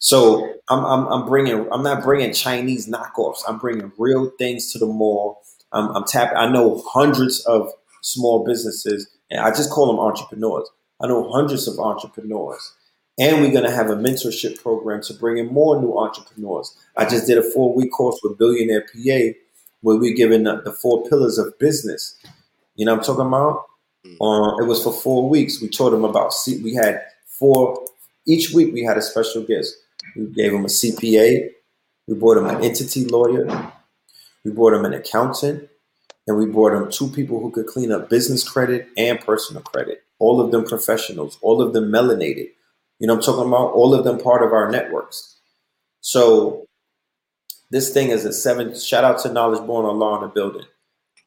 So 0.00 0.54
I'm, 0.68 0.84
I'm, 0.84 1.06
I'm 1.08 1.26
bringing 1.26 1.68
I'm 1.70 1.82
not 1.82 2.02
bringing 2.02 2.32
Chinese 2.32 2.88
knockoffs. 2.88 3.42
I'm 3.46 3.58
bringing 3.58 3.92
real 3.98 4.30
things 4.38 4.72
to 4.72 4.78
the 4.78 4.86
mall. 4.86 5.42
I'm, 5.72 5.94
I'm 5.94 6.04
tapping. 6.04 6.38
I 6.38 6.50
know 6.50 6.82
hundreds 6.86 7.40
of 7.46 7.70
small 8.02 8.44
businesses, 8.44 9.08
and 9.30 9.40
I 9.40 9.50
just 9.50 9.70
call 9.70 9.86
them 9.86 10.00
entrepreneurs. 10.00 10.68
I 11.02 11.06
know 11.06 11.30
hundreds 11.30 11.68
of 11.68 11.78
entrepreneurs, 11.78 12.72
and 13.18 13.40
we're 13.40 13.52
gonna 13.52 13.70
have 13.70 13.90
a 13.90 13.96
mentorship 13.96 14.60
program 14.62 15.02
to 15.02 15.14
bring 15.14 15.36
in 15.36 15.52
more 15.52 15.80
new 15.80 15.96
entrepreneurs. 15.98 16.74
I 16.96 17.04
just 17.04 17.26
did 17.26 17.36
a 17.36 17.42
four 17.42 17.74
week 17.74 17.92
course 17.92 18.18
with 18.22 18.38
Billionaire 18.38 18.82
PA, 18.82 19.38
where 19.82 19.96
we're 19.98 20.16
giving 20.16 20.44
the, 20.44 20.62
the 20.62 20.72
four 20.72 21.06
pillars 21.10 21.36
of 21.36 21.58
business. 21.58 22.16
You 22.74 22.86
know, 22.86 22.94
I'm 22.94 23.02
talking 23.02 23.26
about. 23.26 23.66
Um, 24.22 24.62
it 24.62 24.66
was 24.66 24.82
for 24.82 24.94
four 24.94 25.28
weeks. 25.28 25.60
We 25.60 25.68
taught 25.68 25.90
them 25.90 26.04
about. 26.04 26.32
We 26.46 26.74
had 26.74 27.02
four 27.26 27.84
each 28.26 28.52
week. 28.54 28.72
We 28.72 28.82
had 28.82 28.96
a 28.96 29.02
special 29.02 29.42
guest. 29.42 29.74
We 30.16 30.26
gave 30.26 30.52
him 30.52 30.64
a 30.64 30.68
CPA. 30.68 31.50
We 32.06 32.14
bought 32.14 32.38
him 32.38 32.46
an 32.46 32.64
entity 32.64 33.04
lawyer. 33.04 33.72
We 34.44 34.52
bought 34.52 34.74
him 34.74 34.84
an 34.84 34.94
accountant. 34.94 35.68
And 36.26 36.38
we 36.38 36.46
brought 36.46 36.74
him 36.74 36.90
two 36.90 37.08
people 37.08 37.40
who 37.40 37.50
could 37.50 37.66
clean 37.66 37.90
up 37.90 38.08
business 38.08 38.48
credit 38.48 38.88
and 38.96 39.18
personal 39.20 39.62
credit. 39.62 40.02
All 40.18 40.40
of 40.40 40.52
them 40.52 40.64
professionals, 40.64 41.38
all 41.42 41.60
of 41.60 41.72
them 41.72 41.90
melanated. 41.90 42.50
You 42.98 43.06
know 43.06 43.14
I'm 43.14 43.20
talking 43.20 43.48
about? 43.48 43.72
All 43.72 43.94
of 43.94 44.04
them 44.04 44.18
part 44.18 44.42
of 44.42 44.52
our 44.52 44.70
networks. 44.70 45.38
So 46.02 46.66
this 47.70 47.92
thing 47.92 48.10
is 48.10 48.24
a 48.24 48.32
seven 48.32 48.78
shout 48.78 49.04
out 49.04 49.18
to 49.20 49.32
Knowledge 49.32 49.66
Born 49.66 49.86
on 49.86 49.98
Law 49.98 50.16
in 50.16 50.22
the 50.22 50.28
building. 50.28 50.66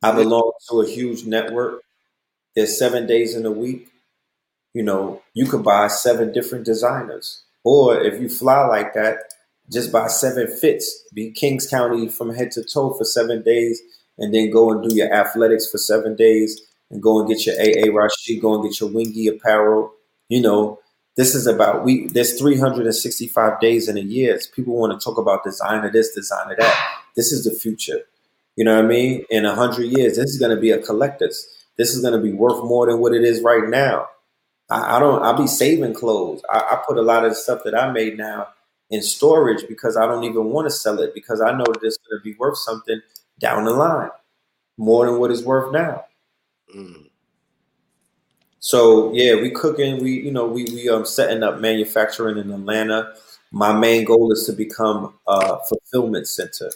I 0.02 0.12
belong 0.12 0.52
to 0.70 0.82
a 0.82 0.88
huge 0.88 1.26
network. 1.26 1.82
There's 2.56 2.78
seven 2.78 3.08
days 3.08 3.36
in 3.36 3.46
a 3.46 3.52
week. 3.52 3.90
You 4.74 4.84
know, 4.84 5.22
you 5.34 5.46
could 5.48 5.64
buy 5.64 5.88
seven 5.88 6.34
different 6.34 6.66
designers. 6.66 7.43
Or 7.64 8.00
if 8.00 8.22
you 8.22 8.30
fly 8.30 8.66
like 8.66 8.94
that, 8.94 9.18
just 9.72 9.92
buy 9.92 10.08
seven 10.08 10.48
fits. 10.48 11.04
Be 11.14 11.32
Kings 11.32 11.68
County 11.68 12.10
from 12.10 12.34
head 12.34 12.52
to 12.52 12.64
toe 12.64 12.94
for 12.94 13.06
seven 13.06 13.42
days, 13.44 13.82
and 14.18 14.34
then 14.34 14.52
go 14.52 14.72
and 14.72 14.88
do 14.88 14.96
your 14.96 15.12
athletics 15.14 15.70
for 15.70 15.78
seven 15.78 16.16
days, 16.16 16.62
and 16.92 17.02
go 17.02 17.20
and 17.20 17.30
get 17.30 17.46
your 17.46 17.56
AA 17.56 17.96
Rashid, 17.96 18.42
go 18.42 18.56
and 18.56 18.64
get 18.64 18.80
your 18.80 18.90
wingy 18.90 19.28
apparel. 19.28 19.94
You 20.30 20.42
know, 20.42 20.80
this 21.16 21.36
is 21.36 21.48
about 21.48 21.84
we. 21.84 22.08
There's 22.08 22.38
365 22.40 23.60
days 23.60 23.88
in 23.88 23.98
a 23.98 24.02
year. 24.02 24.40
People 24.56 24.76
want 24.76 25.00
to 25.00 25.04
talk 25.04 25.18
about 25.18 25.44
designer 25.44 25.92
this, 25.92 26.14
designer 26.14 26.56
that. 26.58 27.00
This 27.16 27.32
is 27.32 27.44
the 27.44 27.52
future. 27.52 28.02
You 28.56 28.66
know 28.66 28.76
what 28.76 28.86
I 28.86 28.88
mean? 28.88 29.26
In 29.30 29.46
a 29.46 29.56
hundred 29.56 29.86
years, 29.86 30.18
this 30.18 30.30
is 30.30 30.40
going 30.40 30.56
to 30.56 30.62
be 30.62 30.72
a 30.72 30.82
collector's. 30.82 31.48
This 31.78 31.96
is 31.96 32.02
going 32.02 32.14
to 32.14 32.20
be 32.20 32.34
worth 32.34 32.64
more 32.64 32.86
than 32.88 33.00
what 33.00 33.14
it 33.14 33.24
is 33.24 33.42
right 33.42 33.68
now. 33.68 34.08
I, 34.70 34.98
I 34.98 35.00
don't. 35.00 35.22
I'll 35.24 35.38
be 35.38 35.48
saving 35.48 35.94
clothes. 35.94 36.42
I, 36.50 36.60
I 36.60 36.84
put 36.88 36.98
a 36.98 37.02
lot 37.02 37.26
of 37.26 37.32
the 37.32 37.36
stuff 37.36 37.62
that 37.66 37.76
I 37.76 37.92
made 37.92 38.18
now 38.18 38.48
in 38.90 39.02
storage 39.02 39.68
because 39.68 39.98
I 39.98 40.06
don't 40.06 40.24
even 40.24 40.46
want 40.46 40.68
to 40.68 40.72
sell 40.72 41.00
it 41.00 41.14
because 41.14 41.42
I 41.42 41.52
know 41.52 41.66
that 41.66 41.80
it's 41.84 41.98
going 41.98 42.20
to 42.20 42.24
be 42.24 42.36
worth 42.38 42.58
something 42.58 43.02
down 43.40 43.66
the 43.66 43.72
line, 43.72 44.12
more 44.78 45.06
than 45.06 45.20
what 45.20 45.32
it's 45.32 45.44
worth 45.44 45.72
now. 45.72 46.06
Mm. 46.76 47.10
So 48.60 49.12
yeah, 49.14 49.36
we 49.36 49.52
cooking. 49.52 50.02
We 50.02 50.22
you 50.22 50.32
know 50.32 50.46
we 50.46 50.64
we 50.66 50.90
um 50.90 51.06
setting 51.06 51.44
up 51.44 51.60
manufacturing 51.60 52.38
in 52.38 52.52
Atlanta. 52.52 53.14
My 53.52 53.74
main 53.74 54.06
goal 54.06 54.32
is 54.32 54.46
to 54.46 54.54
become 54.54 55.14
a 55.28 55.60
fulfillment 55.68 56.28
center. 56.28 56.72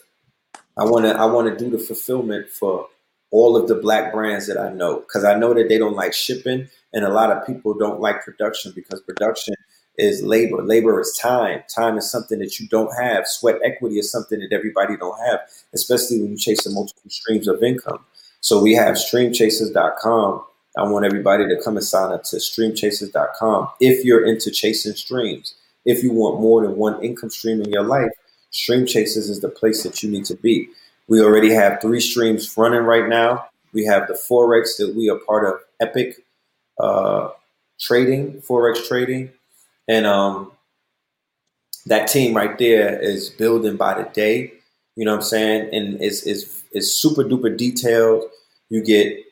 I 0.77 0.83
want 0.83 1.05
to 1.05 1.17
I 1.17 1.25
want 1.25 1.47
to 1.47 1.63
do 1.63 1.71
the 1.71 1.81
fulfillment 1.81 2.49
for 2.49 2.87
all 3.31 3.57
of 3.57 3.67
the 3.67 3.75
black 3.75 4.13
brands 4.13 4.47
that 4.47 4.57
I 4.57 4.71
know 4.71 4.99
because 4.99 5.23
I 5.23 5.37
know 5.37 5.53
that 5.53 5.69
they 5.69 5.77
don't 5.77 5.95
like 5.95 6.13
shipping 6.13 6.67
and 6.93 7.03
a 7.03 7.09
lot 7.09 7.31
of 7.31 7.45
people 7.45 7.73
don't 7.73 7.99
like 7.99 8.23
production 8.23 8.71
because 8.75 9.01
production 9.01 9.55
is 9.97 10.21
labor. 10.21 10.61
Labor 10.63 11.01
is 11.01 11.17
time. 11.21 11.63
Time 11.73 11.97
is 11.97 12.09
something 12.09 12.39
that 12.39 12.59
you 12.59 12.67
don't 12.67 12.93
have. 12.95 13.27
Sweat 13.27 13.59
equity 13.63 13.97
is 13.97 14.11
something 14.11 14.39
that 14.39 14.53
everybody 14.53 14.95
don't 14.95 15.19
have, 15.25 15.41
especially 15.73 16.21
when 16.21 16.31
you 16.31 16.37
chase 16.37 16.63
the 16.63 16.69
multiple 16.69 17.09
streams 17.09 17.47
of 17.47 17.63
income. 17.63 18.05
So 18.41 18.61
we 18.61 18.73
have 18.75 18.95
streamchasers.com. 18.95 20.43
I 20.77 20.83
want 20.83 21.05
everybody 21.05 21.47
to 21.47 21.61
come 21.61 21.75
and 21.75 21.85
sign 21.85 22.11
up 22.11 22.23
to 22.25 22.37
streamchasers.com 22.37 23.69
if 23.79 24.05
you're 24.05 24.25
into 24.25 24.51
chasing 24.51 24.93
streams. 24.93 25.55
If 25.85 26.03
you 26.03 26.11
want 26.11 26.41
more 26.41 26.61
than 26.61 26.75
one 26.75 27.01
income 27.03 27.29
stream 27.29 27.61
in 27.61 27.71
your 27.71 27.83
life, 27.83 28.11
Stream 28.51 28.85
Chasers 28.85 29.29
is 29.29 29.41
the 29.41 29.49
place 29.49 29.83
that 29.83 30.01
you 30.01 30.09
need 30.09 30.25
to 30.25 30.35
be. 30.35 30.69
We 31.07 31.21
already 31.21 31.51
have 31.53 31.81
three 31.81 32.01
streams 32.01 32.57
running 32.57 32.81
right 32.81 33.07
now. 33.07 33.47
We 33.73 33.85
have 33.85 34.07
the 34.07 34.13
Forex 34.13 34.77
that 34.77 34.95
we 34.95 35.09
are 35.09 35.19
part 35.19 35.45
of 35.45 35.61
Epic 35.79 36.17
uh, 36.79 37.29
Trading, 37.79 38.41
Forex 38.41 38.87
Trading. 38.87 39.31
And 39.87 40.05
um, 40.05 40.51
that 41.85 42.07
team 42.07 42.35
right 42.35 42.57
there 42.57 42.99
is 42.99 43.29
building 43.29 43.77
by 43.77 44.01
the 44.01 44.09
day. 44.09 44.53
You 44.95 45.05
know 45.05 45.11
what 45.11 45.17
I'm 45.17 45.23
saying? 45.23 45.69
And 45.73 46.01
it's, 46.01 46.25
it's, 46.25 46.63
it's 46.71 46.91
super 46.93 47.23
duper 47.23 47.55
detailed. 47.55 48.23
You 48.69 48.83
get 48.83 49.23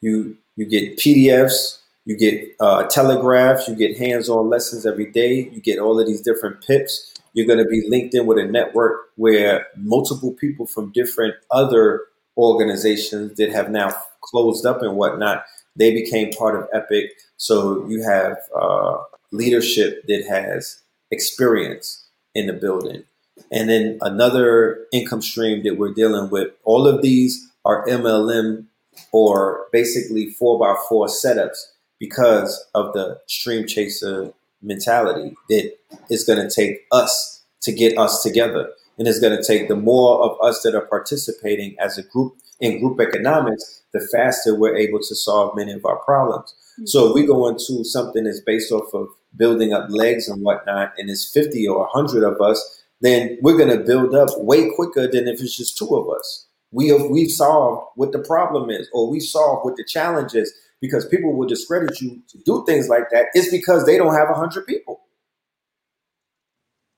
you 0.00 0.36
you 0.56 0.66
get 0.66 0.98
PDFs, 0.98 1.78
you 2.04 2.16
get 2.16 2.56
uh, 2.60 2.84
telegraphs, 2.84 3.68
you 3.68 3.74
get 3.74 3.96
hands-on 3.96 4.48
lessons 4.48 4.84
every 4.84 5.06
day. 5.10 5.48
You 5.52 5.60
get 5.60 5.78
all 5.78 6.00
of 6.00 6.06
these 6.06 6.20
different 6.20 6.66
pips. 6.66 7.09
You're 7.32 7.46
going 7.46 7.62
to 7.62 7.70
be 7.70 7.86
linked 7.88 8.14
in 8.14 8.26
with 8.26 8.38
a 8.38 8.44
network 8.44 9.10
where 9.16 9.66
multiple 9.76 10.32
people 10.32 10.66
from 10.66 10.92
different 10.92 11.34
other 11.50 12.02
organizations 12.36 13.36
that 13.36 13.50
have 13.50 13.70
now 13.70 13.94
closed 14.20 14.66
up 14.66 14.82
and 14.82 14.96
whatnot, 14.96 15.44
they 15.76 15.92
became 15.92 16.32
part 16.32 16.56
of 16.56 16.68
Epic. 16.72 17.12
So 17.36 17.86
you 17.88 18.02
have 18.02 18.38
uh, 18.54 18.98
leadership 19.32 20.06
that 20.08 20.24
has 20.28 20.80
experience 21.10 22.06
in 22.34 22.46
the 22.46 22.52
building. 22.52 23.04
And 23.50 23.68
then 23.68 23.98
another 24.00 24.86
income 24.92 25.22
stream 25.22 25.62
that 25.64 25.76
we're 25.76 25.94
dealing 25.94 26.30
with, 26.30 26.52
all 26.64 26.86
of 26.86 27.02
these 27.02 27.50
are 27.64 27.86
MLM 27.86 28.66
or 29.12 29.66
basically 29.72 30.30
four 30.30 30.58
by 30.58 30.74
four 30.88 31.06
setups 31.06 31.58
because 31.98 32.66
of 32.74 32.92
the 32.92 33.20
stream 33.26 33.66
chaser 33.66 34.32
mentality 34.62 35.34
that 35.48 35.72
it's 36.08 36.24
going 36.24 36.46
to 36.46 36.54
take 36.54 36.86
us 36.92 37.44
to 37.62 37.72
get 37.72 37.96
us 37.98 38.22
together. 38.22 38.70
And 38.98 39.08
it's 39.08 39.20
going 39.20 39.36
to 39.36 39.42
take 39.42 39.68
the 39.68 39.76
more 39.76 40.22
of 40.22 40.36
us 40.42 40.62
that 40.62 40.74
are 40.74 40.86
participating 40.86 41.76
as 41.78 41.96
a 41.96 42.02
group 42.02 42.34
in 42.60 42.80
group 42.80 43.00
economics, 43.00 43.82
the 43.92 44.06
faster 44.12 44.54
we're 44.54 44.76
able 44.76 44.98
to 44.98 45.14
solve 45.14 45.56
many 45.56 45.72
of 45.72 45.84
our 45.84 45.96
problems. 45.96 46.54
Mm-hmm. 46.74 46.86
So 46.86 47.08
if 47.08 47.14
we 47.14 47.26
go 47.26 47.48
into 47.48 47.84
something 47.84 48.24
that's 48.24 48.40
based 48.40 48.70
off 48.70 48.92
of 48.92 49.08
building 49.36 49.72
up 49.72 49.86
legs 49.88 50.28
and 50.28 50.42
whatnot, 50.42 50.92
and 50.98 51.08
it's 51.08 51.32
50 51.32 51.66
or 51.68 51.88
100 51.92 52.24
of 52.24 52.40
us, 52.40 52.82
then 53.00 53.38
we're 53.40 53.56
going 53.56 53.76
to 53.76 53.84
build 53.84 54.14
up 54.14 54.28
way 54.38 54.70
quicker 54.76 55.08
than 55.10 55.26
if 55.26 55.40
it's 55.40 55.56
just 55.56 55.78
two 55.78 55.88
of 55.96 56.08
us. 56.14 56.46
We 56.72 56.88
have 56.88 57.06
we've 57.10 57.30
solved 57.30 57.86
what 57.96 58.12
the 58.12 58.20
problem 58.20 58.70
is, 58.70 58.88
or 58.92 59.10
we 59.10 59.18
solved 59.18 59.64
what 59.64 59.76
the 59.76 59.84
challenge 59.84 60.34
is 60.34 60.52
because 60.80 61.06
people 61.06 61.34
will 61.34 61.46
discredit 61.46 62.00
you 62.00 62.22
to 62.28 62.38
do 62.44 62.64
things 62.66 62.88
like 62.88 63.10
that, 63.10 63.26
it's 63.34 63.50
because 63.50 63.84
they 63.84 63.98
don't 63.98 64.14
have 64.14 64.28
100 64.28 64.66
people. 64.66 65.00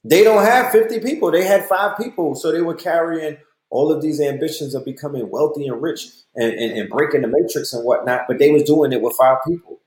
They 0.04 0.24
don't 0.24 0.44
have 0.44 0.72
50 0.72 1.00
people. 1.00 1.30
They 1.30 1.44
had 1.44 1.66
five 1.66 1.96
people. 1.96 2.34
So 2.34 2.50
they 2.50 2.62
were 2.62 2.74
carrying 2.74 3.38
all 3.70 3.90
of 3.90 4.02
these 4.02 4.20
ambitions 4.20 4.74
of 4.74 4.84
becoming 4.84 5.30
wealthy 5.30 5.66
and 5.66 5.80
rich 5.80 6.08
and, 6.34 6.52
and, 6.52 6.78
and 6.78 6.90
breaking 6.90 7.22
the 7.22 7.28
matrix 7.28 7.72
and 7.72 7.84
whatnot, 7.84 8.22
but 8.28 8.38
they 8.38 8.50
was 8.50 8.64
doing 8.64 8.92
it 8.92 9.00
with 9.00 9.16
five 9.18 9.38
people. 9.48 9.80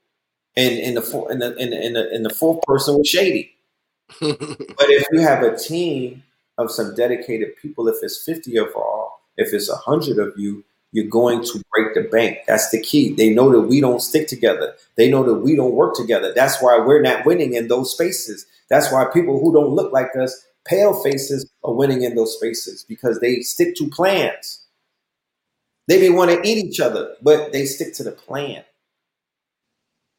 And, 0.58 0.80
and, 0.80 0.98
the, 0.98 1.26
and, 1.30 1.42
the, 1.42 1.56
and, 1.58 1.72
the, 1.72 1.78
and, 1.78 1.96
the, 1.96 2.10
and 2.12 2.26
the 2.26 2.34
fourth 2.34 2.62
person 2.64 2.98
was 2.98 3.08
shady. 3.08 3.56
but 4.20 4.38
if 4.40 5.06
you 5.12 5.20
have 5.20 5.44
a 5.44 5.56
team 5.58 6.24
of 6.58 6.72
some 6.72 6.96
dedicated 6.96 7.58
people, 7.62 7.88
if 7.88 7.98
it's 8.02 8.24
50 8.24 8.58
of 8.58 8.70
all, 8.76 9.22
if 9.38 9.54
it's 9.54 9.70
100 9.70 10.18
of 10.18 10.34
you, 10.38 10.64
you're 10.96 11.06
going 11.06 11.44
to 11.44 11.62
break 11.74 11.94
the 11.94 12.04
bank. 12.10 12.40
That's 12.48 12.70
the 12.70 12.80
key. 12.80 13.14
They 13.14 13.34
know 13.34 13.52
that 13.52 13.68
we 13.68 13.82
don't 13.82 14.00
stick 14.00 14.30
together. 14.30 14.74
They 14.96 15.12
know 15.12 15.24
that 15.24 15.42
we 15.42 15.54
don't 15.54 15.76
work 15.76 15.94
together. 15.94 16.32
That's 16.34 16.62
why 16.62 16.80
we're 16.80 17.02
not 17.02 17.26
winning 17.26 17.54
in 17.54 17.68
those 17.68 17.92
spaces. 17.92 18.46
That's 18.70 18.90
why 18.94 19.06
people 19.14 19.38
who 19.38 19.52
don't 19.52 19.76
look 19.76 19.92
like 19.92 20.16
us, 20.16 20.46
pale 20.66 20.94
faces, 21.04 21.52
are 21.66 21.74
winning 21.74 22.04
in 22.04 22.16
those 22.16 22.38
spaces 22.38 22.86
because 22.88 23.20
they 23.20 23.42
stick 23.42 23.76
to 23.76 23.90
plans. 23.90 24.64
They 25.90 26.00
may 26.00 26.16
want 26.16 26.32
to 26.32 26.50
eat 26.50 26.66
each 26.66 26.80
other, 26.80 27.14
but 27.22 27.52
they 27.52 27.66
stick 27.66 27.94
to 27.96 28.04
the 28.04 28.14
plan. 28.14 28.64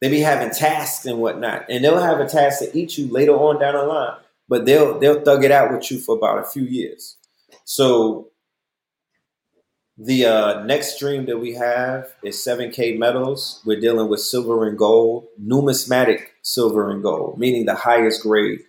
They 0.02 0.10
be 0.10 0.20
having 0.20 0.50
tasks 0.50 1.06
and 1.06 1.20
whatnot, 1.20 1.64
and 1.70 1.82
they'll 1.82 2.02
have 2.02 2.20
a 2.20 2.28
task 2.28 2.58
to 2.58 2.78
eat 2.78 2.98
you 2.98 3.08
later 3.08 3.32
on 3.32 3.58
down 3.58 3.76
the 3.76 3.82
line, 3.82 4.18
but 4.46 4.66
they'll 4.66 4.98
they'll 4.98 5.24
thug 5.24 5.42
it 5.42 5.50
out 5.50 5.72
with 5.72 5.90
you 5.90 5.98
for 5.98 6.16
about 6.16 6.38
a 6.38 6.44
few 6.44 6.64
years. 6.64 7.16
So 7.64 8.28
the 9.98 10.26
uh, 10.26 10.64
next 10.64 10.96
stream 10.96 11.24
that 11.26 11.38
we 11.38 11.54
have 11.54 12.14
is 12.22 12.36
7K 12.36 12.92
metals. 12.98 13.62
We're 13.64 13.80
dealing 13.80 14.08
with 14.08 14.20
silver 14.20 14.66
and 14.66 14.76
gold, 14.76 15.26
numismatic 15.38 16.34
silver 16.42 16.90
and 16.90 17.02
gold, 17.02 17.38
meaning 17.38 17.64
the 17.64 17.74
highest 17.74 18.22
grade, 18.22 18.60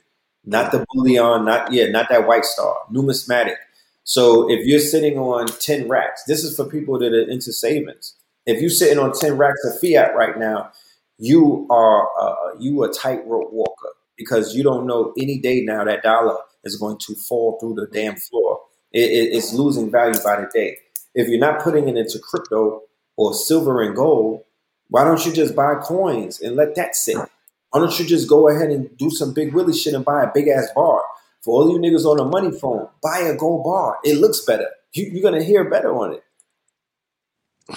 not 0.46 0.72
the 0.72 0.86
bullion, 0.94 1.46
not 1.46 1.74
yeah, 1.74 1.88
not 1.90 2.08
that 2.10 2.28
white 2.28 2.46
star, 2.46 2.76
numismatic. 2.90 3.58
So 4.04 4.50
if 4.50 4.66
you're 4.66 4.80
sitting 4.80 5.18
on 5.18 5.48
10 5.48 5.90
racks, 5.90 6.24
this 6.28 6.46
is 6.46 6.56
for 6.56 6.66
people 6.66 6.98
that 7.00 7.14
are 7.14 7.30
into 7.30 7.52
savings. 7.52 8.16
If 8.46 8.62
you're 8.62 8.70
sitting 8.70 8.98
on 8.98 9.12
10 9.12 9.38
racks 9.38 9.60
of 9.66 9.78
fiat 9.82 10.16
right 10.16 10.38
now, 10.40 10.72
you 11.18 11.68
are 11.70 12.08
uh, 12.20 12.58
you 12.60 12.84
a 12.84 12.94
tightrope 12.94 13.52
walker 13.52 13.90
because 14.18 14.56
you 14.56 14.64
don't 14.64 14.88
know 14.88 15.14
any 15.18 15.40
day 15.40 15.62
now 15.62 15.84
that 15.84 16.04
dollar 16.04 16.38
is 16.64 16.78
going 16.78 16.98
to 17.00 17.16
fall 17.16 17.58
through 17.60 17.74
the 17.76 17.88
damn 17.92 18.16
floor. 18.16 18.62
It, 18.94 19.12
it, 19.12 19.36
it's 19.36 19.54
losing 19.54 19.92
value 19.92 20.20
by 20.24 20.40
the 20.42 20.50
day. 20.54 20.78
If 21.18 21.28
you're 21.30 21.40
not 21.40 21.64
putting 21.64 21.88
it 21.90 21.98
into 21.98 22.20
crypto 22.20 22.84
or 23.16 23.34
silver 23.34 23.82
and 23.82 23.96
gold, 23.96 24.44
why 24.90 25.04
don't 25.04 25.26
you 25.26 25.34
just 25.34 25.56
buy 25.56 25.74
coins 25.82 26.40
and 26.40 26.56
let 26.56 26.76
that 26.76 26.96
sit? 26.96 27.18
Why 27.18 27.80
don't 27.80 28.00
you 28.00 28.06
just 28.06 28.30
go 28.30 28.48
ahead 28.50 28.70
and 28.70 28.96
do 28.98 29.10
some 29.10 29.34
big 29.34 29.52
Willie 29.52 29.74
shit 29.74 29.96
and 29.96 30.06
buy 30.06 30.22
a 30.24 30.32
big 30.32 30.48
ass 30.48 30.70
bar? 30.76 31.02
For 31.44 31.56
all 31.56 31.72
you 31.72 31.80
niggas 31.80 32.06
on 32.06 32.20
a 32.20 32.26
money 32.26 32.52
phone, 32.52 32.88
buy 33.02 33.18
a 33.22 33.36
gold 33.36 33.64
bar. 33.64 33.98
It 34.04 34.20
looks 34.20 34.42
better. 34.46 34.68
You, 34.94 35.20
are 35.20 35.32
gonna 35.32 35.44
hear 35.44 35.68
better 35.68 35.92
on 35.92 36.14
it. 36.14 36.24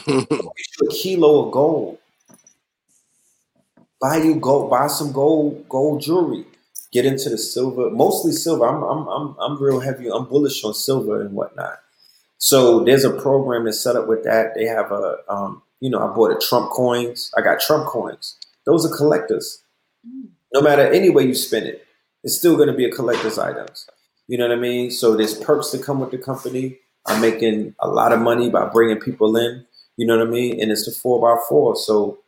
A 0.82 0.86
kilo 0.92 1.46
of 1.46 1.52
gold. 1.52 1.98
Buy 4.00 4.18
you 4.18 4.36
gold. 4.36 4.70
Buy 4.70 4.86
some 4.86 5.12
gold 5.12 5.68
gold 5.68 6.02
jewelry. 6.02 6.44
Get 6.92 7.06
into 7.06 7.28
the 7.30 7.38
silver, 7.38 7.90
mostly 7.90 8.32
silver. 8.32 8.66
I'm 8.66 8.82
I'm 8.82 9.08
I'm 9.08 9.36
I'm 9.40 9.62
real 9.62 9.80
heavy. 9.80 10.10
I'm 10.10 10.26
bullish 10.26 10.62
on 10.64 10.74
silver 10.74 11.20
and 11.20 11.32
whatnot. 11.34 11.78
So 12.40 12.82
there's 12.82 13.04
a 13.04 13.10
program 13.10 13.66
that's 13.66 13.82
set 13.82 13.96
up 13.96 14.08
with 14.08 14.24
that. 14.24 14.54
They 14.54 14.64
have 14.64 14.90
a, 14.90 15.18
um, 15.28 15.62
you 15.78 15.90
know, 15.90 15.98
I 15.98 16.12
bought 16.14 16.30
a 16.30 16.46
Trump 16.46 16.70
coins. 16.70 17.30
I 17.36 17.42
got 17.42 17.60
Trump 17.60 17.86
coins. 17.86 18.38
Those 18.64 18.86
are 18.86 18.96
collectors. 18.96 19.62
No 20.52 20.62
matter 20.62 20.82
any 20.82 21.10
way 21.10 21.24
you 21.24 21.34
spend 21.34 21.66
it, 21.66 21.86
it's 22.24 22.36
still 22.36 22.56
going 22.56 22.68
to 22.68 22.74
be 22.74 22.86
a 22.86 22.90
collector's 22.90 23.38
items. 23.38 23.86
You 24.26 24.38
know 24.38 24.48
what 24.48 24.56
I 24.56 24.60
mean? 24.60 24.90
So 24.90 25.16
there's 25.16 25.34
perks 25.34 25.70
that 25.72 25.84
come 25.84 26.00
with 26.00 26.12
the 26.12 26.18
company. 26.18 26.78
I'm 27.06 27.20
making 27.20 27.74
a 27.78 27.88
lot 27.88 28.12
of 28.12 28.20
money 28.20 28.48
by 28.48 28.68
bringing 28.68 28.98
people 28.98 29.36
in. 29.36 29.66
You 29.98 30.06
know 30.06 30.16
what 30.16 30.26
I 30.26 30.30
mean? 30.30 30.62
And 30.62 30.72
it's 30.72 30.86
the 30.86 30.92
four 30.92 31.20
by 31.20 31.38
four. 31.46 31.76
So, 31.76 32.20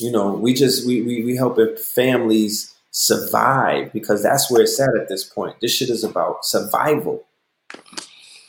you 0.00 0.10
know, 0.10 0.32
we 0.32 0.52
just 0.52 0.84
we 0.84 1.02
we 1.02 1.24
we 1.24 1.36
helping 1.36 1.76
families 1.76 2.74
survive 2.90 3.92
because 3.92 4.20
that's 4.20 4.50
where 4.50 4.62
it's 4.62 4.80
at 4.80 4.96
at 5.00 5.08
this 5.08 5.22
point. 5.22 5.60
This 5.60 5.72
shit 5.72 5.90
is 5.90 6.02
about 6.02 6.44
survival. 6.44 7.24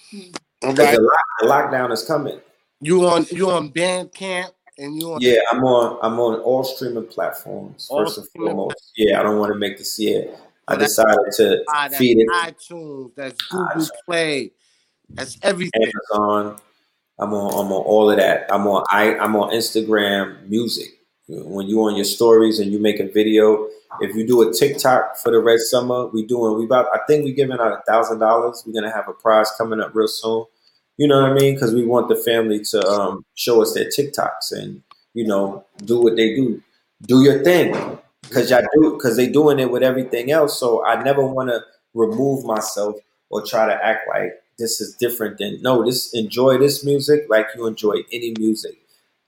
Hmm. 0.09 0.31
Okay. 0.63 0.95
The, 0.95 1.01
lock, 1.01 1.19
the, 1.39 1.47
lockdown 1.47 1.91
is 1.91 2.03
coming. 2.03 2.39
You 2.81 3.07
on 3.07 3.25
you 3.31 3.49
on 3.49 3.71
Bandcamp 3.71 4.51
and 4.77 4.99
you 4.99 5.13
on 5.13 5.21
Yeah, 5.21 5.37
I'm 5.51 5.63
on 5.63 5.99
I'm 6.01 6.19
on 6.19 6.39
all 6.41 6.63
streaming 6.63 7.07
platforms 7.07 7.87
all 7.89 8.05
first 8.05 8.17
and 8.17 8.27
foremost. 8.29 8.91
Yeah, 8.95 9.19
I 9.19 9.23
don't 9.23 9.39
want 9.39 9.53
to 9.53 9.59
make 9.59 9.77
this 9.77 9.99
yeah. 9.99 10.23
I 10.67 10.75
decided 10.75 11.31
to 11.37 11.63
ah, 11.69 11.89
feed 11.89 12.17
it. 12.19 12.27
iTunes, 12.29 13.11
that's 13.15 13.41
Google 13.47 13.87
Play, 14.05 14.51
that's 15.09 15.37
everything. 15.41 15.91
Amazon. 16.13 16.59
I'm 17.19 17.33
on 17.33 17.53
I'm 17.53 17.71
on 17.71 17.83
all 17.83 18.09
of 18.09 18.17
that. 18.17 18.51
I'm 18.51 18.65
on 18.67 18.83
I 18.91 19.15
I'm 19.17 19.35
on 19.35 19.51
Instagram 19.51 20.47
music. 20.47 20.87
When 21.27 21.67
you 21.67 21.81
on 21.83 21.95
your 21.95 22.05
stories 22.05 22.59
and 22.59 22.71
you 22.71 22.79
make 22.79 22.99
a 22.99 23.07
video, 23.07 23.67
if 24.01 24.15
you 24.15 24.25
do 24.25 24.49
a 24.49 24.53
TikTok 24.53 25.17
for 25.17 25.31
the 25.31 25.39
Red 25.39 25.59
Summer, 25.59 26.07
we 26.07 26.25
doing 26.25 26.57
we 26.57 26.65
about 26.65 26.87
I 26.93 26.99
think 27.07 27.25
we 27.25 27.33
giving 27.33 27.59
out 27.59 27.71
a 27.71 27.81
thousand 27.87 28.19
dollars. 28.19 28.63
We're 28.65 28.73
gonna 28.73 28.93
have 28.93 29.07
a 29.07 29.13
prize 29.13 29.51
coming 29.57 29.79
up 29.79 29.93
real 29.93 30.07
soon. 30.07 30.45
You 31.01 31.07
know 31.07 31.21
what 31.21 31.31
I 31.31 31.33
mean? 31.33 31.55
Because 31.55 31.73
we 31.73 31.85
want 31.85 32.09
the 32.09 32.15
family 32.15 32.59
to 32.71 32.79
um, 32.87 33.25
show 33.35 33.61
us 33.61 33.73
their 33.73 33.85
TikToks 33.85 34.51
and 34.51 34.83
you 35.13 35.25
know 35.25 35.65
do 35.91 35.99
what 36.01 36.15
they 36.15 36.35
do. 36.35 36.61
Do 37.03 37.23
your 37.23 37.43
thing 37.43 37.73
because 38.23 38.49
y'all 38.51 38.63
do 38.73 38.93
because 38.93 39.17
they 39.17 39.27
doing 39.27 39.59
it 39.59 39.71
with 39.71 39.83
everything 39.83 40.31
else. 40.31 40.59
So 40.59 40.85
I 40.85 41.01
never 41.03 41.25
want 41.25 41.49
to 41.49 41.61
remove 41.93 42.45
myself 42.45 42.95
or 43.29 43.43
try 43.45 43.65
to 43.65 43.85
act 43.85 44.07
like 44.09 44.33
this 44.59 44.79
is 44.81 44.95
different 44.95 45.39
than 45.39 45.61
no. 45.61 45.83
This 45.83 46.13
enjoy 46.13 46.57
this 46.59 46.85
music 46.85 47.25
like 47.29 47.47
you 47.55 47.65
enjoy 47.65 47.97
any 48.11 48.33
music. 48.37 48.77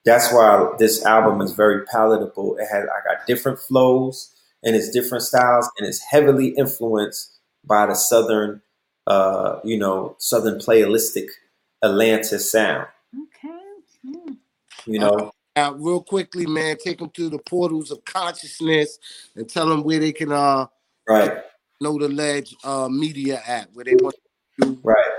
That's 0.05 0.31
why 0.33 0.73
this 0.77 1.05
album 1.05 1.41
is 1.41 1.53
very 1.53 1.85
palatable. 1.85 2.57
It 2.57 2.67
has 2.71 2.83
I 2.85 2.99
got 3.15 3.25
different 3.25 3.59
flows 3.59 4.31
and 4.63 4.75
it's 4.75 4.89
different 4.89 5.23
styles 5.23 5.69
and 5.77 5.87
it's 5.87 6.01
heavily 6.01 6.49
influenced 6.49 7.31
by 7.65 7.85
the 7.87 7.95
southern, 7.95 8.61
uh, 9.07 9.59
you 9.63 9.77
know, 9.79 10.15
southern 10.19 10.59
playlistic 10.59 11.27
Atlanta's 11.83 12.49
sound. 12.49 12.87
Okay. 13.15 13.59
Mm. 14.05 14.37
You 14.85 14.99
know. 14.99 15.31
Uh, 15.55 15.71
real 15.75 16.01
quickly, 16.01 16.47
man, 16.47 16.75
take 16.83 16.97
them 16.97 17.11
to 17.11 17.29
the 17.29 17.37
portals 17.37 17.91
of 17.91 18.03
consciousness 18.05 18.97
and 19.35 19.47
tell 19.47 19.69
them 19.69 19.83
where 19.83 19.99
they 19.99 20.11
can 20.11 20.31
uh 20.31 20.65
right 21.07 21.43
know 21.79 21.99
the 21.99 22.07
ledge 22.07 22.55
uh 22.63 22.87
media 22.89 23.39
at 23.45 23.67
where 23.73 23.85
they 23.85 23.93
want 23.95 24.15
to 24.61 24.79
right 24.83 25.11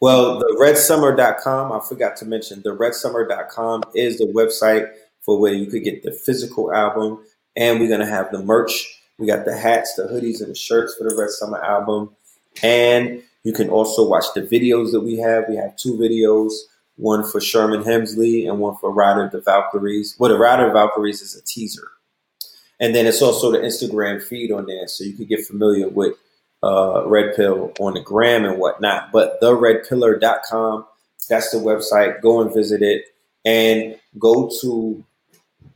well 0.00 0.38
the 0.38 0.56
redsummer.com 0.60 1.72
i 1.72 1.80
forgot 1.88 2.14
to 2.14 2.26
mention 2.26 2.60
the 2.62 2.68
redsummer.com 2.68 3.82
is 3.94 4.18
the 4.18 4.26
website 4.26 4.86
for 5.22 5.40
where 5.40 5.54
you 5.54 5.66
could 5.66 5.82
get 5.82 6.02
the 6.02 6.12
physical 6.12 6.72
album 6.74 7.24
and 7.56 7.80
we're 7.80 7.88
gonna 7.88 8.06
have 8.06 8.30
the 8.30 8.42
merch. 8.42 9.00
We 9.18 9.26
got 9.26 9.44
the 9.44 9.56
hats, 9.56 9.94
the 9.94 10.04
hoodies, 10.04 10.40
and 10.40 10.50
the 10.50 10.54
shirts 10.54 10.94
for 10.96 11.08
the 11.08 11.14
Red 11.14 11.30
Summer 11.30 11.62
album. 11.62 12.16
And 12.62 13.22
you 13.44 13.52
can 13.52 13.68
also 13.68 14.06
watch 14.06 14.26
the 14.34 14.42
videos 14.42 14.92
that 14.92 15.00
we 15.00 15.16
have. 15.16 15.44
We 15.48 15.56
have 15.56 15.76
two 15.76 15.94
videos, 15.94 16.52
one 16.96 17.24
for 17.28 17.40
Sherman 17.40 17.82
Hemsley 17.82 18.48
and 18.48 18.58
one 18.58 18.76
for 18.76 18.92
Rider 18.92 19.24
of 19.24 19.32
the 19.32 19.40
Valkyries. 19.40 20.16
Well, 20.18 20.30
the 20.30 20.38
Rider 20.38 20.66
of 20.66 20.74
the 20.74 20.78
Valkyries 20.78 21.22
is 21.22 21.36
a 21.36 21.42
teaser. 21.42 21.88
And 22.78 22.94
then 22.94 23.06
it's 23.06 23.22
also 23.22 23.52
the 23.52 23.58
Instagram 23.58 24.22
feed 24.22 24.50
on 24.50 24.66
there, 24.66 24.88
so 24.88 25.04
you 25.04 25.12
can 25.12 25.26
get 25.26 25.46
familiar 25.46 25.88
with 25.88 26.14
uh, 26.62 27.06
Red 27.06 27.36
Pill 27.36 27.72
on 27.78 27.94
the 27.94 28.00
gram 28.00 28.44
and 28.44 28.58
whatnot. 28.58 29.12
But 29.12 29.40
theredpillar.com, 29.40 30.86
that's 31.28 31.50
the 31.50 31.58
website. 31.58 32.22
Go 32.22 32.40
and 32.40 32.52
visit 32.52 32.82
it 32.82 33.04
and 33.44 33.98
go 34.18 34.50
to 34.60 35.04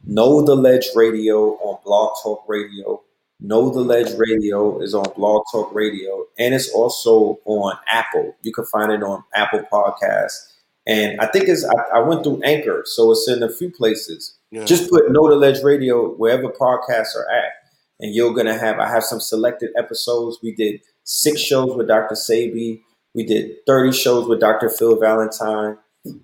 Know 0.07 0.43
the 0.45 0.55
Ledge 0.55 0.89
Radio 0.95 1.55
on 1.57 1.79
Blog 1.85 2.15
Talk 2.23 2.45
Radio. 2.47 3.04
Know 3.41 3.71
the 3.71 3.81
Ledge 3.81 4.13
Radio 4.17 4.81
is 4.81 4.95
on 4.95 5.05
Blog 5.17 5.43
Talk 5.53 5.75
Radio, 5.75 6.27
and 6.39 6.55
it's 6.55 6.71
also 6.71 7.41
on 7.45 7.77
Apple. 7.89 8.35
You 8.43 8.53
can 8.53 8.65
find 8.67 8.93
it 8.93 9.03
on 9.03 9.23
Apple 9.35 9.65
Podcasts, 9.73 10.53
and 10.87 11.21
I 11.21 11.27
think 11.27 11.49
it's. 11.49 11.65
I, 11.65 11.99
I 11.99 11.99
went 12.01 12.25
through 12.25 12.43
Anchor, 12.43 12.83
so 12.87 13.11
it's 13.13 13.29
in 13.29 13.43
a 13.43 13.53
few 13.53 13.71
places. 13.71 14.37
Yeah. 14.51 14.65
Just 14.65 14.91
put 14.91 15.11
Know 15.11 15.29
the 15.29 15.37
Ledge 15.37 15.63
Radio 15.63 16.15
wherever 16.15 16.49
podcasts 16.49 17.17
are 17.17 17.31
at, 17.31 17.53
and 18.01 18.15
you're 18.15 18.35
gonna 18.35 18.57
have. 18.57 18.79
I 18.79 18.89
have 18.89 19.05
some 19.05 19.21
selected 19.21 19.71
episodes. 19.77 20.39
We 20.43 20.55
did 20.55 20.81
six 21.03 21.41
shows 21.41 21.77
with 21.77 21.89
Dr. 21.89 22.15
Sebi. 22.15 22.83
We 23.15 23.25
did 23.25 23.59
30 23.67 23.93
shows 23.93 24.29
with 24.29 24.41
Dr. 24.41 24.69
Phil 24.69 24.99
Valentine. 24.99 25.77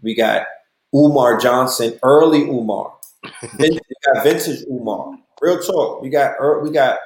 We 0.03 0.15
got 0.15 0.47
Umar 0.95 1.39
Johnson, 1.39 1.99
early 2.03 2.43
Umar 2.43 2.93
we 3.59 3.78
got 4.15 4.24
vintage 4.24 4.65
Umar. 4.70 5.15
Real 5.41 5.61
talk. 5.61 6.03
We 6.03 6.11
got 6.11 6.35
we 6.62 6.71
got 6.71 6.99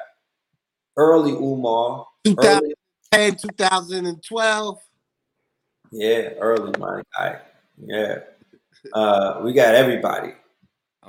early 0.97 1.32
Umar. 1.32 2.06
2010, 2.24 3.36
2012. 3.36 4.78
Yeah, 5.93 6.31
early 6.40 6.73
my 6.78 7.02
guy. 7.16 7.39
Yeah. 7.78 8.19
Uh, 8.93 9.40
we 9.44 9.52
got 9.52 9.74
everybody. 9.74 10.32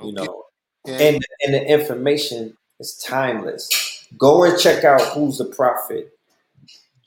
You 0.02 0.12
know. 0.12 0.44
Okay. 0.86 1.08
And 1.08 1.24
and 1.42 1.54
the 1.54 1.66
information 1.66 2.56
is 2.78 3.02
timeless. 3.04 4.06
Go 4.18 4.44
and 4.44 4.58
check 4.58 4.84
out 4.84 5.00
who's 5.14 5.38
the 5.38 5.46
prophet. 5.46 6.12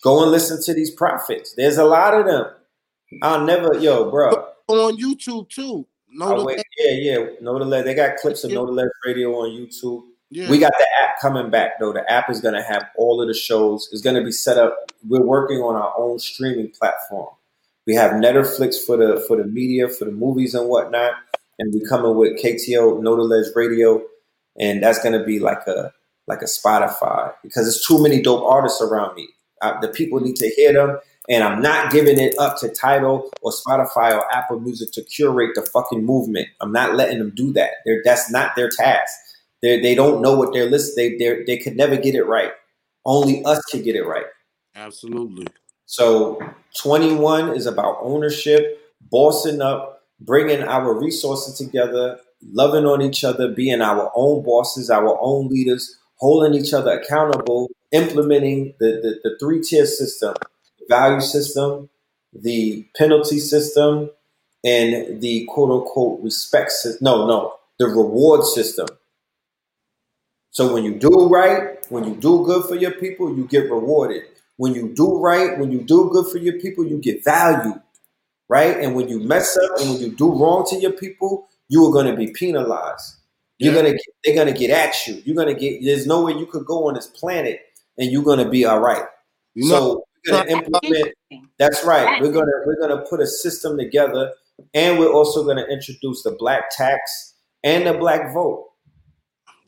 Go 0.04 0.22
and 0.22 0.32
listen 0.32 0.62
to 0.64 0.74
these 0.74 0.92
prophets. 0.92 1.54
There's 1.56 1.78
a 1.78 1.86
lot 1.86 2.14
of 2.14 2.26
them. 2.26 2.46
I'll 3.22 3.46
never, 3.46 3.78
yo, 3.80 4.10
bro. 4.10 4.48
On 4.68 4.98
YouTube 4.98 5.50
too. 5.50 5.86
No, 6.12 6.44
wait, 6.44 6.64
yeah, 6.78 6.92
yeah. 6.92 7.26
Know 7.42 7.64
the. 7.64 7.84
They 7.84 7.94
got 7.94 8.18
clips 8.18 8.44
of 8.44 8.52
Know 8.52 8.66
the 8.66 8.72
Ledge 8.72 8.90
Radio 9.06 9.34
on 9.34 9.50
YouTube. 9.50 10.04
Yeah. 10.30 10.50
We 10.50 10.60
got 10.60 10.74
the 10.78 10.88
app 11.04 11.20
coming 11.22 11.50
back 11.50 11.80
though. 11.80 11.94
The 11.94 12.10
app 12.12 12.30
is 12.30 12.42
gonna 12.42 12.64
have 12.64 12.86
all 12.98 13.22
of 13.22 13.28
the 13.28 13.34
shows. 13.34 13.90
It's 13.92 14.02
gonna 14.02 14.24
be 14.24 14.32
set 14.32 14.58
up. 14.58 14.92
We're 15.08 15.24
working 15.26 15.60
on 15.60 15.76
our 15.76 15.94
own 15.98 16.20
streaming 16.20 16.72
platform 16.72 17.30
We 17.88 17.96
have 17.96 18.12
Netflix 18.14 18.76
for 18.86 18.98
the 18.98 19.24
for 19.28 19.38
the 19.38 19.46
media, 19.46 19.90
for 19.90 20.06
the 20.06 20.12
movies 20.12 20.54
and 20.54 20.70
whatnot, 20.70 21.14
and 21.58 21.74
we're 21.74 21.88
coming 21.88 22.16
with 22.16 22.40
KTO 22.44 23.02
Know 23.02 23.16
the 23.16 23.24
Ledge 23.24 23.48
Radio, 23.56 24.04
and 24.60 24.84
that's 24.84 25.02
gonna 25.04 25.24
be 25.24 25.40
like 25.40 25.66
a 25.68 25.94
like 26.28 26.42
a 26.44 26.46
Spotify 26.46 27.34
because 27.44 27.66
there's 27.66 27.84
too 27.88 28.02
many 28.04 28.22
dope 28.22 28.44
artists 28.44 28.82
around 28.82 29.16
me. 29.16 29.28
I, 29.62 29.80
the 29.82 29.90
people 29.90 30.20
need 30.20 30.36
to 30.38 30.50
hear 30.50 30.74
them, 30.74 31.00
and 31.28 31.44
I'm 31.44 31.62
not 31.62 31.92
giving 31.92 32.20
it 32.20 32.36
up 32.40 32.60
to 32.60 32.70
Tidal 32.70 33.32
or 33.42 33.52
Spotify 33.52 34.16
or 34.16 34.32
Apple 34.34 34.60
Music 34.60 34.92
to 34.94 35.04
curate 35.04 35.52
the 35.56 35.64
fucking 35.64 36.06
movement. 36.06 36.48
I'm 36.62 36.72
not 36.72 36.96
letting 36.96 37.20
them 37.20 37.34
do 37.36 37.52
that. 37.54 37.72
They're, 37.86 38.02
that's 38.06 38.32
not 38.32 38.56
their 38.56 38.70
task. 38.70 39.12
They 39.62 39.80
they 39.80 39.96
don't 39.96 40.22
know 40.22 40.36
what 40.36 40.54
they're 40.54 40.70
listening. 40.70 41.18
They 41.18 41.36
they 41.36 41.44
they 41.44 41.58
could 41.58 41.76
never 41.76 41.98
get 41.98 42.16
it 42.16 42.24
right. 42.24 42.52
Only 43.06 43.44
us 43.46 43.64
can 43.66 43.82
get 43.84 43.96
it 43.96 44.04
right. 44.04 44.26
Absolutely. 44.76 45.48
So 45.86 46.40
21 46.78 47.56
is 47.56 47.66
about 47.66 47.98
ownership, 48.02 48.80
bossing 49.10 49.62
up, 49.62 50.04
bringing 50.20 50.62
our 50.62 50.94
resources 50.94 51.58
together, 51.58 52.20
loving 52.54 52.86
on 52.86 53.02
each 53.02 53.24
other, 53.24 53.52
being 53.52 53.82
our 53.82 54.12
own 54.16 54.44
bosses, 54.44 54.90
our 54.90 55.18
own 55.20 55.48
leaders, 55.48 55.98
holding 56.18 56.54
each 56.54 56.74
other 56.74 56.92
accountable, 56.92 57.70
implementing 57.92 58.74
the, 58.80 59.00
the, 59.02 59.20
the 59.24 59.38
three 59.40 59.62
tier 59.62 59.86
system, 59.86 60.36
the 60.80 60.86
value 60.88 61.22
system, 61.22 61.90
the 62.34 62.88
penalty 62.96 63.40
system, 63.40 64.10
and 64.64 65.22
the 65.22 65.46
quote 65.50 65.72
unquote 65.72 66.22
respect 66.22 66.72
system. 66.72 67.00
No, 67.02 67.26
no, 67.28 67.56
the 67.80 67.88
reward 67.88 68.44
system. 68.46 68.88
So 70.52 70.74
when 70.74 70.84
you 70.84 70.96
do 70.96 71.28
right, 71.30 71.78
when 71.90 72.06
you 72.06 72.16
do 72.16 72.44
good 72.46 72.66
for 72.66 72.76
your 72.76 72.92
people, 72.92 73.36
you 73.36 73.46
get 73.48 73.70
rewarded. 73.72 74.24
When 74.58 74.74
you 74.76 74.94
do 74.94 75.20
right, 75.20 75.58
when 75.58 75.72
you 75.72 75.82
do 75.82 76.10
good 76.12 76.28
for 76.32 76.38
your 76.38 76.60
people, 76.60 76.86
you 76.86 76.98
get 76.98 77.24
valued, 77.24 77.82
right? 78.50 78.78
And 78.80 78.96
when 78.96 79.10
you 79.10 79.20
mess 79.20 79.58
up 79.58 79.80
and 79.80 79.92
when 79.92 80.00
you 80.02 80.12
do 80.16 80.32
wrong 80.34 80.66
to 80.70 80.78
your 80.78 80.94
people, 80.94 81.48
you 81.70 81.86
are 81.88 81.92
going 81.92 82.08
to 82.08 82.16
be 82.16 82.28
penalized. 82.32 83.16
You're 83.60 83.74
Yeah. 83.74 83.82
gonna 83.82 83.92
get, 83.94 84.02
they're 84.24 84.36
gonna 84.36 84.58
get 84.58 84.70
at 84.72 85.08
you. 85.08 85.22
You're 85.26 85.36
gonna 85.36 85.54
get. 85.54 85.84
There's 85.84 86.08
no 86.08 86.24
way 86.24 86.34
you 86.34 86.46
could 86.46 86.66
go 86.66 86.88
on 86.88 86.94
this 86.94 87.08
planet 87.08 87.60
and 87.98 88.10
you're 88.10 88.24
gonna 88.24 88.50
be 88.50 88.66
all 88.66 88.80
right. 88.80 89.04
You 89.54 89.70
know, 89.70 89.80
so 89.80 90.06
we're 90.26 90.32
gonna 90.38 90.50
implement. 90.52 91.14
That's 91.58 91.84
right. 91.84 92.22
We're 92.22 92.32
gonna 92.32 92.52
we're 92.66 92.80
gonna 92.80 93.02
put 93.10 93.20
a 93.20 93.28
system 93.28 93.78
together, 93.78 94.32
and 94.74 94.98
we're 94.98 95.12
also 95.12 95.44
gonna 95.44 95.66
introduce 95.70 96.24
the 96.24 96.32
black 96.32 96.70
tax 96.72 97.34
and 97.64 97.86
the 97.86 97.94
black 97.96 98.34
vote. 98.34 98.69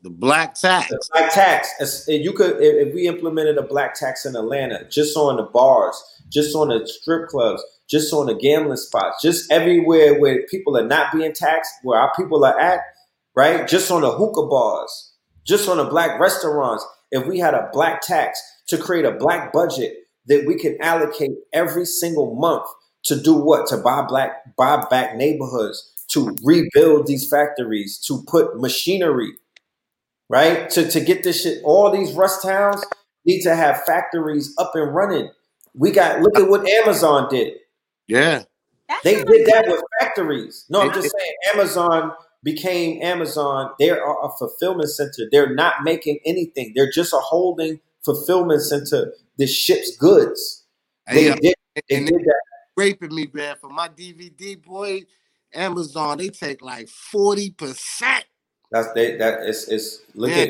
The 0.02 0.10
black 0.10 0.54
tax. 0.54 0.88
The 0.88 1.08
black 1.12 1.32
tax. 1.32 2.04
You 2.08 2.32
could 2.32 2.60
if 2.60 2.88
if 2.88 2.94
we 2.94 3.06
implemented 3.06 3.56
a 3.58 3.62
black 3.62 3.94
tax 3.94 4.26
in 4.26 4.36
Atlanta, 4.36 4.86
just 4.88 5.16
on 5.16 5.36
the 5.36 5.44
bars, 5.44 6.02
just 6.28 6.54
on 6.56 6.68
the 6.68 6.86
strip 6.86 7.28
clubs, 7.28 7.62
just 7.88 8.12
on 8.12 8.26
the 8.26 8.34
gambling 8.34 8.76
spots, 8.76 9.22
just 9.22 9.50
everywhere 9.50 10.18
where 10.18 10.46
people 10.46 10.76
are 10.76 10.86
not 10.86 11.12
being 11.12 11.32
taxed, 11.32 11.72
where 11.82 12.00
our 12.00 12.12
people 12.16 12.44
are 12.44 12.58
at, 12.58 12.80
right? 13.36 13.68
Just 13.68 13.90
on 13.90 14.02
the 14.02 14.10
hookah 14.10 14.46
bars, 14.48 15.12
just 15.46 15.68
on 15.68 15.76
the 15.76 15.84
black 15.84 16.18
restaurants. 16.18 16.84
If 17.10 17.26
we 17.26 17.38
had 17.38 17.54
a 17.54 17.68
black 17.72 18.00
tax 18.00 18.42
to 18.68 18.78
create 18.78 19.04
a 19.04 19.12
black 19.12 19.52
budget 19.52 19.96
that 20.26 20.46
we 20.46 20.56
can 20.56 20.76
allocate 20.80 21.32
every 21.52 21.84
single 21.84 22.34
month 22.34 22.66
to 23.04 23.20
do 23.20 23.34
what? 23.34 23.66
To 23.68 23.76
buy 23.76 24.02
black, 24.02 24.56
buy 24.56 24.84
back 24.88 25.16
neighborhoods, 25.16 26.06
to 26.08 26.34
rebuild 26.44 27.06
these 27.06 27.28
factories, 27.28 27.98
to 28.06 28.22
put 28.26 28.58
machinery, 28.60 29.32
right? 30.32 30.68
To 30.70 30.90
to 30.90 31.00
get 31.00 31.22
this 31.22 31.42
shit, 31.42 31.62
all 31.62 31.92
these 31.92 32.12
rust 32.14 32.42
towns 32.42 32.82
need 33.26 33.42
to 33.42 33.54
have 33.54 33.84
factories 33.84 34.54
up 34.58 34.72
and 34.74 34.94
running. 34.94 35.30
We 35.74 35.92
got 35.92 36.20
look 36.22 36.36
at 36.38 36.48
what 36.48 36.66
Amazon 36.68 37.28
did. 37.30 37.54
Yeah. 38.08 38.44
That's 38.88 39.04
They 39.04 39.22
did 39.22 39.46
that 39.46 39.66
with 39.68 39.82
factories. 40.00 40.64
No, 40.70 40.80
I'm 40.82 40.92
just 40.92 41.14
saying 41.16 41.34
Amazon 41.54 42.12
became 42.42 43.00
Amazon. 43.02 43.70
They're 43.78 44.02
a 44.02 44.26
a 44.26 44.30
fulfillment 44.38 44.90
center. 44.90 45.28
They're 45.30 45.54
not 45.54 45.84
making 45.84 46.18
anything. 46.26 46.72
They're 46.74 46.90
just 46.90 47.12
a 47.12 47.18
holding 47.18 47.80
fulfillment 48.04 48.62
center 48.62 49.12
that 49.38 49.46
ships 49.46 49.96
goods. 49.96 50.64
They 51.10 51.24
Hey, 51.24 51.30
uh, 51.30 51.36
did, 51.36 51.54
they 51.88 51.96
and 51.96 52.06
did 52.06 52.14
they 52.20 52.24
that. 52.24 52.42
raping 52.76 53.14
me, 53.14 53.28
man. 53.32 53.56
For 53.60 53.70
my 53.70 53.88
DVD, 53.88 54.60
boy, 54.62 55.02
Amazon, 55.54 56.18
they 56.18 56.28
take 56.28 56.62
like 56.62 56.88
40%. 57.14 58.22
That's 58.72 58.90
they 58.94 59.16
that 59.18 59.42
is 59.46 59.68
is 59.68 60.00
look 60.14 60.30
Yeah. 60.30 60.42
at 60.42 60.48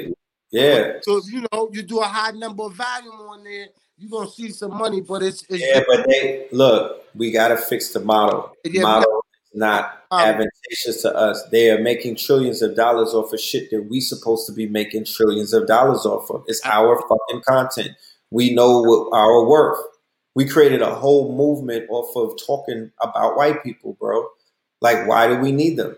yeah. 0.53 0.93
So 1.03 1.17
if 1.19 1.25
you 1.27 1.45
know 1.53 1.69
you 1.73 1.83
do 1.83 1.99
a 2.01 2.05
high 2.05 2.31
number 2.31 2.63
of 2.65 2.75
volume 2.75 3.15
on 3.15 3.43
there, 3.43 3.67
you're 3.99 4.11
gonna 4.11 4.31
see 4.31 4.51
some 4.51 4.77
money, 4.77 5.01
but 5.01 5.23
it's 5.23 5.43
it's 5.49 5.63
Yeah, 5.63 5.83
but 5.89 6.07
they 6.07 6.47
look, 6.53 7.05
we 7.17 7.33
gotta 7.33 7.57
fix 7.57 7.93
the 7.93 8.01
model. 8.01 8.53
The 8.63 8.71
Yeah, 8.71 8.83
model 8.83 9.25
is 9.53 9.59
not 9.59 10.05
Um, 10.13 10.21
advantageous 10.21 11.03
to 11.03 11.17
us. 11.17 11.43
They 11.51 11.71
are 11.71 11.81
making 11.81 12.17
trillions 12.17 12.63
of 12.63 12.77
dollars 12.77 13.13
off 13.15 13.33
of 13.33 13.41
shit 13.41 13.71
that 13.71 13.83
we 13.83 14.01
supposed 14.01 14.47
to 14.47 14.53
be 14.53 14.69
making 14.69 15.07
trillions 15.07 15.53
of 15.53 15.67
dollars 15.67 16.07
off 16.07 16.31
of. 16.31 16.45
It's 16.47 16.61
our 16.65 17.01
fucking 17.09 17.43
content. 17.49 17.97
We 18.31 18.55
know 18.55 18.83
what 18.83 19.17
our 19.17 19.47
worth. 19.49 19.81
We 20.35 20.47
created 20.47 20.81
a 20.81 20.95
whole 20.95 21.35
movement 21.35 21.91
off 21.91 22.15
of 22.17 22.39
talking 22.47 22.93
about 23.03 23.37
white 23.37 23.63
people, 23.65 23.95
bro. 23.99 24.29
Like, 24.81 25.07
why 25.09 25.29
do 25.29 25.39
we 25.39 25.51
need 25.53 25.77
them? 25.77 25.97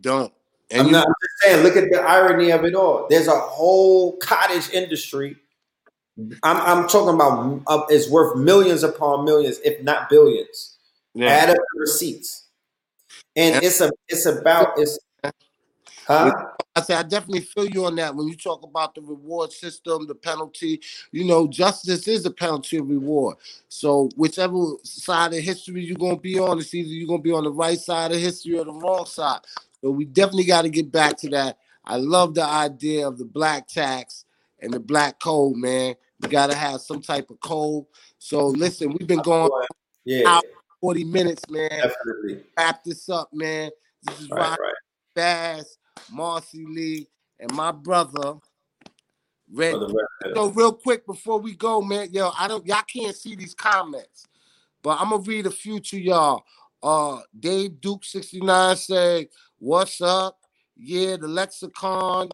don't. 0.00 0.32
And 0.72 0.80
I'm 0.80 0.86
you 0.86 0.92
not 0.92 1.06
I'm 1.06 1.14
just 1.22 1.42
saying, 1.42 1.62
look 1.62 1.76
at 1.76 1.90
the 1.90 2.00
irony 2.00 2.50
of 2.50 2.64
it 2.64 2.74
all. 2.74 3.06
There's 3.08 3.28
a 3.28 3.38
whole 3.38 4.16
cottage 4.16 4.70
industry. 4.70 5.36
I'm, 6.42 6.56
I'm 6.82 6.88
talking 6.88 7.14
about 7.14 7.62
uh, 7.66 7.84
it's 7.88 8.08
worth 8.10 8.36
millions 8.36 8.82
upon 8.82 9.24
millions, 9.24 9.58
if 9.64 9.82
not 9.82 10.10
billions. 10.10 10.76
yeah. 11.14 11.28
Add 11.28 11.50
up 11.50 11.56
the 11.56 11.80
receipts, 11.80 12.48
and 13.36 13.54
Yeah. 13.54 13.60
it's 13.62 13.80
a 13.80 13.90
it's 14.08 14.26
about 14.26 14.74
it's 14.76 14.98
huh? 16.06 16.30
I 16.74 16.80
say 16.80 16.94
I 16.94 17.02
definitely 17.02 17.40
feel 17.40 17.66
you 17.66 17.84
on 17.86 17.96
that 17.96 18.14
when 18.14 18.28
you 18.28 18.36
talk 18.36 18.62
about 18.62 18.94
the 18.94 19.02
reward 19.02 19.52
system, 19.52 20.06
the 20.06 20.14
penalty. 20.14 20.80
You 21.12 21.24
know, 21.24 21.46
justice 21.46 22.08
is 22.08 22.24
a 22.24 22.30
penalty 22.30 22.78
and 22.78 22.88
reward. 22.88 23.36
So 23.68 24.08
whichever 24.16 24.58
side 24.82 25.32
of 25.34 25.40
history 25.40 25.84
you're 25.84 25.96
gonna 25.98 26.16
be 26.16 26.38
on, 26.38 26.58
it's 26.58 26.74
either 26.74 26.88
you're 26.88 27.08
gonna 27.08 27.22
be 27.22 27.32
on 27.32 27.44
the 27.44 27.52
right 27.52 27.78
side 27.78 28.12
of 28.12 28.18
history 28.20 28.58
or 28.58 28.64
the 28.64 28.72
wrong 28.72 29.06
side. 29.06 29.40
So 29.82 29.90
we 29.90 30.04
definitely 30.04 30.44
got 30.44 30.62
to 30.62 30.70
get 30.70 30.90
back 30.92 31.16
to 31.18 31.28
that. 31.30 31.58
I 31.84 31.96
love 31.96 32.34
the 32.34 32.44
idea 32.44 33.06
of 33.06 33.18
the 33.18 33.24
black 33.24 33.66
tax 33.66 34.24
and 34.60 34.72
the 34.72 34.80
black 34.80 35.18
code, 35.18 35.56
man. 35.56 35.96
We 36.20 36.28
got 36.28 36.50
to 36.50 36.56
have 36.56 36.80
some 36.80 37.02
type 37.02 37.30
of 37.30 37.40
code. 37.40 37.84
So 38.18 38.46
listen, 38.46 38.92
we've 38.92 39.08
been 39.08 39.20
going 39.20 39.50
Yeah, 40.04 40.28
out 40.28 40.44
40 40.80 41.04
minutes, 41.04 41.42
man. 41.50 41.68
definitely. 41.68 42.44
Wrap 42.56 42.84
this 42.84 43.08
up, 43.08 43.30
man. 43.32 43.70
This 44.04 44.20
is 44.20 44.30
Right. 44.30 44.58
Bass, 45.14 45.78
Marcy 46.10 46.64
Lee, 46.64 47.08
and 47.40 47.52
my 47.52 47.72
brother 47.72 48.36
Red. 49.52 49.74
For 49.74 49.78
the. 49.80 50.06
So 50.34 50.50
real 50.50 50.72
quick 50.72 51.04
before 51.06 51.38
we 51.38 51.54
go, 51.54 51.82
man, 51.82 52.08
yo, 52.12 52.30
I 52.38 52.48
don't 52.48 52.66
y'all 52.66 52.82
can't 52.82 53.14
see 53.14 53.34
these 53.34 53.54
comments, 53.54 54.26
but 54.82 55.00
I'm 55.00 55.10
gonna 55.10 55.22
read 55.22 55.46
a 55.46 55.50
few 55.50 55.80
to 55.80 56.00
y'all. 56.00 56.44
Uh 56.82 57.20
Dave 57.38 57.80
Duke 57.80 58.04
69 58.04 58.76
said, 58.76 59.28
What's 59.62 60.00
up? 60.00 60.40
Yeah, 60.76 61.16
the 61.18 61.28
lexicon 61.28 62.30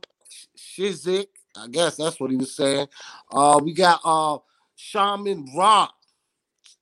Shizik. 0.57 1.27
I 1.55 1.69
guess 1.69 1.97
that's 1.97 2.19
what 2.19 2.31
he 2.31 2.39
was 2.39 2.57
saying. 2.57 2.87
Uh 3.31 3.61
we 3.63 3.75
got 3.75 4.01
uh 4.03 4.39
Shaman 4.77 5.45
Rock. 5.55 5.93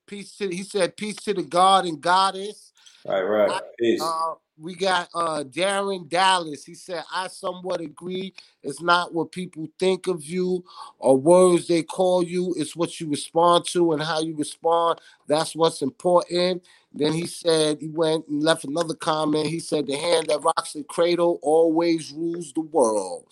Peace 0.06 0.36
to 0.36 0.48
he 0.48 0.62
said 0.62 0.96
peace 0.96 1.16
to 1.16 1.34
the 1.34 1.42
God 1.42 1.84
and 1.84 2.00
goddess. 2.00 2.70
Right, 3.04 3.22
right. 3.22 3.60
Peace. 3.76 4.00
Uh, 4.00 4.34
we 4.56 4.76
got 4.76 5.08
uh 5.16 5.42
Darren 5.42 6.08
Dallas. 6.08 6.64
He 6.64 6.76
said, 6.76 7.02
I 7.12 7.26
somewhat 7.26 7.80
agree. 7.80 8.32
It's 8.62 8.80
not 8.80 9.12
what 9.12 9.32
people 9.32 9.66
think 9.80 10.06
of 10.06 10.24
you 10.24 10.64
or 11.00 11.16
words 11.16 11.66
they 11.66 11.82
call 11.82 12.22
you, 12.22 12.54
it's 12.56 12.76
what 12.76 13.00
you 13.00 13.10
respond 13.10 13.64
to 13.72 13.94
and 13.94 14.02
how 14.02 14.20
you 14.20 14.36
respond. 14.36 15.00
That's 15.26 15.56
what's 15.56 15.82
important. 15.82 16.62
Then 16.96 17.12
he 17.12 17.26
said, 17.26 17.78
he 17.80 17.88
went 17.88 18.26
and 18.28 18.42
left 18.42 18.64
another 18.64 18.94
comment. 18.94 19.46
He 19.46 19.60
said, 19.60 19.86
The 19.86 19.96
hand 19.96 20.28
that 20.28 20.42
rocks 20.42 20.72
the 20.72 20.82
cradle 20.82 21.38
always 21.42 22.10
rules 22.10 22.52
the 22.52 22.62
world. 22.62 23.26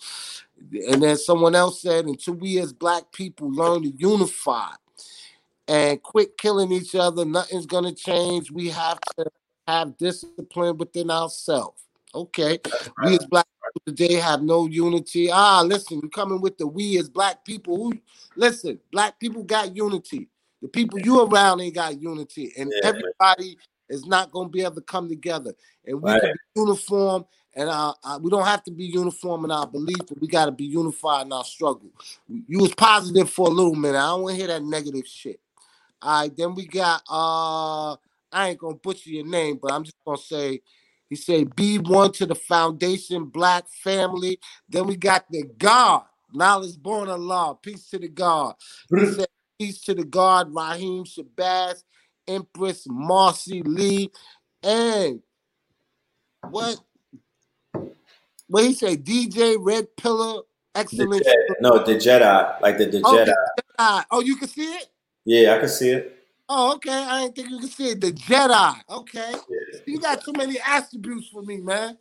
And 0.89 1.01
then 1.01 1.17
someone 1.17 1.55
else 1.55 1.81
said, 1.81 2.05
Until 2.05 2.35
we 2.35 2.59
as 2.59 2.73
black 2.73 3.11
people 3.11 3.51
learn 3.51 3.81
to 3.83 3.89
unify 3.89 4.69
and 5.67 6.01
quit 6.01 6.37
killing 6.37 6.71
each 6.71 6.93
other, 6.93 7.25
nothing's 7.25 7.65
gonna 7.65 7.93
change. 7.93 8.51
We 8.51 8.69
have 8.69 8.99
to 9.17 9.25
have 9.67 9.97
discipline 9.97 10.77
within 10.77 11.09
ourselves. 11.09 11.81
Okay. 12.13 12.59
We 13.03 13.15
as 13.15 13.25
black 13.25 13.47
people 13.47 13.81
today 13.93 14.13
have 14.13 14.41
no 14.41 14.67
unity. 14.67 15.29
Ah, 15.31 15.61
listen, 15.61 15.99
you're 16.01 16.09
coming 16.09 16.39
with 16.39 16.57
the 16.57 16.67
we 16.67 16.97
as 16.99 17.09
black 17.09 17.43
people. 17.43 17.77
Who 17.77 17.93
listen, 18.35 18.79
black 18.91 19.19
people 19.19 19.43
got 19.43 19.75
unity. 19.75 20.29
The 20.65 20.69
people 20.69 20.99
you 20.99 21.21
around 21.21 21.61
ain't 21.61 21.75
got 21.75 22.01
unity. 22.01 22.51
And 22.57 22.73
Yeah. 22.81 22.89
everybody 22.89 23.55
is 23.87 24.05
not 24.05 24.31
gonna 24.31 24.49
be 24.49 24.61
able 24.63 24.75
to 24.75 24.81
come 24.81 25.07
together. 25.07 25.53
And 25.85 26.01
we 26.01 26.09
Right. 26.11 26.21
can 26.21 26.31
be 26.33 26.39
uniform 26.61 27.25
and 27.53 27.69
uh, 27.69 27.93
uh, 28.03 28.19
we 28.21 28.31
don't 28.31 28.45
have 28.45 28.63
to 28.63 28.71
be 28.71 28.85
uniform 28.85 29.45
in 29.45 29.51
our 29.51 29.67
belief, 29.67 29.99
but 30.09 30.19
we 30.19 30.27
got 30.27 30.45
to 30.45 30.51
be 30.51 30.65
unified 30.65 31.25
in 31.25 31.31
our 31.31 31.45
struggle. 31.45 31.89
You 32.27 32.59
was 32.59 32.73
positive 32.73 33.29
for 33.29 33.47
a 33.47 33.51
little 33.51 33.75
minute. 33.75 33.97
I 33.97 34.07
don't 34.07 34.23
want 34.23 34.33
to 34.33 34.37
hear 34.37 34.47
that 34.47 34.63
negative 34.63 35.07
shit. 35.07 35.39
All 36.01 36.21
right, 36.21 36.35
then 36.35 36.55
we 36.55 36.65
got 36.65 37.01
uh 37.09 37.93
I 38.31 38.49
ain't 38.49 38.59
gonna 38.59 38.75
butcher 38.75 39.09
your 39.11 39.25
name, 39.25 39.59
but 39.61 39.71
I'm 39.71 39.83
just 39.83 39.95
gonna 40.05 40.17
say 40.17 40.61
he 41.09 41.15
said 41.15 41.55
be 41.55 41.77
one 41.77 42.11
to 42.13 42.25
the 42.25 42.35
foundation 42.35 43.25
black 43.25 43.69
family. 43.69 44.39
Then 44.67 44.87
we 44.87 44.97
got 44.97 45.25
the 45.29 45.43
God, 45.57 46.03
knowledge 46.33 46.77
born 46.77 47.07
of 47.07 47.21
law. 47.21 47.53
Peace 47.53 47.87
to 47.91 47.99
the 47.99 48.09
God. 48.09 48.55
He 48.95 49.05
said 49.13 49.27
peace 49.59 49.81
to 49.81 49.93
the 49.93 50.03
God, 50.03 50.53
Raheem 50.53 51.05
Shabazz, 51.05 51.83
Empress 52.27 52.85
Marcy 52.87 53.61
Lee, 53.63 54.11
and 54.63 55.21
what 56.49 56.79
what 58.47 58.63
he 58.65 58.73
say? 58.73 58.95
DJ 58.95 59.57
Red 59.59 59.87
Pillar, 59.97 60.41
The 60.73 60.79
excellent. 60.79 61.25
Jedi, 61.25 61.55
no, 61.61 61.83
the 61.83 61.95
Jedi, 61.95 62.61
like 62.61 62.77
the, 62.77 62.85
the 62.85 63.01
Oh, 63.03 63.15
Jedi. 63.15 63.25
the 63.25 63.63
Jedi. 63.79 64.05
Oh, 64.11 64.21
you 64.21 64.35
can 64.35 64.47
see 64.47 64.63
it? 64.63 64.87
Yeah, 65.25 65.55
I 65.55 65.59
can 65.59 65.69
see 65.69 65.89
it. 65.89 66.11
Oh, 66.47 66.75
okay. 66.75 66.91
I 66.91 67.23
didn't 67.23 67.35
think 67.35 67.49
you 67.49 67.59
could 67.59 67.71
see 67.71 67.89
it. 67.89 68.01
The 68.01 68.11
Jedi. 68.11 68.75
Okay. 68.89 69.31
Yeah. 69.31 69.79
You 69.87 69.99
got 69.99 70.23
too 70.23 70.33
many 70.33 70.57
attributes 70.65 71.29
for 71.29 71.41
me, 71.41 71.57
man. 71.57 71.97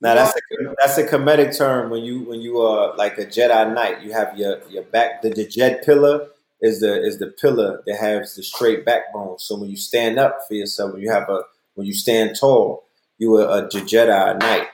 Now 0.00 0.14
that's 0.14 0.36
a 0.36 0.74
that's 0.78 0.98
a 0.98 1.06
comedic 1.06 1.56
term 1.56 1.90
when 1.90 2.02
you 2.02 2.20
when 2.24 2.40
you 2.40 2.60
are 2.60 2.94
like 2.96 3.16
a 3.18 3.24
Jedi 3.26 3.74
Knight. 3.74 4.02
You 4.02 4.12
have 4.12 4.36
your 4.38 4.60
your 4.68 4.82
back. 4.84 5.22
The, 5.22 5.30
the 5.30 5.46
Jed 5.46 5.82
pillar 5.82 6.28
is 6.64 6.80
the 6.80 7.04
is 7.04 7.18
the 7.18 7.28
pillar 7.28 7.82
that 7.86 7.96
has 7.96 8.34
the 8.34 8.42
straight 8.42 8.86
backbone. 8.86 9.38
So 9.38 9.56
when 9.56 9.68
you 9.68 9.76
stand 9.76 10.18
up 10.18 10.38
for 10.48 10.54
yourself, 10.54 10.94
when 10.94 11.02
you 11.02 11.10
have 11.10 11.28
a 11.28 11.42
when 11.74 11.86
you 11.86 11.92
stand 11.92 12.36
tall, 12.40 12.84
you 13.18 13.36
are 13.36 13.58
a 13.58 13.68
Jedi 13.68 14.40
Knight. 14.40 14.68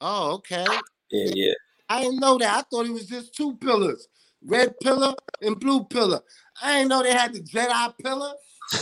Oh, 0.00 0.32
okay. 0.34 0.66
Yeah, 1.10 1.32
yeah. 1.34 1.54
I 1.88 2.02
didn't 2.02 2.20
know 2.20 2.36
that. 2.38 2.58
I 2.58 2.62
thought 2.62 2.86
it 2.86 2.92
was 2.92 3.06
just 3.06 3.34
two 3.34 3.56
pillars, 3.56 4.08
red 4.44 4.78
pillar 4.80 5.14
and 5.40 5.58
blue 5.58 5.84
pillar. 5.84 6.20
I 6.62 6.78
didn't 6.78 6.90
know 6.90 7.02
they 7.02 7.12
had 7.12 7.32
the 7.32 7.40
Jedi 7.40 7.94
pillar. 7.98 8.34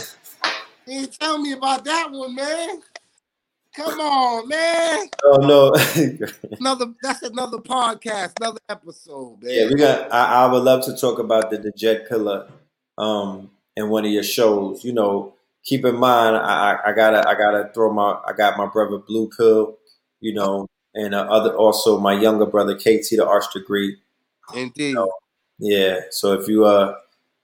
You 0.87 1.01
didn't 1.01 1.19
tell 1.19 1.37
me 1.37 1.51
about 1.51 1.85
that 1.85 2.09
one, 2.11 2.33
man. 2.33 2.81
Come 3.75 3.99
on, 4.01 4.49
man. 4.49 5.07
Oh 5.23 5.37
no. 5.37 5.73
Another 6.59 6.93
that's 7.01 7.21
another 7.21 7.57
podcast, 7.59 8.33
another 8.39 8.59
episode, 8.67 9.41
man. 9.41 9.53
yeah, 9.53 9.67
we 9.67 9.75
got. 9.75 10.11
I, 10.11 10.43
I 10.43 10.51
would 10.51 10.63
love 10.63 10.83
to 10.85 10.97
talk 10.97 11.19
about 11.19 11.51
the 11.51 11.57
the 11.57 11.71
Jed 11.77 12.09
pillar, 12.09 12.49
um, 12.97 13.49
in 13.77 13.89
one 13.89 14.05
of 14.05 14.11
your 14.11 14.23
shows. 14.23 14.83
You 14.83 14.91
know, 14.91 15.35
keep 15.63 15.85
in 15.85 15.95
mind, 15.95 16.35
I 16.35 16.73
I, 16.73 16.89
I 16.89 16.93
gotta 16.93 17.27
I 17.27 17.35
gotta 17.35 17.71
throw 17.73 17.93
my 17.93 18.19
I 18.27 18.33
got 18.33 18.57
my 18.57 18.67
brother 18.67 18.97
Blue 18.97 19.29
Pill. 19.29 19.77
You 20.19 20.33
know, 20.33 20.67
and 20.93 21.15
uh, 21.15 21.21
other 21.29 21.55
also 21.55 21.97
my 21.97 22.13
younger 22.19 22.45
brother 22.45 22.75
KT 22.75 23.07
the 23.11 23.25
arts 23.25 23.47
degree. 23.53 23.97
Indeed. 24.53 24.97
Yeah. 25.59 26.01
So 26.09 26.33
if 26.33 26.47
you 26.49 26.65
uh 26.65 26.95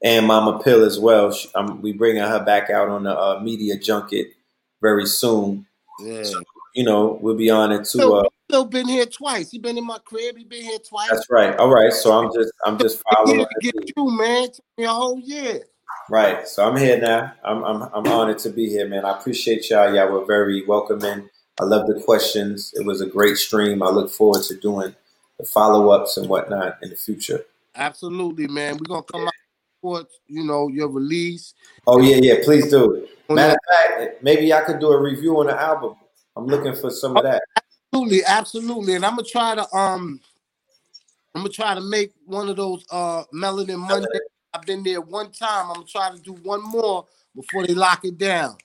and 0.03 0.27
Mama 0.27 0.59
Pill 0.61 0.83
as 0.83 0.99
well, 0.99 1.31
she, 1.31 1.49
um, 1.55 1.81
we 1.81 1.93
bringing 1.93 2.21
her 2.21 2.43
back 2.43 2.69
out 2.69 2.89
on 2.89 3.03
the 3.03 3.17
uh, 3.17 3.39
media 3.39 3.77
junket 3.79 4.33
very 4.81 5.05
soon. 5.05 5.66
Yeah. 5.99 6.23
So, 6.23 6.41
you 6.75 6.83
know, 6.83 7.17
we'll 7.21 7.35
be 7.35 7.49
on 7.49 7.71
it 7.71 7.85
too. 7.85 7.99
Phil, 7.99 8.15
Uh, 8.15 8.29
Phil 8.49 8.65
been 8.65 8.87
here 8.87 9.05
twice. 9.05 9.51
He 9.51 9.59
been 9.59 9.77
in 9.77 9.85
my 9.85 9.97
crib. 10.05 10.37
He 10.37 10.43
been 10.43 10.63
here 10.63 10.79
twice. 10.79 11.09
that's 11.09 11.29
right. 11.29 11.55
All 11.57 11.69
right. 11.69 11.91
So 11.91 12.11
I'm 12.17 12.31
just 12.33 12.51
I'm 12.65 12.77
just 12.77 13.01
following. 13.11 13.45
to 13.45 13.71
get 13.71 13.91
you, 13.95 14.11
man. 14.17 14.45
Took 14.51 14.65
me 14.77 14.83
a 14.85 14.89
whole 14.89 15.19
year. 15.19 15.63
Right. 16.09 16.47
So 16.47 16.67
I'm 16.67 16.77
here 16.77 16.99
now. 16.99 17.33
I'm 17.43 17.63
I'm 17.63 17.81
I'm 17.93 18.07
honored 18.07 18.39
to 18.39 18.49
be 18.49 18.69
here, 18.69 18.87
man. 18.87 19.05
I 19.05 19.17
appreciate 19.17 19.69
y'all. 19.69 19.93
Y'all 19.93 20.11
were 20.11 20.25
very 20.25 20.65
welcoming. 20.65 21.29
I 21.59 21.63
love 21.65 21.87
the 21.87 21.99
questions. 22.01 22.71
It 22.75 22.85
was 22.85 23.01
a 23.01 23.07
great 23.07 23.37
stream. 23.37 23.81
I 23.81 23.89
look 23.89 24.11
forward 24.11 24.43
to 24.43 24.55
doing 24.55 24.95
the 25.39 25.45
follow 25.45 25.89
ups 25.89 26.17
and 26.17 26.29
whatnot 26.29 26.77
in 26.83 26.89
the 26.89 26.95
future. 26.95 27.43
Absolutely, 27.75 28.47
man. 28.47 28.75
We're 28.75 28.87
gonna 28.87 29.03
come 29.03 29.27
out 29.27 29.33
you 29.81 30.43
know 30.43 30.67
your 30.67 30.89
release. 30.89 31.53
Oh 31.85 32.01
yeah, 32.01 32.17
yeah. 32.21 32.35
Please 32.43 32.69
do. 32.69 33.07
Matter 33.29 33.53
of 33.53 33.59
fact, 33.75 34.23
maybe 34.23 34.53
I 34.53 34.61
could 34.61 34.79
do 34.79 34.89
a 34.89 35.01
review 35.01 35.39
on 35.39 35.47
the 35.47 35.59
album. 35.59 35.95
I'm 36.35 36.45
looking 36.45 36.75
for 36.75 36.89
some 36.89 37.17
of 37.17 37.23
that. 37.23 37.41
Absolutely, 37.91 38.23
absolutely. 38.25 38.95
And 38.95 39.05
I'm 39.05 39.15
gonna 39.15 39.23
try 39.23 39.55
to 39.55 39.75
um 39.75 40.21
I'm 41.35 41.41
gonna 41.41 41.49
try 41.49 41.75
to 41.75 41.81
make 41.81 42.13
one 42.25 42.49
of 42.49 42.55
those 42.55 42.85
uh 42.91 43.23
Melanin 43.33 43.79
Monday. 43.79 44.07
I've 44.53 44.65
been 44.65 44.83
there 44.83 45.01
one 45.01 45.31
time. 45.31 45.67
I'm 45.67 45.75
gonna 45.75 45.85
try 45.87 46.11
to 46.11 46.21
do 46.21 46.33
one 46.33 46.63
more 46.63 47.05
before 47.35 47.65
they 47.65 47.73
lock 47.73 48.05
it 48.05 48.17
down. 48.17 48.57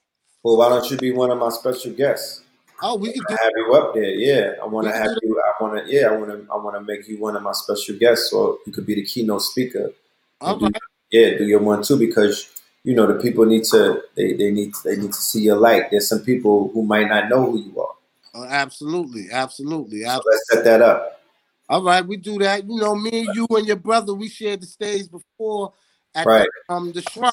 Well, 0.42 0.56
why 0.56 0.68
don't 0.68 0.90
you 0.90 0.96
be 0.96 1.12
one 1.12 1.30
of 1.30 1.38
my 1.38 1.50
special 1.50 1.92
guests? 1.92 2.42
Oh, 2.84 2.96
we 2.96 3.12
could 3.12 3.22
do 3.28 3.36
have 3.40 3.52
you 3.54 3.74
up 3.74 3.94
there. 3.94 4.10
Yeah, 4.10 4.54
I 4.60 4.66
want 4.66 4.88
to 4.88 4.92
have 4.92 5.16
you. 5.22 5.40
I 5.40 5.62
want 5.62 5.86
to. 5.86 5.92
Yeah, 5.92 6.08
I 6.08 6.16
want 6.16 6.30
to. 6.30 6.52
I 6.52 6.56
want 6.56 6.74
to 6.76 6.80
make 6.80 7.06
you 7.08 7.20
one 7.20 7.36
of 7.36 7.42
my 7.42 7.52
special 7.52 7.96
guests, 7.96 8.30
so 8.30 8.58
you 8.66 8.72
could 8.72 8.84
be 8.84 8.96
the 8.96 9.04
keynote 9.04 9.42
speaker. 9.42 9.92
all 10.40 10.58
right. 10.58 10.72
Yeah, 11.12 11.36
do 11.38 11.44
your 11.44 11.60
one 11.60 11.82
too 11.82 11.98
because 11.98 12.48
you 12.84 12.94
know 12.96 13.06
the 13.06 13.20
people 13.22 13.44
need 13.44 13.64
to. 13.64 14.02
They 14.16 14.32
they 14.32 14.50
need 14.50 14.74
they 14.84 14.96
need 14.96 15.12
to 15.12 15.20
see 15.20 15.42
your 15.42 15.56
light. 15.56 15.90
There's 15.90 16.08
some 16.08 16.20
people 16.20 16.70
who 16.72 16.82
might 16.82 17.08
not 17.08 17.28
know 17.28 17.50
who 17.50 17.58
you 17.58 17.80
are. 17.80 17.94
Uh, 18.34 18.48
absolutely, 18.48 19.28
absolutely. 19.30 20.02
So 20.04 20.22
let's 20.24 20.48
set 20.50 20.64
that 20.64 20.80
up. 20.80 21.20
All 21.68 21.82
right, 21.84 22.04
we 22.04 22.16
do 22.16 22.38
that. 22.38 22.64
You 22.64 22.76
know, 22.80 22.94
me 22.96 23.28
you 23.34 23.46
and 23.50 23.66
your 23.66 23.76
brother, 23.76 24.14
we 24.14 24.28
shared 24.28 24.62
the 24.62 24.66
stage 24.66 25.10
before 25.10 25.72
at 26.14 26.26
Right. 26.26 26.48
the, 26.68 26.74
um 26.74 26.92
the 26.92 27.02
shrine. 27.02 27.30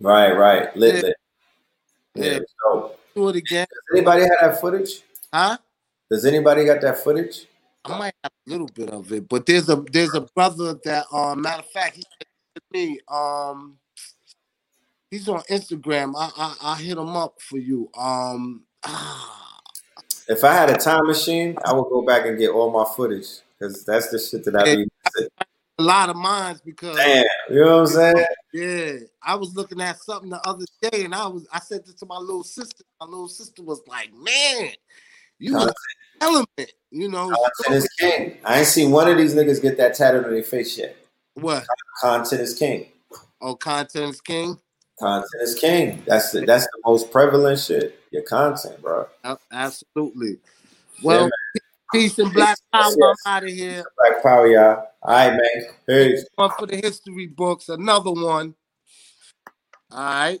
Right, 0.00 0.32
right. 0.32 0.74
Lit, 0.76 0.94
Yeah. 0.94 1.02
lit. 1.02 1.16
Yeah. 2.14 2.24
Yeah. 2.24 2.38
So, 2.62 2.92
Do 3.14 3.28
it 3.28 3.36
again, 3.36 3.66
does 3.70 3.98
anybody 3.98 4.22
have 4.22 4.38
that 4.40 4.60
footage? 4.60 5.02
huh? 5.34 5.58
Does 6.10 6.24
anybody 6.24 6.64
got 6.64 6.80
that 6.82 6.98
footage? 6.98 7.46
I 7.84 7.98
might 7.98 8.14
have 8.24 8.32
a 8.46 8.50
little 8.50 8.66
bit 8.68 8.90
of 8.90 9.12
it, 9.12 9.28
but 9.28 9.46
there's 9.46 9.68
a 9.68 9.76
there's 9.92 10.14
a 10.14 10.20
brother 10.22 10.74
that 10.84 11.06
um 11.12 11.42
matter 11.42 11.60
of 11.62 11.70
fact 11.70 11.96
he 11.96 12.02
said 12.02 12.19
to 12.19 12.19
me 12.72 13.00
um 13.08 13.78
he's 15.10 15.28
on 15.28 15.40
Instagram. 15.50 16.14
I 16.16 16.30
I 16.36 16.56
I 16.72 16.76
hit 16.76 16.98
him 16.98 17.16
up 17.16 17.40
for 17.40 17.58
you. 17.58 17.90
Um 17.96 18.64
ah, 18.84 19.60
If 20.28 20.44
I 20.44 20.52
had 20.52 20.70
a 20.70 20.76
time 20.76 21.06
machine, 21.06 21.56
I 21.64 21.72
would 21.72 21.88
go 21.88 22.02
back 22.02 22.26
and 22.26 22.38
get 22.38 22.50
all 22.50 22.70
my 22.70 22.84
footage 22.96 23.26
because 23.58 23.84
that's 23.84 24.10
the 24.10 24.18
shit 24.18 24.44
that 24.44 24.56
I 24.56 24.64
be. 24.64 24.88
a 25.78 25.82
lot 25.82 26.10
of 26.10 26.16
mines 26.16 26.60
because 26.60 26.96
Damn, 26.96 27.24
you 27.50 27.64
know 27.64 27.72
what 27.72 27.80
I'm 27.80 27.86
saying? 27.86 28.24
yeah, 28.52 28.92
I 29.22 29.34
was 29.36 29.54
looking 29.54 29.80
at 29.80 29.98
something 29.98 30.30
the 30.30 30.40
other 30.46 30.64
day 30.82 31.04
and 31.04 31.14
I 31.14 31.26
was 31.26 31.46
I 31.52 31.60
said 31.60 31.84
this 31.84 31.94
to 31.96 32.06
my 32.06 32.18
little 32.18 32.44
sister. 32.44 32.84
My 33.00 33.06
little 33.06 33.28
sister 33.28 33.62
was 33.62 33.80
like, 33.86 34.10
"Man, 34.14 34.70
you 35.38 35.54
was 35.54 35.74
element, 36.20 36.72
you 36.90 37.08
know." 37.08 37.34
king. 37.98 38.38
I 38.44 38.58
ain't 38.58 38.66
seen 38.66 38.90
one 38.90 39.08
of 39.08 39.16
these 39.16 39.34
niggas 39.34 39.62
get 39.62 39.76
that 39.78 39.94
tattooed 39.94 40.24
on 40.24 40.32
their 40.32 40.42
face 40.42 40.76
yet. 40.76 40.96
What? 41.40 41.64
Content 42.00 42.40
is 42.40 42.54
king. 42.54 42.86
Oh, 43.40 43.54
content 43.54 44.10
is 44.14 44.20
king. 44.20 44.58
Content 44.98 45.42
is 45.42 45.54
king. 45.54 46.02
That's 46.06 46.30
the 46.32 46.44
that's 46.44 46.64
the 46.66 46.80
most 46.84 47.10
prevalent 47.10 47.58
shit. 47.58 48.00
Your 48.10 48.22
content, 48.22 48.80
bro. 48.82 49.06
Absolutely. 49.52 50.38
Well, 51.02 51.22
man. 51.22 51.30
peace 51.92 52.18
and 52.18 52.32
black 52.32 52.58
power. 52.72 52.92
Yes. 52.96 53.16
I'm 53.26 53.32
out 53.32 53.44
of 53.44 53.50
here. 53.50 53.84
Black 53.96 54.22
power, 54.22 54.46
y'all. 54.46 54.86
All 55.02 55.14
right, 55.14 55.30
man. 55.30 55.74
Peace. 55.86 56.26
One 56.34 56.50
for 56.58 56.66
the 56.66 56.76
history 56.76 57.26
books. 57.26 57.68
Another 57.68 58.12
one. 58.12 58.54
All 59.90 59.98
right. 59.98 60.40